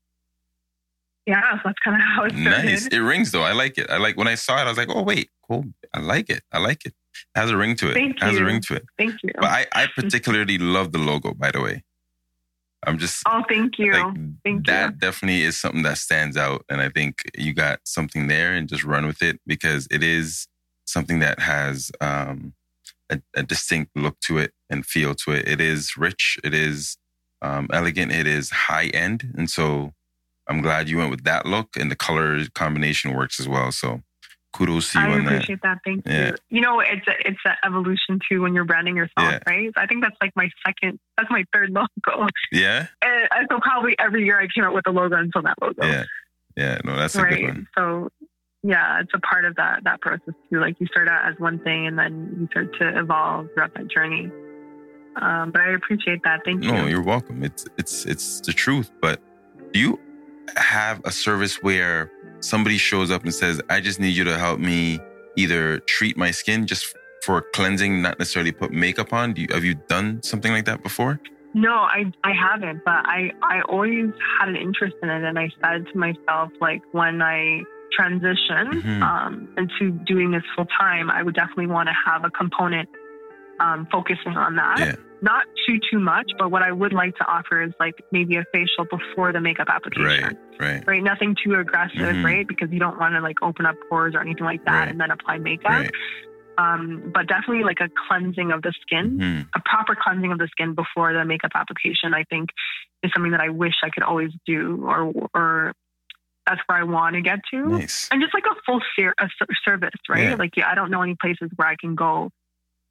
yeah, 1.25 1.53
so 1.55 1.61
that's 1.65 1.79
kind 1.83 1.97
of 1.99 2.03
how 2.07 2.23
it 2.25 2.31
started. 2.31 2.65
Nice. 2.65 2.87
It 2.87 2.99
rings 2.99 3.31
though. 3.31 3.41
I 3.43 3.53
like 3.53 3.77
it. 3.77 3.89
I 3.89 3.97
like 3.97 4.15
when 4.17 4.27
I 4.27 4.35
saw 4.35 4.57
it. 4.57 4.61
I 4.61 4.69
was 4.69 4.77
like, 4.77 4.89
oh 4.89 5.01
wait, 5.01 5.29
cool. 5.47 5.65
I 5.93 5.99
like 5.99 6.29
it. 6.29 6.43
I 6.51 6.59
like 6.59 6.85
it. 6.85 6.93
It 7.35 7.39
has 7.39 7.49
a 7.49 7.57
ring 7.57 7.75
to 7.77 7.89
it. 7.89 7.93
Thank 7.95 8.17
it 8.17 8.23
has 8.23 8.37
a 8.37 8.43
ring 8.43 8.61
to 8.61 8.75
it. 8.75 8.85
Thank 8.97 9.15
you. 9.23 9.31
But 9.35 9.45
I, 9.45 9.65
I 9.73 9.87
particularly 9.95 10.57
love 10.57 10.91
the 10.91 10.99
logo. 10.99 11.33
By 11.33 11.49
the 11.51 11.61
way, 11.61 11.83
I'm 12.85 12.99
just 12.99 13.23
Oh, 13.25 13.43
thank 13.49 13.79
you. 13.79 13.93
like 13.93 14.15
Thank 14.43 14.43
that. 14.43 14.53
you. 14.55 14.61
That 14.91 14.99
definitely 14.99 15.41
is 15.41 15.57
something 15.59 15.81
that 15.83 15.97
stands 15.97 16.37
out, 16.37 16.63
and 16.69 16.79
I 16.79 16.89
think 16.89 17.15
you 17.35 17.53
got 17.53 17.79
something 17.85 18.27
there, 18.27 18.53
and 18.53 18.69
just 18.69 18.83
run 18.83 19.07
with 19.07 19.23
it 19.23 19.39
because 19.47 19.87
it 19.89 20.03
is 20.03 20.47
something 20.85 21.19
that 21.19 21.39
has 21.39 21.91
um, 22.01 22.53
a, 23.09 23.21
a 23.35 23.43
distinct 23.43 23.91
look 23.95 24.19
to 24.21 24.37
it 24.37 24.51
and 24.69 24.85
feel 24.85 25.13
to 25.15 25.31
it. 25.31 25.47
It 25.47 25.61
is 25.61 25.95
rich. 25.97 26.37
It 26.43 26.53
is 26.53 26.97
um, 27.41 27.67
elegant. 27.71 28.11
It 28.11 28.27
is 28.27 28.49
high 28.49 28.87
end, 28.87 29.33
and 29.37 29.49
so 29.49 29.93
I'm 30.49 30.61
glad 30.61 30.89
you 30.89 30.97
went 30.97 31.11
with 31.11 31.23
that 31.25 31.45
look, 31.45 31.69
and 31.77 31.89
the 31.91 31.95
color 31.95 32.39
combination 32.55 33.13
works 33.13 33.39
as 33.39 33.47
well. 33.47 33.71
So 33.71 34.01
kudos 34.53 34.91
to 34.93 34.99
you 34.99 35.05
I 35.05 35.09
on 35.11 35.25
that. 35.25 35.33
appreciate 35.33 35.61
that. 35.63 35.79
Thank 35.83 36.05
Yeah. 36.07 36.27
you. 36.27 36.35
You 36.49 36.61
know, 36.61 36.79
it's 36.79 37.05
a, 37.07 37.27
it's 37.27 37.39
an 37.45 37.55
evolution 37.65 38.19
too 38.29 38.41
when 38.41 38.55
you're 38.55 38.63
branding 38.63 38.95
yourself, 38.95 39.29
Yeah. 39.31 39.39
right? 39.47 39.69
I 39.75 39.85
think 39.85 40.01
that's 40.01 40.15
like 40.21 40.31
my 40.37 40.49
second, 40.65 40.97
that's 41.17 41.29
my 41.29 41.43
third 41.51 41.71
logo. 41.71 42.27
Yeah, 42.53 42.87
And 43.03 43.47
so 43.51 43.59
probably 43.59 43.95
every 43.99 44.23
year 44.23 44.39
I 44.39 44.47
came 44.47 44.63
out 44.63 44.73
with 44.73 44.87
a 44.87 44.91
logo 44.91 45.17
until 45.17 45.41
that 45.41 45.55
logo. 45.61 45.85
yeah, 45.85 46.05
yeah. 46.55 46.79
No, 46.85 46.95
that's 46.95 47.15
a 47.15 47.17
good 47.17 47.23
right. 47.25 47.43
one. 47.43 47.67
So 47.77 48.09
yeah, 48.67 48.99
it's 48.99 49.11
a 49.13 49.19
part 49.19 49.45
of 49.45 49.55
that 49.57 49.83
that 49.83 50.01
process 50.01 50.33
too. 50.49 50.59
Like 50.59 50.75
you 50.79 50.87
start 50.87 51.07
out 51.07 51.31
as 51.31 51.39
one 51.39 51.59
thing 51.59 51.85
and 51.85 51.99
then 51.99 52.35
you 52.39 52.47
start 52.49 52.75
to 52.79 52.99
evolve 52.99 53.47
throughout 53.53 53.75
that 53.75 53.87
journey. 53.87 54.31
Um, 55.21 55.51
but 55.51 55.61
I 55.61 55.73
appreciate 55.73 56.23
that. 56.23 56.41
Thank 56.43 56.61
No, 56.61 56.71
you. 56.75 56.81
No, 56.81 56.87
you're 56.87 57.03
welcome. 57.03 57.43
It's 57.43 57.67
it's 57.77 58.05
it's 58.07 58.41
the 58.41 58.53
truth. 58.53 58.89
But 59.01 59.21
do 59.71 59.79
you 59.79 59.99
have 60.57 60.99
a 61.05 61.11
service 61.11 61.61
where 61.61 62.11
somebody 62.39 62.77
shows 62.77 63.11
up 63.11 63.23
and 63.23 63.33
says, 63.33 63.61
"I 63.69 63.81
just 63.81 63.99
need 63.99 64.15
you 64.17 64.23
to 64.23 64.37
help 64.37 64.59
me 64.59 64.99
either 65.35 65.77
treat 65.81 66.17
my 66.17 66.31
skin 66.31 66.65
just 66.65 66.95
for 67.21 67.43
cleansing, 67.53 68.01
not 68.01 68.17
necessarily 68.17 68.51
put 68.51 68.71
makeup 68.71 69.13
on"? 69.13 69.33
Do 69.33 69.43
you, 69.43 69.47
have 69.51 69.63
you 69.63 69.75
done 69.75 70.23
something 70.23 70.51
like 70.51 70.65
that 70.65 70.81
before? 70.81 71.19
No, 71.53 71.73
I 71.73 72.11
I 72.23 72.33
haven't, 72.33 72.83
but 72.83 73.05
I 73.05 73.31
I 73.43 73.61
always 73.69 74.07
had 74.39 74.49
an 74.49 74.55
interest 74.55 74.95
in 75.03 75.09
it, 75.09 75.23
and 75.23 75.37
I 75.37 75.49
said 75.63 75.85
to 75.93 75.97
myself 75.99 76.49
like 76.59 76.81
when 76.93 77.21
I 77.21 77.61
transition 77.95 78.81
Mhm. 78.81 79.01
um, 79.01 79.47
into 79.57 79.91
doing 80.05 80.31
this 80.31 80.43
full 80.55 80.65
time, 80.79 81.09
I 81.09 81.23
would 81.23 81.35
definitely 81.35 81.67
want 81.67 81.87
to 81.89 81.95
have 82.05 82.23
a 82.25 82.29
component 82.29 82.89
um, 83.59 83.87
focusing 83.91 84.35
on 84.35 84.55
that. 84.57 84.79
Yeah. 84.79 84.95
Not 85.21 85.45
too 85.65 85.79
too 85.89 85.99
much, 85.99 86.29
but 86.37 86.51
what 86.51 86.61
I 86.61 86.71
would 86.73 86.91
like 86.91 87.15
to 87.15 87.25
offer 87.25 87.61
is 87.63 87.71
like 87.79 87.95
maybe 88.11 88.35
a 88.35 88.43
facial 88.53 88.83
before 88.91 89.31
the 89.31 89.39
makeup 89.39 89.69
application. 89.69 90.23
Right, 90.59 90.59
right, 90.59 90.83
Right, 90.85 91.01
nothing 91.03 91.35
too 91.41 91.55
aggressive, 91.55 92.17
Mhm. 92.17 92.23
right? 92.25 92.45
Because 92.45 92.69
you 92.71 92.79
don't 92.79 92.99
want 92.99 93.13
to 93.15 93.21
like 93.21 93.37
open 93.41 93.65
up 93.65 93.75
pores 93.89 94.13
or 94.13 94.19
anything 94.19 94.43
like 94.45 94.65
that, 94.65 94.79
Right. 94.79 94.89
and 94.89 94.99
then 94.99 95.09
apply 95.11 95.37
makeup. 95.37 95.71
right. 95.71 95.91
Um, 96.57 97.11
but 97.13 97.27
definitely 97.27 97.63
like 97.63 97.79
a 97.81 97.89
cleansing 98.07 98.51
of 98.51 98.61
the 98.61 98.71
skin 98.81 99.17
Mhm. 99.19 99.47
a 99.55 99.59
proper 99.65 99.93
cleansing 99.95 100.31
of 100.31 100.37
the 100.37 100.47
skin 100.47 100.73
before 100.73 101.11
the 101.13 101.25
makeup 101.25 101.51
application, 101.55 102.13
I 102.13 102.23
think, 102.23 102.49
is 103.03 103.11
something 103.13 103.31
that 103.31 103.41
I 103.41 103.49
wish 103.49 103.75
I 103.83 103.89
could 103.89 104.03
always 104.03 104.31
do, 104.45 104.83
or 104.85 105.11
or 105.33 105.73
that's 106.45 106.61
where 106.67 106.77
I 106.77 106.83
want 106.83 107.15
to 107.15 107.21
get 107.21 107.39
to. 107.51 107.65
Nice. 107.69 108.07
And 108.11 108.21
just 108.21 108.33
like 108.33 108.45
a 108.45 108.55
full 108.65 108.81
ser- 108.95 109.15
a 109.19 109.29
service, 109.63 109.89
right? 110.07 110.23
Yeah. 110.29 110.35
Like, 110.35 110.55
yeah, 110.57 110.69
I 110.69 110.75
don't 110.75 110.91
know 110.91 111.01
any 111.01 111.15
places 111.19 111.49
where 111.55 111.67
I 111.67 111.75
can 111.79 111.95
go 111.95 112.29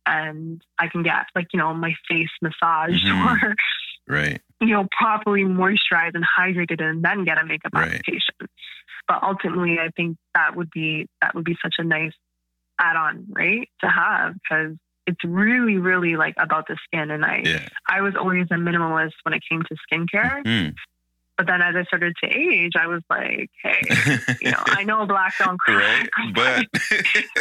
and 0.07 0.61
I 0.79 0.89
can 0.89 1.03
get 1.03 1.27
like 1.35 1.47
you 1.53 1.59
know 1.59 1.73
my 1.73 1.95
face 2.09 2.29
massaged 2.43 3.07
Mhm. 3.07 3.43
or 3.43 3.57
Right, 4.07 4.43
you 4.61 4.69
know 4.69 4.87
properly 4.93 5.45
moisturized 5.45 6.15
and 6.15 6.25
hydrated 6.39 6.83
and 6.83 7.03
then 7.03 7.25
get 7.25 7.39
a 7.39 7.47
makeup 7.47 7.73
Right. 7.75 7.87
application. 7.87 8.35
But 9.09 9.23
ultimately, 9.23 9.79
I 9.81 9.89
think 9.97 10.19
that 10.35 10.57
would 10.57 10.71
be 10.71 11.07
that 11.23 11.35
would 11.35 11.45
be 11.45 11.57
such 11.63 11.77
a 11.79 11.85
nice 11.85 12.13
add-on, 12.79 13.25
right, 13.31 13.69
to 13.81 13.89
have 13.89 14.35
because 14.35 14.77
it's 15.07 15.23
really, 15.25 15.77
really 15.79 16.17
like 16.17 16.35
about 16.39 16.67
the 16.67 16.77
skin. 16.85 17.11
And 17.11 17.25
I, 17.25 17.43
yeah. 17.45 17.69
I 17.89 18.01
was 18.01 18.15
always 18.17 18.47
a 18.51 18.55
minimalist 18.55 19.13
when 19.23 19.33
it 19.35 19.43
came 19.49 19.63
to 19.63 19.77
skincare. 19.91 20.43
Mhm. 20.45 20.75
But 21.37 21.47
then 21.49 21.61
as 21.63 21.75
I 21.75 21.83
started 21.85 22.15
to 22.23 22.31
age, 22.31 22.73
I 22.81 22.87
was 22.87 23.03
like, 23.11 23.51
hey, 23.63 23.81
you 24.41 24.53
know, 24.53 24.63
I 24.67 24.85
know 24.85 25.05
black 25.05 25.35
don't 25.39 25.59
crack, 25.67 26.09
right, 26.17 26.33
but 26.35 26.67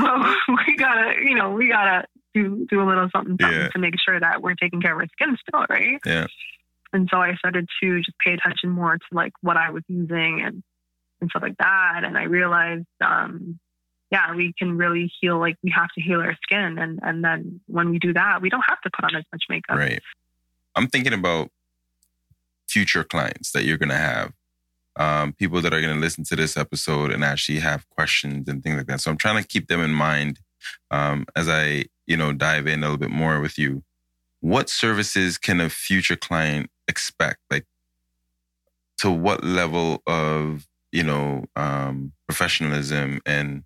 but 0.00 0.36
we 0.66 0.76
gotta, 0.76 1.14
you 1.22 1.34
know, 1.34 1.50
we 1.50 1.68
gotta 1.68 2.04
do 2.34 2.66
do 2.70 2.80
a 2.82 2.86
little 2.86 3.08
something, 3.14 3.36
something 3.40 3.58
Yeah. 3.60 3.68
to 3.70 3.78
make 3.78 3.94
sure 4.00 4.18
that 4.18 4.42
we're 4.42 4.54
taking 4.54 4.80
care 4.80 4.92
of 4.92 4.98
our 5.00 5.06
skin 5.12 5.36
still, 5.48 5.66
right? 5.68 5.98
yeah, 6.06 6.26
And 6.92 7.08
so 7.12 7.18
I 7.18 7.34
started 7.34 7.66
to 7.82 7.98
just 7.98 8.16
pay 8.24 8.32
attention 8.34 8.70
more 8.70 8.96
to 8.96 9.04
like 9.12 9.32
what 9.40 9.56
I 9.56 9.70
was 9.70 9.82
using 9.88 10.42
and 10.44 10.62
and 11.20 11.28
stuff 11.30 11.42
like 11.42 11.58
that. 11.58 12.00
And 12.04 12.16
I 12.16 12.22
realized, 12.24 12.86
um, 13.04 13.58
yeah, 14.10 14.34
we 14.34 14.54
can 14.58 14.78
really 14.78 15.12
heal. 15.20 15.38
Like 15.38 15.56
we 15.62 15.70
have 15.70 15.88
to 15.96 16.00
heal 16.00 16.20
our 16.20 16.36
skin, 16.44 16.78
and 16.78 17.00
and 17.02 17.22
then 17.24 17.60
when 17.66 17.90
we 17.90 17.98
do 17.98 18.12
that, 18.14 18.40
we 18.40 18.50
don't 18.50 18.64
have 18.68 18.80
to 18.82 18.90
put 18.94 19.04
on 19.04 19.16
as 19.16 19.24
much 19.32 19.42
makeup. 19.48 19.76
right. 19.76 20.00
I'm 20.76 20.86
thinking 20.86 21.12
about 21.12 21.50
future 22.70 23.04
clients 23.04 23.52
that 23.52 23.64
you're 23.64 23.78
going 23.78 23.90
to 23.90 23.96
have, 23.96 24.32
um, 24.96 25.32
people 25.32 25.60
that 25.60 25.74
are 25.74 25.80
going 25.80 25.94
to 25.94 26.00
listen 26.00 26.24
to 26.24 26.36
this 26.36 26.56
episode 26.56 27.10
and 27.12 27.24
actually 27.24 27.58
have 27.60 27.88
questions 27.90 28.48
and 28.48 28.62
things 28.62 28.76
like 28.76 28.86
that. 28.86 29.00
So 29.00 29.10
I'm 29.10 29.16
trying 29.16 29.42
to 29.42 29.48
keep 29.48 29.68
them 29.68 29.80
in 29.80 29.92
mind 29.92 30.40
um, 30.90 31.26
as 31.34 31.48
I, 31.48 31.84
you 32.06 32.16
know, 32.16 32.32
dive 32.32 32.66
in 32.66 32.80
a 32.80 32.82
little 32.82 32.98
bit 32.98 33.10
more 33.10 33.40
with 33.40 33.58
you. 33.58 33.82
What 34.40 34.70
services 34.70 35.38
can 35.38 35.60
a 35.60 35.68
future 35.68 36.16
client 36.16 36.70
expect? 36.88 37.40
Like, 37.50 37.66
to 38.98 39.10
what 39.10 39.42
level 39.42 40.02
of, 40.06 40.66
you 40.92 41.02
know, 41.02 41.44
um, 41.56 42.12
professionalism 42.26 43.20
and 43.24 43.64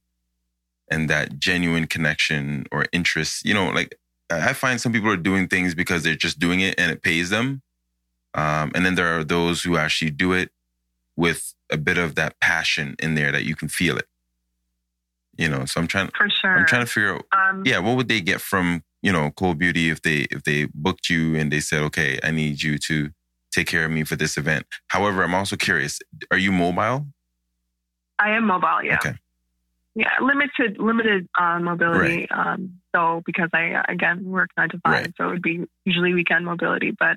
and 0.91 1.11
that 1.11 1.39
genuine 1.39 1.87
connection 1.87 2.67
or 2.71 2.87
interest? 2.93 3.45
You 3.45 3.55
know, 3.55 3.71
like 3.71 3.97
I 4.31 4.53
find 4.53 4.81
some 4.81 4.93
people 4.93 5.11
are 5.11 5.17
doing 5.17 5.49
things 5.49 5.75
because 5.75 6.03
they're 6.03 6.15
just 6.15 6.39
doing 6.39 6.61
it 6.61 6.75
and 6.79 6.91
it 6.91 7.03
pays 7.03 7.31
them. 7.31 7.63
Um, 8.35 8.73
and 8.75 8.85
then 8.85 8.95
there 8.97 9.19
are 9.19 9.25
those 9.25 9.63
who 9.63 9.77
actually 9.77 10.11
do 10.11 10.33
it 10.33 10.51
with 11.17 11.55
a 11.71 11.77
bit 11.77 11.99
of 11.99 12.15
that 12.17 12.39
passion 12.41 12.97
in 12.99 13.15
there 13.15 13.31
that 13.33 13.45
you 13.45 13.55
can 13.55 13.69
feel 13.69 13.97
it. 13.97 14.07
You 15.37 15.49
know, 15.49 15.65
so 15.65 15.81
I'm 15.81 15.87
trying. 15.87 16.11
For 16.17 16.29
sure. 16.31 16.59
I'm 16.59 16.67
trying 16.67 16.83
to 16.85 16.91
figure 16.91 17.15
out. 17.15 17.25
Um, 17.33 17.63
Yeah, 17.65 17.79
what 17.79 17.97
would 17.97 18.09
they 18.09 18.21
get 18.21 18.41
from 18.41 18.83
you 19.03 19.13
know 19.13 19.31
Cole 19.33 19.55
Beauty 19.55 19.91
if 19.91 20.03
they 20.03 20.27
if 20.31 20.45
they 20.45 20.69
booked 20.75 21.09
you 21.11 21.35
and 21.37 21.51
they 21.53 21.61
said, 21.61 21.83
okay, 21.85 22.19
I 22.23 22.31
need 22.31 22.63
you 22.63 22.79
to 22.79 23.11
take 23.53 23.67
care 23.67 23.85
of 23.85 23.91
me 23.91 24.05
for 24.05 24.17
this 24.17 24.37
event. 24.37 24.67
However, 24.89 25.23
I'm 25.23 25.35
also 25.35 25.57
curious. 25.57 26.01
Are 26.31 26.39
you 26.39 26.51
mobile? 26.53 27.07
I 28.19 28.31
am 28.31 28.47
mobile. 28.47 28.83
Yeah. 28.83 28.95
Okay. 28.97 29.15
Yeah, 29.97 30.11
limited 30.21 30.79
limited 30.79 31.29
uh, 31.39 31.59
mobility. 31.61 32.29
Um, 32.31 32.81
so 32.95 33.23
because 33.27 33.51
I 33.53 33.85
again 33.89 34.25
work 34.25 34.51
nine 34.57 34.69
to 34.71 34.79
five, 34.79 34.93
Right. 34.93 35.13
so 35.17 35.29
it 35.29 35.33
would 35.33 35.43
be 35.43 35.65
usually 35.85 36.15
weekend 36.15 36.45
mobility. 36.45 36.93
But 36.99 37.17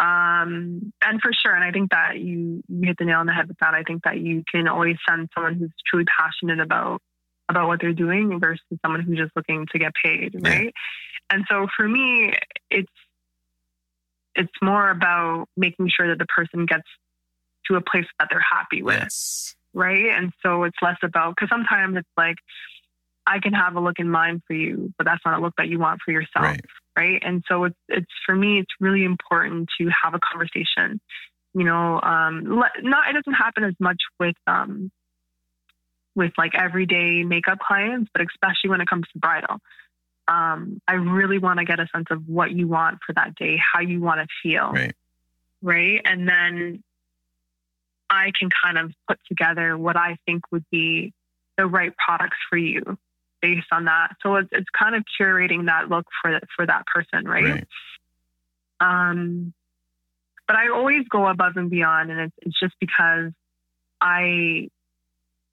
um, 0.00 0.92
and 1.02 1.20
for 1.20 1.30
sure, 1.32 1.54
and 1.54 1.62
I 1.62 1.70
think 1.72 1.90
that 1.90 2.18
you 2.18 2.62
you 2.68 2.86
hit 2.86 2.96
the 2.98 3.04
nail 3.04 3.18
on 3.18 3.26
the 3.26 3.32
head 3.34 3.48
with 3.48 3.58
that. 3.58 3.74
I 3.74 3.82
think 3.82 4.02
that 4.04 4.18
you 4.18 4.42
can 4.50 4.66
always 4.66 4.96
send 5.08 5.28
someone 5.34 5.54
who's 5.54 5.70
truly 5.86 6.06
passionate 6.06 6.58
about 6.58 7.02
about 7.50 7.68
what 7.68 7.80
they're 7.80 7.92
doing 7.92 8.40
versus 8.40 8.64
someone 8.82 9.02
who's 9.02 9.18
just 9.18 9.32
looking 9.36 9.66
to 9.72 9.78
get 9.78 9.92
paid, 10.02 10.34
Yeah. 10.42 10.48
right? 10.48 10.74
And 11.28 11.44
so 11.50 11.66
for 11.76 11.86
me, 11.86 12.32
it's 12.70 12.90
it's 14.34 14.52
more 14.62 14.90
about 14.90 15.48
making 15.56 15.90
sure 15.94 16.08
that 16.08 16.18
the 16.18 16.26
person 16.26 16.64
gets 16.64 16.86
to 17.66 17.74
a 17.76 17.80
place 17.80 18.06
that 18.18 18.28
they're 18.30 18.40
happy 18.40 18.82
with 18.82 18.96
Yes. 19.00 19.54
right? 19.74 20.06
And 20.16 20.32
so 20.42 20.62
it's 20.64 20.78
less 20.80 20.96
about 21.02 21.34
because 21.36 21.50
sometimes 21.50 21.96
it's 21.98 22.08
like 22.16 22.36
I 23.26 23.38
can 23.38 23.52
have 23.52 23.76
a 23.76 23.80
look 23.80 23.98
in 23.98 24.08
mind 24.08 24.42
for 24.46 24.54
you, 24.54 24.94
but 24.96 25.04
that's 25.04 25.20
not 25.26 25.38
a 25.38 25.42
look 25.42 25.54
that 25.58 25.68
you 25.68 25.78
want 25.78 26.00
for 26.02 26.10
yourself, 26.10 26.44
Right. 26.44 26.64
Right? 26.96 27.20
And 27.24 27.42
so 27.48 27.64
it's 27.64 27.76
it's 27.88 28.10
for 28.26 28.34
me, 28.34 28.58
it's 28.58 28.72
really 28.80 29.04
important 29.04 29.68
to 29.80 29.90
have 30.02 30.14
a 30.14 30.20
conversation. 30.20 31.00
You 31.54 31.64
know, 31.64 32.00
um, 32.00 32.44
le- 32.44 32.82
not 32.82 33.10
it 33.10 33.14
doesn't 33.14 33.34
happen 33.34 33.64
as 33.64 33.74
much 33.80 34.00
with 34.18 34.36
um, 34.46 34.90
with 36.14 36.32
like 36.38 36.54
everyday 36.54 37.24
makeup 37.24 37.58
clients, 37.58 38.10
but 38.12 38.22
especially 38.22 38.70
when 38.70 38.80
it 38.80 38.88
comes 38.88 39.06
to 39.12 39.18
bridal. 39.18 39.58
Um, 40.28 40.80
I 40.86 40.94
really 40.94 41.38
want 41.38 41.58
to 41.58 41.64
get 41.64 41.80
a 41.80 41.88
sense 41.94 42.06
of 42.10 42.28
what 42.28 42.52
you 42.52 42.68
want 42.68 42.98
for 43.04 43.12
that 43.14 43.34
day, 43.34 43.58
how 43.58 43.80
you 43.80 44.00
want 44.00 44.20
to 44.20 44.26
feel, 44.42 44.70
Right. 44.70 44.94
right? 45.60 46.00
And 46.04 46.28
then 46.28 46.84
I 48.08 48.30
can 48.38 48.48
kind 48.62 48.78
of 48.78 48.92
put 49.08 49.18
together 49.28 49.76
what 49.76 49.96
I 49.96 50.18
think 50.26 50.42
would 50.52 50.64
be 50.70 51.12
the 51.56 51.66
right 51.66 51.92
products 51.96 52.36
for 52.48 52.56
you 52.56 52.96
based 53.40 53.66
on 53.72 53.86
that. 53.86 54.16
So 54.22 54.36
it's, 54.36 54.48
it's 54.52 54.68
kind 54.78 54.94
of 54.94 55.04
curating 55.20 55.66
that 55.66 55.88
look 55.88 56.06
for 56.20 56.40
for 56.56 56.66
that 56.66 56.86
person, 56.86 57.26
right? 57.26 57.44
Right. 57.44 57.66
Um, 58.80 59.52
but 60.46 60.56
I 60.56 60.68
always 60.70 61.06
go 61.08 61.26
above 61.26 61.56
and 61.56 61.70
beyond, 61.70 62.10
and 62.10 62.20
it's, 62.20 62.34
it's 62.42 62.58
just 62.58 62.74
because 62.80 63.32
I 64.00 64.68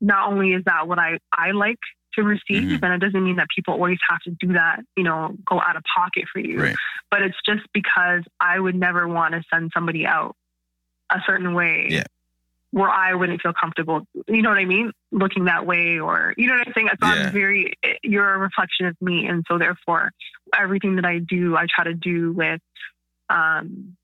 not 0.02 0.32
only 0.32 0.54
is 0.54 0.64
that 0.66 0.88
what 0.88 1.00
I 1.00 1.20
I 1.32 1.52
like 1.52 1.80
to 2.16 2.24
receive, 2.24 2.64
Mhm. 2.64 2.84
and 2.84 2.94
it 2.94 3.06
doesn't 3.06 3.24
mean 3.24 3.36
that 3.36 3.48
people 3.56 3.76
always 3.76 4.00
have 4.10 4.20
to 4.22 4.32
do 4.32 4.54
that, 4.54 4.80
you 4.96 5.04
know, 5.04 5.36
go 5.46 5.62
out 5.62 5.76
of 5.76 5.84
pocket 5.84 6.26
for 6.32 6.40
you. 6.40 6.62
Right. 6.62 6.76
But 7.12 7.22
it's 7.22 7.38
just 7.46 7.62
because 7.74 8.24
I 8.40 8.60
would 8.60 8.76
never 8.76 9.08
want 9.08 9.34
to 9.34 9.44
send 9.54 9.72
somebody 9.74 10.06
out 10.06 10.36
a 11.12 11.20
certain 11.28 11.54
way. 11.54 11.88
Yeah. 11.90 12.04
Where 12.72 12.90
I 12.90 13.14
wouldn't 13.14 13.42
feel 13.42 13.54
comfortable, 13.54 14.06
you 14.28 14.42
know 14.42 14.50
what 14.50 14.58
I 14.58 14.66
mean, 14.66 14.92
looking 15.12 15.46
that 15.46 15.66
way, 15.66 16.00
or 16.00 16.34
you 16.38 16.48
know 16.48 16.56
what 16.56 16.68
I'm 16.68 16.74
saying. 16.74 16.90
So 17.00 17.08
Yeah. 17.08 17.14
I'm 17.14 17.32
very, 17.32 17.74
you're 18.04 18.34
a 18.34 18.38
reflection 18.38 18.88
of 18.88 18.96
me, 19.02 19.26
and 19.26 19.46
so 19.50 19.58
therefore, 19.58 20.12
everything 20.54 20.98
that 20.98 21.06
I 21.06 21.20
do, 21.20 21.56
I 21.56 21.66
try 21.74 21.86
to 21.86 21.94
do 21.94 22.34
with, 22.34 22.60
um, 23.30 23.96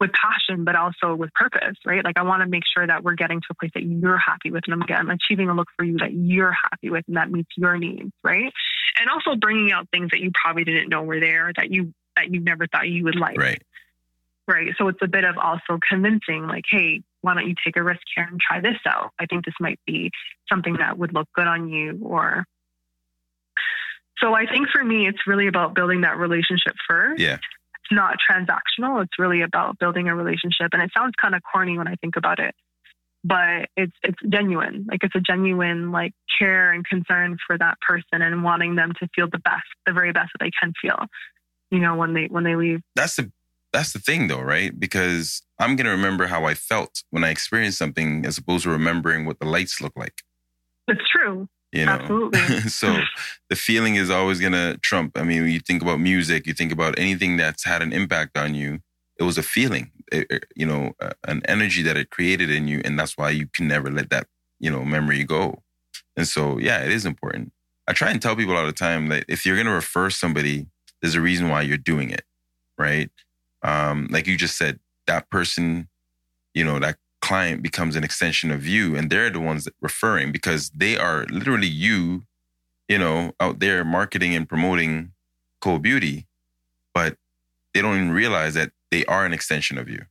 with 0.00 0.10
passion, 0.12 0.64
but 0.64 0.74
also 0.74 1.14
with 1.14 1.32
purpose, 1.34 1.76
right? 1.84 2.02
Like 2.02 2.18
I 2.18 2.22
want 2.22 2.42
to 2.42 2.48
make 2.48 2.64
sure 2.66 2.86
that 2.86 3.04
we're 3.04 3.14
getting 3.14 3.40
to 3.40 3.46
a 3.50 3.54
place 3.54 3.72
that 3.74 3.82
you're 3.82 4.18
happy 4.18 4.50
with, 4.50 4.64
and 4.66 4.82
I'm, 4.90 5.10
achieving 5.10 5.50
a 5.50 5.54
look 5.54 5.68
for 5.76 5.84
you 5.84 5.98
that 5.98 6.12
you're 6.14 6.52
happy 6.52 6.88
with, 6.90 7.04
and 7.08 7.16
that 7.18 7.30
meets 7.30 7.50
your 7.56 7.76
needs, 7.76 8.10
right? 8.24 8.52
And 8.98 9.10
also 9.10 9.36
bringing 9.36 9.70
out 9.72 9.88
things 9.90 10.10
that 10.12 10.20
you 10.20 10.30
probably 10.34 10.64
didn't 10.64 10.88
know 10.88 11.02
were 11.02 11.20
there 11.20 11.52
that 11.56 11.70
you 11.70 11.92
that 12.16 12.32
you 12.32 12.40
never 12.40 12.66
thought 12.66 12.88
you 12.88 13.04
would 13.04 13.16
like, 13.16 13.38
Right. 13.38 13.62
right? 14.48 14.74
So 14.78 14.88
it's 14.88 15.02
a 15.02 15.08
bit 15.08 15.24
of 15.24 15.36
also 15.36 15.78
convincing, 15.86 16.46
like, 16.46 16.64
hey, 16.70 17.02
why 17.22 17.34
don't 17.34 17.48
you 17.48 17.54
take 17.64 17.76
a 17.76 17.82
risk 17.82 18.00
here 18.14 18.26
and 18.30 18.40
try 18.40 18.60
this 18.60 18.78
out? 18.86 19.10
I 19.18 19.26
think 19.26 19.44
this 19.44 19.54
might 19.60 19.80
be 19.86 20.10
something 20.48 20.76
that 20.78 20.98
would 20.98 21.12
look 21.12 21.28
good 21.34 21.46
on 21.46 21.68
you. 21.68 21.98
Or 22.02 22.44
so 24.18 24.34
I 24.34 24.46
think 24.46 24.68
for 24.68 24.82
me, 24.82 25.06
it's 25.06 25.26
really 25.26 25.48
about 25.48 25.74
building 25.74 26.02
that 26.02 26.16
relationship 26.16 26.74
first. 26.88 27.20
Yeah. 27.20 27.34
It's 27.34 27.92
not 27.92 28.16
transactional. 28.28 29.02
It's 29.02 29.18
really 29.18 29.42
about 29.42 29.78
building 29.78 30.08
a 30.08 30.14
relationship. 30.14 30.70
And 30.72 30.82
it 30.82 30.90
sounds 30.96 31.12
kind 31.20 31.34
of 31.34 31.42
corny 31.42 31.78
when 31.78 31.88
I 31.88 31.94
think 31.96 32.16
about 32.16 32.38
it, 32.38 32.54
but 33.22 33.68
it's 33.76 33.96
it's 34.02 34.18
genuine. 34.28 34.86
Like 34.88 35.04
it's 35.04 35.14
a 35.14 35.20
genuine 35.20 35.92
like 35.92 36.12
care 36.38 36.72
and 36.72 36.84
concern 36.84 37.36
for 37.46 37.56
that 37.58 37.78
person 37.80 38.22
and 38.22 38.42
wanting 38.42 38.74
them 38.74 38.92
to 39.00 39.08
feel 39.14 39.28
the 39.30 39.38
best, 39.38 39.66
the 39.86 39.92
very 39.92 40.12
best 40.12 40.30
that 40.32 40.44
they 40.44 40.50
can 40.60 40.72
feel. 40.80 41.06
You 41.70 41.80
know, 41.80 41.96
when 41.96 42.14
they 42.14 42.26
when 42.26 42.44
they 42.44 42.56
leave. 42.56 42.80
That's 42.94 43.16
the 43.16 43.30
that's 43.72 43.92
the 43.92 43.98
thing 43.98 44.28
though, 44.28 44.40
right? 44.40 44.78
Because 44.78 45.42
I'm 45.58 45.76
gonna 45.76 45.90
remember 45.90 46.26
how 46.26 46.44
I 46.44 46.54
felt 46.54 47.02
when 47.10 47.24
I 47.24 47.30
experienced 47.30 47.78
something 47.78 48.24
as 48.24 48.38
opposed 48.38 48.64
to 48.64 48.70
remembering 48.70 49.26
what 49.26 49.38
the 49.38 49.46
lights 49.46 49.80
look 49.80 49.92
like. 49.96 50.22
It's 50.88 51.08
true. 51.08 51.48
You 51.72 51.84
know, 51.86 51.92
Absolutely. 51.92 52.60
so 52.68 53.00
the 53.50 53.56
feeling 53.56 53.96
is 53.96 54.08
always 54.10 54.40
gonna 54.40 54.76
trump. 54.78 55.18
I 55.18 55.24
mean, 55.24 55.42
when 55.42 55.50
you 55.50 55.60
think 55.60 55.82
about 55.82 56.00
music, 56.00 56.46
you 56.46 56.54
think 56.54 56.72
about 56.72 56.98
anything 56.98 57.36
that's 57.36 57.64
had 57.64 57.82
an 57.82 57.92
impact 57.92 58.38
on 58.38 58.54
you. 58.54 58.80
It 59.18 59.24
was 59.24 59.38
a 59.38 59.42
feeling, 59.42 59.90
it- 60.12 60.26
it- 60.30 60.44
you 60.54 60.66
know, 60.66 60.92
uh, 61.00 61.12
an 61.24 61.42
energy 61.46 61.82
that 61.82 61.96
it 61.96 62.10
created 62.10 62.50
in 62.50 62.68
you, 62.68 62.80
and 62.84 62.98
that's 62.98 63.16
why 63.16 63.30
you 63.30 63.46
can 63.46 63.66
never 63.66 63.90
let 63.90 64.10
that, 64.10 64.26
you 64.60 64.70
know, 64.70 64.84
memory 64.84 65.24
go. 65.24 65.62
And 66.16 66.26
so, 66.26 66.58
yeah, 66.58 66.82
it 66.82 66.90
is 66.92 67.04
important. 67.04 67.52
I 67.88 67.92
try 67.92 68.10
and 68.10 68.20
tell 68.22 68.36
people 68.36 68.56
all 68.56 68.66
the 68.66 68.72
time 68.72 69.08
that 69.08 69.24
if 69.28 69.44
you're 69.44 69.56
gonna 69.56 69.74
refer 69.74 70.08
somebody, 70.10 70.66
there's 71.02 71.14
a 71.14 71.20
reason 71.20 71.48
why 71.48 71.62
you're 71.62 71.76
doing 71.76 72.10
it, 72.10 72.24
right? 72.78 73.10
Um, 73.66 74.06
like 74.10 74.28
you 74.28 74.36
just 74.36 74.56
said, 74.56 74.78
that 75.08 75.28
person, 75.28 75.88
you 76.54 76.64
know, 76.64 76.78
that 76.78 76.96
client 77.20 77.62
becomes 77.62 77.96
an 77.96 78.04
extension 78.04 78.52
of 78.52 78.66
you 78.66 78.94
and 78.94 79.10
they're 79.10 79.28
the 79.28 79.40
ones 79.40 79.64
that 79.64 79.74
referring 79.82 80.30
because 80.30 80.70
they 80.70 80.96
are 80.96 81.26
literally 81.26 81.66
you, 81.66 82.22
you 82.88 82.96
know, 82.96 83.32
out 83.40 83.58
there 83.58 83.84
marketing 83.84 84.36
and 84.36 84.48
promoting 84.48 85.12
Cole 85.60 85.80
Beauty, 85.80 86.28
but 86.94 87.16
they 87.74 87.82
don't 87.82 87.96
even 87.96 88.12
realize 88.12 88.54
that 88.54 88.70
they 88.92 89.04
are 89.06 89.26
an 89.26 89.32
extension 89.32 89.78
of 89.78 89.88
you. 89.88 90.04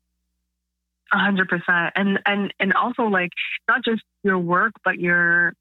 A 1.14 1.18
hundred 1.18 1.48
percent. 1.48 1.94
And 1.96 2.20
and 2.26 2.54
and 2.60 2.74
also 2.74 3.04
like 3.04 3.30
not 3.70 3.86
just 3.86 4.02
your 4.24 4.38
work, 4.38 4.74
but 4.84 5.00
your 5.00 5.54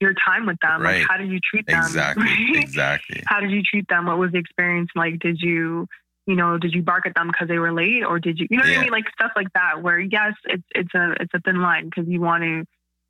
your 0.00 0.14
time 0.24 0.46
with 0.46 0.58
them. 0.62 0.82
Right. 0.82 0.98
Like 0.98 1.08
how 1.08 1.16
did 1.16 1.30
you 1.30 1.40
treat 1.40 1.66
them? 1.66 1.78
Exactly. 1.78 2.24
right? 2.24 2.56
Exactly. 2.62 3.22
How 3.26 3.40
did 3.40 3.50
you 3.50 3.62
treat 3.62 3.88
them? 3.88 4.06
What 4.06 4.18
was 4.18 4.30
the 4.30 4.38
experience 4.38 4.90
like? 4.94 5.18
Did 5.18 5.40
you 5.40 5.88
you 6.26 6.34
know, 6.34 6.58
did 6.58 6.74
you 6.74 6.82
bark 6.82 7.06
at 7.06 7.14
them 7.14 7.28
because 7.28 7.48
they 7.48 7.58
were 7.58 7.72
late 7.72 8.04
or 8.04 8.18
did 8.18 8.38
you 8.38 8.46
you 8.50 8.58
know 8.58 8.64
what 8.64 8.76
I 8.76 8.82
mean? 8.82 8.90
Like 8.90 9.04
stuff 9.14 9.32
like 9.36 9.52
that 9.54 9.82
where 9.82 9.98
yes, 9.98 10.34
it's 10.44 10.64
it's 10.74 10.94
a 10.94 11.12
it's 11.20 11.32
a 11.34 11.40
thin 11.40 11.60
line 11.62 11.84
because 11.84 12.08
you 12.08 12.20
want 12.20 12.42
to 12.42 12.64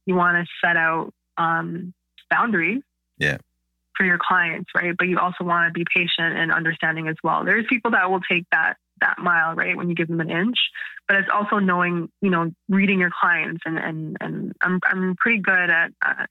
you 0.04 0.14
want 0.14 0.36
to 0.36 0.66
set 0.66 0.76
out 0.76 1.12
um 1.38 1.94
boundaries. 2.30 2.82
Yeah. 3.18 3.38
For 3.96 4.04
your 4.04 4.18
clients, 4.20 4.70
right? 4.74 4.94
But 4.96 5.08
you 5.08 5.18
also 5.18 5.42
want 5.42 5.68
to 5.68 5.72
be 5.72 5.86
patient 5.94 6.36
and 6.36 6.52
understanding 6.52 7.08
as 7.08 7.16
well. 7.24 7.46
There's 7.46 7.64
people 7.66 7.92
that 7.92 8.10
will 8.10 8.20
take 8.20 8.44
that 8.52 8.76
that 9.00 9.18
mile, 9.18 9.54
right, 9.54 9.76
when 9.76 9.88
you 9.88 9.94
give 9.94 10.08
them 10.08 10.20
an 10.20 10.30
inch. 10.30 10.56
But 11.08 11.16
it's 11.16 11.28
also 11.32 11.58
knowing, 11.58 12.10
you 12.20 12.30
know, 12.30 12.50
reading 12.68 12.98
your 12.98 13.10
clients 13.18 13.62
and 13.64 13.78
and 13.78 14.18
and 14.20 14.52
I'm 14.60 14.80
I'm 14.84 15.16
pretty 15.16 15.38
good 15.38 15.70
at 15.70 15.92
uh, 16.04 16.26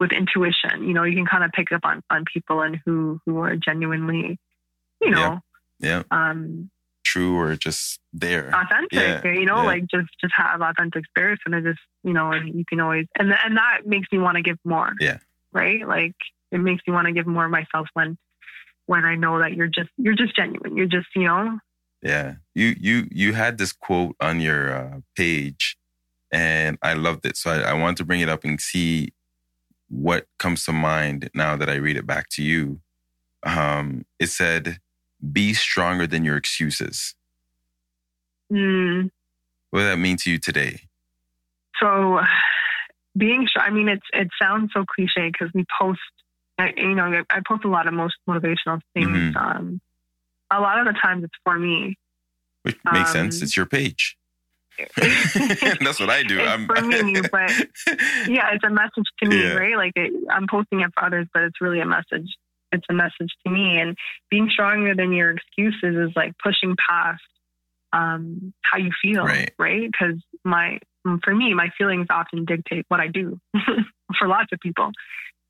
with 0.00 0.10
intuition. 0.10 0.88
You 0.88 0.94
know, 0.94 1.04
you 1.04 1.14
can 1.14 1.26
kind 1.26 1.44
of 1.44 1.52
pick 1.52 1.70
up 1.70 1.82
on 1.84 2.02
on 2.10 2.24
people 2.24 2.62
and 2.62 2.80
who 2.84 3.20
who 3.24 3.38
are 3.38 3.54
genuinely, 3.54 4.40
you 5.00 5.10
know, 5.10 5.40
Yeah. 5.82 6.02
um 6.10 6.70
True 7.04 7.36
or 7.38 7.56
just 7.56 7.98
there. 8.12 8.48
authentic. 8.54 8.92
Yeah, 8.92 9.22
You 9.24 9.44
know, 9.44 9.56
yeah. 9.56 9.62
like 9.66 9.82
just 9.90 10.08
just 10.20 10.32
have 10.36 10.62
authentic 10.62 11.04
spirits, 11.06 11.42
and 11.44 11.54
it 11.54 11.64
just 11.64 11.80
you 12.04 12.12
know, 12.12 12.30
and 12.32 12.54
you 12.54 12.64
can 12.66 12.80
always 12.80 13.06
and 13.18 13.34
and 13.44 13.56
that 13.56 13.80
makes 13.84 14.06
me 14.12 14.18
want 14.18 14.36
to 14.36 14.42
give 14.42 14.56
more. 14.64 14.92
Yeah. 15.00 15.18
Right. 15.52 15.86
Like 15.86 16.14
it 16.52 16.58
makes 16.58 16.82
me 16.86 16.94
want 16.94 17.06
to 17.08 17.12
give 17.12 17.26
more 17.26 17.44
of 17.46 17.50
myself 17.50 17.88
when 17.94 18.16
when 18.86 19.04
I 19.04 19.16
know 19.16 19.38
that 19.40 19.54
you're 19.54 19.66
just 19.68 19.90
you're 19.98 20.14
just 20.14 20.34
genuine. 20.36 20.76
You're 20.76 20.86
just 20.86 21.08
you 21.16 21.24
know 21.24 21.58
Yeah. 22.02 22.36
You 22.54 22.74
you 22.80 23.08
you 23.10 23.32
had 23.34 23.58
this 23.58 23.72
quote 23.72 24.14
on 24.20 24.40
your 24.40 24.72
uh, 24.72 25.00
page 25.16 25.76
and 26.30 26.78
I 26.82 26.94
loved 26.94 27.26
it. 27.26 27.36
So 27.36 27.50
I, 27.50 27.58
I 27.60 27.72
wanted 27.74 27.96
to 27.98 28.04
bring 28.04 28.20
it 28.20 28.28
up 28.28 28.44
and 28.44 28.60
see 28.60 29.12
what 29.88 30.26
comes 30.38 30.64
to 30.64 30.72
mind 30.72 31.28
now 31.34 31.56
that 31.56 31.68
I 31.68 31.74
read 31.74 31.96
it 31.96 32.06
back 32.06 32.28
to 32.30 32.42
you. 32.42 32.80
Um, 33.44 34.06
it 34.18 34.28
said, 34.28 34.78
be 35.30 35.54
stronger 35.54 36.06
than 36.06 36.24
your 36.24 36.36
excuses. 36.36 37.14
mm, 38.52 39.10
What 39.70 39.80
does 39.80 39.88
that 39.90 39.98
mean 39.98 40.16
to 40.18 40.30
you 40.30 40.38
today? 40.38 40.80
so 41.80 42.20
being 43.16 43.46
sure. 43.46 43.62
I 43.62 43.70
mean, 43.70 43.88
it's 43.88 44.06
it 44.14 44.28
sounds 44.40 44.70
so 44.72 44.84
cliche 44.84 45.30
because 45.30 45.50
we 45.54 45.64
post. 45.80 46.00
I, 46.58 46.72
you 46.76 46.94
know, 46.94 47.22
I 47.30 47.40
post 47.46 47.64
a 47.64 47.68
lot 47.68 47.86
of 47.86 47.92
most 47.94 48.14
motivational 48.28 48.80
things. 48.94 49.08
Mhm. 49.34 49.36
Um, 49.36 49.80
a 50.50 50.60
lot 50.60 50.78
of 50.78 50.86
the 50.86 50.98
times 50.98 51.24
it's 51.24 51.34
for 51.44 51.58
me. 51.58 51.96
Which 52.62 52.78
makes 52.92 53.10
Um, 53.10 53.12
sense. 53.30 53.42
It's 53.42 53.56
your 53.56 53.66
page. 53.66 54.16
That's 54.96 56.00
what 56.00 56.08
I 56.10 56.22
do. 56.22 56.38
It's 56.40 56.48
I'm 56.48 56.66
for 56.66 56.80
me, 56.82 57.20
but 57.30 57.50
yeah, 58.28 58.52
it's 58.54 58.64
a 58.64 58.70
message 58.70 59.04
to 59.22 59.28
me, 59.28 59.42
Yeah. 59.42 59.52
right? 59.54 59.76
Like 59.76 59.92
it, 59.96 60.12
I'm 60.30 60.46
posting 60.48 60.80
it 60.80 60.90
for 60.94 61.04
others, 61.04 61.26
but 61.34 61.42
it's 61.42 61.60
really 61.60 61.80
a 61.80 61.86
message. 61.86 62.34
It's 62.72 62.86
a 62.90 62.94
message 62.94 63.32
to 63.46 63.52
me, 63.52 63.78
and 63.78 63.96
being 64.30 64.48
stronger 64.50 64.94
than 64.94 65.12
your 65.12 65.30
excuses 65.30 65.96
is 65.96 66.10
like 66.16 66.32
pushing 66.42 66.74
past 66.88 67.22
um, 67.92 68.54
how 68.62 68.78
you 68.78 68.90
feel, 69.02 69.24
Right. 69.24 69.52
right? 69.58 69.90
Because 69.90 70.16
my, 70.44 70.78
for 71.22 71.34
me, 71.34 71.52
my 71.54 71.68
feelings 71.76 72.06
often 72.10 72.44
dictate 72.46 72.86
what 72.88 73.00
I 73.00 73.08
do. 73.08 73.38
for 74.18 74.28
lots 74.28 74.52
of 74.52 74.60
people, 74.60 74.90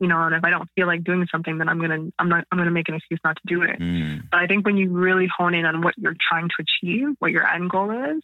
you 0.00 0.08
know, 0.08 0.20
and 0.22 0.34
if 0.34 0.44
I 0.44 0.50
don't 0.50 0.68
feel 0.74 0.86
like 0.88 1.04
doing 1.04 1.26
something, 1.30 1.58
then 1.58 1.68
I'm 1.68 1.80
gonna, 1.80 2.08
I'm 2.18 2.28
not, 2.28 2.44
I'm 2.50 2.58
gonna 2.58 2.70
make 2.72 2.88
an 2.88 2.96
excuse 2.96 3.20
not 3.24 3.36
to 3.36 3.42
do 3.46 3.62
it. 3.62 3.78
Mm, 3.78 4.22
But 4.30 4.40
I 4.40 4.46
think 4.48 4.66
when 4.66 4.76
you 4.76 4.90
really 4.90 5.28
hone 5.36 5.54
in 5.54 5.64
on 5.64 5.82
what 5.82 5.94
you're 5.96 6.16
trying 6.28 6.48
to 6.48 6.54
achieve, 6.64 7.08
what 7.20 7.30
your 7.30 7.46
end 7.46 7.70
goal 7.70 7.90
is, 7.90 8.22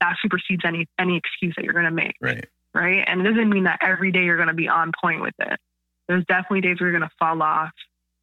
that 0.00 0.16
supersedes 0.22 0.62
any 0.64 0.86
any 0.98 1.16
excuse 1.16 1.54
that 1.56 1.64
you're 1.64 1.74
going 1.74 1.84
to 1.86 1.90
make, 1.90 2.14
right. 2.20 2.46
right? 2.74 3.04
And 3.06 3.20
it 3.20 3.24
doesn't 3.24 3.50
mean 3.50 3.64
that 3.64 3.80
every 3.82 4.12
day 4.12 4.22
you're 4.22 4.36
going 4.36 4.48
to 4.48 4.54
be 4.54 4.68
on 4.68 4.92
point 5.02 5.20
with 5.20 5.34
it. 5.40 5.58
There's 6.08 6.24
definitely 6.26 6.62
days 6.62 6.80
where 6.80 6.90
you're 6.90 6.98
going 6.98 7.08
to 7.08 7.16
fall 7.18 7.42
off. 7.42 7.70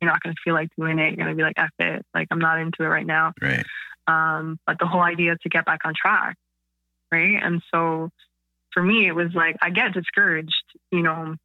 You're 0.01 0.11
not 0.11 0.21
going 0.21 0.35
to 0.35 0.41
feel 0.43 0.53
like 0.53 0.69
doing 0.77 0.99
it. 0.99 1.07
You're 1.15 1.25
going 1.25 1.29
to 1.29 1.35
be 1.35 1.43
like, 1.43 1.57
"F 1.57 1.69
it," 1.79 2.05
like 2.13 2.27
I'm 2.31 2.39
not 2.39 2.59
into 2.59 2.83
it 2.83 2.87
right 2.87 3.05
now. 3.05 3.33
Right. 3.41 3.65
Um, 4.07 4.57
but 4.65 4.77
the 4.79 4.85
whole 4.85 5.01
idea 5.01 5.33
is 5.33 5.39
to 5.43 5.49
get 5.49 5.65
back 5.65 5.79
on 5.85 5.93
track, 5.99 6.35
right? 7.11 7.41
And 7.41 7.61
so 7.73 8.09
for 8.73 8.81
me, 8.83 9.07
it 9.07 9.13
was 9.13 9.33
like 9.33 9.55
I 9.61 9.69
get 9.69 9.93
discouraged, 9.93 10.63
you 10.91 11.01
know. 11.01 11.35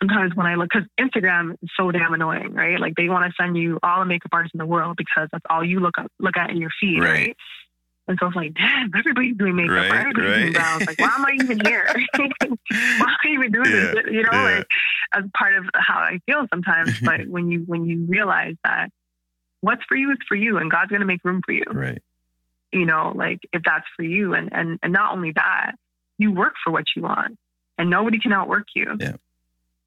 Sometimes 0.00 0.34
when 0.34 0.46
I 0.46 0.54
look, 0.54 0.70
because 0.72 0.88
Instagram 0.98 1.56
is 1.62 1.68
so 1.76 1.90
damn 1.90 2.14
annoying, 2.14 2.54
right? 2.54 2.80
Like 2.80 2.94
they 2.96 3.08
want 3.10 3.26
to 3.30 3.34
send 3.38 3.56
you 3.58 3.78
all 3.82 4.00
the 4.00 4.06
makeup 4.06 4.30
artists 4.32 4.54
in 4.54 4.58
the 4.58 4.64
world 4.64 4.96
because 4.96 5.28
that's 5.30 5.44
all 5.50 5.62
you 5.62 5.80
look 5.80 5.98
at, 5.98 6.06
look 6.18 6.38
at 6.38 6.48
in 6.48 6.56
your 6.56 6.70
feed, 6.80 7.00
Right. 7.00 7.10
right? 7.10 7.36
And 8.10 8.18
so 8.20 8.26
it's 8.26 8.34
like, 8.34 8.54
damn, 8.54 8.90
everybody's 8.98 9.36
doing 9.36 9.54
makeup, 9.54 9.76
Right, 9.76 9.92
everybody's 9.92 10.26
doing 10.32 10.44
right. 10.46 10.52
brows. 10.54 10.86
Like, 10.88 10.98
why 10.98 11.14
am 11.14 11.24
I 11.26 11.30
even 11.44 11.60
here? 11.64 11.86
why 12.18 12.26
am 13.00 13.06
I 13.08 13.28
even 13.28 13.52
doing 13.52 13.70
Yeah, 13.70 13.92
this? 13.94 14.04
You 14.10 14.22
know, 14.24 14.28
yeah. 14.32 14.42
like 14.42 14.66
as 15.14 15.24
part 15.32 15.54
of 15.54 15.64
how 15.76 15.98
I 16.00 16.18
feel 16.26 16.44
sometimes. 16.52 16.98
but 17.04 17.28
when 17.28 17.52
you 17.52 17.60
when 17.60 17.84
you 17.86 18.04
realize 18.08 18.56
that 18.64 18.88
what's 19.60 19.82
for 19.88 19.96
you 19.96 20.10
is 20.10 20.18
for 20.28 20.34
you, 20.34 20.56
and 20.58 20.68
God's 20.70 20.90
gonna 20.90 21.04
make 21.04 21.20
room 21.24 21.40
for 21.46 21.52
you 21.52 21.62
Right. 21.70 22.02
you 22.72 22.84
know, 22.84 23.12
like 23.14 23.38
if 23.52 23.62
that's 23.64 23.86
for 23.96 24.02
you. 24.02 24.34
And 24.34 24.52
and 24.52 24.80
and 24.82 24.92
not 24.92 25.12
only 25.14 25.30
that, 25.36 25.76
you 26.18 26.32
work 26.32 26.54
for 26.64 26.72
what 26.72 26.86
you 26.96 27.02
want, 27.02 27.38
and 27.78 27.90
nobody 27.90 28.18
can 28.18 28.32
outwork 28.32 28.66
you. 28.74 28.96
Yeah. 28.98 29.16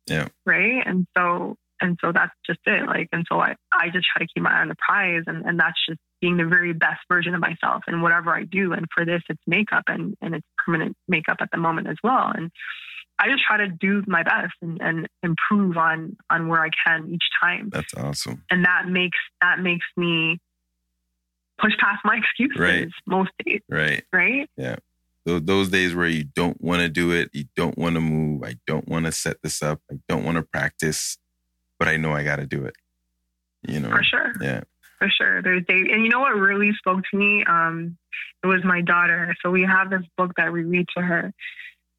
Yeah. 0.07 0.27
Right. 0.45 0.81
And 0.85 1.07
so 1.17 1.57
and 1.83 1.97
so 2.01 2.11
that's 2.11 2.33
just 2.45 2.59
it. 2.65 2.87
Like 2.87 3.09
and 3.11 3.23
so 3.31 3.39
I 3.39 3.55
I 3.71 3.89
just 3.89 4.07
try 4.11 4.25
to 4.25 4.27
keep 4.33 4.41
my 4.41 4.51
eye 4.57 4.61
on 4.61 4.69
the 4.69 4.75
prize, 4.75 5.23
and 5.27 5.45
and 5.45 5.59
that's 5.59 5.77
just 5.87 5.99
being 6.21 6.37
the 6.37 6.45
very 6.45 6.73
best 6.73 7.01
version 7.11 7.35
of 7.35 7.41
myself 7.41 7.83
in 7.87 8.01
whatever 8.01 8.33
I 8.33 8.43
do. 8.45 8.73
And 8.73 8.87
for 8.95 9.05
this, 9.05 9.21
it's 9.29 9.41
makeup, 9.45 9.83
and 9.87 10.15
and 10.21 10.33
it's 10.35 10.47
permanent 10.65 10.95
makeup 11.07 11.37
at 11.41 11.49
the 11.51 11.57
moment 11.57 11.87
as 11.87 11.97
well. 12.03 12.31
And 12.35 12.49
I 13.19 13.29
just 13.29 13.43
try 13.43 13.57
to 13.57 13.67
do 13.67 14.01
my 14.07 14.23
best 14.23 14.53
and, 14.63 14.81
and 14.81 15.07
improve 15.21 15.77
on 15.77 16.17
on 16.31 16.47
where 16.47 16.61
I 16.63 16.69
can 16.85 17.09
each 17.13 17.23
time 17.41 17.69
That's 17.71 17.93
awesome. 17.93 18.43
and 18.49 18.65
that 18.65 18.87
makes 18.87 19.19
that 19.41 19.59
makes 19.59 19.85
me 19.95 20.39
push 21.59 21.73
past 21.79 22.01
my 22.03 22.17
excuses 22.17 22.59
Right. 22.59 22.87
most 23.05 23.29
days, 23.45 23.61
Right. 23.69 24.03
right? 24.11 24.49
Tho- 25.25 25.39
those 25.39 25.69
days 25.69 25.93
where 25.95 26.07
you 26.07 26.25
don't 26.25 26.59
want 26.61 26.81
to 26.81 26.89
do 26.89 27.11
it, 27.11 27.29
you 27.33 27.45
don't 27.55 27.77
want 27.77 27.95
to 27.95 28.01
move, 28.01 28.43
I 28.43 28.55
don't 28.67 28.87
want 28.89 29.05
to 29.05 29.11
set 29.11 29.37
this 29.41 29.61
up, 29.61 29.79
I 29.91 29.95
don't 30.09 30.25
want 30.25 30.35
to 30.37 30.43
practice, 30.43 31.17
but 31.79 31.87
I 31.87 31.97
know 31.97 32.13
I 32.13 32.23
got 32.23 32.37
to 32.37 32.45
do 32.45 32.65
it. 32.65 32.75
You 33.67 33.79
know? 33.79 33.89
For 33.89 34.03
sure, 34.03 34.33
Yeah. 34.41 34.61
for 34.99 35.09
sure. 35.09 35.41
There's 35.41 35.65
days, 35.65 35.87
and 35.91 36.03
you 36.03 36.09
know 36.09 36.19
what 36.19 36.35
really 36.35 36.73
spoke 36.73 37.03
to 37.11 37.17
me? 37.17 37.43
Um, 37.45 37.97
it 38.43 38.47
was 38.47 38.63
my 38.63 38.81
daughter. 38.81 39.33
So 39.41 39.51
we 39.51 39.63
have 39.63 39.89
this 39.89 40.03
book 40.17 40.33
that 40.37 40.51
we 40.51 40.63
read 40.63 40.87
to 40.97 41.01
her, 41.01 41.33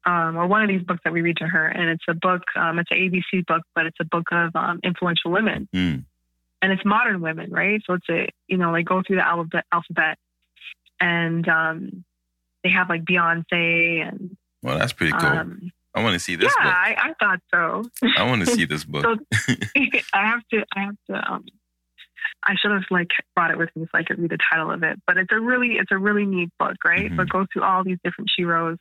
um, 0.05 0.37
or 0.37 0.45
one 0.47 0.61
of 0.61 0.67
these 0.69 0.83
books 0.83 1.01
that 1.03 1.13
we 1.13 1.21
read 1.21 1.37
to 1.37 1.47
her, 1.47 1.65
and 1.67 1.89
it's 1.89 2.03
a 2.07 2.13
book. 2.13 2.43
Um, 2.55 2.77
it's 2.79 2.91
an 2.91 2.97
ABC 2.97 3.45
book, 3.47 3.63
but 3.73 3.85
it's 3.87 3.97
a 3.99 4.05
book 4.05 4.27
of 4.31 4.55
um, 4.55 4.79
influential 4.83 5.31
women. 5.31 5.67
Mm, 5.73 6.05
and 6.61 6.71
it's 6.71 6.85
modern 6.85 7.21
women, 7.21 7.51
right? 7.51 7.81
So 7.85 7.93
it's 7.93 8.09
a 8.09 8.27
you 8.47 8.57
know 8.57 8.71
like 8.71 8.85
go 8.85 9.01
through 9.05 9.17
the 9.17 9.27
alphabet, 9.27 9.65
alphabet, 9.71 10.19
and 10.99 11.47
um, 11.49 12.05
they 12.63 12.69
have 12.69 12.89
like 12.89 13.03
Beyonce 13.05 14.07
and 14.07 14.37
Well, 14.61 14.77
that's 14.77 14.93
pretty 14.93 15.13
cool. 15.13 15.31
I 15.95 16.03
want 16.03 16.13
to 16.13 16.19
see 16.19 16.33
yeah, 16.33 16.37
this 16.39 16.53
book. 16.53 16.65
Yeah, 16.65 16.71
I, 16.71 16.95
I 16.97 17.13
thought 17.19 17.39
so. 17.53 18.09
I 18.17 18.23
want 18.23 18.45
to 18.45 18.51
see 18.51 18.65
this 18.65 18.83
book. 18.85 19.03
So 19.03 19.15
I 20.13 20.25
have 20.27 20.41
to, 20.51 20.65
I 20.75 20.81
have 20.81 20.95
to, 21.09 21.31
um, 21.31 21.45
I 22.43 22.55
should 22.55 22.71
have 22.71 22.83
like 22.91 23.09
brought 23.35 23.51
it 23.51 23.57
with 23.57 23.69
me 23.75 23.85
so 23.85 23.97
I 23.97 24.03
could 24.03 24.19
read 24.19 24.31
the 24.31 24.37
title 24.51 24.71
of 24.71 24.83
it. 24.83 24.99
But 25.07 25.17
it's 25.17 25.31
a 25.31 25.39
really, 25.39 25.77
it's 25.77 25.91
a 25.91 25.97
really 25.97 26.25
neat 26.25 26.49
book, 26.59 26.75
right? 26.83 27.09
Mhm. 27.09 27.15
So 27.15 27.21
it 27.21 27.29
goes 27.29 27.47
through 27.53 27.63
all 27.63 27.83
these 27.83 27.97
different 28.03 28.29
sheroes, 28.37 28.77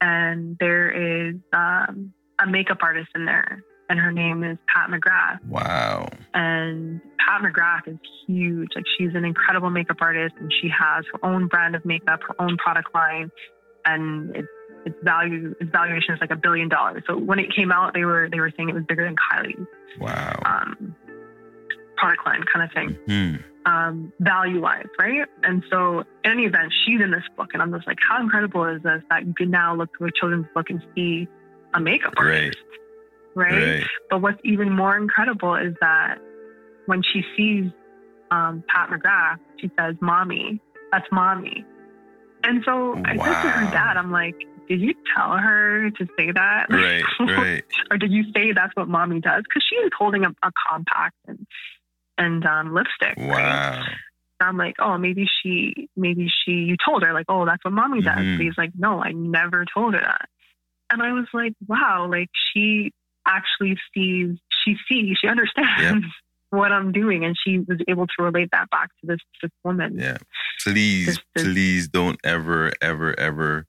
and 0.00 0.56
there 0.60 0.90
is 0.90 1.36
um, 1.52 2.12
a 2.38 2.46
makeup 2.46 2.78
artist 2.82 3.08
in 3.14 3.24
there, 3.24 3.62
and 3.88 3.98
her 3.98 4.12
name 4.12 4.44
is 4.44 4.58
Pat 4.72 4.90
McGrath. 4.90 5.42
wow. 5.46 6.08
And 6.34 7.00
Pat 7.18 7.42
McGrath 7.42 7.88
is 7.88 7.98
huge. 8.26 8.68
Like 8.76 8.84
she's 8.96 9.14
an 9.14 9.24
incredible 9.24 9.70
makeup 9.70 9.96
artist, 10.00 10.34
and 10.38 10.52
she 10.52 10.68
has 10.68 11.04
her 11.12 11.24
own 11.24 11.48
brand 11.48 11.74
of 11.74 11.84
makeup, 11.84 12.20
her 12.28 12.40
own 12.40 12.56
product 12.58 12.94
line, 12.94 13.30
and 13.86 14.36
it's 14.36 14.48
its 14.86 14.96
value, 15.02 15.54
its 15.60 15.70
valuation 15.70 16.14
is 16.14 16.20
like 16.20 16.30
a 16.30 16.36
billion 16.36 16.68
dollars. 16.68 17.02
So 17.06 17.16
when 17.16 17.38
it 17.38 17.54
came 17.54 17.70
out, 17.72 17.94
they 17.94 18.04
were 18.04 18.28
they 18.30 18.40
were 18.40 18.50
saying 18.56 18.68
it 18.68 18.74
was 18.74 18.84
bigger 18.84 19.04
than 19.04 19.16
Kylie's 19.16 19.66
Wow. 20.00 20.40
um, 20.46 20.94
product 21.96 22.24
line 22.26 22.42
kind 22.52 22.64
of 22.64 22.72
thing, 22.72 22.98
Hmm. 23.06 23.70
um, 23.70 24.12
value 24.20 24.60
wise, 24.60 24.86
right? 24.98 25.26
And 25.42 25.64
so, 25.70 26.00
in 26.24 26.30
any 26.30 26.44
event, 26.44 26.72
she's 26.84 27.00
in 27.00 27.10
this 27.10 27.24
book, 27.36 27.50
and 27.54 27.62
I'm 27.62 27.72
just 27.72 27.86
like, 27.86 27.98
how 28.08 28.20
incredible 28.22 28.64
is 28.64 28.80
this 28.82 29.02
that 29.10 29.26
you 29.26 29.34
can 29.34 29.50
now 29.50 29.74
look 29.74 29.90
through 29.98 30.08
a 30.08 30.12
children's 30.12 30.46
book 30.54 30.70
and 30.70 30.80
see 30.94 31.26
a 31.74 31.80
makeup 31.80 32.14
artist, 32.16 32.56
right? 33.34 33.52
Right. 33.54 33.84
But 34.10 34.22
what's 34.22 34.40
even 34.44 34.72
more 34.72 34.96
incredible 34.96 35.54
is 35.56 35.74
that 35.80 36.18
when 36.86 37.02
she 37.02 37.22
sees 37.36 37.70
um, 38.30 38.62
Pat 38.68 38.90
McGrath, 38.90 39.38
she 39.58 39.70
says, 39.78 39.96
"Mommy, 40.00 40.60
that's 40.92 41.06
mommy." 41.10 41.64
And 42.44 42.62
so 42.64 42.94
I 43.04 43.16
said 43.16 43.42
to 43.42 43.48
Wow. 43.48 43.54
her 43.54 43.64
dad, 43.64 43.96
"I'm 43.96 44.12
like." 44.12 44.36
Did 44.68 44.80
you 44.80 44.94
tell 45.16 45.36
her 45.36 45.90
to 45.90 46.06
say 46.18 46.30
that? 46.32 46.66
Right. 46.70 47.02
Right. 47.20 47.64
or 47.90 47.96
did 47.96 48.12
you 48.12 48.24
say 48.34 48.52
that's 48.52 48.74
what 48.74 48.88
mommy 48.88 49.20
does? 49.20 49.42
Because 49.48 49.64
she 49.68 49.76
is 49.76 49.90
holding 49.98 50.24
a, 50.24 50.30
a 50.42 50.50
compact 50.70 51.16
and 51.26 51.46
and 52.18 52.44
um, 52.46 52.74
lipstick. 52.74 53.16
Right? 53.16 53.28
Wow. 53.28 53.84
I'm 54.40 54.56
like, 54.56 54.76
oh, 54.78 54.98
maybe 54.98 55.26
she, 55.42 55.88
maybe 55.96 56.28
she, 56.28 56.52
you 56.52 56.76
told 56.84 57.02
her 57.04 57.12
like, 57.12 57.26
oh, 57.28 57.44
that's 57.44 57.64
what 57.64 57.72
mommy 57.72 58.02
does. 58.02 58.16
Mhm. 58.18 58.36
But 58.36 58.42
he's 58.44 58.58
like, 58.58 58.70
no, 58.76 59.02
I 59.02 59.10
never 59.12 59.64
told 59.72 59.94
her 59.94 60.00
that. 60.00 60.28
And 60.90 61.02
I 61.02 61.12
was 61.12 61.26
like, 61.32 61.54
wow, 61.66 62.06
like 62.08 62.28
she 62.54 62.92
actually 63.26 63.76
sees, 63.94 64.38
she 64.64 64.76
sees, 64.88 65.16
she 65.20 65.26
understands 65.28 66.06
what 66.50 66.72
I'm 66.72 66.92
doing, 66.92 67.24
and 67.24 67.36
she 67.44 67.58
was 67.58 67.78
able 67.88 68.06
to 68.06 68.22
relate 68.22 68.48
that 68.52 68.70
back 68.70 68.88
to 69.00 69.06
this 69.06 69.18
this 69.42 69.50
woman. 69.64 69.98
Yeah. 69.98 70.18
Please, 70.64 71.06
This- 71.06 71.18
this- 71.34 71.44
please 71.44 71.88
don't 71.88 72.18
ever, 72.24 72.72
ever, 72.80 73.18
ever 73.18 73.66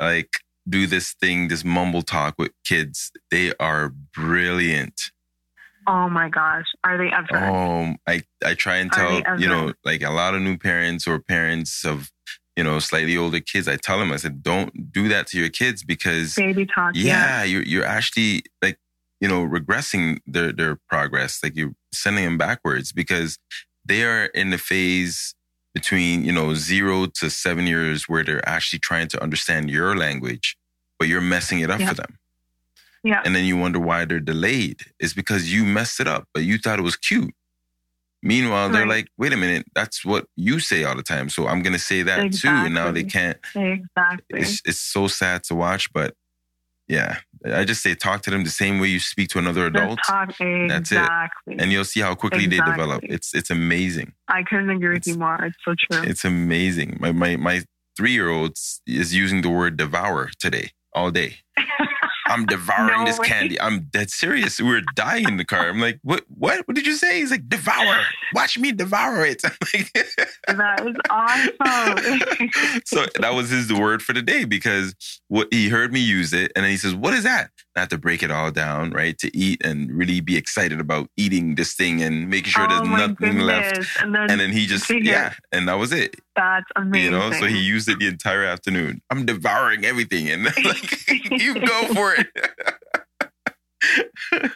like 0.00 0.30
do 0.68 0.86
this 0.86 1.14
thing, 1.14 1.48
this 1.48 1.64
mumble 1.64 2.02
talk 2.02 2.34
with 2.38 2.52
kids. 2.64 3.10
They 3.30 3.52
are 3.58 3.92
brilliant. 4.14 5.12
Oh 5.86 6.08
my 6.08 6.28
gosh, 6.28 6.66
are 6.84 6.98
they 6.98 7.10
ever? 7.10 7.42
Um, 7.42 7.96
I 8.06 8.22
I 8.44 8.54
try 8.54 8.76
and 8.76 8.92
tell 8.92 9.22
you 9.38 9.48
know 9.48 9.72
like 9.84 10.02
a 10.02 10.10
lot 10.10 10.34
of 10.34 10.42
new 10.42 10.58
parents 10.58 11.06
or 11.06 11.18
parents 11.18 11.84
of 11.84 12.10
you 12.56 12.64
know 12.64 12.78
slightly 12.78 13.16
older 13.16 13.40
kids. 13.40 13.68
I 13.68 13.76
tell 13.76 13.98
them 13.98 14.12
I 14.12 14.16
said 14.16 14.42
don't 14.42 14.92
do 14.92 15.08
that 15.08 15.26
to 15.28 15.38
your 15.38 15.48
kids 15.48 15.82
because 15.82 16.34
Baby 16.34 16.66
talk. 16.66 16.92
yeah, 16.94 17.42
you're 17.42 17.62
you're 17.62 17.86
actually 17.86 18.42
like 18.60 18.78
you 19.20 19.28
know 19.28 19.46
regressing 19.46 20.18
their 20.26 20.52
their 20.52 20.78
progress. 20.90 21.40
Like 21.42 21.56
you're 21.56 21.72
sending 21.94 22.24
them 22.24 22.36
backwards 22.36 22.92
because 22.92 23.38
they 23.82 24.04
are 24.04 24.26
in 24.26 24.50
the 24.50 24.58
phase 24.58 25.34
between 25.78 26.24
you 26.28 26.32
know 26.38 26.48
zero 26.54 26.96
to 27.20 27.24
seven 27.30 27.64
years 27.74 28.08
where 28.10 28.24
they're 28.26 28.46
actually 28.56 28.80
trying 28.90 29.08
to 29.12 29.22
understand 29.26 29.62
your 29.78 29.90
language, 29.96 30.46
but 30.98 31.06
you're 31.08 31.20
messing 31.34 31.60
it 31.64 31.70
up 31.70 31.80
Yeah. 31.80 31.88
for 31.90 31.94
them. 32.02 32.12
Yeah. 33.04 33.22
And 33.24 33.32
then 33.34 33.44
you 33.44 33.56
wonder 33.64 33.78
why 33.88 34.04
they're 34.04 34.28
delayed. 34.34 34.80
It's 35.02 35.14
because 35.14 35.42
you 35.54 35.62
messed 35.64 36.00
it 36.00 36.08
up, 36.08 36.24
but 36.34 36.42
you 36.42 36.58
thought 36.58 36.78
it 36.80 36.82
was 36.90 36.96
cute. 36.96 37.32
Meanwhile, 38.22 38.70
they're 38.70 38.86
like, 38.96 39.06
wait 39.16 39.32
a 39.32 39.36
minute, 39.36 39.64
that's 39.76 40.04
what 40.04 40.26
you 40.34 40.58
say 40.58 40.82
all 40.82 40.96
the 40.96 41.04
time. 41.14 41.28
So 41.28 41.46
I'm 41.46 41.62
gonna 41.62 41.78
say 41.90 42.02
that 42.02 42.32
too. 42.32 42.48
And 42.48 42.74
now 42.74 42.90
they 42.90 43.04
can't 43.04 43.38
exactly. 43.54 44.40
it's 44.40 44.60
it's 44.64 44.80
so 44.80 45.06
sad 45.06 45.44
to 45.44 45.54
watch, 45.54 45.84
but 45.92 46.14
yeah, 46.88 47.18
I 47.44 47.64
just 47.64 47.82
say 47.82 47.94
talk 47.94 48.22
to 48.22 48.30
them 48.30 48.44
the 48.44 48.50
same 48.50 48.80
way 48.80 48.88
you 48.88 48.98
speak 48.98 49.28
to 49.30 49.38
another 49.38 49.66
adult, 49.66 50.00
talk 50.06 50.34
That's 50.38 50.90
it. 50.90 51.08
and 51.46 51.70
you'll 51.70 51.84
see 51.84 52.00
how 52.00 52.14
quickly 52.14 52.46
they 52.46 52.56
develop. 52.56 53.04
It's 53.04 53.34
it's 53.34 53.50
amazing. 53.50 54.12
I 54.28 54.42
couldn't 54.42 54.70
agree 54.70 54.94
with 54.94 55.06
you 55.06 55.16
more. 55.16 55.44
It's 55.44 55.56
so 55.64 55.74
true. 55.90 56.02
It's 56.08 56.24
amazing. 56.24 56.96
My 57.00 57.12
my 57.12 57.36
my 57.36 57.62
three 57.96 58.12
year 58.12 58.30
old 58.30 58.56
is 58.86 59.14
using 59.14 59.42
the 59.42 59.50
word 59.50 59.76
devour 59.76 60.30
today 60.40 60.70
all 60.94 61.10
day. 61.10 61.36
I'm 62.28 62.46
devouring 62.46 63.00
No 63.00 63.04
this 63.06 63.18
way. 63.18 63.26
candy. 63.26 63.60
I'm 63.60 63.84
dead 63.90 64.10
serious. 64.10 64.60
We 64.60 64.68
were 64.68 64.82
dying 64.94 65.28
in 65.28 65.36
the 65.36 65.44
car. 65.44 65.68
I'm 65.68 65.80
like, 65.80 65.98
what? 66.02 66.24
What? 66.28 66.66
What 66.68 66.74
did 66.74 66.86
you 66.86 66.94
say? 66.94 67.18
He's 67.20 67.30
like, 67.30 67.48
devour. 67.48 68.00
Watch 68.34 68.58
me 68.58 68.72
devour 68.72 69.24
it. 69.24 69.42
I'm 69.44 69.52
like, 69.74 69.92
that 70.48 70.86
is 70.86 70.96
awesome. 71.10 72.80
so 72.84 73.06
that 73.20 73.34
was 73.34 73.50
his 73.50 73.72
word 73.72 74.02
for 74.02 74.12
the 74.12 74.22
day 74.22 74.44
because 74.44 74.94
what 75.28 75.48
he 75.50 75.68
heard 75.68 75.92
me 75.92 76.00
use 76.00 76.32
it 76.32 76.52
and 76.54 76.64
then 76.64 76.70
he 76.70 76.76
says, 76.76 76.94
What 76.94 77.14
is 77.14 77.24
that? 77.24 77.50
Have 77.78 77.88
to 77.90 77.98
break 77.98 78.22
it 78.22 78.30
all 78.30 78.50
down, 78.50 78.90
right? 78.90 79.16
To 79.18 79.36
eat 79.36 79.60
and 79.64 79.90
really 79.92 80.20
be 80.20 80.36
excited 80.36 80.80
about 80.80 81.08
eating 81.16 81.54
this 81.54 81.74
thing 81.74 82.02
and 82.02 82.28
making 82.28 82.50
sure 82.50 82.64
oh 82.64 82.68
there's 82.68 82.88
my 82.88 83.06
nothing 83.06 83.38
left. 83.40 83.88
And 84.02 84.14
then, 84.14 84.30
And 84.30 84.40
then 84.40 84.52
he 84.52 84.66
just, 84.66 84.90
yeah, 84.90 85.34
and 85.52 85.68
that 85.68 85.74
was 85.74 85.92
it. 85.92 86.16
that's 86.36 86.66
amazing. 86.76 87.12
You 87.12 87.18
know, 87.18 87.30
so 87.32 87.46
he 87.46 87.58
used 87.58 87.88
it 87.88 87.98
the 87.98 88.06
entire 88.08 88.44
afternoon. 88.44 89.00
I'm 89.10 89.24
devouring 89.26 89.84
everything. 89.84 90.28
And 90.30 90.44
like, 90.64 91.08
you 91.30 91.54
go 91.54 91.94
for 91.94 92.14
it. 92.14 92.26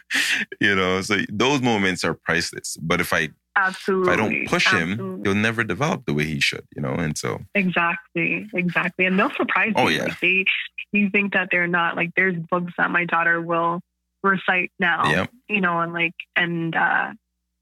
you 0.60 0.74
know, 0.74 1.00
so 1.02 1.18
those 1.30 1.62
moments 1.62 2.04
are 2.04 2.14
priceless. 2.14 2.76
But 2.80 3.00
if 3.00 3.12
I 3.12 3.28
absolutely. 3.56 4.12
if 4.12 4.18
I 4.18 4.22
don't 4.22 4.48
push 4.48 4.66
him, 4.68 5.22
he'll 5.24 5.34
never 5.34 5.64
develop 5.64 6.04
the 6.06 6.14
way 6.14 6.24
he 6.24 6.40
should, 6.40 6.64
you 6.74 6.82
know? 6.82 6.92
And 6.94 7.16
so 7.16 7.40
Exactly, 7.54 8.46
exactly. 8.54 9.06
And 9.06 9.18
they'll 9.18 9.30
surprise 9.30 9.68
me. 9.68 9.74
Oh, 9.76 9.88
you. 9.88 9.98
yeah. 9.98 10.04
Like 10.04 10.20
they, 10.20 10.44
you 10.92 11.10
think 11.10 11.32
that 11.32 11.48
they're 11.50 11.66
not 11.66 11.96
like. 11.96 12.10
There's 12.16 12.36
books 12.50 12.72
that 12.78 12.90
my 12.90 13.04
daughter 13.06 13.40
will 13.40 13.80
recite 14.22 14.70
now. 14.78 15.10
Yep. 15.10 15.30
You 15.48 15.60
know, 15.60 15.80
and 15.80 15.92
like, 15.92 16.12
and 16.36 16.74
uh, 16.76 17.12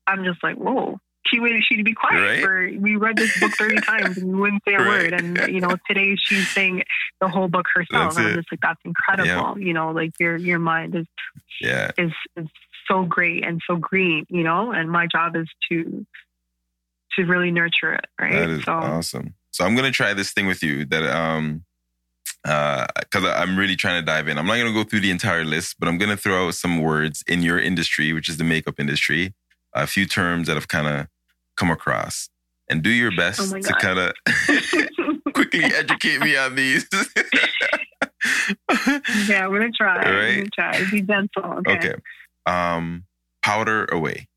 I'm 0.07 0.25
just 0.25 0.43
like, 0.43 0.57
whoa. 0.57 0.99
She 1.27 1.39
waited 1.39 1.63
she'd 1.63 1.85
be 1.85 1.93
quiet. 1.95 2.21
Right. 2.23 2.41
For 2.43 2.71
we 2.81 2.97
read 2.97 3.17
this 3.17 3.39
book 3.39 3.53
thirty 3.53 3.77
times 3.83 4.17
and 4.17 4.33
we 4.33 4.41
wouldn't 4.41 4.63
say 4.67 4.75
a 4.75 4.79
Right. 4.79 4.87
word. 4.89 5.13
And 5.13 5.53
you 5.55 5.61
know, 5.61 5.77
today 5.87 6.17
she's 6.17 6.49
saying 6.49 6.83
the 7.21 7.29
whole 7.29 7.47
book 7.47 7.67
herself. 7.73 8.15
That's 8.15 8.17
and 8.17 8.27
it. 8.27 8.31
I'm 8.31 8.37
just 8.37 8.49
like, 8.51 8.61
that's 8.63 8.81
incredible. 8.85 9.61
You 9.61 9.75
know, 9.75 9.91
like 9.93 10.11
your 10.19 10.37
your 10.37 10.59
mind 10.59 10.97
is 10.97 11.07
yeah. 11.61 11.91
is 11.99 12.11
is 12.37 12.47
so 12.91 13.05
great 13.05 13.45
and 13.45 13.61
so 13.67 13.77
green. 13.77 14.27
You 14.29 14.43
know, 14.43 14.73
and 14.73 14.91
my 14.91 15.07
job 15.07 15.37
is 15.37 15.49
to 15.71 16.05
to 17.19 17.25
really 17.25 17.51
nurture 17.51 17.95
it. 17.95 18.07
Right. 18.21 18.33
That 18.33 18.51
is 18.51 18.65
so 18.65 18.73
awesome. 18.73 19.35
So 19.53 19.65
I'm 19.65 19.75
gonna 19.75 19.91
try 19.91 20.15
this 20.15 20.33
thing 20.33 20.47
with 20.47 20.63
you 20.63 20.85
that 20.87 21.05
um 21.05 21.65
uh 22.47 22.87
because 23.01 23.25
I'm 23.25 23.59
really 23.59 23.77
trying 23.77 24.01
to 24.01 24.07
dive 24.07 24.29
in. 24.29 24.39
I'm 24.39 24.47
not 24.47 24.57
gonna 24.59 24.73
go 24.73 24.85
through 24.85 25.01
the 25.01 25.11
entire 25.11 25.45
list, 25.45 25.77
but 25.79 25.89
I'm 25.89 25.99
gonna 25.99 26.17
throw 26.17 26.47
out 26.49 26.55
some 26.55 26.81
words 26.81 27.23
in 27.27 27.43
your 27.43 27.59
industry, 27.59 28.13
which 28.13 28.29
is 28.29 28.37
the 28.37 28.45
makeup 28.45 28.79
industry, 28.79 29.35
a 29.75 29.87
few 29.87 30.07
terms 30.07 30.47
that 30.49 30.57
I've 30.57 30.69
kind 30.69 30.87
of 30.87 31.07
come 31.57 31.71
across. 31.71 32.29
And 32.69 32.85
do 32.85 32.91
your 32.91 33.11
best 33.17 33.41
Oh 33.53 33.59
to 33.59 33.73
kind 33.81 33.99
of 33.99 34.13
quickly 35.35 35.65
educate 35.65 36.21
me 36.21 36.37
on 36.37 36.55
these. 36.55 36.87
Yeah, 39.29 39.47
I'm 39.47 39.53
gonna 39.53 39.71
try. 39.73 40.05
We're 40.05 40.21
Right. 40.21 40.37
gonna 40.37 40.51
try. 40.51 40.85
Be 40.91 41.03
gentle. 41.03 41.45
Okay. 41.45 41.73
okay. 41.79 41.95
Um 42.47 43.05
powder 43.43 43.87
away. 43.91 44.29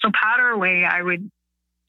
So 0.00 0.10
powder 0.12 0.48
away, 0.50 0.84
I 0.84 1.02
would 1.02 1.30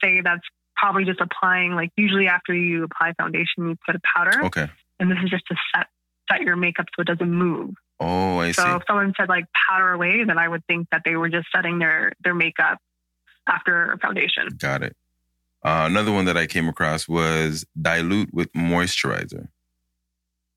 say 0.02 0.20
that's 0.20 0.42
probably 0.76 1.04
just 1.04 1.20
applying. 1.20 1.72
Like 1.72 1.90
usually 1.96 2.26
after 2.26 2.54
you 2.54 2.84
apply 2.84 3.12
foundation, 3.18 3.68
you 3.68 3.76
put 3.86 3.94
a 3.96 4.00
powder, 4.16 4.44
Okay. 4.46 4.66
and 4.98 5.10
this 5.10 5.18
is 5.22 5.30
just 5.30 5.46
to 5.48 5.56
set 5.74 5.86
set 6.30 6.42
your 6.42 6.56
makeup 6.56 6.86
so 6.96 7.02
it 7.02 7.06
doesn't 7.06 7.30
move. 7.30 7.74
Oh, 7.98 8.38
I 8.38 8.52
see. 8.52 8.62
So 8.62 8.76
if 8.76 8.82
someone 8.86 9.12
said 9.18 9.28
like 9.28 9.44
powder 9.68 9.92
away, 9.92 10.24
then 10.24 10.38
I 10.38 10.48
would 10.48 10.64
think 10.66 10.88
that 10.90 11.02
they 11.04 11.16
were 11.16 11.28
just 11.28 11.48
setting 11.54 11.78
their 11.78 12.12
their 12.24 12.34
makeup 12.34 12.78
after 13.46 13.98
foundation. 14.00 14.48
Got 14.58 14.82
it. 14.82 14.96
Uh, 15.62 15.84
another 15.90 16.10
one 16.10 16.24
that 16.24 16.36
I 16.38 16.46
came 16.46 16.68
across 16.68 17.06
was 17.06 17.66
dilute 17.80 18.32
with 18.32 18.50
moisturizer. 18.54 19.48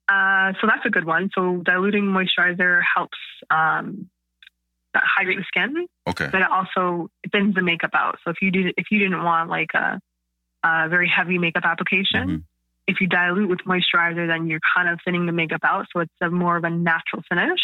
Uh, 0.07 0.53
so 0.61 0.67
that's 0.67 0.85
a 0.85 0.89
good 0.89 1.05
one. 1.05 1.29
So 1.35 1.57
diluting 1.65 2.03
moisturizer 2.05 2.81
helps 2.95 3.17
um, 3.49 4.09
hydrate 5.03 5.37
the 5.37 5.43
skin. 5.45 5.87
Okay. 6.07 6.27
but 6.31 6.41
it 6.41 6.47
also 6.51 7.09
thins 7.31 7.55
the 7.55 7.61
makeup 7.61 7.91
out. 7.93 8.19
So 8.23 8.29
if 8.31 8.37
you 8.41 8.51
did, 8.51 8.73
if 8.77 8.87
you 8.91 8.99
didn't 8.99 9.23
want 9.23 9.49
like 9.49 9.69
a, 9.73 9.99
a 10.63 10.89
very 10.89 11.07
heavy 11.07 11.37
makeup 11.37 11.63
application, 11.65 12.27
Mhm. 12.29 12.43
if 12.87 12.99
you 13.01 13.07
dilute 13.07 13.49
with 13.49 13.59
moisturizer, 13.59 14.27
then 14.27 14.47
you're 14.47 14.59
kind 14.75 14.89
of 14.89 14.99
thinning 15.05 15.25
the 15.25 15.31
makeup 15.31 15.61
out. 15.63 15.87
So 15.93 16.01
it's 16.01 16.11
a 16.21 16.29
more 16.29 16.57
of 16.57 16.63
a 16.65 16.69
natural 16.69 17.23
finish, 17.29 17.61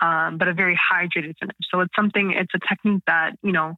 um, 0.00 0.38
but 0.38 0.46
a 0.48 0.54
very 0.54 0.76
hydrated 0.78 1.34
finish. 1.40 1.56
So 1.70 1.80
it's 1.80 1.94
something, 1.96 2.30
it's 2.32 2.52
a 2.54 2.60
technique 2.60 3.02
that 3.06 3.32
you 3.42 3.52
know 3.52 3.76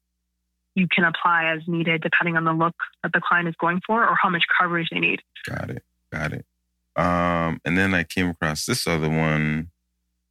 you 0.75 0.87
can 0.87 1.05
apply 1.05 1.47
as 1.47 1.63
needed 1.67 2.01
depending 2.03 2.37
on 2.37 2.45
the 2.45 2.53
look 2.53 2.77
that 3.03 3.13
the 3.13 3.21
client 3.21 3.49
is 3.49 3.55
going 3.59 3.81
for 3.87 4.07
or 4.07 4.15
how 4.23 4.29
much 4.29 4.45
coverage 4.61 4.89
they 4.93 5.01
need. 5.01 5.21
Got 5.49 5.71
it. 5.71 5.83
Got 6.13 6.33
it. 6.35 6.45
Um, 6.97 7.61
and 7.65 7.77
then 7.79 7.95
I 7.95 8.05
came 8.05 8.29
across 8.29 8.67
this 8.67 8.87
other 8.87 9.09
one. 9.09 9.71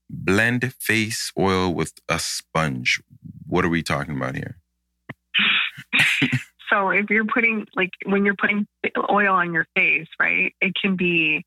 Blend 0.09 0.73
face 0.73 1.31
oil 1.37 1.73
with 1.73 1.93
a 2.09 2.19
sponge. 2.19 3.01
What 3.47 3.63
are 3.65 3.69
we 3.69 3.83
talking 3.83 4.15
about 4.15 4.35
here? 4.35 4.57
so 6.71 6.89
if 6.89 7.09
you're 7.09 7.25
putting 7.25 7.65
like 7.75 7.91
when 8.05 8.25
you're 8.25 8.35
putting 8.35 8.67
oil 9.09 9.33
on 9.33 9.53
your 9.53 9.65
face, 9.75 10.07
right? 10.19 10.53
It 10.61 10.73
can 10.81 10.95
be 10.95 11.45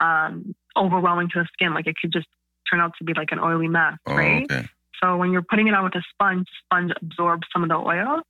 um, 0.00 0.54
overwhelming 0.76 1.28
to 1.34 1.40
the 1.40 1.48
skin. 1.52 1.74
Like 1.74 1.86
it 1.86 1.96
could 2.00 2.12
just 2.12 2.26
turn 2.70 2.80
out 2.80 2.92
to 2.98 3.04
be 3.04 3.14
like 3.14 3.32
an 3.32 3.38
oily 3.38 3.68
mess, 3.68 3.94
Oh, 4.06 4.14
right? 4.14 4.44
okay. 4.50 4.68
So 5.02 5.16
when 5.16 5.32
you're 5.32 5.42
putting 5.42 5.66
it 5.68 5.74
on 5.74 5.84
with 5.84 5.94
a 5.96 6.02
sponge, 6.12 6.46
sponge 6.64 6.92
absorbs 7.00 7.46
some 7.52 7.62
of 7.64 7.68
the 7.68 7.76
oil. 7.76 8.20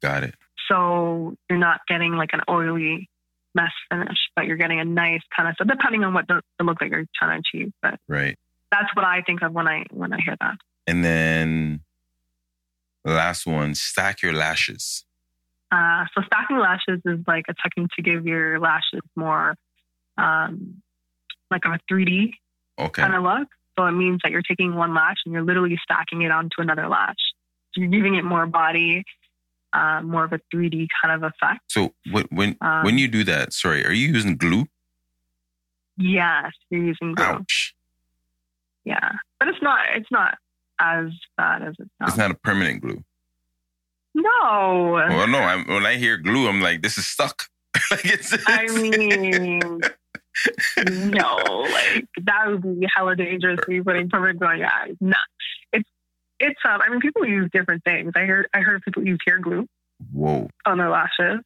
Got 0.00 0.24
it. 0.24 0.34
So 0.70 1.34
you're 1.50 1.58
not 1.58 1.80
getting 1.86 2.12
like 2.12 2.30
an 2.32 2.40
oily 2.48 3.08
mess 3.54 3.70
finish, 3.90 4.16
but 4.34 4.46
you're 4.46 4.56
getting 4.56 4.80
a 4.80 4.84
nice 4.84 5.20
kind 5.36 5.48
of 5.48 5.54
so 5.58 5.64
depending 5.64 6.02
on 6.02 6.14
what 6.14 6.26
the, 6.26 6.40
the 6.58 6.64
look 6.64 6.78
that 6.80 6.88
you're 6.88 7.04
trying 7.14 7.40
to 7.42 7.48
achieve. 7.58 7.72
But 7.82 7.98
Right. 8.08 8.36
That's 8.74 8.94
what 8.96 9.04
I 9.04 9.22
think 9.22 9.42
of 9.42 9.52
when 9.52 9.68
I 9.68 9.84
when 9.90 10.12
I 10.12 10.18
hear 10.24 10.36
that. 10.40 10.56
And 10.86 11.04
then 11.04 11.80
the 13.04 13.12
last 13.12 13.46
one, 13.46 13.74
stack 13.74 14.22
your 14.22 14.32
lashes. 14.32 15.04
Uh, 15.70 16.04
so 16.14 16.22
stacking 16.26 16.58
lashes 16.58 17.00
is 17.04 17.20
like 17.26 17.44
a 17.48 17.54
technique 17.62 17.90
to 17.96 18.02
give 18.02 18.26
your 18.26 18.58
lashes 18.60 19.00
more 19.16 19.54
um, 20.18 20.82
like 21.50 21.64
a 21.64 21.78
3D 21.90 22.32
Okay. 22.80 23.02
kind 23.02 23.14
of 23.14 23.22
look. 23.22 23.48
So 23.78 23.86
it 23.86 23.92
means 23.92 24.20
that 24.22 24.30
you're 24.32 24.42
taking 24.42 24.74
one 24.74 24.94
lash 24.94 25.16
and 25.24 25.32
you're 25.32 25.42
literally 25.44 25.78
stacking 25.82 26.22
it 26.22 26.30
onto 26.30 26.58
another 26.60 26.88
lash. 26.88 27.22
So 27.72 27.80
you're 27.80 27.90
giving 27.90 28.14
it 28.14 28.24
more 28.24 28.46
body, 28.46 29.02
uh, 29.72 30.00
more 30.02 30.24
of 30.24 30.32
a 30.32 30.40
3D 30.54 30.86
kind 31.00 31.12
of 31.14 31.22
effect. 31.32 31.60
So 31.68 31.94
when 32.10 32.24
when 32.30 32.56
Um, 32.60 32.84
when 32.84 32.98
you 32.98 33.08
do 33.08 33.24
that, 33.24 33.52
sorry, 33.52 33.84
are 33.86 33.92
you 33.92 34.08
using 34.08 34.36
glue? 34.36 34.66
Yes, 35.96 36.52
you're 36.70 36.84
using 36.84 37.14
glue. 37.14 37.24
Ouch. 37.24 37.73
Yeah, 38.84 39.12
but 39.38 39.48
it's 39.48 39.62
not. 39.62 39.80
It's 39.94 40.10
not 40.10 40.36
as 40.80 41.06
bad 41.36 41.62
as 41.62 41.74
it 41.78 41.88
sounds. 41.98 42.10
It's 42.10 42.16
not 42.16 42.30
a 42.30 42.34
permanent 42.34 42.82
glue. 42.82 43.02
no, 44.14 44.92
Well, 44.92 45.28
no. 45.28 45.38
I'm, 45.38 45.66
when 45.66 45.86
I 45.86 45.96
hear 45.96 46.16
glue, 46.16 46.48
I'm 46.48 46.60
like, 46.60 46.82
this 46.82 46.98
is 46.98 47.06
stuck. 47.06 47.44
like 47.90 48.04
it's, 48.04 48.36
I 48.46 48.66
mean, 48.66 49.80
no, 51.10 51.36
like 51.72 52.06
that 52.22 52.46
would 52.46 52.62
be 52.62 52.86
hella 52.94 53.16
dangerous 53.16 53.58
to 53.60 53.66
be 53.66 53.82
putting 53.82 54.08
permanent 54.08 54.38
glue 54.38 54.48
on 54.48 54.58
your 54.58 54.68
eyes. 54.68 54.96
No, 55.00 55.16
it's 55.72 55.88
it's. 56.38 56.60
Um, 56.64 56.80
I 56.80 56.90
mean, 56.90 57.00
people 57.00 57.24
use 57.24 57.50
different 57.52 57.82
things. 57.84 58.12
I 58.14 58.20
heard 58.20 58.48
I 58.54 58.60
heard 58.60 58.82
people 58.82 59.04
use 59.04 59.18
hair 59.26 59.38
glue 59.38 59.66
whoa. 60.12 60.48
on 60.66 60.78
their 60.78 60.90
lashes. 60.90 61.40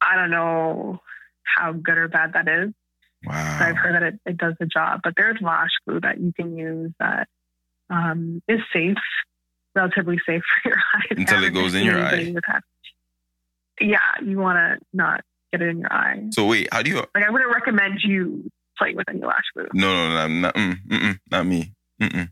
I 0.00 0.16
don't 0.16 0.30
know 0.30 1.00
how 1.42 1.72
good 1.72 1.98
or 1.98 2.08
bad 2.08 2.32
that 2.34 2.48
is. 2.48 2.72
Wow. 3.24 3.58
I've 3.60 3.76
heard 3.76 3.94
that 3.94 4.02
it, 4.02 4.20
it 4.26 4.36
does 4.36 4.54
the 4.58 4.66
job, 4.66 5.00
but 5.04 5.14
there's 5.16 5.38
lash 5.40 5.70
glue 5.86 6.00
that 6.00 6.20
you 6.20 6.32
can 6.32 6.56
use 6.56 6.92
that 6.98 7.28
um, 7.90 8.42
is 8.48 8.60
safe, 8.72 8.96
relatively 9.74 10.18
safe 10.26 10.42
for 10.62 10.70
your 10.70 10.78
eyes. 10.96 11.06
Until 11.10 11.44
it 11.44 11.50
goes 11.50 11.74
in 11.74 11.84
your 11.84 11.98
eye. 11.98 12.32
Yeah, 13.80 13.98
you 14.22 14.38
want 14.38 14.56
to 14.56 14.86
not 14.92 15.22
get 15.52 15.62
it 15.62 15.68
in 15.68 15.80
your 15.80 15.92
eye. 15.92 16.24
So 16.30 16.46
wait, 16.46 16.68
how 16.72 16.82
do 16.82 16.90
you? 16.90 16.96
Like 17.14 17.24
I 17.26 17.30
wouldn't 17.30 17.52
recommend 17.52 18.00
you 18.02 18.50
play 18.78 18.94
with 18.94 19.08
any 19.08 19.20
lash 19.20 19.44
glue. 19.54 19.68
No, 19.74 19.92
no, 19.92 20.26
no, 20.26 20.40
not. 20.40 20.54
Mm, 20.54 20.76
mm-mm, 20.88 21.18
not 21.30 21.46
me. 21.46 21.72
Mm-mm. 22.00 22.30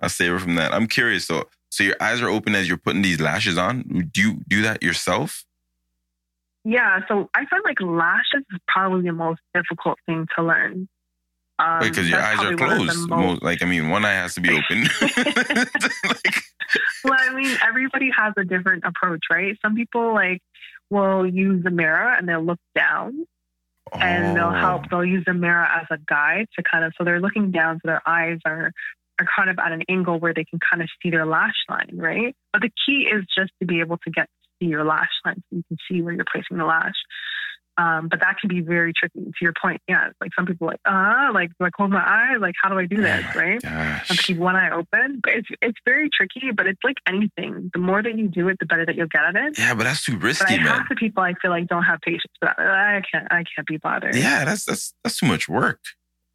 I'll 0.00 0.08
stay 0.08 0.28
away 0.28 0.38
from 0.38 0.54
that. 0.56 0.74
I'm 0.74 0.86
curious 0.86 1.26
though. 1.26 1.44
So 1.70 1.84
your 1.84 1.96
eyes 2.00 2.20
are 2.20 2.28
open 2.28 2.54
as 2.54 2.68
you're 2.68 2.76
putting 2.76 3.02
these 3.02 3.20
lashes 3.20 3.56
on. 3.56 4.10
Do 4.12 4.20
you 4.20 4.40
do 4.46 4.62
that 4.62 4.82
yourself? 4.82 5.44
Yeah, 6.64 7.00
so 7.08 7.28
I 7.34 7.44
find 7.46 7.62
like 7.64 7.80
lashes 7.80 8.44
is 8.52 8.60
probably 8.68 9.02
the 9.02 9.12
most 9.12 9.40
difficult 9.54 9.98
thing 10.06 10.26
to 10.36 10.44
learn. 10.44 10.88
Um, 11.58 11.80
Because 11.80 12.08
your 12.08 12.20
eyes 12.20 12.38
are 12.38 12.56
probably 12.56 12.78
one 12.78 12.88
of 12.88 12.96
the 12.96 13.06
closed. 13.06 13.08
most- 13.08 13.42
like 13.42 13.62
I 13.62 13.66
mean, 13.66 13.88
one 13.88 14.04
eye 14.04 14.14
has 14.14 14.34
to 14.34 14.40
be 14.40 14.50
open. 14.50 14.88
like, 15.00 16.42
well, 17.04 17.18
I 17.18 17.34
mean, 17.34 17.56
everybody 17.64 18.10
has 18.16 18.32
a 18.36 18.44
different 18.44 18.84
approach, 18.84 19.20
right? 19.30 19.56
Some 19.62 19.74
people 19.74 20.14
like 20.14 20.40
will 20.90 21.26
use 21.26 21.62
the 21.64 21.70
mirror 21.70 22.14
and 22.14 22.28
they'll 22.28 22.44
look 22.44 22.60
down 22.74 23.26
and 23.92 24.36
they'll 24.36 24.46
oh, 24.46 24.50
help. 24.50 24.88
They'll 24.88 25.04
use 25.04 25.24
the 25.26 25.34
mirror 25.34 25.64
as 25.64 25.86
a 25.90 25.98
guide 26.08 26.46
to 26.56 26.62
kind 26.62 26.84
of 26.84 26.92
so 26.96 27.04
they're 27.04 27.20
looking 27.20 27.50
down, 27.50 27.76
so 27.76 27.88
their 27.88 28.02
eyes 28.06 28.38
are 28.44 28.72
are 29.20 29.26
kind 29.36 29.50
of 29.50 29.58
at 29.58 29.72
an 29.72 29.82
angle 29.88 30.18
where 30.18 30.32
they 30.34 30.44
can 30.44 30.58
kind 30.58 30.82
of 30.82 30.88
see 31.02 31.10
their 31.10 31.26
lash 31.26 31.54
line, 31.68 31.94
right? 31.94 32.34
But 32.52 32.62
the 32.62 32.70
key 32.86 33.08
is 33.12 33.24
just 33.36 33.52
to 33.60 33.66
be 33.66 33.80
able 33.80 33.98
to 33.98 34.10
get 34.10 34.28
see 34.62 34.68
your 34.68 34.84
lash 34.84 35.10
line, 35.24 35.42
so 35.50 35.56
you 35.56 35.64
can 35.68 35.76
see 35.90 36.02
where 36.02 36.14
you're 36.14 36.24
placing 36.32 36.58
the 36.58 36.64
lash. 36.64 36.94
Um, 37.78 38.08
but 38.08 38.20
that 38.20 38.36
can 38.38 38.48
be 38.48 38.60
very 38.60 38.92
tricky. 38.92 39.20
To 39.24 39.32
your 39.40 39.54
point, 39.60 39.80
yeah, 39.88 40.10
like 40.20 40.30
some 40.36 40.44
people 40.44 40.66
like, 40.66 40.80
ah, 40.86 41.30
like 41.32 41.48
do 41.58 41.64
I 41.64 41.70
close 41.70 41.90
my 41.90 42.02
eye? 42.04 42.36
Like 42.36 42.54
how 42.62 42.68
do 42.68 42.78
I 42.78 42.84
do 42.84 42.96
Oh 42.98 43.00
this, 43.00 43.34
right? 43.34 44.06
Keep 44.18 44.36
one 44.36 44.56
eye 44.56 44.70
open. 44.70 45.20
But 45.22 45.32
it's 45.36 45.48
it's 45.62 45.78
very 45.86 46.10
tricky. 46.12 46.50
But 46.54 46.66
it's 46.66 46.80
like 46.84 46.96
anything. 47.08 47.70
The 47.72 47.78
more 47.80 48.02
that 48.02 48.16
you 48.18 48.28
do 48.28 48.48
it, 48.48 48.58
the 48.60 48.66
better 48.66 48.84
that 48.84 48.94
you'll 48.94 49.06
get 49.06 49.24
at 49.24 49.36
it. 49.36 49.58
Yeah, 49.58 49.72
but 49.74 49.84
that's 49.84 50.04
too 50.04 50.12
But 50.18 50.24
I, 50.24 50.26
risky, 50.26 50.56
man. 50.58 50.66
half 50.66 50.88
the 50.90 50.96
people 50.96 51.22
I 51.22 51.32
feel 51.40 51.50
like 51.50 51.66
don't 51.66 51.84
have 51.84 52.00
patience 52.02 52.32
for 52.38 52.46
that. 52.46 52.58
I 52.58 53.00
can't. 53.10 53.26
I 53.32 53.44
can't 53.56 53.66
be 53.66 53.78
bothered. 53.78 54.14
Yeah, 54.14 54.44
that's 54.44 54.66
that's 54.66 54.92
that's 55.02 55.18
too 55.18 55.26
much 55.26 55.48
work. 55.48 55.80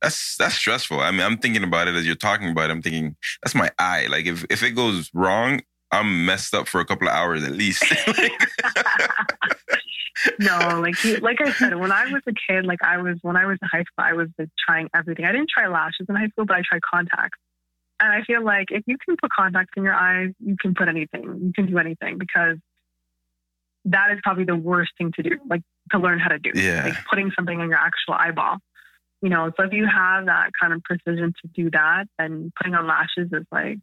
That's 0.01 0.37
that's 0.37 0.55
stressful. 0.55 0.99
I 0.99 1.11
mean, 1.11 1.21
I'm 1.21 1.37
thinking 1.37 1.63
about 1.63 1.87
it 1.87 1.93
as 1.93 2.05
you're 2.05 2.15
talking 2.15 2.49
about 2.49 2.71
it. 2.71 2.73
I'm 2.73 2.81
thinking 2.81 3.15
that's 3.43 3.53
my 3.53 3.69
eye. 3.77 4.07
Like 4.09 4.25
if 4.25 4.43
if 4.49 4.63
it 4.63 4.71
goes 4.71 5.11
wrong, 5.13 5.61
I'm 5.91 6.25
messed 6.25 6.53
up 6.53 6.67
for 6.67 6.81
a 6.81 6.85
couple 6.85 7.07
of 7.07 7.13
hours 7.13 7.43
at 7.43 7.51
least. 7.51 7.83
no, 10.39 10.81
like 10.81 11.01
you, 11.03 11.17
like 11.17 11.39
I 11.41 11.51
said, 11.51 11.75
when 11.75 11.91
I 11.91 12.05
was 12.05 12.21
a 12.27 12.33
kid, 12.33 12.65
like 12.65 12.83
I 12.83 12.97
was 12.97 13.17
when 13.21 13.35
I 13.35 13.45
was 13.45 13.57
in 13.61 13.67
high 13.71 13.83
school, 13.83 13.99
I 13.99 14.13
was 14.13 14.27
like, 14.37 14.49
trying 14.65 14.89
everything. 14.95 15.25
I 15.25 15.31
didn't 15.31 15.49
try 15.49 15.67
lashes 15.67 16.07
in 16.09 16.15
high 16.15 16.27
school, 16.27 16.45
but 16.45 16.57
I 16.57 16.61
tried 16.67 16.81
contacts. 16.81 17.39
And 17.99 18.11
I 18.11 18.23
feel 18.23 18.43
like 18.43 18.67
if 18.69 18.83
you 18.85 18.97
can 19.03 19.15
put 19.19 19.31
contacts 19.31 19.73
in 19.75 19.83
your 19.83 19.95
eyes, 19.95 20.29
you 20.39 20.55
can 20.59 20.75
put 20.75 20.87
anything. 20.87 21.23
You 21.23 21.51
can 21.55 21.65
do 21.65 21.79
anything 21.79 22.17
because 22.17 22.57
that 23.85 24.11
is 24.11 24.19
probably 24.23 24.43
the 24.43 24.55
worst 24.55 24.91
thing 24.97 25.11
to 25.15 25.23
do, 25.23 25.31
like 25.49 25.61
to 25.91 25.97
learn 25.97 26.19
how 26.19 26.29
to 26.29 26.39
do. 26.39 26.51
Yeah. 26.53 26.85
Like 26.85 27.05
putting 27.09 27.31
something 27.35 27.59
on 27.59 27.69
your 27.69 27.79
actual 27.79 28.13
eyeball. 28.13 28.57
You 29.21 29.29
know, 29.29 29.51
so 29.57 29.65
if 29.65 29.73
you 29.73 29.87
have 29.87 30.27
that 30.27 30.51
kind 30.61 30.73
of 30.73 30.83
precision 30.83 31.33
to 31.41 31.47
do 31.55 31.71
that, 31.71 32.05
then 32.19 32.51
putting 32.55 32.75
on 32.75 32.85
lashes 32.85 33.29
is 33.31 33.45
like 33.51 33.79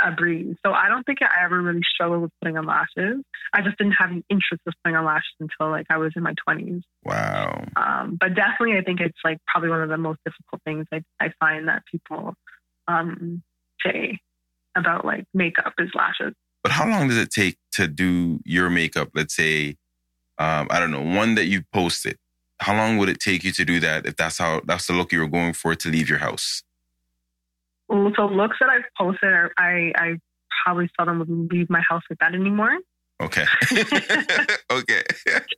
a 0.00 0.12
breeze. 0.12 0.56
So 0.64 0.72
I 0.72 0.88
don't 0.88 1.04
think 1.04 1.18
I 1.22 1.44
ever 1.44 1.60
really 1.60 1.80
struggled 1.94 2.22
with 2.22 2.30
putting 2.40 2.56
on 2.56 2.66
lashes. 2.66 3.22
I 3.52 3.62
just 3.62 3.78
didn't 3.78 3.94
have 3.94 4.10
an 4.10 4.24
interest 4.28 4.62
of 4.66 4.74
putting 4.84 4.96
on 4.96 5.04
lashes 5.04 5.34
until 5.40 5.70
like 5.70 5.86
I 5.90 5.98
was 5.98 6.12
in 6.16 6.22
my 6.22 6.34
twenties. 6.44 6.82
wow. 7.04 7.64
Um, 7.76 8.16
but 8.20 8.34
definitely, 8.34 8.76
I 8.76 8.82
think 8.82 9.00
it's 9.00 9.18
like 9.24 9.38
probably 9.46 9.70
one 9.70 9.82
of 9.82 9.88
the 9.88 9.96
most 9.96 10.20
difficult 10.24 10.62
things 10.64 10.86
I, 10.92 11.02
I 11.20 11.32
find 11.40 11.68
that 11.68 11.82
people 11.90 12.34
um, 12.88 13.42
say 13.84 14.18
about 14.76 15.04
like 15.04 15.24
makeup 15.32 15.72
is 15.78 15.90
lashes. 15.94 16.34
But 16.62 16.72
how 16.72 16.88
long 16.88 17.08
does 17.08 17.18
it 17.18 17.30
take 17.30 17.56
to 17.72 17.86
do 17.86 18.40
your 18.44 18.70
makeup? 18.70 19.10
Let's 19.14 19.34
say, 19.34 19.76
um, 20.38 20.66
I 20.70 20.80
don't 20.80 20.90
know, 20.90 21.02
one 21.02 21.36
that 21.36 21.46
you 21.46 21.62
posted. 21.72 22.16
How 22.58 22.74
long 22.74 22.98
would 22.98 23.08
it 23.08 23.20
take 23.20 23.44
you 23.44 23.52
to 23.52 23.64
do 23.64 23.80
that 23.80 24.06
if 24.06 24.16
that's 24.16 24.38
how 24.38 24.62
that's 24.66 24.86
the 24.86 24.94
look 24.94 25.12
you 25.12 25.20
were 25.20 25.28
going 25.28 25.52
for 25.52 25.74
to 25.74 25.88
leave 25.88 26.08
your 26.08 26.18
house? 26.18 26.62
So 27.90 28.26
looks 28.26 28.56
that 28.60 28.68
I've 28.68 28.82
posted, 28.98 29.32
are, 29.32 29.52
I 29.58 29.92
I 29.96 30.14
probably 30.64 30.90
seldom 30.96 31.18
would 31.20 31.52
leave 31.52 31.70
my 31.70 31.82
house 31.88 32.02
with 32.08 32.18
that 32.18 32.34
anymore. 32.34 32.76
Okay. 33.22 33.44
okay. 34.72 35.02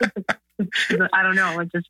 I 1.12 1.22
don't 1.22 1.36
know. 1.36 1.58
It 1.60 1.70
just, 1.72 1.88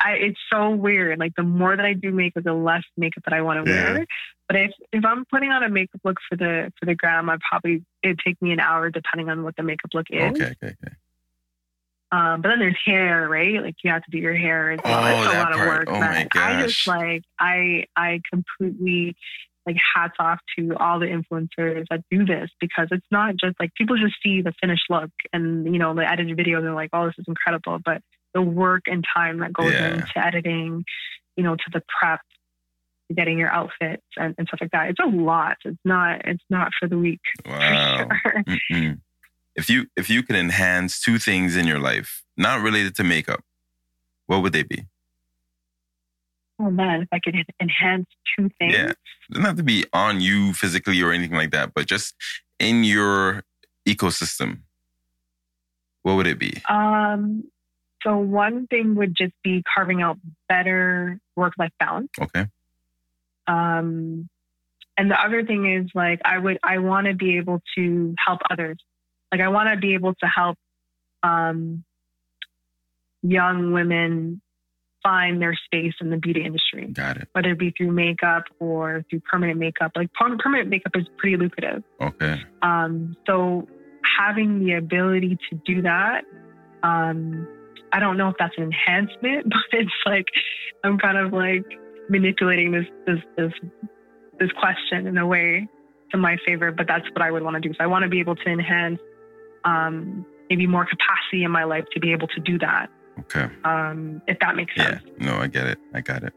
I, 0.00 0.12
it's 0.14 0.38
so 0.52 0.70
weird. 0.70 1.18
Like 1.18 1.32
the 1.36 1.42
more 1.42 1.76
that 1.76 1.84
I 1.86 1.92
do 1.94 2.10
makeup, 2.10 2.44
the 2.44 2.52
less 2.52 2.82
makeup 2.96 3.22
that 3.24 3.32
I 3.34 3.42
want 3.42 3.64
to 3.64 3.70
Yeah. 3.72 3.92
wear. 3.92 4.06
But 4.48 4.56
if 4.56 4.72
if 4.92 5.04
I'm 5.04 5.24
putting 5.32 5.50
on 5.50 5.62
a 5.62 5.68
makeup 5.70 6.00
look 6.04 6.18
for 6.28 6.36
the 6.36 6.70
for 6.78 6.86
the 6.86 6.94
gram, 6.94 7.30
I 7.30 7.38
probably 7.48 7.82
it'd 8.02 8.18
take 8.18 8.40
me 8.42 8.52
an 8.52 8.60
hour 8.60 8.90
depending 8.90 9.30
on 9.30 9.42
what 9.42 9.56
the 9.56 9.62
makeup 9.62 9.90
look 9.94 10.06
is. 10.10 10.32
Okay. 10.32 10.44
Okay. 10.62 10.74
Okay. 10.84 10.94
Um, 12.12 12.42
but 12.42 12.50
then 12.50 12.58
there's 12.60 12.76
hair, 12.84 13.26
right? 13.28 13.60
Like 13.62 13.76
you 13.82 13.90
have 13.90 14.04
to 14.04 14.10
do 14.10 14.18
your 14.18 14.34
hair 14.36 14.72
as 14.72 14.80
well. 14.84 15.02
Oh, 15.02 15.18
it's 15.22 15.26
a 15.26 15.32
that 15.32 15.42
lot 15.42 15.52
of 15.52 15.58
part. 15.58 15.88
work. 15.88 16.28
Oh, 16.36 16.40
I 16.40 16.62
just 16.62 16.86
like 16.86 17.22
I 17.40 17.86
I 17.96 18.20
completely 18.30 19.16
like 19.66 19.76
hats 19.94 20.14
off 20.18 20.38
to 20.58 20.74
all 20.76 20.98
the 20.98 21.06
influencers 21.06 21.84
that 21.90 22.00
do 22.10 22.24
this 22.24 22.50
because 22.60 22.88
it's 22.90 23.06
not 23.10 23.34
just 23.36 23.54
like 23.58 23.72
people 23.74 23.96
just 23.96 24.14
see 24.22 24.42
the 24.42 24.52
finished 24.60 24.84
look 24.90 25.10
and 25.32 25.64
you 25.72 25.78
know 25.78 25.94
the 25.94 26.08
edited 26.10 26.36
video 26.36 26.60
they're 26.60 26.74
like 26.74 26.90
oh 26.92 27.06
this 27.06 27.14
is 27.18 27.24
incredible 27.28 27.78
but 27.84 28.00
the 28.34 28.42
work 28.42 28.82
and 28.86 29.04
time 29.16 29.38
that 29.40 29.52
goes 29.52 29.72
Yeah. 29.72 29.94
into 29.94 30.12
editing 30.16 30.84
you 31.36 31.44
know 31.44 31.54
to 31.56 31.64
the 31.72 31.82
prep 32.00 32.20
getting 33.14 33.38
your 33.38 33.50
outfits 33.50 34.02
and, 34.16 34.34
and 34.38 34.46
stuff 34.48 34.60
like 34.60 34.70
that 34.72 34.88
it's 34.88 34.98
a 35.00 35.06
lot 35.06 35.56
it's 35.64 35.78
not 35.84 36.22
it's 36.26 36.42
not 36.50 36.70
for 36.78 36.88
the 36.88 36.98
weak 36.98 37.20
Wow. 37.46 38.08
sure. 38.30 38.44
If 39.56 39.70
you 39.70 39.86
if 39.96 40.10
you 40.10 40.24
could 40.24 40.34
enhance 40.34 41.00
two 41.00 41.16
things 41.16 41.56
in 41.56 41.64
your 41.64 41.78
life, 41.78 42.24
not 42.36 42.60
related 42.60 42.96
to 42.96 43.04
makeup, 43.04 43.40
what 44.26 44.42
would 44.42 44.52
they 44.52 44.64
be? 44.64 44.86
Oh 46.64 46.70
man 46.70 47.02
if 47.02 47.08
i 47.12 47.18
could 47.18 47.36
enhance 47.60 48.06
two 48.36 48.48
things 48.58 48.74
Yeah. 48.74 48.92
Doesn't 49.30 49.44
have 49.44 49.56
to 49.56 49.62
be 49.62 49.84
on 49.92 50.20
you 50.20 50.52
physically 50.52 51.00
or 51.00 51.10
anything 51.10 51.36
like 51.36 51.50
that, 51.52 51.72
but 51.74 51.86
just 51.86 52.14
in 52.58 52.84
your 52.84 53.42
ecosystem. 53.88 54.60
What 56.02 56.16
would 56.16 56.26
it 56.26 56.38
be? 56.38 56.60
Um, 56.68 57.44
So 58.02 58.18
one 58.18 58.66
thing 58.66 58.94
would 58.96 59.14
just 59.16 59.32
be 59.42 59.62
carving 59.74 60.02
out 60.02 60.18
better 60.48 61.18
work-life 61.36 61.72
balance. 61.80 62.10
Okay. 62.20 62.46
Um, 63.46 64.28
and 64.98 65.10
the 65.10 65.18
other 65.18 65.42
thing 65.44 65.72
is 65.72 65.90
like 65.94 66.20
I 66.24 66.38
would 66.38 66.58
I 66.62 66.78
want 66.78 67.06
to 67.06 67.14
be 67.14 67.38
able 67.38 67.62
to 67.76 68.14
help 68.24 68.40
others. 68.50 68.76
Like 69.32 69.40
I 69.40 69.48
want 69.48 69.70
to 69.70 69.76
be 69.78 69.94
able 69.94 70.14
to 70.16 70.26
help 70.26 70.58
um, 71.22 71.82
young 73.22 73.72
women 73.72 74.42
find 75.04 75.40
their 75.40 75.54
space 75.66 75.92
in 76.00 76.08
the 76.10 76.16
beauty 76.16 76.42
industry, 76.44 76.86
Got 76.86 77.18
it. 77.18 77.28
whether 77.32 77.50
it 77.50 77.58
be 77.58 77.70
through 77.76 77.92
makeup 77.92 78.44
or 78.58 79.04
through 79.10 79.20
permanent 79.20 79.58
makeup. 79.58 79.92
Like 79.94 80.08
permanent 80.14 80.68
makeup 80.68 80.92
is 80.96 81.04
pretty 81.18 81.36
lucrative. 81.36 81.84
Okay. 82.00 82.40
Um, 82.62 83.14
so 83.26 83.68
having 84.18 84.64
the 84.64 84.72
ability 84.72 85.38
to 85.50 85.60
do 85.66 85.82
that, 85.82 86.24
um, 86.82 87.46
I 87.92 88.00
don't 88.00 88.16
know 88.16 88.30
if 88.30 88.36
that's 88.38 88.54
an 88.56 88.64
enhancement, 88.64 89.44
but 89.50 89.78
it's 89.78 89.92
like 90.06 90.26
I'm 90.82 90.98
kind 90.98 91.18
of 91.18 91.32
like 91.32 91.64
manipulating 92.08 92.72
this 92.72 92.86
this 93.06 93.18
this 93.36 93.52
this 94.40 94.50
question 94.58 95.06
in 95.06 95.18
a 95.18 95.26
way 95.26 95.68
to 96.12 96.16
my 96.16 96.38
favor. 96.46 96.72
But 96.72 96.86
that's 96.88 97.06
what 97.12 97.22
I 97.22 97.30
would 97.30 97.42
want 97.42 97.54
to 97.54 97.60
do. 97.60 97.74
So 97.74 97.84
I 97.84 97.86
want 97.86 98.04
to 98.04 98.08
be 98.08 98.20
able 98.20 98.36
to 98.36 98.48
enhance 98.48 98.98
um, 99.64 100.24
maybe 100.48 100.66
more 100.66 100.86
capacity 100.86 101.44
in 101.44 101.50
my 101.50 101.64
life 101.64 101.84
to 101.92 102.00
be 102.00 102.12
able 102.12 102.28
to 102.28 102.40
do 102.40 102.58
that. 102.58 102.88
Okay. 103.20 103.48
Um, 103.64 104.20
if 104.26 104.38
that 104.40 104.56
makes 104.56 104.72
Yeah. 104.76 104.98
sense. 104.98 105.02
No, 105.18 105.36
I 105.36 105.46
get 105.46 105.66
it. 105.66 105.78
I 105.94 106.00
got 106.00 106.22
it. 106.24 106.32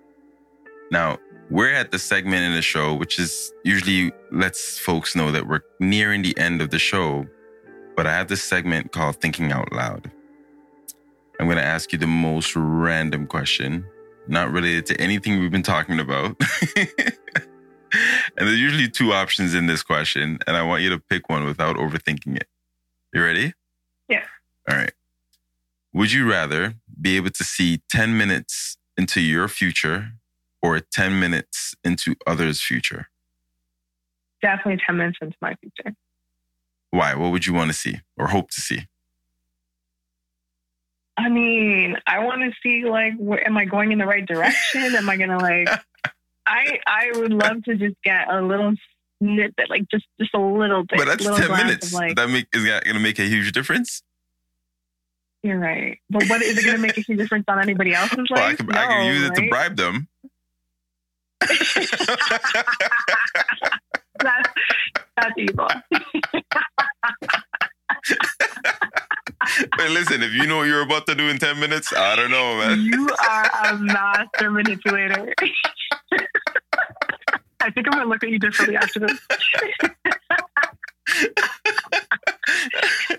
Now, 0.91 1.17
we're 1.49 1.73
at 1.73 1.91
the 1.91 1.99
segment 1.99 2.43
in 2.43 2.53
the 2.53 2.61
show, 2.61 2.93
which 2.93 3.19
is 3.19 3.51
usually 3.63 4.11
lets 4.31 4.77
folks 4.79 5.15
know 5.15 5.31
that 5.31 5.47
we're 5.47 5.61
nearing 5.79 6.21
the 6.21 6.37
end 6.37 6.61
of 6.61 6.69
the 6.69 6.79
show. 6.79 7.25
But 7.95 8.05
I 8.05 8.11
have 8.13 8.27
this 8.27 8.43
segment 8.43 8.91
called 8.91 9.15
Thinking 9.17 9.51
Out 9.51 9.71
Loud. 9.71 10.11
I'm 11.39 11.47
going 11.47 11.57
to 11.57 11.63
ask 11.63 11.91
you 11.91 11.97
the 11.99 12.07
most 12.07 12.55
random 12.55 13.27
question, 13.27 13.85
not 14.27 14.51
related 14.51 14.85
to 14.87 15.01
anything 15.01 15.39
we've 15.39 15.51
been 15.51 15.63
talking 15.63 15.99
about. 15.99 16.35
and 16.75 16.87
there's 18.35 18.59
usually 18.59 18.89
two 18.89 19.13
options 19.13 19.53
in 19.55 19.67
this 19.67 19.83
question, 19.83 20.39
and 20.47 20.57
I 20.57 20.63
want 20.63 20.83
you 20.83 20.89
to 20.91 20.99
pick 20.99 21.29
one 21.29 21.45
without 21.45 21.75
overthinking 21.77 22.35
it. 22.37 22.47
You 23.13 23.23
ready? 23.23 23.53
Yeah. 24.09 24.23
All 24.69 24.75
right. 24.77 24.91
Would 25.97 26.11
you 26.11 26.29
rather 26.29 26.75
be 27.01 27.17
able 27.17 27.31
to 27.31 27.43
see 27.43 27.81
10 27.89 28.15
minutes 28.15 28.77
into 28.97 29.19
your 29.19 29.47
future 29.47 30.11
or 30.61 30.79
10 30.79 31.19
minutes 31.19 31.73
into 31.83 32.13
others' 32.27 32.61
future? 32.61 33.09
Definitely 34.43 34.79
10 34.85 34.95
minutes 34.95 35.17
into 35.23 35.35
my 35.41 35.55
future. 35.55 35.95
Why? 36.91 37.15
What 37.15 37.31
would 37.31 37.47
you 37.47 37.53
want 37.55 37.71
to 37.71 37.73
see 37.73 38.01
or 38.15 38.27
hope 38.27 38.51
to 38.51 38.61
see? 38.61 38.85
I 41.17 41.29
mean, 41.29 41.97
I 42.05 42.23
want 42.23 42.41
to 42.43 42.51
see 42.61 42.87
like, 42.87 43.13
where, 43.17 43.43
am 43.47 43.57
I 43.57 43.65
going 43.65 43.91
in 43.91 43.97
the 43.97 44.05
right 44.05 44.23
direction? 44.23 44.95
am 44.95 45.09
I 45.09 45.17
gonna 45.17 45.39
like? 45.39 45.67
I 46.45 46.79
I 46.85 47.11
would 47.15 47.33
love 47.33 47.63
to 47.63 47.75
just 47.75 47.95
get 48.03 48.31
a 48.31 48.43
little 48.43 48.75
snippet, 49.17 49.67
like 49.67 49.89
just 49.89 50.05
just 50.19 50.35
a 50.35 50.39
little 50.39 50.83
bit. 50.83 50.99
But 50.99 51.07
that's 51.07 51.25
10 51.25 51.57
minutes. 51.57 51.87
Of, 51.87 51.93
like, 51.93 52.15
that 52.17 52.29
make, 52.29 52.45
is 52.53 52.65
that 52.65 52.83
going 52.83 52.95
to 52.95 53.01
make 53.01 53.17
a 53.17 53.25
huge 53.25 53.51
difference? 53.51 54.03
You're 55.47 55.59
right, 55.59 55.97
but 56.09 56.27
what 56.29 56.41
is 56.41 56.57
it 56.57 56.65
gonna 56.65 56.77
make 56.77 56.97
a 56.97 57.01
huge 57.01 57.17
difference 57.17 57.45
on 57.47 57.59
anybody 57.59 57.93
else's 57.93 58.17
life? 58.29 58.29
well, 58.29 58.43
I 58.43 58.53
can, 58.55 58.69
I 58.75 58.85
can 58.87 58.99
No, 59.05 59.11
use 59.11 59.23
it 59.29 59.35
to 59.35 59.47
bribe 59.49 59.75
them. 59.77 60.07
That's 64.19 64.49
that's 65.15 65.33
evil. 65.37 65.67
but 69.77 69.89
listen, 69.91 70.21
if 70.23 70.33
you 70.33 70.45
know 70.47 70.57
what 70.57 70.67
you're 70.67 70.81
about 70.81 71.05
to 71.07 71.15
do 71.15 71.29
in 71.29 71.37
10 71.37 71.59
minutes, 71.59 71.93
I 71.95 72.15
don't 72.15 72.31
know, 72.31 72.57
man. 72.57 72.81
You 72.81 73.07
are 73.27 73.49
a 73.73 73.77
master 73.77 74.51
manipulator. 74.51 75.33
I 77.61 77.71
think 77.71 77.87
I'm 77.87 77.93
gonna 77.93 78.05
look 78.09 78.23
at 78.23 78.29
you 78.29 78.39
differently 78.39 78.75
after 78.77 78.99
this. 79.01 79.19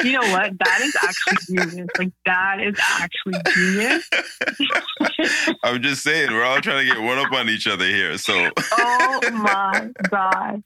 You 0.03 0.13
know 0.13 0.21
what? 0.31 0.53
That 0.59 0.81
is 0.83 0.95
actually 1.03 1.57
genius. 1.57 1.89
Like 1.99 2.13
that 2.27 2.61
is 2.61 2.75
actually 2.79 3.41
genius. 3.55 4.09
I'm 5.65 5.83
just 5.83 6.03
saying, 6.03 6.31
we're 6.33 6.45
all 6.45 6.61
trying 6.61 6.87
to 6.87 6.95
get 6.95 7.03
one 7.03 7.19
up 7.19 7.33
on 7.33 7.49
each 7.49 7.67
other 7.67 7.87
here. 7.87 8.17
So 8.19 8.51
Oh 8.73 9.21
my 9.33 9.89
god, 10.11 10.63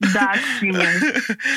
that's 0.00 0.60
genius. 0.60 1.02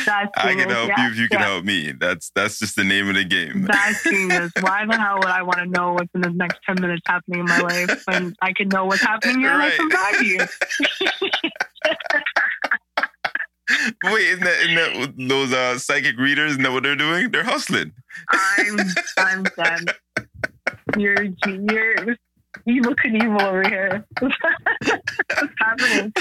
That's 0.06 0.32
I 0.36 0.56
can 0.56 0.70
help 0.70 0.90
Yeah, 0.90 1.06
you 1.06 1.12
if 1.12 1.18
you 1.18 1.30
can 1.30 1.40
yeah. 1.40 1.46
help 1.46 1.66
me. 1.66 1.92
That's 1.92 2.32
that's 2.36 2.60
just 2.60 2.76
the 2.76 2.84
name 2.84 3.10
of 3.10 3.16
the 3.16 3.24
game. 3.24 3.64
That's 3.64 4.04
genius. 4.10 4.52
Why 4.60 4.86
the 4.86 4.98
hell 4.98 5.18
would 5.18 5.28
I 5.28 5.44
want 5.44 5.60
to 5.60 5.66
know 5.68 5.94
what's 5.94 6.10
in 6.16 6.22
the 6.22 6.30
next 6.32 6.60
ten 6.66 6.82
minutes 6.82 7.02
happening 7.06 7.42
in 7.42 7.46
my 7.46 7.60
life 7.60 8.04
when 8.06 8.34
I 8.42 8.54
can 8.54 8.68
know 8.70 8.86
what's 8.86 9.02
happening 9.02 9.36
in 9.36 9.42
your 9.42 9.58
life 9.58 9.74
from 9.74 9.90
Right. 9.90 10.50
Wait, 14.06 14.28
isn't 14.28 14.44
that, 14.44 14.60
isn't 14.62 14.76
that 15.18 15.28
those 15.28 15.54
uh, 15.54 15.78
psychic 15.78 16.18
readers? 16.18 16.52
Isn't 16.52 16.74
what 16.74 16.84
they're 16.84 16.96
doing? 16.96 17.32
They're 17.32 17.44
hustling. 17.44 17.94
I'm 18.30 18.80
I'm 19.18 19.44
dead. 19.44 19.96
You're 20.98 21.24
you're 21.48 22.18
evil 22.66 22.96
Knievel 22.96 23.42
over 23.42 23.68
here. 23.68 24.06
What's 24.20 24.36
happening? 25.60 26.14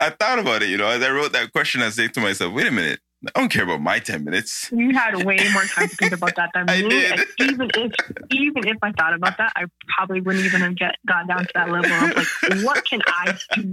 I 0.00 0.10
thought 0.10 0.38
about 0.38 0.62
it, 0.62 0.68
you 0.68 0.76
know, 0.76 0.88
as 0.88 1.02
I 1.02 1.10
wrote 1.10 1.32
that 1.32 1.52
question, 1.52 1.82
I 1.82 1.90
said 1.90 2.14
to 2.14 2.20
myself, 2.20 2.52
wait 2.52 2.66
a 2.66 2.70
minute, 2.70 3.00
I 3.34 3.40
don't 3.40 3.48
care 3.50 3.64
about 3.64 3.80
my 3.80 3.98
10 3.98 4.24
minutes. 4.24 4.70
You 4.72 4.92
had 4.92 5.24
way 5.24 5.38
more 5.52 5.62
time 5.62 5.88
to 5.88 5.96
think 5.96 6.12
about 6.12 6.36
that 6.36 6.50
than 6.54 6.64
I 6.68 6.82
me. 6.82 6.88
did. 6.88 7.12
And 7.12 7.26
even 7.40 7.70
if 7.74 7.92
even 8.30 8.68
if 8.68 8.76
I 8.82 8.92
thought 8.92 9.14
about 9.14 9.38
that, 9.38 9.52
I 9.56 9.64
probably 9.96 10.20
wouldn't 10.20 10.44
even 10.44 10.60
have 10.60 10.76
get 10.76 10.96
got 11.06 11.26
down 11.26 11.44
to 11.46 11.50
that 11.54 11.70
level 11.70 11.90
of 11.90 12.16
like, 12.16 12.64
what 12.64 12.84
can 12.84 13.00
I 13.06 13.38
do 13.54 13.72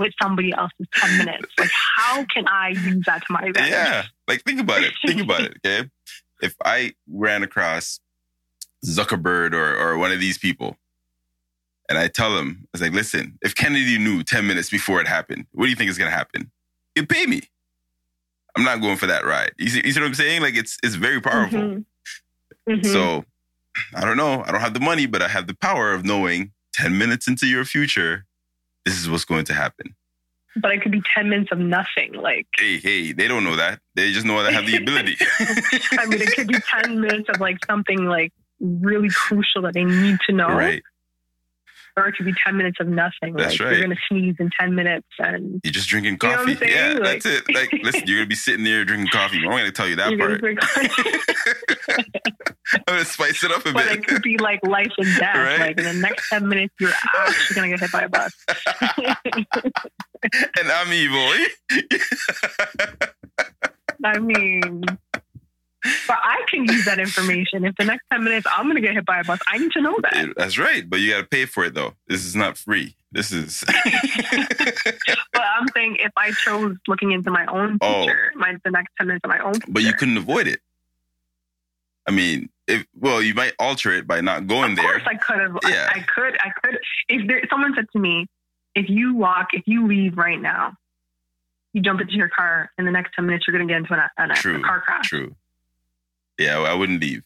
with 0.00 0.12
somebody 0.20 0.52
else's 0.52 0.86
ten 0.94 1.18
minutes? 1.18 1.52
Like, 1.58 1.70
how 1.96 2.24
can 2.24 2.48
I 2.48 2.70
use 2.70 3.04
that 3.06 3.20
to 3.26 3.32
my 3.32 3.40
advantage? 3.42 3.70
Yeah. 3.70 4.04
Like, 4.26 4.42
think 4.42 4.60
about 4.60 4.82
it. 4.82 4.92
Think 5.06 5.20
about 5.20 5.42
it, 5.42 5.54
okay? 5.64 5.88
If 6.42 6.56
I 6.64 6.94
ran 7.08 7.42
across 7.44 8.00
Zuckerberg 8.84 9.52
or, 9.52 9.76
or 9.76 9.98
one 9.98 10.10
of 10.10 10.18
these 10.20 10.38
people, 10.38 10.76
and 11.88 11.98
I 11.98 12.08
tell 12.08 12.34
them, 12.34 12.60
I 12.62 12.68
was 12.72 12.82
like, 12.82 12.92
listen, 12.92 13.38
if 13.42 13.54
Kennedy 13.54 13.98
knew 13.98 14.22
10 14.22 14.46
minutes 14.46 14.70
before 14.70 15.00
it 15.00 15.06
happened, 15.08 15.46
what 15.52 15.66
do 15.66 15.70
you 15.70 15.76
think 15.76 15.90
is 15.90 15.98
going 15.98 16.10
to 16.10 16.16
happen? 16.16 16.50
You'd 16.94 17.08
pay 17.08 17.26
me. 17.26 17.42
I'm 18.56 18.64
not 18.64 18.80
going 18.80 18.96
for 18.96 19.06
that 19.06 19.24
ride. 19.24 19.52
You 19.58 19.68
see, 19.68 19.82
you 19.84 19.92
see 19.92 20.00
what 20.00 20.06
I'm 20.06 20.14
saying? 20.14 20.42
Like, 20.42 20.56
it's 20.56 20.76
it's 20.82 20.94
very 20.96 21.20
powerful. 21.20 21.60
Mhm. 21.60 21.84
Mhm. 22.68 22.86
So 22.86 23.24
I 23.94 24.04
don't 24.04 24.16
know. 24.16 24.42
I 24.46 24.50
don't 24.50 24.60
have 24.60 24.74
the 24.74 24.80
money, 24.80 25.06
but 25.06 25.22
I 25.22 25.28
have 25.28 25.46
the 25.46 25.54
power 25.54 25.92
of 25.92 26.04
knowing 26.04 26.52
10 26.74 26.98
minutes 26.98 27.28
into 27.28 27.46
your 27.46 27.64
future, 27.64 28.26
this 28.84 28.98
is 29.00 29.08
what's 29.10 29.24
going 29.24 29.44
to 29.46 29.54
happen. 29.54 29.94
but 30.56 30.72
it 30.72 30.82
could 30.82 30.92
be 30.92 31.02
ten 31.14 31.28
minutes 31.28 31.50
of 31.52 31.58
nothing. 31.58 32.12
Like, 32.14 32.46
Hey, 32.58 32.78
hey, 32.78 33.12
they 33.12 33.28
don't 33.28 33.44
know 33.44 33.56
that. 33.56 33.80
They 33.94 34.12
just 34.12 34.26
know 34.26 34.42
that 34.42 34.50
I 34.50 34.52
have 34.52 34.66
the 34.66 34.76
ability. 34.76 35.16
I 35.98 36.06
mean, 36.06 36.20
it 36.22 36.34
could 36.34 36.48
be 36.48 36.56
ten 36.74 37.00
minutes 37.00 37.28
of 37.32 37.40
like 37.40 37.58
something 37.66 38.04
like 38.06 38.32
really 38.60 39.08
crucial 39.10 39.62
that 39.62 39.74
they 39.74 39.84
need 39.84 40.18
to 40.28 40.32
know. 40.34 40.48
right. 40.48 40.82
It 42.08 42.16
could 42.16 42.26
be 42.26 42.34
10 42.44 42.56
minutes 42.56 42.78
of 42.80 42.88
nothing. 42.88 43.34
That's 43.34 43.58
like 43.58 43.60
right. 43.60 43.70
you're 43.78 43.86
going 43.86 43.96
to 43.96 44.02
sneeze 44.08 44.36
in 44.38 44.50
10 44.58 44.74
minutes 44.74 45.06
and 45.18 45.60
You're 45.64 45.72
just 45.72 45.88
drinking 45.88 46.18
You 46.22 46.28
know 46.28 46.36
coffee. 46.36 46.58
Yeah, 46.66 46.94
Like- 46.94 47.22
that's 47.22 47.26
it. 47.26 47.54
Like, 47.54 47.72
listen, 47.82 48.02
you're 48.06 48.18
gonna 48.18 48.28
be 48.28 48.34
sitting 48.34 48.64
there 48.64 48.84
drinking 48.84 49.08
coffee. 49.08 49.38
I'm 49.38 49.50
gonna 49.50 49.72
tell 49.72 49.88
you 49.88 49.96
that 49.96 50.16
part. 50.18 50.40
I'm 52.74 52.82
gonna 52.86 53.04
spice 53.04 53.42
it 53.42 53.50
up 53.50 53.60
a 53.62 53.64
bit. 53.64 53.74
But 53.74 53.86
it 53.86 54.06
could 54.06 54.22
be 54.22 54.38
like 54.38 54.60
life 54.64 54.92
and 54.98 55.16
death. 55.18 55.36
Right. 55.40 55.60
Like 55.60 55.78
in 55.78 55.84
the 55.84 55.92
next 55.94 56.28
10 56.30 56.46
minutes, 56.48 56.74
you're 56.78 56.90
actually 57.18 57.54
going 57.54 57.70
to 57.70 57.76
get 57.76 57.80
hit 57.80 57.92
by 57.92 58.02
a 58.02 58.08
bus. 58.08 58.32
and 60.58 60.70
I'm 60.70 60.92
evil. 60.92 61.32
I 64.04 64.18
mean, 64.18 64.82
but 66.06 66.18
I 66.22 66.42
can 66.48 66.64
use 66.64 66.84
that 66.84 66.98
information. 66.98 67.64
If 67.64 67.74
the 67.76 67.84
next 67.84 68.04
10 68.12 68.22
minutes 68.24 68.46
I'm 68.50 68.64
going 68.64 68.76
to 68.76 68.80
get 68.82 68.94
hit 68.94 69.04
by 69.06 69.20
a 69.20 69.24
bus, 69.24 69.38
I 69.48 69.58
need 69.58 69.72
to 69.72 69.80
know 69.80 69.96
that. 70.02 70.34
That's 70.36 70.58
right, 70.58 70.88
but 70.88 71.00
you 71.00 71.10
gotta 71.12 71.26
pay 71.26 71.46
for 71.46 71.64
it 71.64 71.74
though. 71.74 71.94
This 72.06 72.24
is 72.24 72.36
not 72.36 72.56
free. 72.58 72.94
This 73.12 73.32
is 73.32 73.64
But 75.32 75.42
I'm 75.42 75.66
saying 75.74 75.96
if 76.00 76.12
I 76.16 76.32
chose 76.32 76.76
looking 76.88 77.12
into 77.12 77.30
my 77.30 77.46
own 77.46 77.78
Oh. 77.80 78.02
future, 78.04 78.32
my, 78.36 78.56
the 78.64 78.70
next 78.70 78.90
10 78.98 79.06
minutes 79.06 79.24
of 79.24 79.30
my 79.30 79.38
own 79.38 79.54
future. 79.54 79.66
but 79.72 79.82
you 79.82 79.92
couldn't 79.94 80.16
avoid 80.18 80.46
it. 80.46 80.60
I 82.06 82.12
mean, 82.12 82.48
if 82.66 82.84
well, 82.98 83.22
you 83.22 83.34
might 83.34 83.52
alter 83.58 83.92
it 83.92 84.06
by 84.06 84.20
not 84.20 84.46
going 84.46 84.72
Of 84.72 84.76
there. 84.78 85.00
course, 85.00 85.02
I 85.06 85.14
could 85.16 85.38
have. 85.38 85.58
Yeah. 85.68 85.90
I, 85.94 85.98
I 85.98 86.02
could. 86.02 86.36
I 86.40 86.50
could. 86.62 86.78
If 87.08 87.26
there, 87.28 87.42
someone 87.50 87.74
said 87.74 87.86
to 87.92 87.98
me, 87.98 88.26
"If 88.74 88.88
you 88.88 89.14
walk, 89.14 89.48
if 89.52 89.62
you 89.66 89.86
leave 89.86 90.16
right 90.16 90.40
now, 90.40 90.74
you 91.72 91.82
jump 91.82 92.00
into 92.00 92.14
your 92.14 92.28
car, 92.28 92.70
in 92.78 92.84
the 92.84 92.90
next 92.90 93.12
ten 93.14 93.26
minutes, 93.26 93.44
you're 93.46 93.56
going 93.56 93.68
to 93.68 93.72
get 93.72 93.78
into 93.82 93.92
an, 93.94 94.00
an, 94.16 94.30
a 94.30 94.60
car 94.66 94.80
crash." 94.80 95.08
True. 95.08 95.36
Yeah, 96.40 96.58
I 96.60 96.72
wouldn't 96.72 97.02
leave. 97.02 97.22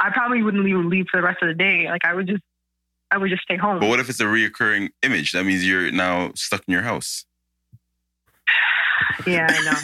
I 0.00 0.10
probably 0.10 0.42
wouldn't 0.42 0.66
even 0.66 0.88
leave 0.88 1.06
for 1.10 1.20
the 1.20 1.26
rest 1.26 1.42
of 1.42 1.48
the 1.48 1.54
day. 1.54 1.88
Like 1.88 2.06
I 2.06 2.14
would 2.14 2.26
just, 2.26 2.42
I 3.10 3.18
would 3.18 3.30
just 3.30 3.42
stay 3.42 3.56
home. 3.56 3.80
But 3.80 3.88
what 3.88 4.00
if 4.00 4.08
it's 4.08 4.18
a 4.20 4.24
reoccurring 4.24 4.88
image? 5.02 5.32
That 5.32 5.44
means 5.44 5.66
you're 5.66 5.90
now 5.92 6.32
stuck 6.34 6.62
in 6.66 6.72
your 6.72 6.82
house. 6.82 7.26
yeah, 9.26 9.46
I 9.48 9.62
know. 9.62 9.78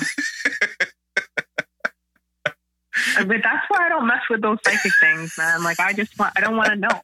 but 3.27 3.43
that's 3.43 3.66
why 3.69 3.86
I 3.86 3.89
don't 3.90 4.07
mess 4.07 4.23
with 4.31 4.40
those 4.40 4.57
psychic 4.65 4.93
things, 5.01 5.35
man. 5.36 5.62
Like 5.62 5.78
I 5.78 5.93
just 5.93 6.19
want, 6.19 6.32
I 6.35 6.40
don't 6.40 6.57
want 6.57 6.70
to 6.70 6.77
know. 6.77 7.01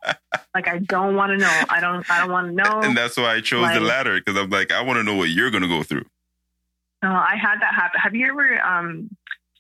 Like 0.55 0.69
I 0.69 0.79
don't 0.79 1.17
want 1.17 1.33
to 1.33 1.37
know. 1.37 1.63
I 1.69 1.81
don't, 1.81 2.11
I 2.11 2.21
don't 2.21 2.31
want 2.31 2.47
to 2.49 2.53
know. 2.55 2.81
And 2.83 2.97
that's 2.97 3.19
why 3.19 3.35
I 3.35 3.41
chose 3.43 3.63
like, 3.63 3.75
the 3.75 3.81
latter 3.81 4.19
because 4.19 4.41
I'm 4.41 4.49
like, 4.49 4.73
I 4.73 4.81
want 4.81 4.97
to 4.99 5.03
know 5.03 5.17
what 5.17 5.29
you're 5.29 5.51
gonna 5.51 5.69
go 5.69 5.83
through. 5.83 6.07
No, 7.03 7.11
I 7.11 7.37
had 7.41 7.61
that 7.61 7.75
happen. 7.75 8.01
Have 8.01 8.15
you 8.15 8.29
ever 8.29 8.61
um, 8.65 9.11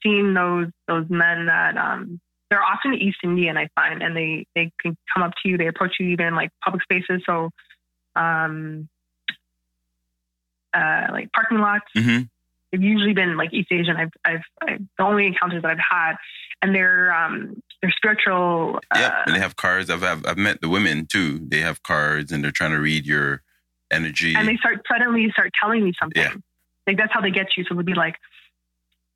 seen 0.03 0.35
those 0.35 0.69
those 0.87 1.07
men 1.09 1.47
that 1.47 1.77
um, 1.77 2.21
they're 2.51 2.63
often 2.63 2.95
East 2.95 3.19
Indian, 3.23 3.57
I 3.57 3.69
find, 3.75 4.03
and 4.03 4.17
they 4.17 4.47
they 4.55 4.73
can 4.81 4.97
come 5.13 5.23
up 5.23 5.33
to 5.43 5.49
you, 5.49 5.59
they 5.59 5.67
approach 5.67 5.97
you 6.01 6.09
even 6.09 6.27
in 6.27 6.35
like 6.35 6.51
public 6.65 6.83
spaces. 6.83 7.23
So, 7.27 7.51
um, 8.17 8.89
uh, 10.75 11.07
like 11.11 11.33
parking 11.33 11.59
lots. 11.59 11.85
Mm-hmm. 11.97 12.25
They've 12.71 12.83
usually 12.83 13.15
been 13.15 13.37
like 13.37 13.53
East 13.55 13.73
Asian. 13.73 13.97
I've, 13.97 14.11
I've, 14.25 14.43
I've 14.61 14.81
the 14.99 15.05
only 15.05 15.27
encounters 15.27 15.63
that 15.63 15.71
I've 15.71 15.79
had, 15.79 16.17
and 16.61 16.75
they're 16.75 17.13
um, 17.15 17.63
they're 17.81 17.93
spiritual. 17.97 18.79
Uh, 18.91 18.99
yeah, 18.99 19.23
and 19.27 19.35
they 19.35 19.41
have 19.41 19.57
cards. 19.57 19.91
I've, 19.91 20.03
I've 20.03 20.27
I've 20.27 20.39
met 20.39 20.61
the 20.61 20.69
women 20.69 21.07
too. 21.07 21.39
They 21.49 21.61
have 21.61 21.83
cards, 21.83 22.33
and 22.33 22.45
they're 22.45 22.51
trying 22.51 22.73
to 22.73 22.81
read 22.81 23.07
your 23.07 23.43
energy. 23.91 24.35
And 24.37 24.47
they 24.47 24.57
start 24.57 24.85
suddenly 24.91 25.31
start 25.33 25.51
telling 25.61 25.85
me 25.85 25.93
something. 25.99 26.23
Yeah. 26.23 26.35
Like 26.87 26.97
that's 26.97 27.13
how 27.13 27.21
they 27.21 27.31
get 27.31 27.57
you. 27.57 27.65
So 27.65 27.73
it 27.73 27.77
would 27.77 27.87
be 27.87 27.95
like, 27.95 28.17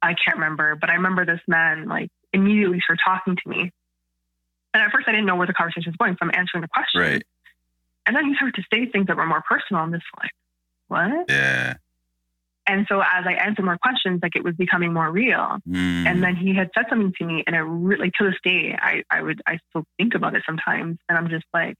I 0.02 0.14
can't 0.14 0.38
remember, 0.38 0.76
but 0.76 0.90
I 0.90 0.94
remember 0.94 1.24
this 1.24 1.40
man 1.46 1.86
like 1.86 2.08
immediately 2.32 2.80
start 2.82 2.98
talking 3.04 3.36
to 3.36 3.48
me. 3.48 3.70
And 4.74 4.82
at 4.82 4.90
first 4.90 5.06
I 5.08 5.12
didn't 5.12 5.26
know 5.26 5.36
where 5.36 5.46
the 5.46 5.52
conversation 5.52 5.92
was 5.92 5.96
going, 5.96 6.14
so 6.14 6.18
I'm 6.22 6.32
answering 6.34 6.62
the 6.62 6.68
question. 6.68 7.00
Right. 7.00 7.22
And 8.06 8.16
then 8.16 8.26
he 8.26 8.34
started 8.34 8.54
to 8.56 8.62
say 8.72 8.86
things 8.86 9.06
that 9.06 9.16
were 9.16 9.26
more 9.26 9.42
personal. 9.48 9.82
I'm 9.82 9.92
just 9.92 10.04
like, 10.18 10.30
what? 10.88 11.26
Yeah. 11.28 11.74
And 12.66 12.86
so 12.88 13.00
as 13.00 13.24
I 13.26 13.32
answered 13.34 13.64
more 13.64 13.78
questions, 13.78 14.20
like 14.22 14.36
it 14.36 14.44
was 14.44 14.54
becoming 14.54 14.92
more 14.92 15.10
real. 15.10 15.58
Mm. 15.68 16.06
And 16.06 16.22
then 16.22 16.36
he 16.36 16.54
had 16.54 16.70
said 16.76 16.86
something 16.88 17.12
to 17.18 17.24
me, 17.24 17.42
and 17.46 17.56
it 17.56 17.60
really, 17.60 18.04
like, 18.04 18.12
to 18.18 18.24
this 18.24 18.38
day, 18.44 18.76
I, 18.80 19.02
I 19.10 19.20
would, 19.20 19.42
I 19.46 19.58
still 19.68 19.84
think 19.98 20.14
about 20.14 20.36
it 20.36 20.42
sometimes, 20.46 20.98
and 21.08 21.18
I'm 21.18 21.28
just 21.28 21.44
like, 21.52 21.74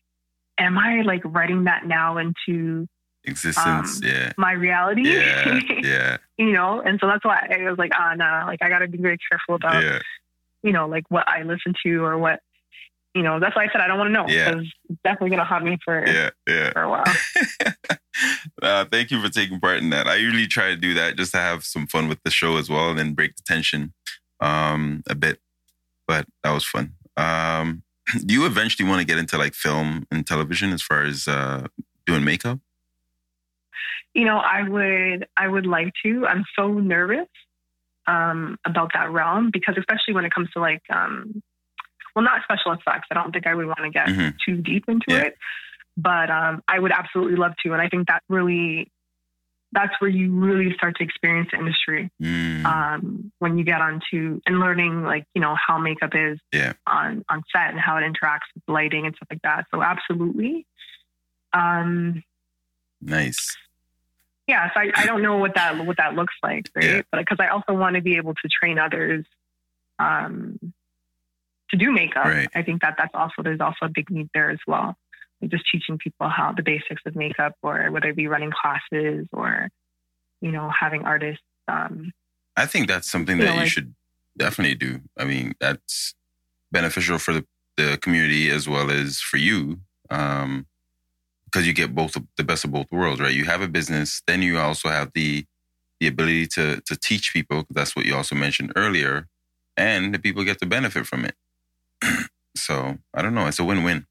am 0.59 0.79
I 0.79 1.03
like 1.03 1.23
writing 1.25 1.65
that 1.65 1.87
now 1.87 2.19
into 2.19 2.87
existence? 3.25 4.03
Um, 4.03 4.09
yeah, 4.09 4.33
my 4.37 4.53
reality. 4.53 5.03
Yeah, 5.13 5.61
yeah. 5.83 6.17
you 6.39 6.53
know, 6.53 6.81
and 6.81 6.99
so 7.01 7.07
that's 7.07 7.25
why 7.25 7.47
I 7.51 7.69
was 7.69 7.79
like, 7.79 7.93
ah, 7.95 8.11
oh, 8.13 8.15
no, 8.17 8.45
like 8.47 8.63
I 8.63 8.69
got 8.69 8.81
to 8.81 8.89
be 8.89 8.99
very 8.99 9.19
careful 9.31 9.55
about, 9.55 9.83
yeah. 9.83 9.99
you 10.63 10.73
know, 10.73 10.87
like 10.87 11.05
what 11.09 11.29
I 11.29 11.43
listen 11.43 11.75
to 11.85 12.05
or 12.05 12.19
what 12.19 12.41
you 13.15 13.23
know, 13.23 13.39
that's 13.39 13.55
why 13.55 13.65
I 13.65 13.69
said 13.71 13.81
I 13.81 13.87
don't 13.87 13.99
want 13.99 14.09
to 14.09 14.13
know 14.13 14.25
because 14.25 14.65
yeah. 14.65 14.71
it's 14.89 15.01
definitely 15.05 15.31
going 15.31 15.41
to 15.41 15.45
haunt 15.45 15.65
me 15.65 15.77
for, 15.85 16.07
yeah, 16.07 16.31
yeah. 16.49 16.71
for 16.73 16.83
a 16.83 16.91
while. 16.91 17.05
uh, 18.63 18.85
thank 18.91 19.11
you 19.11 19.23
for 19.23 19.29
taking 19.29 19.61
part 19.61 19.79
in 19.79 19.91
that. 19.91 20.09
I 20.09 20.17
usually 20.17 20.47
try 20.47 20.69
to 20.69 20.77
do 20.77 20.95
that 20.95 21.17
just 21.17 21.33
to 21.33 21.39
have 21.39 21.65
some 21.65 21.87
fun 21.87 22.09
with 22.09 22.23
the 22.25 22.31
show 22.31 22.57
as 22.57 22.71
well 22.71 22.91
and 22.91 22.99
then 22.99 23.13
break 23.13 23.37
the 23.37 23.43
tension 23.45 23.93
um, 24.41 25.03
a 25.09 25.15
bit. 25.15 25.41
But 26.07 26.27
that 26.43 26.53
was 26.53 26.65
fun. 26.65 26.95
Um, 27.17 27.83
do 28.25 28.33
you 28.33 28.47
eventually 28.47 28.89
want 28.89 29.01
to 29.01 29.07
get 29.07 29.19
into 29.19 29.37
like 29.37 29.55
film 29.55 30.07
and 30.11 30.27
television 30.27 30.73
as 30.73 30.83
far 30.83 31.03
as 31.03 31.29
uh, 31.29 31.67
doing 32.07 32.25
makeup? 32.25 32.61
You 34.15 34.25
know, 34.25 34.37
I 34.37 34.69
would, 34.69 35.27
I 35.37 35.49
would 35.49 35.67
like 35.67 35.93
to. 36.05 36.27
I'm 36.27 36.45
so 36.57 36.69
nervous 36.69 37.29
um, 38.07 38.59
about 38.67 38.91
that 38.95 39.11
realm 39.11 39.51
because, 39.53 39.77
especially 39.79 40.15
when 40.15 40.25
it 40.25 40.35
comes 40.35 40.51
to 40.51 40.61
like 40.61 40.83
um, 40.91 41.43
well, 42.15 42.25
not 42.25 42.43
special 42.43 42.73
effects. 42.73 43.09
I 43.11 43.15
don't 43.15 43.33
think 43.33 43.47
I 43.47 43.55
would 43.55 43.67
want 43.67 43.81
to 43.81 43.91
get 43.91 44.09
mm-hmm. 44.09 44.29
too 44.45 44.61
deep 44.61 44.85
into 44.89 45.07
yeah. 45.09 45.23
it, 45.23 45.37
but 45.97 46.31
um, 46.31 46.63
I 46.69 46.79
would 46.79 46.93
absolutely 46.93 47.37
love 47.37 47.53
to. 47.65 47.73
And 47.73 47.81
I 47.81 47.89
think 47.89 48.09
that 48.09 48.23
really, 48.29 48.91
that's 49.73 49.93
where 50.01 50.11
you 50.11 50.33
really 50.33 50.75
start 50.75 50.97
to 50.99 51.05
experience 51.05 51.49
the 51.53 51.59
industry 51.59 52.11
mm. 52.21 52.65
um, 52.65 53.33
when 53.39 53.57
you 53.57 53.65
get 53.65 53.81
onto 53.81 54.41
and 54.45 54.61
learning 54.61 55.03
like 55.03 55.25
you 55.35 55.41
know 55.41 55.57
how 55.67 55.79
makeup 55.79 56.11
is 56.15 56.39
yeah. 56.53 56.75
on 56.87 57.25
on 57.31 57.43
set 57.55 57.71
and 57.71 57.81
how 57.81 57.97
it 57.97 58.03
interacts 58.03 58.53
with 58.55 58.65
lighting 58.69 59.07
and 59.07 59.15
stuff 59.17 59.29
like 59.31 59.43
that. 59.43 59.65
So 59.73 59.83
absolutely. 59.83 60.67
Um, 61.55 62.23
nice. 63.01 63.57
Yeah, 64.49 64.71
so 64.75 64.81
I, 64.81 64.91
I 64.97 65.07
don't 65.07 65.23
know 65.23 65.37
what 65.37 65.55
that 65.55 65.85
what 65.87 65.97
that 65.99 66.15
looks 66.15 66.35
like, 66.43 66.69
right? 66.75 66.85
Yeah. 66.85 67.03
But 67.11 67.21
because 67.21 67.39
I 67.41 67.49
also 67.49 67.75
want 67.75 67.97
to 67.97 68.03
be 68.03 68.17
able 68.17 68.35
to 68.35 68.49
train 68.49 68.79
others 68.79 69.25
um, 69.99 70.59
to 71.71 71.77
do 71.77 71.93
makeup. 71.93 72.25
Right. 72.25 72.49
I 72.55 72.63
think 72.63 72.83
that 72.83 72.97
that's 72.99 73.15
also 73.15 73.43
there's 73.43 73.61
also 73.61 73.87
a 73.87 73.89
big 73.89 74.11
need 74.11 74.29
there 74.35 74.51
as 74.51 74.59
well. 74.67 74.97
Like 75.41 75.51
just 75.51 75.65
teaching 75.71 75.99
people 75.99 76.29
how 76.29 76.53
the 76.53 76.63
basics 76.63 77.03
of 77.07 77.15
makeup, 77.17 77.55
or 77.63 77.91
whether 77.91 78.09
it 78.09 78.17
be 78.17 78.27
running 78.27 78.53
classes 78.53 79.27
or 79.33 79.69
you 80.41 80.53
know 80.53 80.71
having 80.79 81.05
artists. 81.05 81.45
Um, 81.69 82.13
I 82.57 82.67
think 82.67 82.89
that's 82.89 83.11
something 83.11 83.39
that 83.39 83.55
you, 83.55 83.61
like, 83.61 83.69
should 83.69 83.95
definitely 84.37 84.75
do. 84.75 85.01
I 85.17 85.25
mean, 85.25 85.55
that's 85.61 86.15
beneficial 86.71 87.19
for 87.19 87.33
the, 87.33 87.47
the 87.77 87.99
community 88.01 88.51
as 88.51 88.69
well 88.69 88.91
as 88.91 89.21
for 89.21 89.37
you. 89.37 89.81
Um, 90.11 90.67
because 91.53 91.67
you 91.67 91.73
get 91.73 91.95
both 91.95 92.17
the 92.37 92.45
best 92.45 92.65
of 92.65 92.73
both 92.73 92.87
worlds, 92.91 93.21
right? 93.21 93.35
You 93.35 93.45
have 93.45 93.61
a 93.61 93.69
business, 93.69 94.23
then 94.27 94.43
you 94.43 94.59
also 94.59 94.89
have 94.89 95.13
the 95.15 95.45
the 96.01 96.07
ability 96.07 96.47
to 96.49 96.81
to 96.87 96.97
teach 96.97 97.33
people. 97.33 97.65
That's 97.71 97.95
what 97.95 98.07
you 98.07 98.17
also 98.17 98.35
mentioned 98.35 98.73
earlier, 98.75 99.29
and 99.77 100.15
the 100.15 100.19
people 100.19 100.45
get 100.45 100.59
to 100.61 100.67
benefit 100.67 101.07
from 101.07 101.25
it. 101.25 101.35
so 102.57 102.99
I 103.15 103.23
don't 103.23 103.35
know. 103.35 103.47
It's 103.47 103.59
a 103.59 103.65
win-win. 103.65 104.07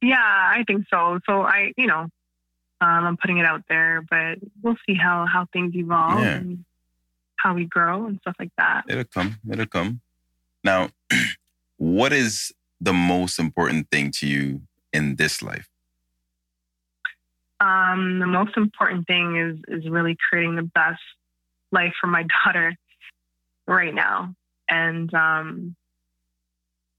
Yeah, 0.00 0.16
I 0.18 0.64
think 0.66 0.86
so. 0.90 1.18
So 1.26 1.42
I, 1.42 1.72
you 1.76 1.86
know, 1.86 2.08
um, 2.80 3.04
I'm 3.04 3.16
putting 3.16 3.38
it 3.38 3.46
out 3.46 3.64
there, 3.68 4.02
but 4.08 4.38
we'll 4.62 4.76
see 4.86 4.94
how 4.94 5.26
how 5.26 5.46
things 5.52 5.74
evolve 5.74 6.20
yeah. 6.20 6.36
and 6.36 6.64
how 7.36 7.54
we 7.54 7.64
grow 7.66 8.06
and 8.06 8.18
stuff 8.20 8.36
like 8.38 8.52
that. 8.58 8.84
It'll 8.88 9.04
come. 9.04 9.38
It'll 9.50 9.66
come. 9.66 10.00
Now, 10.64 10.90
what 11.76 12.12
is 12.12 12.52
the 12.80 12.92
most 12.92 13.38
important 13.38 13.90
thing 13.90 14.10
to 14.12 14.26
you 14.26 14.62
in 14.92 15.16
this 15.16 15.42
life? 15.42 15.67
Um, 17.60 18.20
the 18.20 18.26
most 18.26 18.56
important 18.56 19.06
thing 19.06 19.36
is 19.36 19.82
is 19.82 19.90
really 19.90 20.16
creating 20.28 20.56
the 20.56 20.62
best 20.62 21.00
life 21.72 21.92
for 22.00 22.06
my 22.06 22.24
daughter 22.44 22.74
right 23.66 23.94
now, 23.94 24.34
and 24.68 25.12
um, 25.14 25.76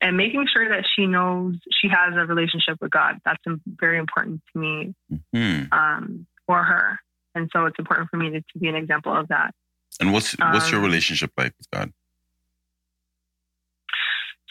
and 0.01 0.17
making 0.17 0.47
sure 0.51 0.69
that 0.69 0.85
she 0.95 1.05
knows 1.05 1.55
she 1.81 1.87
has 1.89 2.13
a 2.15 2.25
relationship 2.25 2.77
with 2.81 2.91
God. 2.91 3.19
That's 3.25 3.41
very 3.65 3.99
important 3.99 4.41
to 4.53 4.59
me 4.59 4.95
mm-hmm. 5.11 5.73
um, 5.73 6.25
for 6.45 6.63
her. 6.63 6.99
And 7.35 7.49
so 7.53 7.65
it's 7.65 7.77
important 7.77 8.09
for 8.09 8.17
me 8.17 8.31
to, 8.31 8.41
to 8.41 8.59
be 8.59 8.67
an 8.67 8.75
example 8.75 9.15
of 9.15 9.27
that. 9.27 9.53
And 9.99 10.13
what's 10.13 10.33
what's 10.33 10.67
um, 10.67 10.71
your 10.71 10.81
relationship 10.81 11.31
like 11.37 11.53
with 11.57 11.69
God? 11.71 11.91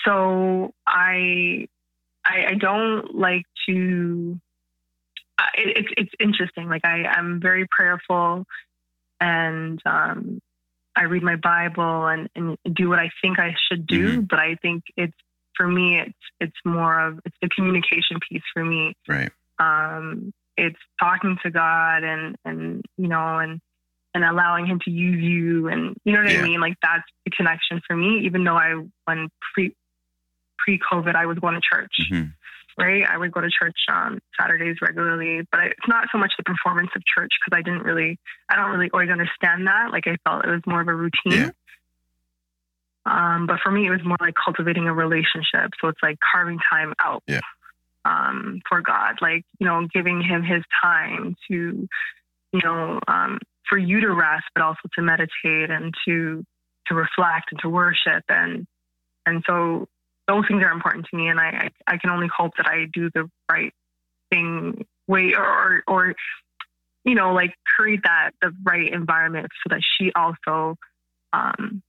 So 0.05 0.73
I 0.87 1.69
I, 2.25 2.47
I 2.51 2.55
don't 2.55 3.15
like 3.15 3.45
to. 3.69 4.39
Uh, 5.39 5.43
it, 5.55 5.77
it's 5.77 5.89
it's 5.97 6.13
interesting. 6.21 6.69
Like 6.69 6.85
I 6.85 7.05
I'm 7.05 7.41
very 7.41 7.67
prayerful, 7.71 8.45
and 9.21 9.81
um, 9.87 10.41
I 10.97 11.05
read 11.05 11.23
my 11.23 11.37
Bible 11.37 12.07
and, 12.07 12.29
and 12.35 12.59
do 12.75 12.89
what 12.89 12.99
I 12.99 13.11
think 13.23 13.39
I 13.39 13.55
should 13.69 13.87
do. 13.87 14.13
Mm-hmm. 14.13 14.21
But 14.23 14.41
I 14.41 14.57
think 14.57 14.83
it's 14.97 15.17
for 15.57 15.69
me, 15.69 15.99
it's 16.01 16.19
it's 16.41 16.57
more 16.65 16.99
of 16.99 17.21
it's 17.25 17.37
the 17.41 17.49
communication 17.49 18.19
piece 18.29 18.43
for 18.53 18.65
me. 18.65 18.95
Right. 19.07 19.31
Um, 19.59 20.33
it's 20.57 20.79
talking 21.01 21.39
to 21.45 21.51
God 21.51 22.03
and 22.03 22.37
and 22.45 22.85
you 22.97 23.09
know 23.09 23.39
and 23.39 23.61
and 24.15 24.25
allowing 24.25 24.67
Him 24.67 24.81
to 24.87 24.91
use 24.91 25.23
you 25.23 25.69
and 25.69 25.97
you 26.05 26.13
know 26.13 26.23
what 26.23 26.33
yeah. 26.33 26.41
I 26.41 26.43
mean. 26.43 26.61
Like 26.61 26.75
that's 26.83 27.05
the 27.25 27.31
connection 27.31 27.81
for 27.87 27.95
me. 27.97 28.23
Even 28.25 28.45
though 28.45 28.57
I 28.57 28.75
when 29.05 29.29
pre 29.55 29.75
pre 30.59 30.81
COVID 30.81 31.15
I 31.15 31.27
was 31.27 31.39
going 31.39 31.55
to 31.55 31.61
church. 31.61 31.95
Mm-hmm. 32.11 32.31
Right, 32.81 33.05
I 33.05 33.19
would 33.19 33.33
go 33.33 33.41
to 33.41 33.51
church 33.51 33.75
on 33.89 34.21
Saturdays 34.41 34.77
regularly, 34.81 35.41
but 35.51 35.65
it's 35.65 35.89
not 35.89 36.07
so 36.13 36.19
much 36.19 36.31
the 36.39 36.45
performance 36.45 36.91
of 36.95 37.03
church 37.05 37.33
because 37.45 37.59
I 37.59 37.63
didn't 37.63 37.83
really, 37.83 38.21
I 38.49 38.55
don't 38.55 38.71
really 38.71 38.89
always 38.93 39.11
understand 39.11 39.67
that. 39.67 39.91
Like 39.91 40.07
I 40.07 40.17
felt 40.23 40.45
it 40.45 40.49
was 40.49 40.63
more 40.65 40.81
of 40.81 40.87
a 40.87 40.95
routine. 40.95 41.13
Yeah. 41.27 41.51
Um, 43.05 43.49
but 43.49 43.59
for 43.65 43.73
me, 43.73 43.89
it 43.89 43.91
was 43.91 44.05
more 44.05 44.17
like 44.21 44.35
cultivating 44.35 44.87
a 44.87 44.95
relationship. 44.95 45.73
So 45.81 45.89
it's 45.89 45.99
like 46.05 46.19
carving 46.21 46.61
time 46.71 46.95
out 47.01 47.25
yeah. 47.27 47.41
um, 48.05 48.61
for 48.69 48.81
God, 48.81 49.17
like, 49.21 49.45
you 49.59 49.67
know, 49.67 49.89
giving 49.93 50.23
him 50.23 50.45
his 50.45 50.63
time 50.81 51.35
to, 51.49 51.89
you 52.53 52.61
know, 52.63 53.01
um, 53.09 53.41
for 53.69 53.77
you 53.77 54.01
to 54.03 54.13
rest, 54.13 54.45
but 54.55 54.63
also 54.63 54.83
to 54.95 55.03
meditate 55.03 55.71
and 55.71 55.95
to, 56.07 56.45
to 56.87 56.95
reflect 56.95 57.51
and 57.51 57.61
to 57.63 57.69
worship. 57.69 58.23
And, 58.29 58.69
and 59.27 59.43
so 59.49 59.89
those 60.29 60.47
things 60.47 60.63
are 60.63 60.71
important 60.71 61.07
to 61.11 61.17
me. 61.17 61.29
And 61.29 61.41
I, 61.41 61.71
I, 61.87 61.97
can 61.97 62.11
only 62.11 62.29
hope 62.29 62.53
that 62.59 62.67
I 62.67 62.85
do 62.93 63.11
the 63.13 63.29
right 63.51 63.73
thing 64.31 64.87
way 65.09 65.35
or, 65.35 65.83
or, 65.89 66.15
you 67.05 67.15
know, 67.15 67.33
like 67.33 67.55
create 67.65 68.03
that, 68.05 68.33
the 68.43 68.53
right 68.63 68.93
environment 68.93 69.47
so 69.63 69.75
that 69.75 69.81
she 69.83 70.13
also, 70.15 70.77
um, 71.33 71.83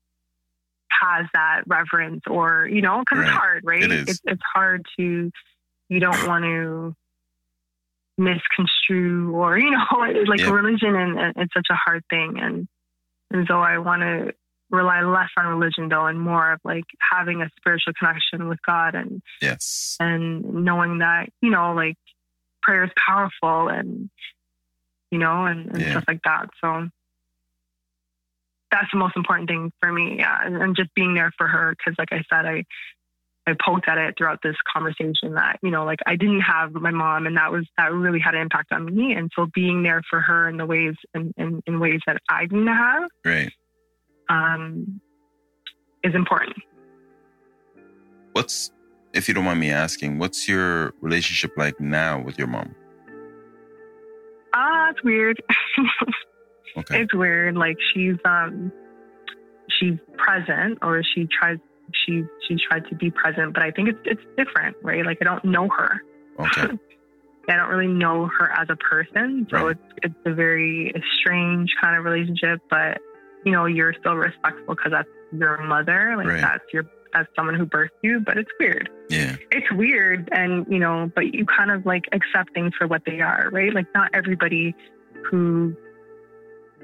has 0.90 1.28
that 1.34 1.64
reverence 1.68 2.22
or, 2.28 2.68
you 2.72 2.82
know, 2.82 3.00
because 3.00 3.20
right. 3.20 3.28
it's 3.28 3.38
hard, 3.38 3.64
right? 3.66 3.84
It 3.84 3.92
is. 3.92 4.10
It's, 4.10 4.22
it's 4.26 4.42
hard 4.54 4.86
to, 4.98 5.32
you 5.90 6.00
don't 6.00 6.28
want 6.28 6.46
to 6.46 6.96
misconstrue 8.18 9.32
or, 9.32 9.58
you 9.60 9.72
know, 9.72 9.86
like 10.28 10.40
yeah. 10.40 10.50
religion 10.50 10.96
and, 10.96 11.20
and, 11.20 11.34
it's 11.38 11.54
such 11.54 11.68
a 11.70 11.76
hard 11.76 12.04
thing. 12.10 12.40
And, 12.40 12.68
and 13.32 13.46
so 13.48 13.60
I 13.60 13.78
want 13.80 14.02
to 14.02 14.34
rely 14.72 15.02
less 15.02 15.30
on 15.38 15.48
religion 15.48 15.90
though 15.90 16.06
and 16.06 16.20
more 16.20 16.54
of 16.54 16.60
like 16.64 16.86
having 17.00 17.42
a 17.42 17.50
spiritual 17.58 17.94
connection 17.98 18.48
with 18.48 18.62
God 18.62 18.96
and 18.96 19.22
yes 19.42 19.98
and 20.00 20.44
knowing 20.66 21.00
that, 21.00 21.30
you 21.42 21.50
know, 21.50 21.74
like 21.74 21.98
prayer 22.62 22.84
is 22.84 22.92
powerful 23.08 23.68
and 23.70 24.10
you 25.12 25.18
know, 25.18 25.46
and, 25.46 25.72
and 25.72 25.82
Yeah. 25.82 25.92
stuff 25.92 26.04
like 26.08 26.22
that. 26.24 26.50
So 26.62 26.88
that's 28.72 28.92
the 28.92 29.00
most 29.00 29.16
important 29.18 29.50
thing 29.50 29.72
for 29.80 29.92
me. 29.92 30.18
Yeah. 30.20 30.38
And, 30.46 30.56
and 30.62 30.76
just 30.76 30.94
being 30.94 31.16
there 31.16 31.32
for 31.38 31.48
her. 31.48 31.76
Cause 31.84 31.96
like 31.98 32.10
I 32.12 32.24
said, 32.30 32.46
I, 32.46 32.64
I 33.48 33.56
poked 33.66 33.88
at 33.88 33.98
it 33.98 34.14
throughout 34.16 34.42
this 34.44 34.56
conversation 34.72 35.34
that, 35.34 35.58
you 35.64 35.72
know, 35.72 35.84
like 35.86 35.98
I 36.06 36.16
didn't 36.16 36.42
have 36.42 36.74
my 36.74 36.92
mom 36.92 37.26
and 37.26 37.38
that 37.38 37.52
was, 37.52 37.66
that 37.78 37.92
really 37.92 38.20
had 38.20 38.36
an 38.36 38.42
impact 38.42 38.72
on 38.72 38.86
me. 38.96 39.14
And 39.14 39.32
so 39.36 39.48
being 39.52 39.82
there 39.82 40.04
for 40.08 40.20
her 40.20 40.48
in 40.48 40.58
the 40.58 40.68
ways, 40.68 40.94
in, 41.16 41.34
in, 41.38 41.64
in 41.66 41.80
ways 41.80 42.02
that 42.06 42.22
I 42.30 42.46
didn't 42.46 42.68
have, 42.68 43.10
right 43.26 43.52
um, 44.30 45.02
is 46.04 46.16
important. 46.16 46.56
what's 48.34 48.72
if 49.14 49.28
you 49.28 49.34
don't 49.34 49.44
mind 49.46 49.60
me 49.60 49.72
asking 49.72 50.20
what's 50.20 50.48
your 50.48 50.94
relationship 51.02 51.52
like 51.58 51.80
now 51.80 52.22
with 52.22 52.38
your 52.38 52.48
mom 52.48 52.76
Ah, 54.54 54.90
it's 54.92 55.04
weird. 55.04 55.42
okay 56.78 57.02
it's 57.02 57.14
weird. 57.14 57.56
Like 57.56 57.78
she's 57.94 58.16
um 58.26 58.72
she's 59.80 59.98
present 60.18 60.80
or 60.82 61.02
she 61.04 61.28
tries 61.28 61.58
she 62.06 62.24
she 62.48 62.56
tried 62.70 62.88
to 62.90 62.96
be 62.96 63.12
present, 63.12 63.54
but 63.54 63.64
I 63.64 63.72
think 63.72 63.90
it's 63.90 64.00
it's 64.06 64.22
different, 64.38 64.78
right? 64.84 65.06
Like 65.06 65.18
I 65.22 65.26
don't 65.26 65.44
know 65.46 65.68
her. 65.70 66.02
okay 66.40 66.68
I 67.50 67.56
don't 67.56 67.70
really 67.70 67.88
know 67.92 68.28
her 68.38 68.52
as 68.52 68.68
a 68.70 68.76
person. 68.76 69.48
So 69.50 69.58
Right. 69.58 69.72
it's 69.72 69.94
it's 70.04 70.16
a 70.26 70.34
very 70.34 70.94
strange 71.20 71.72
kind 71.82 71.98
of 71.98 72.04
relationship, 72.06 72.62
but 72.70 73.00
you 73.46 73.52
know, 73.52 73.66
you're 73.66 73.94
still 74.00 74.16
respectful 74.16 74.76
because 74.76 74.92
that's 74.92 75.10
your 75.32 75.62
mother. 75.64 76.16
Like 76.18 76.28
Right. 76.28 76.42
that's 76.42 76.64
your 76.74 76.84
that's 77.14 77.28
someone 77.36 77.56
who 77.56 77.66
birthed 77.66 77.90
you, 78.04 78.20
but 78.20 78.38
it's 78.38 78.52
weird. 78.60 78.88
yeah 79.10 79.36
It's 79.52 79.72
weird 79.72 80.30
and 80.32 80.66
you 80.70 80.78
know, 80.80 81.12
but 81.16 81.34
you 81.34 81.46
kind 81.46 81.72
of 81.72 81.86
like 81.86 82.04
accept 82.12 82.54
things 82.54 82.74
for 82.78 82.86
what 82.88 83.02
they 83.06 83.20
are, 83.22 83.50
right? 83.52 83.74
Like 83.74 83.88
not 83.96 84.12
everybody 84.14 84.76
who 85.26 85.76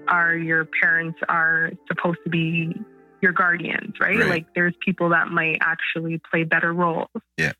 are 0.08 0.36
your 0.36 0.66
parents 0.82 1.20
are 1.30 1.72
supposed 1.88 2.20
to 2.24 2.30
be 2.30 2.74
your 3.22 3.32
guardians, 3.32 3.94
right? 4.00 4.18
Right. 4.18 4.30
Like 4.30 4.46
there's 4.56 4.74
people 4.84 5.10
that 5.10 5.28
might 5.30 5.58
actually 5.62 6.20
play 6.32 6.44
better 6.44 6.74
roles. 6.74 7.08
Yeah. 7.38 7.54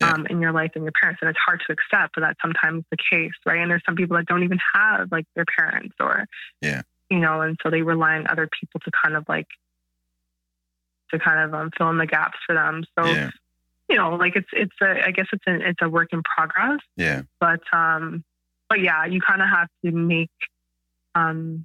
Yeah. 0.00 0.10
Um, 0.12 0.26
in 0.28 0.42
your 0.42 0.52
life 0.52 0.72
than 0.74 0.82
your 0.82 0.92
parents, 1.00 1.20
and 1.22 1.30
it's 1.30 1.38
hard 1.46 1.62
to 1.66 1.72
accept, 1.72 2.14
but 2.14 2.20
that's 2.20 2.38
sometimes 2.42 2.84
the 2.90 2.98
case, 3.10 3.30
right? 3.46 3.60
And 3.60 3.70
there's 3.70 3.80
some 3.86 3.96
people 3.96 4.14
that 4.18 4.26
don't 4.26 4.42
even 4.42 4.58
have 4.74 5.08
like 5.10 5.24
their 5.34 5.46
parents, 5.58 5.94
or 6.00 6.26
Yeah. 6.60 6.82
You 7.10 7.18
know, 7.18 7.40
and 7.40 7.56
so 7.62 7.70
they 7.70 7.82
rely 7.82 8.16
on 8.16 8.26
other 8.28 8.48
people 8.60 8.80
to 8.80 8.90
kind 9.02 9.16
of 9.16 9.24
like 9.28 9.48
to 11.10 11.18
kind 11.18 11.40
of 11.40 11.54
um, 11.54 11.70
fill 11.76 11.90
in 11.90 11.98
the 11.98 12.06
gaps 12.06 12.38
for 12.46 12.54
them. 12.54 12.84
So 12.98 13.06
yeah. 13.06 13.30
you 13.88 13.96
know, 13.96 14.16
like 14.16 14.36
it's 14.36 14.48
it's 14.52 14.74
a 14.82 15.06
I 15.06 15.10
guess 15.10 15.26
it's 15.32 15.44
a 15.46 15.68
it's 15.68 15.82
a 15.82 15.88
work 15.88 16.08
in 16.12 16.22
progress, 16.22 16.80
yeah. 16.96 17.22
But 17.40 17.60
um, 17.72 18.24
but 18.68 18.80
yeah, 18.80 19.04
you 19.04 19.20
kind 19.20 19.42
of 19.42 19.48
have 19.48 19.68
to 19.84 19.92
make 19.92 20.30
um 21.14 21.64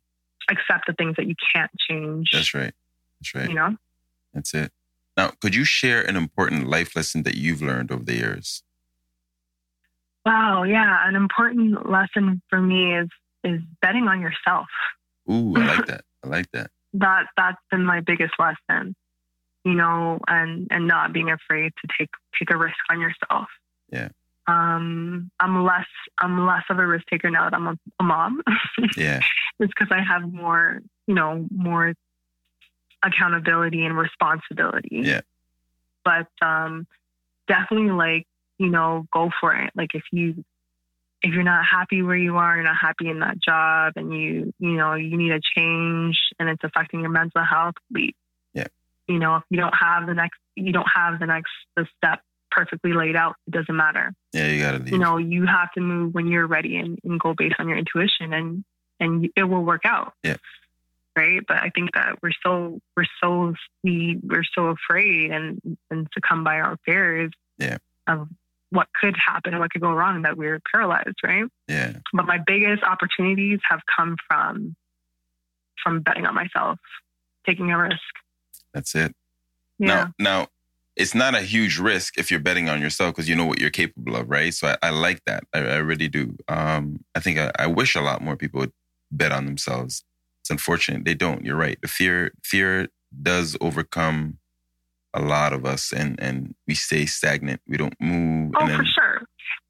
accept 0.49 0.88
the 0.88 0.93
things 0.93 1.15
that 1.18 1.27
you 1.27 1.35
can't 1.53 1.72
change. 1.89 2.30
that's 2.31 2.53
right. 2.53 2.73
That's 3.19 3.35
right. 3.35 3.49
You 3.49 3.55
know, 3.55 3.76
that's 4.34 4.53
it. 4.53 4.72
Now 5.18 5.31
could 5.41 5.55
you 5.55 5.65
share 5.65 6.01
an 6.01 6.15
important 6.15 6.68
life 6.68 6.95
lesson 6.95 7.23
that 7.23 7.35
you've 7.35 7.61
learned 7.61 7.91
over 7.91 8.03
the 8.03 8.15
years? 8.15 8.63
Wow, 10.26 10.63
yeah, 10.63 11.07
an 11.07 11.15
important 11.15 11.89
lesson 11.89 12.41
for 12.49 12.61
me 12.61 12.95
is 12.95 13.09
is 13.43 13.59
betting 13.81 14.07
on 14.07 14.22
yourself. 14.22 14.68
Ooh 15.31 15.53
i 15.55 15.65
like 15.77 15.85
that 15.87 16.01
i 16.23 16.27
like 16.27 16.51
that 16.51 16.69
That 16.93 17.27
that's 17.37 17.61
been 17.69 17.85
my 17.85 18.01
biggest 18.01 18.33
lesson. 18.37 18.95
You 19.63 19.75
know, 19.75 20.19
and 20.27 20.67
and 20.71 20.87
not 20.87 21.13
being 21.13 21.29
afraid 21.29 21.71
to 21.81 21.87
take 21.97 22.09
take 22.37 22.49
a 22.51 22.57
risk 22.57 22.77
on 22.89 22.99
yourself. 22.99 23.47
Yeah. 23.91 24.09
Um, 24.47 25.29
I'm 25.39 25.63
less 25.63 25.85
I'm 26.17 26.45
less 26.45 26.63
of 26.69 26.79
a 26.79 26.85
risk 26.85 27.05
taker 27.09 27.29
now 27.29 27.43
that 27.49 27.53
I'm 27.53 27.67
a, 27.67 27.77
a 27.99 28.03
mom. 28.03 28.41
yeah 28.97 29.21
it's 29.59 29.71
because 29.77 29.91
I 29.91 30.01
have 30.01 30.23
more, 30.33 30.81
you 31.07 31.13
know, 31.13 31.47
more 31.51 31.93
accountability 33.03 33.85
and 33.85 33.97
responsibility. 33.97 35.01
Yeah. 35.03 35.21
But 36.03 36.27
um, 36.45 36.87
definitely, 37.47 37.91
like 37.91 38.25
you 38.57 38.69
know, 38.69 39.05
go 39.13 39.29
for 39.39 39.53
it. 39.53 39.71
Like 39.75 39.91
if 39.93 40.03
you 40.11 40.43
if 41.22 41.34
you're 41.34 41.43
not 41.43 41.65
happy 41.65 42.02
where 42.02 42.15
you 42.15 42.38
are, 42.38 42.56
you're 42.56 42.64
not 42.65 42.77
happy 42.81 43.10
in 43.10 43.19
that 43.19 43.38
job, 43.39 43.93
and 43.95 44.14
you 44.14 44.53
you 44.60 44.72
know 44.73 44.95
you 44.95 45.15
need 45.18 45.31
a 45.31 45.39
change, 45.56 46.18
and 46.39 46.49
it's 46.49 46.64
affecting 46.64 47.02
your 47.02 47.10
mental 47.10 47.43
health, 47.43 47.76
leave. 47.91 48.14
Yeah. 48.53 48.68
You 49.07 49.19
know, 49.19 49.35
if 49.38 49.43
you 49.49 49.57
don't 49.57 49.76
have 49.80 50.07
the 50.07 50.14
next, 50.14 50.39
you 50.56 50.72
don't 50.73 50.89
have 50.93 51.19
the 51.19 51.26
next 51.27 51.52
the 51.76 51.85
step 51.98 52.22
perfectly 52.49 52.93
laid 52.93 53.15
out. 53.15 53.35
It 53.48 53.52
doesn't 53.52 53.76
matter 53.76 54.14
yeah 54.34 54.48
you 54.48 54.61
gotta 54.61 54.77
leave 54.80 54.93
you 54.93 54.98
know 54.98 55.18
you 55.18 55.45
have 55.45 55.72
to 55.73 55.81
move 55.81 56.14
when 56.14 56.27
you're 56.27 56.48
ready 56.48 56.77
and, 56.77 56.98
and 57.03 57.19
go 57.19 57.34
based 57.34 57.56
on 57.60 57.68
your 57.68 57.77
intuition 57.77 58.34
and 58.34 58.64
and 58.99 59.30
it 59.35 59.43
will 59.43 59.64
work 59.64 59.81
out 59.85 60.14
Yeah. 60.23 60.38
right 61.18 61.41
but 61.48 61.57
i 61.57 61.69
think 61.69 61.93
that 61.93 62.22
we're 62.22 62.31
so 62.45 62.80
we're 62.95 63.06
so 63.22 63.53
we 63.84 64.19
we're 64.23 64.43
so 64.56 64.68
afraid 64.68 65.31
and 65.31 65.60
and 65.89 66.07
succumb 66.14 66.43
by 66.43 66.60
our 66.61 66.77
fears 66.85 67.31
Yeah. 67.57 67.77
of 68.07 68.27
what 68.72 68.88
could 68.99 69.15
happen 69.15 69.53
and 69.53 69.61
what 69.61 69.72
could 69.72 69.81
go 69.81 69.91
wrong 69.91 70.23
that 70.23 70.38
we're 70.38 70.60
paralyzed 70.73 71.18
right 71.23 71.45
yeah 71.68 71.93
but 72.14 72.26
my 72.26 72.39
biggest 72.45 72.84
opportunities 72.84 73.60
have 73.69 73.81
come 73.95 74.15
from 74.27 74.76
from 75.84 76.02
betting 76.02 76.26
on 76.26 76.34
myself 76.34 76.80
taking 77.45 77.72
a 77.72 77.77
risk 77.77 77.99
that's 78.73 78.95
it 78.95 79.14
yeah 79.80 79.88
Now, 79.88 80.14
now 80.19 80.48
it's 80.95 81.15
not 81.15 81.35
a 81.35 81.41
huge 81.41 81.80
risk 81.80 82.18
if 82.18 82.30
you're 82.30 82.39
betting 82.39 82.69
on 82.69 82.81
yourself 82.81 83.15
because 83.15 83.30
you 83.30 83.35
know 83.35 83.45
what 83.45 83.60
you're 83.60 83.69
capable 83.69 84.15
of, 84.15 84.30
right? 84.30 84.53
So 84.53 84.68
I, 84.68 84.77
I 84.84 84.89
like 84.89 85.23
that. 85.26 85.45
I, 85.53 85.60
I 85.60 85.76
really 85.77 86.10
do. 86.10 86.35
Um, 86.48 87.03
I 87.15 87.19
think 87.19 87.39
I, 87.39 87.52
I 87.57 87.68
wish 87.68 87.95
a 87.95 88.02
lot 88.02 88.22
more 88.22 88.35
people 88.35 88.60
would 88.60 88.73
bet 89.10 89.31
on 89.31 89.45
themselves. 89.45 90.03
It's 90.41 90.49
unfortunate 90.49 91.06
they 91.06 91.14
don't. 91.14 91.45
You're 91.45 91.56
right. 91.56 91.80
The 91.81 91.88
fear, 91.88 92.34
fear 92.43 92.89
does 93.22 93.56
overcome 93.61 94.38
a 95.13 95.21
lot 95.21 95.53
of 95.53 95.65
us, 95.65 95.91
and 95.91 96.19
and 96.19 96.55
we 96.67 96.75
stay 96.75 97.05
stagnant. 97.05 97.61
We 97.67 97.77
don't 97.77 97.95
move. 97.99 98.53
oh 98.55 98.61
and 98.61 98.69
then 98.69 98.77
for 98.77 98.85
sure 98.85 99.21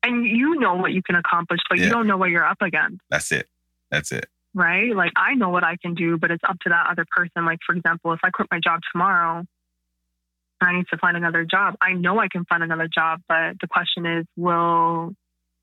and 0.04 0.26
you 0.26 0.56
know 0.60 0.76
what 0.76 0.92
you 0.92 1.02
can 1.04 1.16
accomplish 1.16 1.60
but 1.70 1.78
Yeah. 1.78 1.86
you 1.86 1.90
don't 1.92 2.08
know 2.08 2.18
what 2.18 2.30
you're 2.30 2.46
up 2.46 2.62
against 2.62 3.02
that's 3.10 3.32
it. 3.32 3.48
That's 3.90 4.12
it. 4.12 4.28
right? 4.54 4.96
Like 4.96 5.12
I 5.16 5.34
know 5.36 5.50
what 5.50 5.64
I 5.64 5.78
can 5.82 5.94
do, 5.96 6.18
but 6.18 6.32
it's 6.32 6.44
up 6.48 6.58
to 6.64 6.70
that 6.70 6.88
other 6.92 7.06
person. 7.16 7.46
Like 7.46 7.60
for 7.66 7.76
example, 7.76 8.14
if 8.14 8.20
I 8.24 8.30
quit 8.30 8.48
my 8.52 8.60
job 8.64 8.80
tomorrow, 8.92 9.44
I 10.62 10.74
need 10.74 10.86
to 10.92 10.98
find 10.98 11.18
another 11.18 11.44
job. 11.46 11.76
I 11.82 11.94
know 11.94 12.20
I 12.20 12.28
can 12.28 12.46
find 12.46 12.62
another 12.64 12.88
job, 12.88 13.22
but 13.28 13.56
the 13.62 13.68
question 13.68 14.06
is, 14.06 14.26
will 14.38 15.14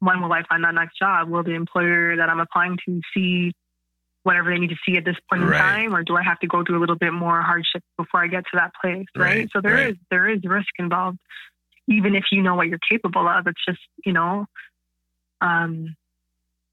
when 0.01 0.21
will 0.21 0.33
I 0.33 0.43
find 0.49 0.65
that 0.65 0.75
next 0.75 0.99
job? 0.99 1.29
Will 1.29 1.43
the 1.45 1.55
employer 1.55 2.17
that 2.17 2.29
I'm 2.29 2.41
applying 2.41 2.77
to 2.87 3.01
see 3.15 3.53
whatever 4.25 4.51
they 4.51 4.59
need 4.59 4.71
to 4.71 4.77
see 4.87 4.97
at 4.97 5.05
this 5.05 5.17
point 5.31 5.43
in 5.43 5.49
Right. 5.49 5.59
time, 5.59 5.95
or 5.95 6.03
do 6.03 6.17
I 6.17 6.23
have 6.23 6.39
to 6.41 6.47
go 6.47 6.65
through 6.65 6.79
a 6.79 6.81
little 6.81 6.97
bit 6.97 7.13
more 7.13 7.41
hardship 7.43 7.83
before 7.97 8.23
I 8.23 8.27
get 8.27 8.45
to 8.45 8.51
that 8.55 8.73
place? 8.81 9.07
Right. 9.17 9.25
Right, 9.39 9.49
So 9.53 9.61
there 9.61 9.79
is 9.79 9.85
right. 9.93 9.99
there 10.11 10.29
is 10.29 10.41
risk 10.45 10.69
involved, 10.79 11.19
even 11.87 12.15
if 12.15 12.25
you 12.33 12.43
know 12.43 12.55
what 12.55 12.69
you're 12.69 12.79
capable 12.91 13.27
of. 13.29 13.47
It's 13.47 13.65
just 13.65 13.81
you 14.05 14.13
know, 14.13 14.47
um, 15.41 15.97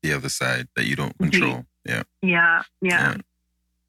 The 0.04 0.14
other 0.14 0.30
side 0.30 0.68
that 0.76 0.86
you 0.86 0.96
don't 0.96 1.18
control. 1.18 1.66
Yeah. 1.86 2.04
yeah, 2.22 2.64
yeah. 2.82 3.12
Yeah. 3.14 3.18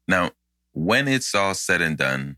Now, 0.07 0.31
when 0.73 1.07
it's 1.07 1.33
all 1.35 1.53
said 1.55 1.81
and 1.81 1.97
done, 1.97 2.37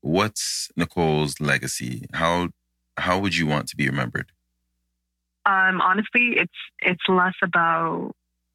what's 0.00 0.70
Nicole's 0.76 1.40
legacy? 1.40 2.06
How 2.14 2.48
how 2.96 3.18
would 3.20 3.36
you 3.36 3.46
want 3.46 3.68
to 3.68 3.76
be 3.76 3.86
remembered? 3.88 4.32
Um, 5.44 5.80
honestly, 5.80 6.34
it's 6.38 6.58
it's 6.80 7.02
less 7.08 7.34
about 7.42 8.12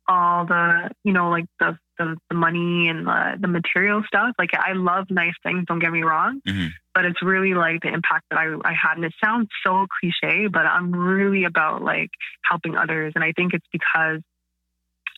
all 0.07 0.45
the 0.45 0.89
you 1.03 1.13
know 1.13 1.29
like 1.29 1.45
the 1.59 1.77
the, 2.01 2.15
the 2.29 2.35
money 2.35 2.87
and 2.89 3.05
the, 3.05 3.37
the 3.39 3.47
material 3.47 4.01
stuff. 4.07 4.31
Like 4.39 4.51
I 4.53 4.73
love 4.73 5.05
nice 5.09 5.33
things. 5.43 5.65
Don't 5.67 5.79
get 5.79 5.91
me 5.91 6.01
wrong, 6.03 6.41
Mhm. 6.47 6.69
but 6.95 7.05
it's 7.05 7.21
really 7.21 7.53
like 7.53 7.81
the 7.81 7.89
impact 7.93 8.25
that 8.29 8.39
I 8.39 8.45
I 8.63 8.73
had. 8.73 8.95
And 8.97 9.05
it 9.05 9.13
sounds 9.23 9.47
so 9.65 9.85
cliche, 9.99 10.47
but 10.47 10.65
I'm 10.65 10.91
really 10.91 11.43
about 11.45 11.81
like 11.83 12.09
helping 12.49 12.75
others, 12.77 13.13
and 13.15 13.23
I 13.23 13.31
think 13.37 13.53
it's 13.53 13.67
because 13.71 14.21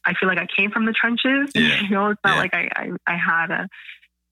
I 0.05 0.14
feel 0.19 0.27
like 0.27 0.38
I 0.39 0.47
came 0.57 0.69
from 0.72 0.85
the 0.85 0.93
trenches. 0.93 1.51
Yeah. 1.55 1.81
You 1.81 1.89
know, 1.89 2.10
it's 2.11 2.22
not 2.23 2.35
Yeah. 2.35 2.39
like 2.43 2.53
I, 2.53 2.69
I 2.76 2.85
I 3.14 3.15
had 3.18 3.51
a 3.51 3.68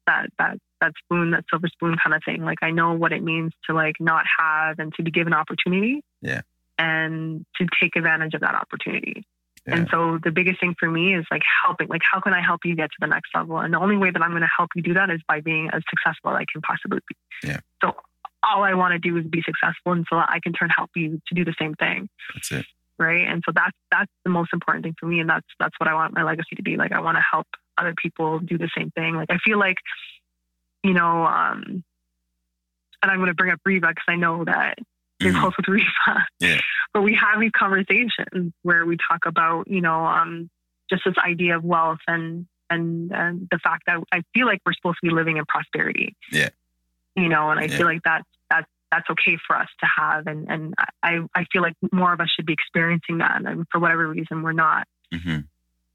that 0.07 0.27
that 0.39 0.57
that 0.81 0.93
spoon, 1.03 1.31
that 1.31 1.45
silver 1.49 1.67
spoon 1.67 1.95
kind 2.03 2.15
of 2.15 2.21
thing. 2.25 2.43
Like 2.43 2.59
I 2.63 2.71
know 2.71 2.93
what 2.93 3.11
it 3.13 3.23
means 3.23 3.51
to 3.67 3.73
like 3.73 3.95
not 3.99 4.25
have 4.39 4.79
and 4.79 4.93
to 4.95 5.03
be 5.03 5.11
given 5.11 5.33
opportunity. 5.33 6.01
Yeah. 6.21 6.41
And 6.77 7.45
to 7.57 7.67
take 7.79 7.95
advantage 7.95 8.33
of 8.33 8.41
that 8.41 8.55
opportunity. 8.55 9.23
Yeah. 9.67 9.75
And 9.75 9.88
so 9.91 10.17
the 10.23 10.31
biggest 10.31 10.59
thing 10.59 10.75
for 10.79 10.89
me 10.89 11.13
is 11.15 11.25
like 11.29 11.43
helping. 11.63 11.88
Like 11.88 12.01
how 12.09 12.19
can 12.19 12.33
I 12.33 12.41
help 12.41 12.61
you 12.65 12.75
get 12.75 12.89
to 12.89 12.97
the 12.99 13.07
next 13.07 13.29
level? 13.35 13.59
And 13.59 13.73
the 13.73 13.79
only 13.79 13.95
way 13.97 14.09
that 14.11 14.21
I'm 14.21 14.31
going 14.31 14.41
to 14.41 14.49
help 14.57 14.71
you 14.75 14.81
do 14.81 14.93
that 14.95 15.09
is 15.11 15.21
by 15.27 15.39
being 15.41 15.69
as 15.71 15.83
successful 15.89 16.31
as 16.31 16.38
I 16.38 16.45
can 16.51 16.61
possibly 16.61 16.99
be. 17.07 17.15
Yeah. 17.47 17.59
So 17.83 17.95
all 18.43 18.63
I 18.63 18.73
want 18.73 18.93
to 18.93 18.99
do 18.99 19.15
is 19.17 19.25
be 19.25 19.43
successful, 19.43 19.91
and 19.91 20.05
so 20.09 20.15
that 20.15 20.29
I 20.29 20.39
can 20.39 20.51
turn 20.53 20.69
help 20.75 20.89
you 20.95 21.21
to 21.27 21.35
do 21.35 21.45
the 21.45 21.53
same 21.59 21.75
thing 21.75 22.09
That's 22.33 22.51
it. 22.51 22.65
right? 22.97 23.27
And 23.27 23.43
so 23.45 23.51
that's 23.53 23.75
that's 23.91 24.11
the 24.23 24.31
most 24.31 24.51
important 24.51 24.83
thing 24.83 24.95
for 24.99 25.05
me, 25.05 25.19
and 25.19 25.29
that's 25.29 25.45
that's 25.59 25.75
what 25.79 25.88
I 25.88 25.93
want 25.93 26.15
my 26.15 26.23
legacy 26.23 26.55
to 26.55 26.63
be. 26.63 26.75
Like 26.75 26.91
I 26.91 26.99
want 27.01 27.17
to 27.17 27.23
help 27.31 27.45
other 27.77 27.93
people 27.95 28.39
do 28.39 28.57
the 28.57 28.69
same 28.75 28.89
thing. 28.91 29.15
Like 29.15 29.29
I 29.29 29.38
feel 29.45 29.59
like 29.59 29.77
you 30.83 30.93
know, 30.93 31.23
um, 31.27 31.83
and 33.03 33.11
I'm 33.11 33.17
going 33.17 33.27
to 33.29 33.35
bring 33.35 33.51
up 33.51 33.59
Reva 33.63 33.89
because 33.89 34.05
I 34.07 34.15
know 34.15 34.43
that 34.45 34.79
you're 35.19 35.33
Mhm. 35.33 35.39
close 35.39 35.53
with 35.57 35.67
Reva. 35.67 36.25
Yeah. 36.39 36.59
But 36.93 37.01
we 37.03 37.15
have 37.15 37.39
these 37.39 37.51
conversations 37.55 38.53
where 38.63 38.85
we 38.85 38.97
talk 39.09 39.26
about, 39.26 39.68
you 39.68 39.81
know, 39.81 40.05
um, 40.05 40.49
just 40.89 41.03
this 41.05 41.15
idea 41.18 41.55
of 41.57 41.63
wealth 41.63 41.99
and 42.07 42.47
and 42.69 43.09
the 43.51 43.59
fact 43.61 43.84
that 43.88 43.97
I 44.13 44.23
feel 44.34 44.45
like 44.47 44.59
we're 44.65 44.73
supposed 44.73 44.97
to 45.03 45.07
be 45.09 45.13
living 45.13 45.35
in 45.38 45.43
prosperity. 45.45 46.15
Yeah. 46.31 46.49
You 47.18 47.27
know, 47.27 47.49
and 47.51 47.59
I 47.59 47.63
Yeah. 47.65 47.77
feel 47.77 47.85
like 47.85 48.01
that's 48.03 48.27
that's 48.49 48.68
that's 48.91 49.09
okay 49.09 49.38
for 49.47 49.55
us 49.57 49.69
to 49.81 49.88
have, 49.97 50.27
and 50.27 50.49
and 50.49 50.73
I 51.03 51.19
I 51.35 51.45
feel 51.51 51.61
like 51.61 51.76
more 51.91 52.13
of 52.13 52.19
us 52.22 52.30
should 52.30 52.45
be 52.45 52.53
experiencing 52.53 53.19
that, 53.19 53.41
and 53.45 53.65
for 53.72 53.80
whatever 53.80 54.07
reason 54.07 54.41
we're 54.41 54.51
not. 54.53 54.88
hmm 55.13 55.39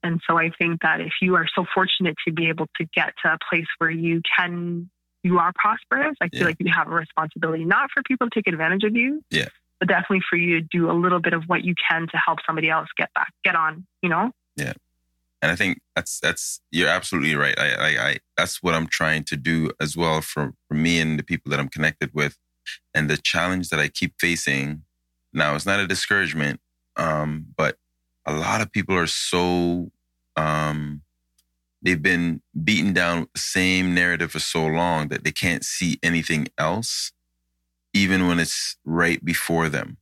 And 0.02 0.20
so 0.27 0.39
I 0.39 0.51
think 0.59 0.82
that 0.82 1.01
if 1.01 1.12
you 1.20 1.35
are 1.36 1.47
so 1.55 1.64
fortunate 1.74 2.16
to 2.27 2.32
be 2.32 2.48
able 2.48 2.66
to 2.77 2.86
get 2.94 3.14
to 3.24 3.32
a 3.35 3.39
place 3.51 3.66
where 3.78 3.90
you 3.90 4.20
can, 4.39 4.89
you 5.23 5.39
are 5.39 5.52
prosperous, 5.56 6.16
I 6.20 6.28
feel 6.28 6.40
Yeah. 6.40 6.47
like 6.47 6.56
you 6.60 6.70
have 6.73 6.89
a 6.89 6.94
responsibility, 6.94 7.64
not 7.64 7.90
for 7.93 8.02
people 8.02 8.28
to 8.31 8.35
take 8.35 8.47
advantage 8.52 8.85
of 8.85 8.94
you, 8.94 9.23
Yeah. 9.31 9.48
But 9.78 9.89
definitely 9.89 10.23
for 10.28 10.36
you 10.36 10.61
to 10.61 10.66
do 10.70 10.90
a 10.90 10.94
little 10.94 11.20
bit 11.20 11.32
of 11.32 11.44
what 11.47 11.65
you 11.65 11.74
can 11.89 12.07
to 12.09 12.16
help 12.16 12.39
somebody 12.47 12.70
else 12.70 12.89
get 12.97 13.12
back, 13.15 13.32
get 13.44 13.55
on, 13.55 13.86
you 14.03 14.09
know? 14.09 14.31
Yeah. 14.57 14.73
And 15.43 15.53
I 15.53 15.57
think 15.57 15.81
that's 15.94 16.19
that's 16.19 16.61
you're 16.70 16.89
absolutely 16.89 17.35
right. 17.35 17.59
I, 17.59 17.73
I, 17.73 18.09
I 18.09 18.19
that's 18.36 18.62
what 18.62 18.74
I'm 18.74 18.86
trying 18.86 19.24
to 19.24 19.36
do 19.36 19.70
as 19.81 19.97
well 19.97 20.23
for, 20.23 20.55
for 20.66 20.74
me 20.74 20.98
and 20.98 21.19
the 21.19 21.23
people 21.23 21.51
that 21.51 21.61
I'm 21.61 21.69
connected 21.69 22.11
with. 22.15 22.39
And 22.94 23.09
the 23.09 23.19
challenge 23.19 23.69
that 23.69 23.78
I 23.78 23.89
keep 23.89 24.15
facing 24.19 24.82
now 25.32 25.55
it's 25.55 25.66
not 25.66 25.81
a 25.81 25.86
discouragement, 25.86 26.61
um, 26.97 27.47
but 27.57 27.77
a 28.24 28.32
lot 28.32 28.62
of 28.62 28.73
people 28.73 28.97
are 28.97 29.07
so 29.07 29.90
um, 30.36 31.03
they've 31.82 32.03
been 32.03 32.43
beaten 32.65 32.93
down 32.93 33.20
with 33.20 33.32
the 33.35 33.40
same 33.40 33.94
narrative 33.94 34.32
for 34.32 34.39
so 34.40 34.66
long 34.66 35.09
that 35.09 35.24
they 35.24 35.32
can't 35.32 35.65
see 35.65 35.98
anything 36.03 36.48
else, 36.59 37.12
even 37.97 38.28
when 38.28 38.39
it's 38.40 38.77
right 38.86 39.24
before 39.24 39.68
them 39.70 39.98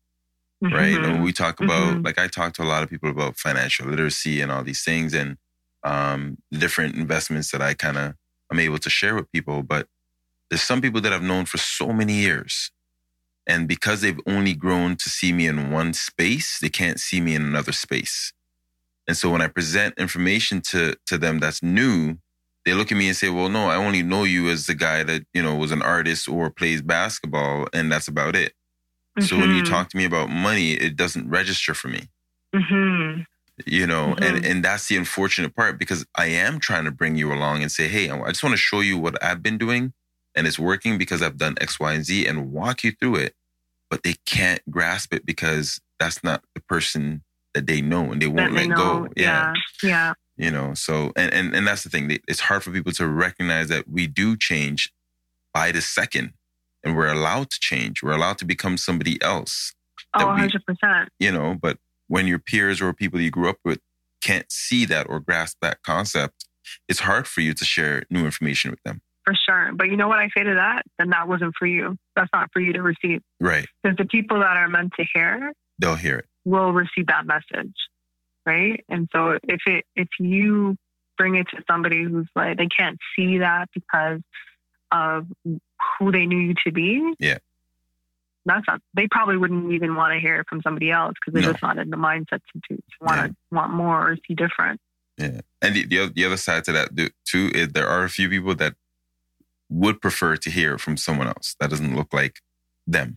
right? 0.70 1.00
Mhm. 1.00 1.04
And 1.04 1.22
we 1.22 1.32
talk 1.32 1.60
about, 1.60 1.98
Mhm. 1.98 2.04
like, 2.04 2.18
I 2.18 2.28
talk 2.28 2.54
to 2.54 2.62
a 2.62 2.66
lot 2.66 2.82
of 2.82 2.90
people 2.90 3.10
about 3.10 3.38
financial 3.38 3.86
literacy 3.88 4.40
and 4.40 4.50
all 4.52 4.64
these 4.64 4.82
things 4.84 5.14
and 5.14 5.36
um, 5.84 6.38
different 6.52 6.96
investments 6.96 7.50
that 7.52 7.62
I 7.62 7.74
kind 7.74 7.98
of 7.98 8.14
am 8.52 8.58
able 8.60 8.78
to 8.78 8.90
share 8.90 9.14
with 9.14 9.30
people. 9.32 9.62
But 9.62 9.88
there's 10.50 10.62
some 10.62 10.80
people 10.82 11.00
that 11.02 11.12
I've 11.12 11.22
known 11.22 11.46
for 11.46 11.58
so 11.58 11.92
many 11.92 12.14
years. 12.14 12.70
And 13.48 13.68
because 13.68 14.00
they've 14.02 14.20
only 14.26 14.54
grown 14.54 14.96
to 14.96 15.10
see 15.10 15.32
me 15.32 15.46
in 15.46 15.70
one 15.70 15.94
space, 15.94 16.58
they 16.60 16.70
can't 16.70 17.00
see 17.00 17.20
me 17.20 17.34
in 17.34 17.42
another 17.42 17.72
space. 17.72 18.32
And 19.08 19.16
so 19.16 19.30
when 19.30 19.42
I 19.42 19.48
present 19.48 19.94
information 19.98 20.62
to, 20.70 20.96
to 21.06 21.18
them 21.18 21.40
that's 21.40 21.62
new, 21.62 22.18
they 22.64 22.74
look 22.74 22.90
at 22.92 22.98
me 22.98 23.08
and 23.08 23.16
say, 23.16 23.28
well, 23.28 23.48
no, 23.48 23.68
I 23.68 23.76
only 23.76 24.02
know 24.02 24.24
you 24.24 24.48
as 24.48 24.66
the 24.66 24.74
guy 24.74 25.02
that, 25.02 25.26
you 25.34 25.42
know, 25.42 25.54
was 25.54 25.70
an 25.72 25.82
artist 25.82 26.28
or 26.28 26.50
plays 26.50 26.80
basketball, 26.82 27.68
and 27.72 27.90
that's 27.92 28.08
about 28.08 28.34
it. 28.36 28.54
So 29.20 29.38
when 29.38 29.50
you 29.50 29.62
Mhm. 29.62 29.68
talk 29.68 29.90
to 29.90 29.96
me 29.96 30.04
about 30.04 30.30
money, 30.30 30.72
it 30.72 30.96
doesn't 30.96 31.28
register 31.28 31.74
for 31.74 31.88
me, 31.88 32.08
Mhm. 32.54 33.26
you 33.66 33.86
know, 33.86 34.14
and, 34.20 34.38
Mhm. 34.38 34.50
and 34.50 34.64
that's 34.64 34.88
the 34.88 34.96
unfortunate 34.96 35.54
part 35.54 35.78
because 35.78 36.04
I 36.16 36.26
am 36.26 36.58
trying 36.58 36.84
to 36.84 36.90
bring 36.90 37.16
you 37.16 37.32
along 37.32 37.62
and 37.62 37.70
say, 37.70 37.86
Hey, 37.86 38.10
I 38.10 38.28
just 38.28 38.42
want 38.42 38.54
to 38.54 38.56
show 38.58 38.80
you 38.80 38.98
what 38.98 39.22
I've 39.22 39.42
been 39.42 39.58
doing 39.58 39.92
and 40.34 40.46
it's 40.48 40.58
working 40.58 40.98
because 40.98 41.22
I've 41.22 41.36
done 41.38 41.54
X, 41.60 41.78
Y, 41.78 41.92
and 41.92 42.04
Z 42.04 42.26
and 42.26 42.50
walk 42.50 42.82
you 42.82 42.90
through 42.92 43.16
it. 43.16 43.34
But 43.90 44.02
they 44.02 44.14
can't 44.26 44.60
grasp 44.68 45.14
it 45.14 45.24
because 45.24 45.80
that's 46.00 46.24
not 46.24 46.42
the 46.56 46.60
person 46.62 47.22
that 47.52 47.68
they 47.68 47.80
know 47.80 48.10
and 48.10 48.20
they 48.20 48.26
won't 48.26 48.52
they 48.52 48.66
let 48.66 48.68
know. 48.70 49.04
go. 49.04 49.08
Yeah. 49.16 49.54
Yeah. 49.82 50.14
You 50.36 50.50
know, 50.50 50.74
so, 50.74 51.12
and, 51.16 51.32
and, 51.32 51.54
and 51.54 51.66
that's 51.66 51.84
the 51.84 51.90
thing. 51.90 52.10
It's 52.26 52.40
hard 52.40 52.64
for 52.64 52.72
people 52.72 52.92
to 52.92 53.06
recognize 53.06 53.68
that 53.68 53.88
we 53.88 54.06
do 54.08 54.36
change 54.36 54.92
by 55.52 55.70
the 55.70 55.80
second 55.80 56.32
and 56.82 56.96
we're 56.96 57.06
allowed 57.12 57.50
to 57.50 57.58
change. 57.60 58.02
We're 58.02 58.12
allowed 58.16 58.38
to 58.38 58.44
become 58.44 58.76
somebody 58.76 59.22
else 59.22 59.72
Oh, 60.12 60.34
we- 60.34 60.40
100%. 60.42 61.06
you 61.20 61.30
know, 61.30 61.56
but 61.60 61.78
when 62.08 62.26
your 62.26 62.38
peers 62.40 62.80
or 62.82 62.92
people 62.92 63.20
you 63.20 63.30
grew 63.30 63.48
up 63.48 63.58
with 63.64 63.78
can't 64.22 64.50
see 64.50 64.84
that 64.86 65.08
or 65.08 65.20
grasp 65.20 65.58
that 65.62 65.78
concept, 65.84 66.46
it's 66.88 67.00
hard 67.00 67.26
for 67.28 67.40
you 67.40 67.54
to 67.54 67.64
share 67.64 68.02
new 68.10 68.24
information 68.24 68.70
with 68.72 68.82
them. 68.84 69.02
For 69.24 69.34
sure. 69.34 69.70
But 69.74 69.88
you 69.88 69.96
know 69.96 70.08
what 70.08 70.18
I 70.18 70.28
say 70.36 70.42
to 70.44 70.54
that? 70.54 70.82
Then 70.98 71.10
that 71.10 71.28
wasn't 71.28 71.54
for 71.58 71.66
you. 71.66 71.96
That's 72.16 72.28
not 72.34 72.50
for 72.52 72.60
you 72.60 72.72
to 72.74 72.82
receive. 72.82 73.22
Right. 73.40 73.66
Because 73.82 73.96
the 73.96 74.04
people 74.04 74.38
that 74.40 74.56
are 74.56 74.68
meant 74.68 74.92
to 74.98 75.04
hear 75.14 75.52
They'll 75.78 75.94
hear 75.96 76.18
it. 76.18 76.26
will 76.44 76.72
receive 76.72 77.06
that 77.06 77.24
message. 77.26 77.72
Right. 78.46 78.84
And 78.88 79.08
so 79.12 79.38
if 79.42 79.60
it 79.66 79.84
if 79.96 80.08
you 80.18 80.76
bring 81.16 81.36
it 81.36 81.46
to 81.50 81.62
somebody 81.70 82.02
who's 82.04 82.26
like 82.36 82.58
they 82.58 82.66
can't 82.66 82.98
see 83.16 83.38
that 83.38 83.68
because 83.72 84.20
of 84.92 85.26
who 85.98 86.12
they 86.12 86.26
knew 86.26 86.38
you 86.38 86.54
to 86.64 86.72
be. 86.72 87.14
Yeah. 87.18 87.38
That's 88.46 88.66
not 88.68 88.80
they 88.94 89.06
probably 89.10 89.36
wouldn't 89.38 89.72
even 89.72 89.94
want 89.94 90.12
to 90.12 90.20
hear 90.20 90.40
it 90.40 90.46
from 90.48 90.60
somebody 90.62 90.90
else 90.90 91.14
because 91.14 91.32
they're 91.34 91.42
No. 91.42 91.52
just 91.52 91.62
not 91.62 91.78
in 91.78 91.88
the 91.90 91.96
mindset 91.96 92.40
to, 92.52 92.60
to, 92.76 92.82
want 93.00 93.30
to 93.30 93.36
want 93.50 93.72
more 93.72 94.10
or 94.10 94.16
see 94.28 94.34
different. 94.34 94.80
Yeah. 95.16 95.40
And 95.62 95.74
the, 95.74 95.86
the, 95.86 96.12
the 96.14 96.24
other 96.26 96.36
side 96.36 96.64
to 96.64 96.72
that 96.72 96.90
too 97.24 97.50
is 97.54 97.68
there 97.68 97.88
are 97.88 98.04
a 98.04 98.10
few 98.10 98.28
people 98.28 98.54
that 98.56 98.74
would 99.70 100.00
prefer 100.02 100.36
to 100.36 100.50
hear 100.50 100.76
from 100.76 100.96
someone 100.98 101.26
else 101.28 101.56
that 101.60 101.70
doesn't 101.70 101.96
look 101.96 102.12
like 102.12 102.40
them. 102.86 103.16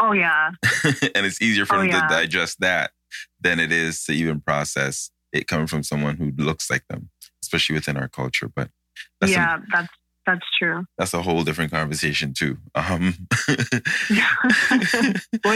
Oh 0.00 0.12
yeah. 0.12 0.52
and 0.84 1.26
it's 1.26 1.42
easier 1.42 1.66
for 1.66 1.74
Oh, 1.76 1.80
them 1.80 1.88
yeah. 1.88 2.00
to 2.00 2.14
digest 2.14 2.60
that 2.60 2.92
than 3.40 3.58
it 3.58 3.72
is 3.72 4.04
to 4.04 4.12
even 4.12 4.40
process 4.40 5.10
it 5.32 5.46
coming 5.46 5.66
from 5.66 5.82
someone 5.82 6.16
who 6.16 6.32
looks 6.36 6.70
like 6.70 6.86
them, 6.88 7.10
especially 7.42 7.74
within 7.74 7.96
our 7.96 8.08
culture. 8.08 8.50
But 8.54 8.70
that's, 9.20 9.32
a, 9.32 9.34
yeah, 9.34 9.58
that's 9.72 9.88
that's 10.26 10.46
true. 10.58 10.84
that's 10.98 11.14
a 11.14 11.22
whole 11.22 11.44
different 11.44 11.72
conversation 11.72 12.34
too. 12.34 12.58
Um, 12.74 13.26
Wait 13.48 13.66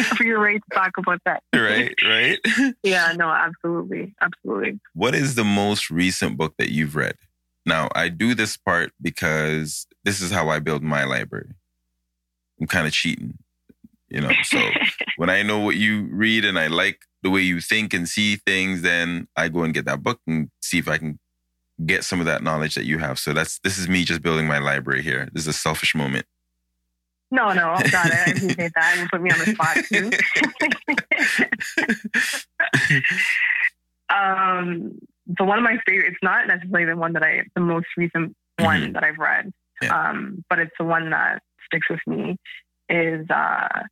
for 0.07 0.25
your 0.25 0.41
right 0.41 0.61
to 0.71 0.75
talk 0.75 0.93
about 0.99 1.21
that. 1.27 1.43
right, 1.55 1.95
right. 2.03 2.39
Yeah, 2.83 3.13
no, 3.17 3.29
absolutely. 3.29 4.15
Absolutely. 4.21 4.81
What 4.95 5.15
is 5.15 5.35
the 5.35 5.45
most 5.45 5.91
recent 5.91 6.37
book 6.37 6.55
that 6.59 6.71
you've 6.71 6.97
read? 6.97 7.17
Now, 7.67 7.89
I 7.95 8.09
do 8.09 8.35
this 8.35 8.57
part 8.57 8.93
because 9.01 9.87
this 10.05 10.21
is 10.21 10.31
how 10.31 10.49
I 10.49 10.59
build 10.59 10.83
my 10.83 11.05
library. 11.05 11.55
I'm 12.61 12.67
kind 12.67 12.87
of 12.87 12.93
cheating, 12.93 13.39
you 14.15 14.21
know. 14.21 14.33
So 14.45 14.59
when 15.17 15.31
I 15.31 15.43
know 15.43 15.59
what 15.59 15.77
you 15.77 16.09
read 16.13 16.45
and 16.45 16.59
I 16.59 16.69
like 16.69 17.01
the 17.23 17.31
way 17.31 17.41
you 17.43 17.61
think 17.61 17.93
and 17.95 18.09
see 18.09 18.37
things, 18.37 18.83
then 18.83 19.27
I 19.37 19.49
go 19.49 19.63
and 19.65 19.75
get 19.75 19.85
that 19.87 20.03
book 20.03 20.21
and 20.27 20.51
see 20.63 20.79
if 20.79 20.89
I 20.89 20.99
can 20.99 21.19
get 21.85 22.05
some 22.05 22.21
of 22.21 22.27
that 22.27 22.43
knowledge 22.43 22.75
that 22.77 22.85
you 22.85 22.99
have. 22.99 23.19
So 23.19 23.33
that's 23.33 23.59
this 23.65 23.79
is 23.79 23.89
me 23.89 24.05
just 24.05 24.23
building 24.23 24.47
my 24.47 24.59
library 24.59 25.03
here. 25.03 25.29
This 25.33 25.43
is 25.43 25.49
a 25.49 25.53
selfish 25.53 25.95
moment. 25.95 26.27
no, 27.31 27.53
no, 27.53 27.71
I 27.71 27.83
got 27.91 28.07
it. 28.07 28.13
I 28.15 28.31
appreciate 28.31 28.73
that. 28.77 28.97
You 28.99 29.09
put 29.11 29.23
me 29.23 29.31
on 29.31 29.39
the 29.41 29.47
spot 29.47 29.77
too. 29.91 30.11
um, 34.15 34.99
so 35.39 35.45
one 35.45 35.59
of 35.59 35.65
my 35.65 35.79
favorite, 35.87 36.09
it's 36.13 36.23
not 36.23 36.47
necessarily 36.47 36.85
the 36.87 36.97
one 36.97 37.13
that 37.15 37.23
I, 37.23 37.43
the 37.55 37.61
most 37.63 37.87
recent 37.97 38.37
one 38.59 38.93
that 38.93 39.05
I've 39.05 39.19
read, 39.19 39.53
Mm-hmm. 39.83 39.87
Yeah. 39.93 40.11
um, 40.11 40.45
but 40.49 40.61
it's 40.61 40.71
the 40.79 40.85
one 40.85 41.11
that 41.11 41.43
sticks 41.67 41.89
with 41.91 41.99
me 42.07 42.37
is 42.89 43.29
uh, 43.29 43.83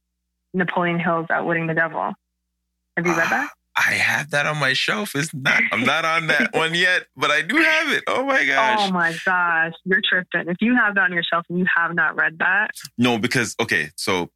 Napoleon 0.55 0.99
Hill's 0.99 1.27
Outwitting 1.31 1.67
the 1.67 1.75
Devil. 1.75 2.13
Have 2.97 3.07
you 3.07 3.13
read 3.13 3.31
that? 3.31 3.51
Ah, 3.77 3.89
I 3.89 3.93
have 3.95 4.31
that 4.31 4.45
on 4.47 4.59
my 4.59 4.75
shelf. 4.75 5.15
It's 5.15 5.33
not. 5.33 5.63
I'm 5.73 5.85
not 5.85 6.05
on 6.05 6.27
that 6.27 6.51
one 6.55 6.75
yet, 6.75 7.07
but 7.17 7.31
I 7.31 7.41
do 7.41 7.57
have 7.57 7.91
it. 7.93 8.05
Oh 8.07 8.25
my 8.25 8.45
gosh. 8.45 8.79
Oh 8.81 8.93
my 8.93 9.15
gosh, 9.25 9.73
you're 9.85 10.03
tripping. 10.03 10.51
If 10.51 10.59
you 10.61 10.77
have 10.77 10.95
that 10.97 11.05
on 11.05 11.13
your 11.13 11.23
shelf 11.23 11.47
and 11.49 11.59
you 11.59 11.67
have 11.75 11.95
not 11.95 12.15
read 12.17 12.39
that, 12.39 12.73
No, 12.99 13.19
because 13.19 13.57
okay, 13.61 13.91
so 13.97 14.31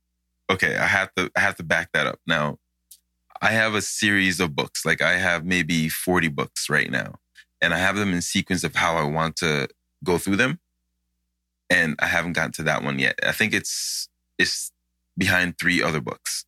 okay, 0.50 0.76
I 0.76 0.86
have 0.86 1.14
to 1.16 1.30
I 1.36 1.40
have 1.40 1.56
to 1.56 1.62
back 1.62 1.90
that 1.92 2.06
up. 2.06 2.18
Now, 2.26 2.58
I 3.42 3.50
have 3.50 3.74
a 3.74 3.82
series 3.82 4.40
of 4.40 4.56
books. 4.56 4.84
Like 4.86 5.02
I 5.02 5.18
have 5.18 5.44
maybe 5.44 5.88
40 5.88 6.28
books 6.28 6.70
right 6.70 6.90
now. 6.90 7.16
And 7.60 7.72
I 7.72 7.78
have 7.78 7.96
them 7.96 8.12
in 8.12 8.20
sequence 8.22 8.64
of 8.64 8.74
how 8.74 8.96
I 8.96 9.04
want 9.04 9.36
to 9.36 9.68
go 10.04 10.18
through 10.18 10.36
them. 10.36 10.60
And 11.70 11.96
I 11.98 12.06
haven't 12.06 12.34
gotten 12.34 12.52
to 12.52 12.62
that 12.64 12.82
one 12.82 12.98
yet. 12.98 13.18
I 13.22 13.32
think 13.32 13.52
it's 13.54 14.08
it's 14.38 14.70
behind 15.16 15.58
three 15.58 15.82
other 15.82 16.00
books. 16.00 16.44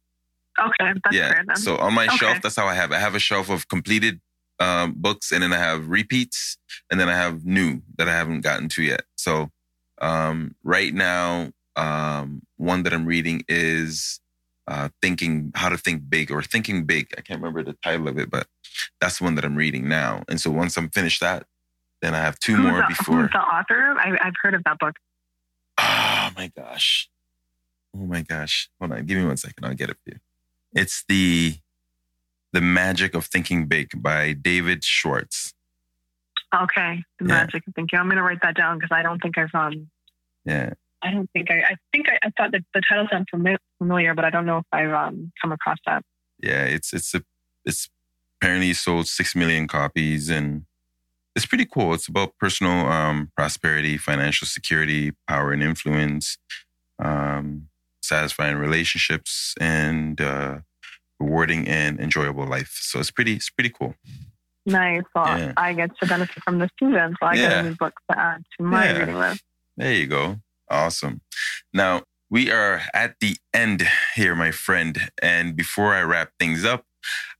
okay, 0.61 0.93
that's 1.05 1.15
yeah. 1.17 1.43
So 1.55 1.77
on 1.77 1.95
my 1.95 2.07
Okay. 2.07 2.17
shelf, 2.17 2.39
that's 2.43 2.57
how 2.57 2.67
I 2.67 2.75
have. 2.75 2.91
it. 2.93 2.97
I 2.97 3.01
have 3.01 3.15
a 3.15 3.21
shelf 3.21 3.49
of 3.49 3.69
completed 3.69 4.21
um, 4.59 4.95
books, 4.97 5.31
and 5.33 5.43
then 5.43 5.53
I 5.53 5.59
have 5.59 5.89
repeats, 5.89 6.59
and 6.91 6.99
then 6.99 7.09
I 7.09 7.15
have 7.15 7.45
new 7.45 7.83
that 7.97 8.09
I 8.09 8.13
haven't 8.13 8.41
gotten 8.41 8.69
to 8.71 8.83
yet. 8.83 9.03
So 9.17 9.51
um, 10.01 10.55
right 10.65 10.93
now, 10.93 11.53
um, 11.77 12.43
one 12.57 12.83
that 12.83 12.93
I'm 12.93 13.07
reading 13.07 13.45
is 13.49 14.21
uh, 14.67 14.89
thinking 15.01 15.53
how 15.55 15.69
to 15.69 15.79
think 15.79 16.11
big 16.11 16.31
or 16.31 16.43
thinking 16.43 16.85
big. 16.85 17.07
I 17.17 17.21
can't 17.21 17.41
remember 17.41 17.63
the 17.63 17.77
title 17.85 18.09
of 18.09 18.19
it, 18.19 18.31
but 18.31 18.47
that's 19.01 19.19
the 19.19 19.25
one 19.25 19.37
that 19.37 19.45
I'm 19.45 19.57
reading 19.57 19.89
now. 19.89 20.25
And 20.29 20.41
so 20.41 20.51
once 20.51 20.77
I'm 20.77 20.91
finished 20.91 21.21
that, 21.21 21.47
then 22.03 22.15
I 22.15 22.19
have 22.19 22.39
two 22.41 22.57
who's 22.57 22.67
more 22.67 22.79
the, 22.83 22.87
before. 22.89 23.23
Who's 23.23 23.31
the 23.33 23.39
author? 23.39 23.95
I, 23.99 24.19
I've 24.21 24.35
heard 24.43 24.55
of 24.55 24.65
that 24.65 24.79
book. 24.79 24.97
Oh 25.81 26.31
my 26.37 26.51
gosh. 26.57 27.09
Oh 27.97 28.07
my 28.07 28.23
gosh. 28.23 28.69
Hold 28.81 28.93
on. 28.93 29.05
Give 29.07 29.19
me 29.19 29.25
one 29.25 29.37
second. 29.37 29.65
I'll 29.65 29.75
get 29.75 29.91
it 29.91 29.97
for 30.05 30.11
you. 30.15 30.19
It's 30.75 31.05
the 31.09 31.57
The 32.53 32.61
Magic 32.61 33.15
of 33.15 33.27
Thinking 33.27 33.67
Big 33.67 34.03
by 34.03 34.33
David 34.33 34.85
Schwartz. 34.85 35.55
Okay, 36.55 37.05
the 37.19 37.25
Yeah. 37.27 37.29
magic 37.29 37.67
of 37.67 37.75
thinking. 37.75 37.99
I'm 37.99 38.07
going 38.07 38.17
to 38.17 38.23
write 38.23 38.41
that 38.43 38.57
down 38.57 38.79
because 38.79 38.91
I 38.93 39.03
don't 39.03 39.21
think 39.21 39.37
I've 39.37 39.55
um 39.55 39.91
Yeah. 40.45 40.71
I 41.03 41.11
don't 41.13 41.31
think 41.33 41.51
I. 41.51 41.61
I 41.61 41.77
think 41.93 42.09
I, 42.09 42.19
I 42.25 42.31
thought 42.37 42.51
that 42.53 42.63
the 42.75 42.81
title 42.89 43.07
sounds 43.11 43.27
familiar, 43.79 44.15
but 44.15 44.25
I 44.25 44.31
don't 44.31 44.47
know 44.47 44.59
if 44.59 44.65
I've 44.73 44.91
um, 44.93 45.31
come 45.41 45.53
across 45.53 45.77
that. 45.87 46.03
Yeah, 46.43 46.65
it's 46.65 46.93
it's 46.93 47.15
a 47.15 47.23
it's 47.65 47.89
apparently 48.41 48.73
sold 48.75 49.07
six 49.07 49.37
million 49.37 49.69
copies, 49.69 50.29
and 50.29 50.65
it's 51.37 51.47
pretty 51.47 51.67
cool. 51.67 51.95
It's 51.95 52.09
about 52.09 52.37
personal 52.41 52.87
um, 52.91 53.31
prosperity, 53.37 53.97
financial 53.97 54.49
security, 54.49 55.13
power 55.29 55.53
and 55.53 55.63
influence, 55.63 56.37
um, 56.99 57.69
satisfying 58.09 58.57
relationships, 58.57 59.55
and 59.61 60.21
uh, 60.21 60.59
rewarding 61.21 61.69
and 61.69 62.01
enjoyable 62.01 62.47
life. 62.47 62.79
So 62.81 62.99
it's 63.01 63.11
pretty 63.11 63.35
it's 63.35 63.51
pretty 63.51 63.71
cool. 63.71 63.95
Nice. 64.67 65.03
Well, 65.15 65.39
yeah. 65.39 65.53
I 65.57 65.73
get 65.73 65.91
to 66.01 66.07
benefit 66.07 66.43
from 66.43 66.59
this 66.59 66.71
too 66.79 66.91
then. 66.93 67.15
So 67.21 67.27
I 67.27 67.35
yeah. 67.35 67.49
get 67.49 67.59
a 67.59 67.63
new 67.71 67.77
book 67.77 67.95
to 68.11 68.19
add 68.19 68.43
to 68.59 68.65
my 68.65 68.85
yeah. 68.85 68.99
reading 68.99 69.19
list. 69.19 69.43
There 69.77 69.93
you 69.93 70.07
go. 70.07 70.41
Awesome. 70.71 71.23
Now, 71.73 72.03
we 72.31 72.51
are 72.51 72.83
at 72.93 73.15
the 73.21 73.37
end 73.55 73.89
here, 74.15 74.35
my 74.35 74.51
friend. 74.51 75.11
And 75.23 75.57
before 75.57 75.95
I 75.95 76.03
wrap 76.03 76.33
things 76.39 76.65
up, 76.65 76.85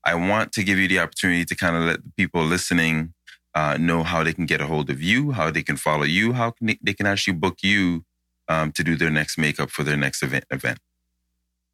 I 0.03 0.15
want 0.15 0.51
to 0.53 0.63
give 0.63 0.79
you 0.79 0.87
the 0.87 0.99
opportunity 0.99 1.45
to 1.45 1.55
kind 1.55 1.75
of 1.75 1.83
let 1.83 2.03
the 2.03 2.11
people 2.17 2.43
listening 2.43 3.13
uh, 3.53 3.77
know 3.79 4.03
how 4.03 4.23
they 4.23 4.33
can 4.33 4.45
get 4.47 4.61
a 4.61 4.65
hold 4.65 4.89
of 4.89 5.01
you, 5.01 5.31
how 5.31 5.51
they 5.51 5.61
can 5.61 5.75
follow 5.75 6.03
you, 6.03 6.33
how 6.33 6.51
can 6.51 6.67
they, 6.67 6.79
they 6.81 6.93
can 6.93 7.05
actually 7.05 7.33
book 7.33 7.57
you 7.61 8.05
um, 8.49 8.71
to 8.73 8.83
do 8.83 8.97
their 8.97 9.11
next 9.11 9.37
makeup 9.37 9.69
for 9.69 9.83
their 9.83 9.95
next 9.95 10.21
event. 10.23 10.43
event. 10.51 10.79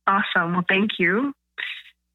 Awesome. 0.05 0.53
Well, 0.53 0.65
thank 0.69 0.91
you. 0.99 1.33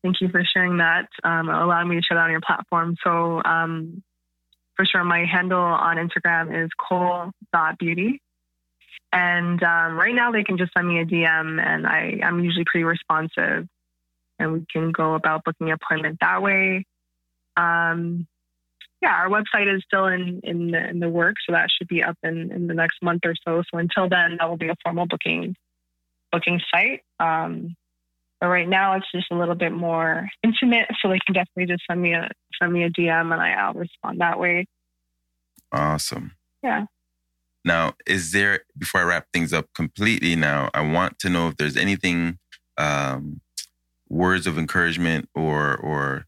Thank 0.02 0.20
you 0.20 0.28
for 0.28 0.42
sharing 0.44 0.78
that, 0.78 1.08
um, 1.24 1.48
allowing 1.48 1.88
me 1.88 1.96
to 1.96 2.02
share 2.02 2.16
that 2.16 2.24
on 2.24 2.30
your 2.30 2.40
platform. 2.40 2.96
So, 3.04 3.42
um, 3.44 4.02
for 4.76 4.86
sure, 4.86 5.04
my 5.04 5.26
handle 5.26 5.60
on 5.60 5.96
Instagram 5.96 6.64
is 6.64 6.70
cole.beauty. 6.78 8.22
And 9.12 9.62
um, 9.62 9.96
right 9.96 10.14
now, 10.14 10.30
they 10.30 10.44
can 10.44 10.56
just 10.56 10.72
send 10.74 10.88
me 10.88 11.00
a 11.00 11.04
DM, 11.04 11.60
and 11.60 11.86
I, 11.86 12.20
I'm 12.24 12.42
usually 12.42 12.64
pretty 12.64 12.84
responsive. 12.84 13.66
And 14.38 14.52
we 14.52 14.64
can 14.72 14.92
go 14.92 15.14
about 15.14 15.44
booking 15.44 15.68
an 15.68 15.74
appointment 15.82 16.18
that 16.20 16.40
way. 16.40 16.86
Um, 17.56 18.26
yeah, 19.02 19.14
our 19.14 19.28
website 19.28 19.74
is 19.74 19.82
still 19.86 20.06
in 20.06 20.40
in 20.42 20.70
the, 20.72 20.88
in 20.88 21.00
the 21.00 21.08
work, 21.08 21.36
so 21.46 21.52
that 21.52 21.68
should 21.70 21.88
be 21.88 22.02
up 22.02 22.18
in, 22.22 22.52
in 22.52 22.66
the 22.66 22.74
next 22.74 23.02
month 23.02 23.22
or 23.24 23.34
so. 23.46 23.62
So 23.70 23.78
until 23.78 24.08
then, 24.08 24.36
that 24.38 24.48
will 24.48 24.56
be 24.56 24.68
a 24.68 24.76
formal 24.84 25.06
booking 25.06 25.56
booking 26.30 26.60
site. 26.70 27.02
Um, 27.18 27.76
but 28.40 28.48
right 28.48 28.68
now, 28.68 28.96
it's 28.96 29.10
just 29.12 29.30
a 29.30 29.36
little 29.36 29.54
bit 29.54 29.72
more 29.72 30.28
intimate, 30.42 30.88
so 31.00 31.08
they 31.08 31.18
can 31.24 31.34
definitely 31.34 31.66
just 31.66 31.84
send 31.88 32.00
me 32.00 32.14
a 32.14 32.30
send 32.60 32.72
me 32.72 32.84
a 32.84 32.90
DM, 32.90 33.32
and 33.32 33.40
I, 33.40 33.52
I'll 33.52 33.74
respond 33.74 34.20
that 34.20 34.38
way. 34.38 34.66
Awesome. 35.72 36.32
Yeah. 36.62 36.86
Now, 37.64 37.94
is 38.06 38.32
there, 38.32 38.60
before 38.78 39.02
I 39.02 39.04
wrap 39.04 39.26
things 39.32 39.52
up 39.52 39.66
completely 39.74 40.34
now, 40.34 40.70
I 40.72 40.80
want 40.80 41.18
to 41.20 41.28
know 41.28 41.48
if 41.48 41.56
there's 41.56 41.76
anything, 41.76 42.38
um, 42.78 43.40
words 44.08 44.46
of 44.46 44.58
encouragement 44.58 45.28
or, 45.34 45.76
or 45.76 46.26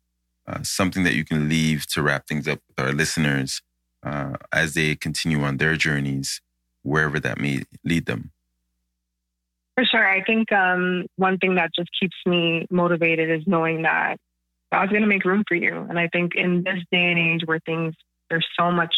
uh, 0.53 0.63
something 0.63 1.05
that 1.05 1.15
you 1.15 1.25
can 1.25 1.49
leave 1.49 1.87
to 1.87 2.03
wrap 2.03 2.27
things 2.27 2.47
up 2.47 2.61
with 2.69 2.87
our 2.87 2.93
listeners 2.93 3.63
uh, 4.05 4.35
as 4.53 4.75
they 4.75 4.95
continue 4.95 5.43
on 5.43 5.57
their 5.57 5.77
journeys, 5.77 6.41
wherever 6.83 7.19
that 7.21 7.41
may 7.41 7.63
lead 7.85 8.07
them. 8.07 8.33
For 9.77 9.85
sure. 9.85 10.07
I 10.07 10.23
think 10.23 10.53
um, 10.53 11.07
one 11.17 11.39
thing 11.39 11.55
that 11.55 11.71
just 11.75 11.89
keeps 11.99 12.17
me 12.27 12.67
motivated 12.71 13.31
is 13.31 13.47
knowing 13.47 13.83
that 13.83 14.17
God's 14.71 14.91
going 14.91 15.03
to 15.03 15.09
make 15.09 15.25
room 15.25 15.45
for 15.49 15.55
you. 15.55 15.87
And 15.89 15.99
I 15.99 16.09
think 16.09 16.35
in 16.35 16.63
this 16.63 16.81
day 16.91 17.11
and 17.11 17.19
age 17.19 17.43
where 17.47 17.61
things, 17.61 17.95
there's 18.29 18.47
so 18.59 18.71
much 18.71 18.95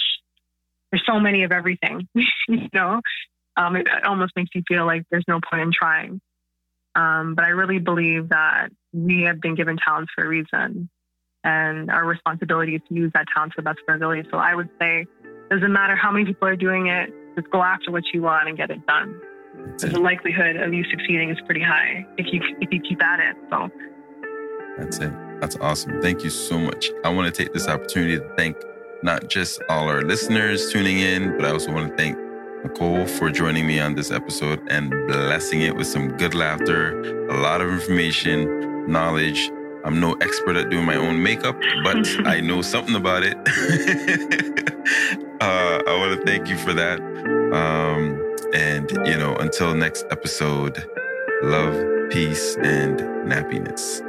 there's 0.94 1.04
so 1.06 1.18
many 1.18 1.42
of 1.42 1.50
everything, 1.50 2.06
you 2.14 2.68
know, 2.72 3.00
um, 3.56 3.74
it, 3.74 3.88
it, 3.88 4.04
almost 4.04 4.32
makes 4.36 4.50
you 4.54 4.62
feel 4.68 4.86
like 4.86 5.02
there's 5.10 5.24
no 5.26 5.40
point 5.40 5.62
in 5.62 5.72
trying. 5.72 6.20
Um, 6.94 7.34
but 7.34 7.44
I 7.44 7.48
really 7.48 7.80
believe 7.80 8.28
that 8.28 8.68
we 8.92 9.22
have 9.22 9.40
been 9.40 9.56
given 9.56 9.76
talents 9.76 10.12
for 10.14 10.24
a 10.24 10.28
reason, 10.28 10.88
and 11.44 11.90
our 11.90 12.04
responsibility 12.04 12.74
is 12.74 12.82
to 12.88 12.94
use 12.94 13.12
that 13.14 13.26
talent 13.32 13.52
to 13.52 13.56
the 13.56 13.62
best 13.62 13.78
of 13.80 13.84
our 13.88 13.96
ability. 13.96 14.28
So 14.30 14.38
I 14.38 14.54
would 14.54 14.70
say, 14.80 15.06
doesn't 15.50 15.72
matter 15.72 15.94
how 15.94 16.10
many 16.10 16.24
people 16.24 16.48
are 16.48 16.56
doing 16.56 16.88
it, 16.88 17.12
just 17.36 17.50
go 17.50 17.62
after 17.62 17.90
what 17.90 18.04
you 18.12 18.22
want 18.22 18.48
and 18.48 18.56
get 18.56 18.70
it 18.70 18.84
done. 18.86 19.20
the 19.78 20.00
likelihood 20.00 20.56
of 20.56 20.72
you 20.72 20.84
succeeding 20.90 21.30
is 21.30 21.38
pretty 21.44 21.62
high 21.62 22.06
if 22.18 22.26
you 22.32 22.40
if 22.60 22.72
you 22.72 22.80
keep 22.80 23.02
at 23.02 23.20
it. 23.20 23.36
So 23.50 23.70
that's 24.78 24.98
it. 24.98 25.12
That's 25.40 25.56
awesome. 25.56 26.00
Thank 26.00 26.24
you 26.24 26.30
so 26.30 26.58
much. 26.58 26.90
I 27.04 27.10
want 27.10 27.32
to 27.32 27.42
take 27.42 27.52
this 27.52 27.68
opportunity 27.68 28.18
to 28.18 28.34
thank 28.36 28.56
not 29.02 29.28
just 29.28 29.60
all 29.68 29.88
our 29.88 30.02
listeners 30.02 30.72
tuning 30.72 30.98
in, 30.98 31.36
but 31.36 31.44
I 31.44 31.50
also 31.50 31.72
want 31.72 31.90
to 31.90 31.96
thank 31.96 32.16
Nicole 32.64 33.06
for 33.06 33.30
joining 33.30 33.66
me 33.66 33.78
on 33.78 33.94
this 33.94 34.10
episode 34.10 34.60
and 34.70 34.90
blessing 35.06 35.60
it 35.60 35.76
with 35.76 35.86
some 35.86 36.16
good 36.16 36.34
laughter, 36.34 37.28
a 37.28 37.40
lot 37.40 37.60
of 37.60 37.68
information, 37.68 38.90
knowledge. 38.90 39.50
I'm 39.84 40.00
no 40.00 40.14
expert 40.14 40.56
at 40.56 40.70
doing 40.70 40.86
my 40.86 40.96
own 40.96 41.22
makeup, 41.22 41.60
but 41.82 42.08
I 42.26 42.40
know 42.40 42.62
something 42.62 42.94
about 42.94 43.22
it. 43.22 43.36
uh, 45.40 45.82
I 45.86 45.96
want 45.98 46.18
to 46.18 46.24
thank 46.24 46.48
you 46.48 46.56
for 46.56 46.72
that. 46.72 47.00
Um, 47.52 48.18
and, 48.54 48.90
you 49.06 49.16
know, 49.16 49.36
until 49.36 49.74
next 49.74 50.06
episode, 50.10 50.88
love, 51.42 52.10
peace, 52.10 52.56
and 52.56 52.98
nappiness. 53.28 54.00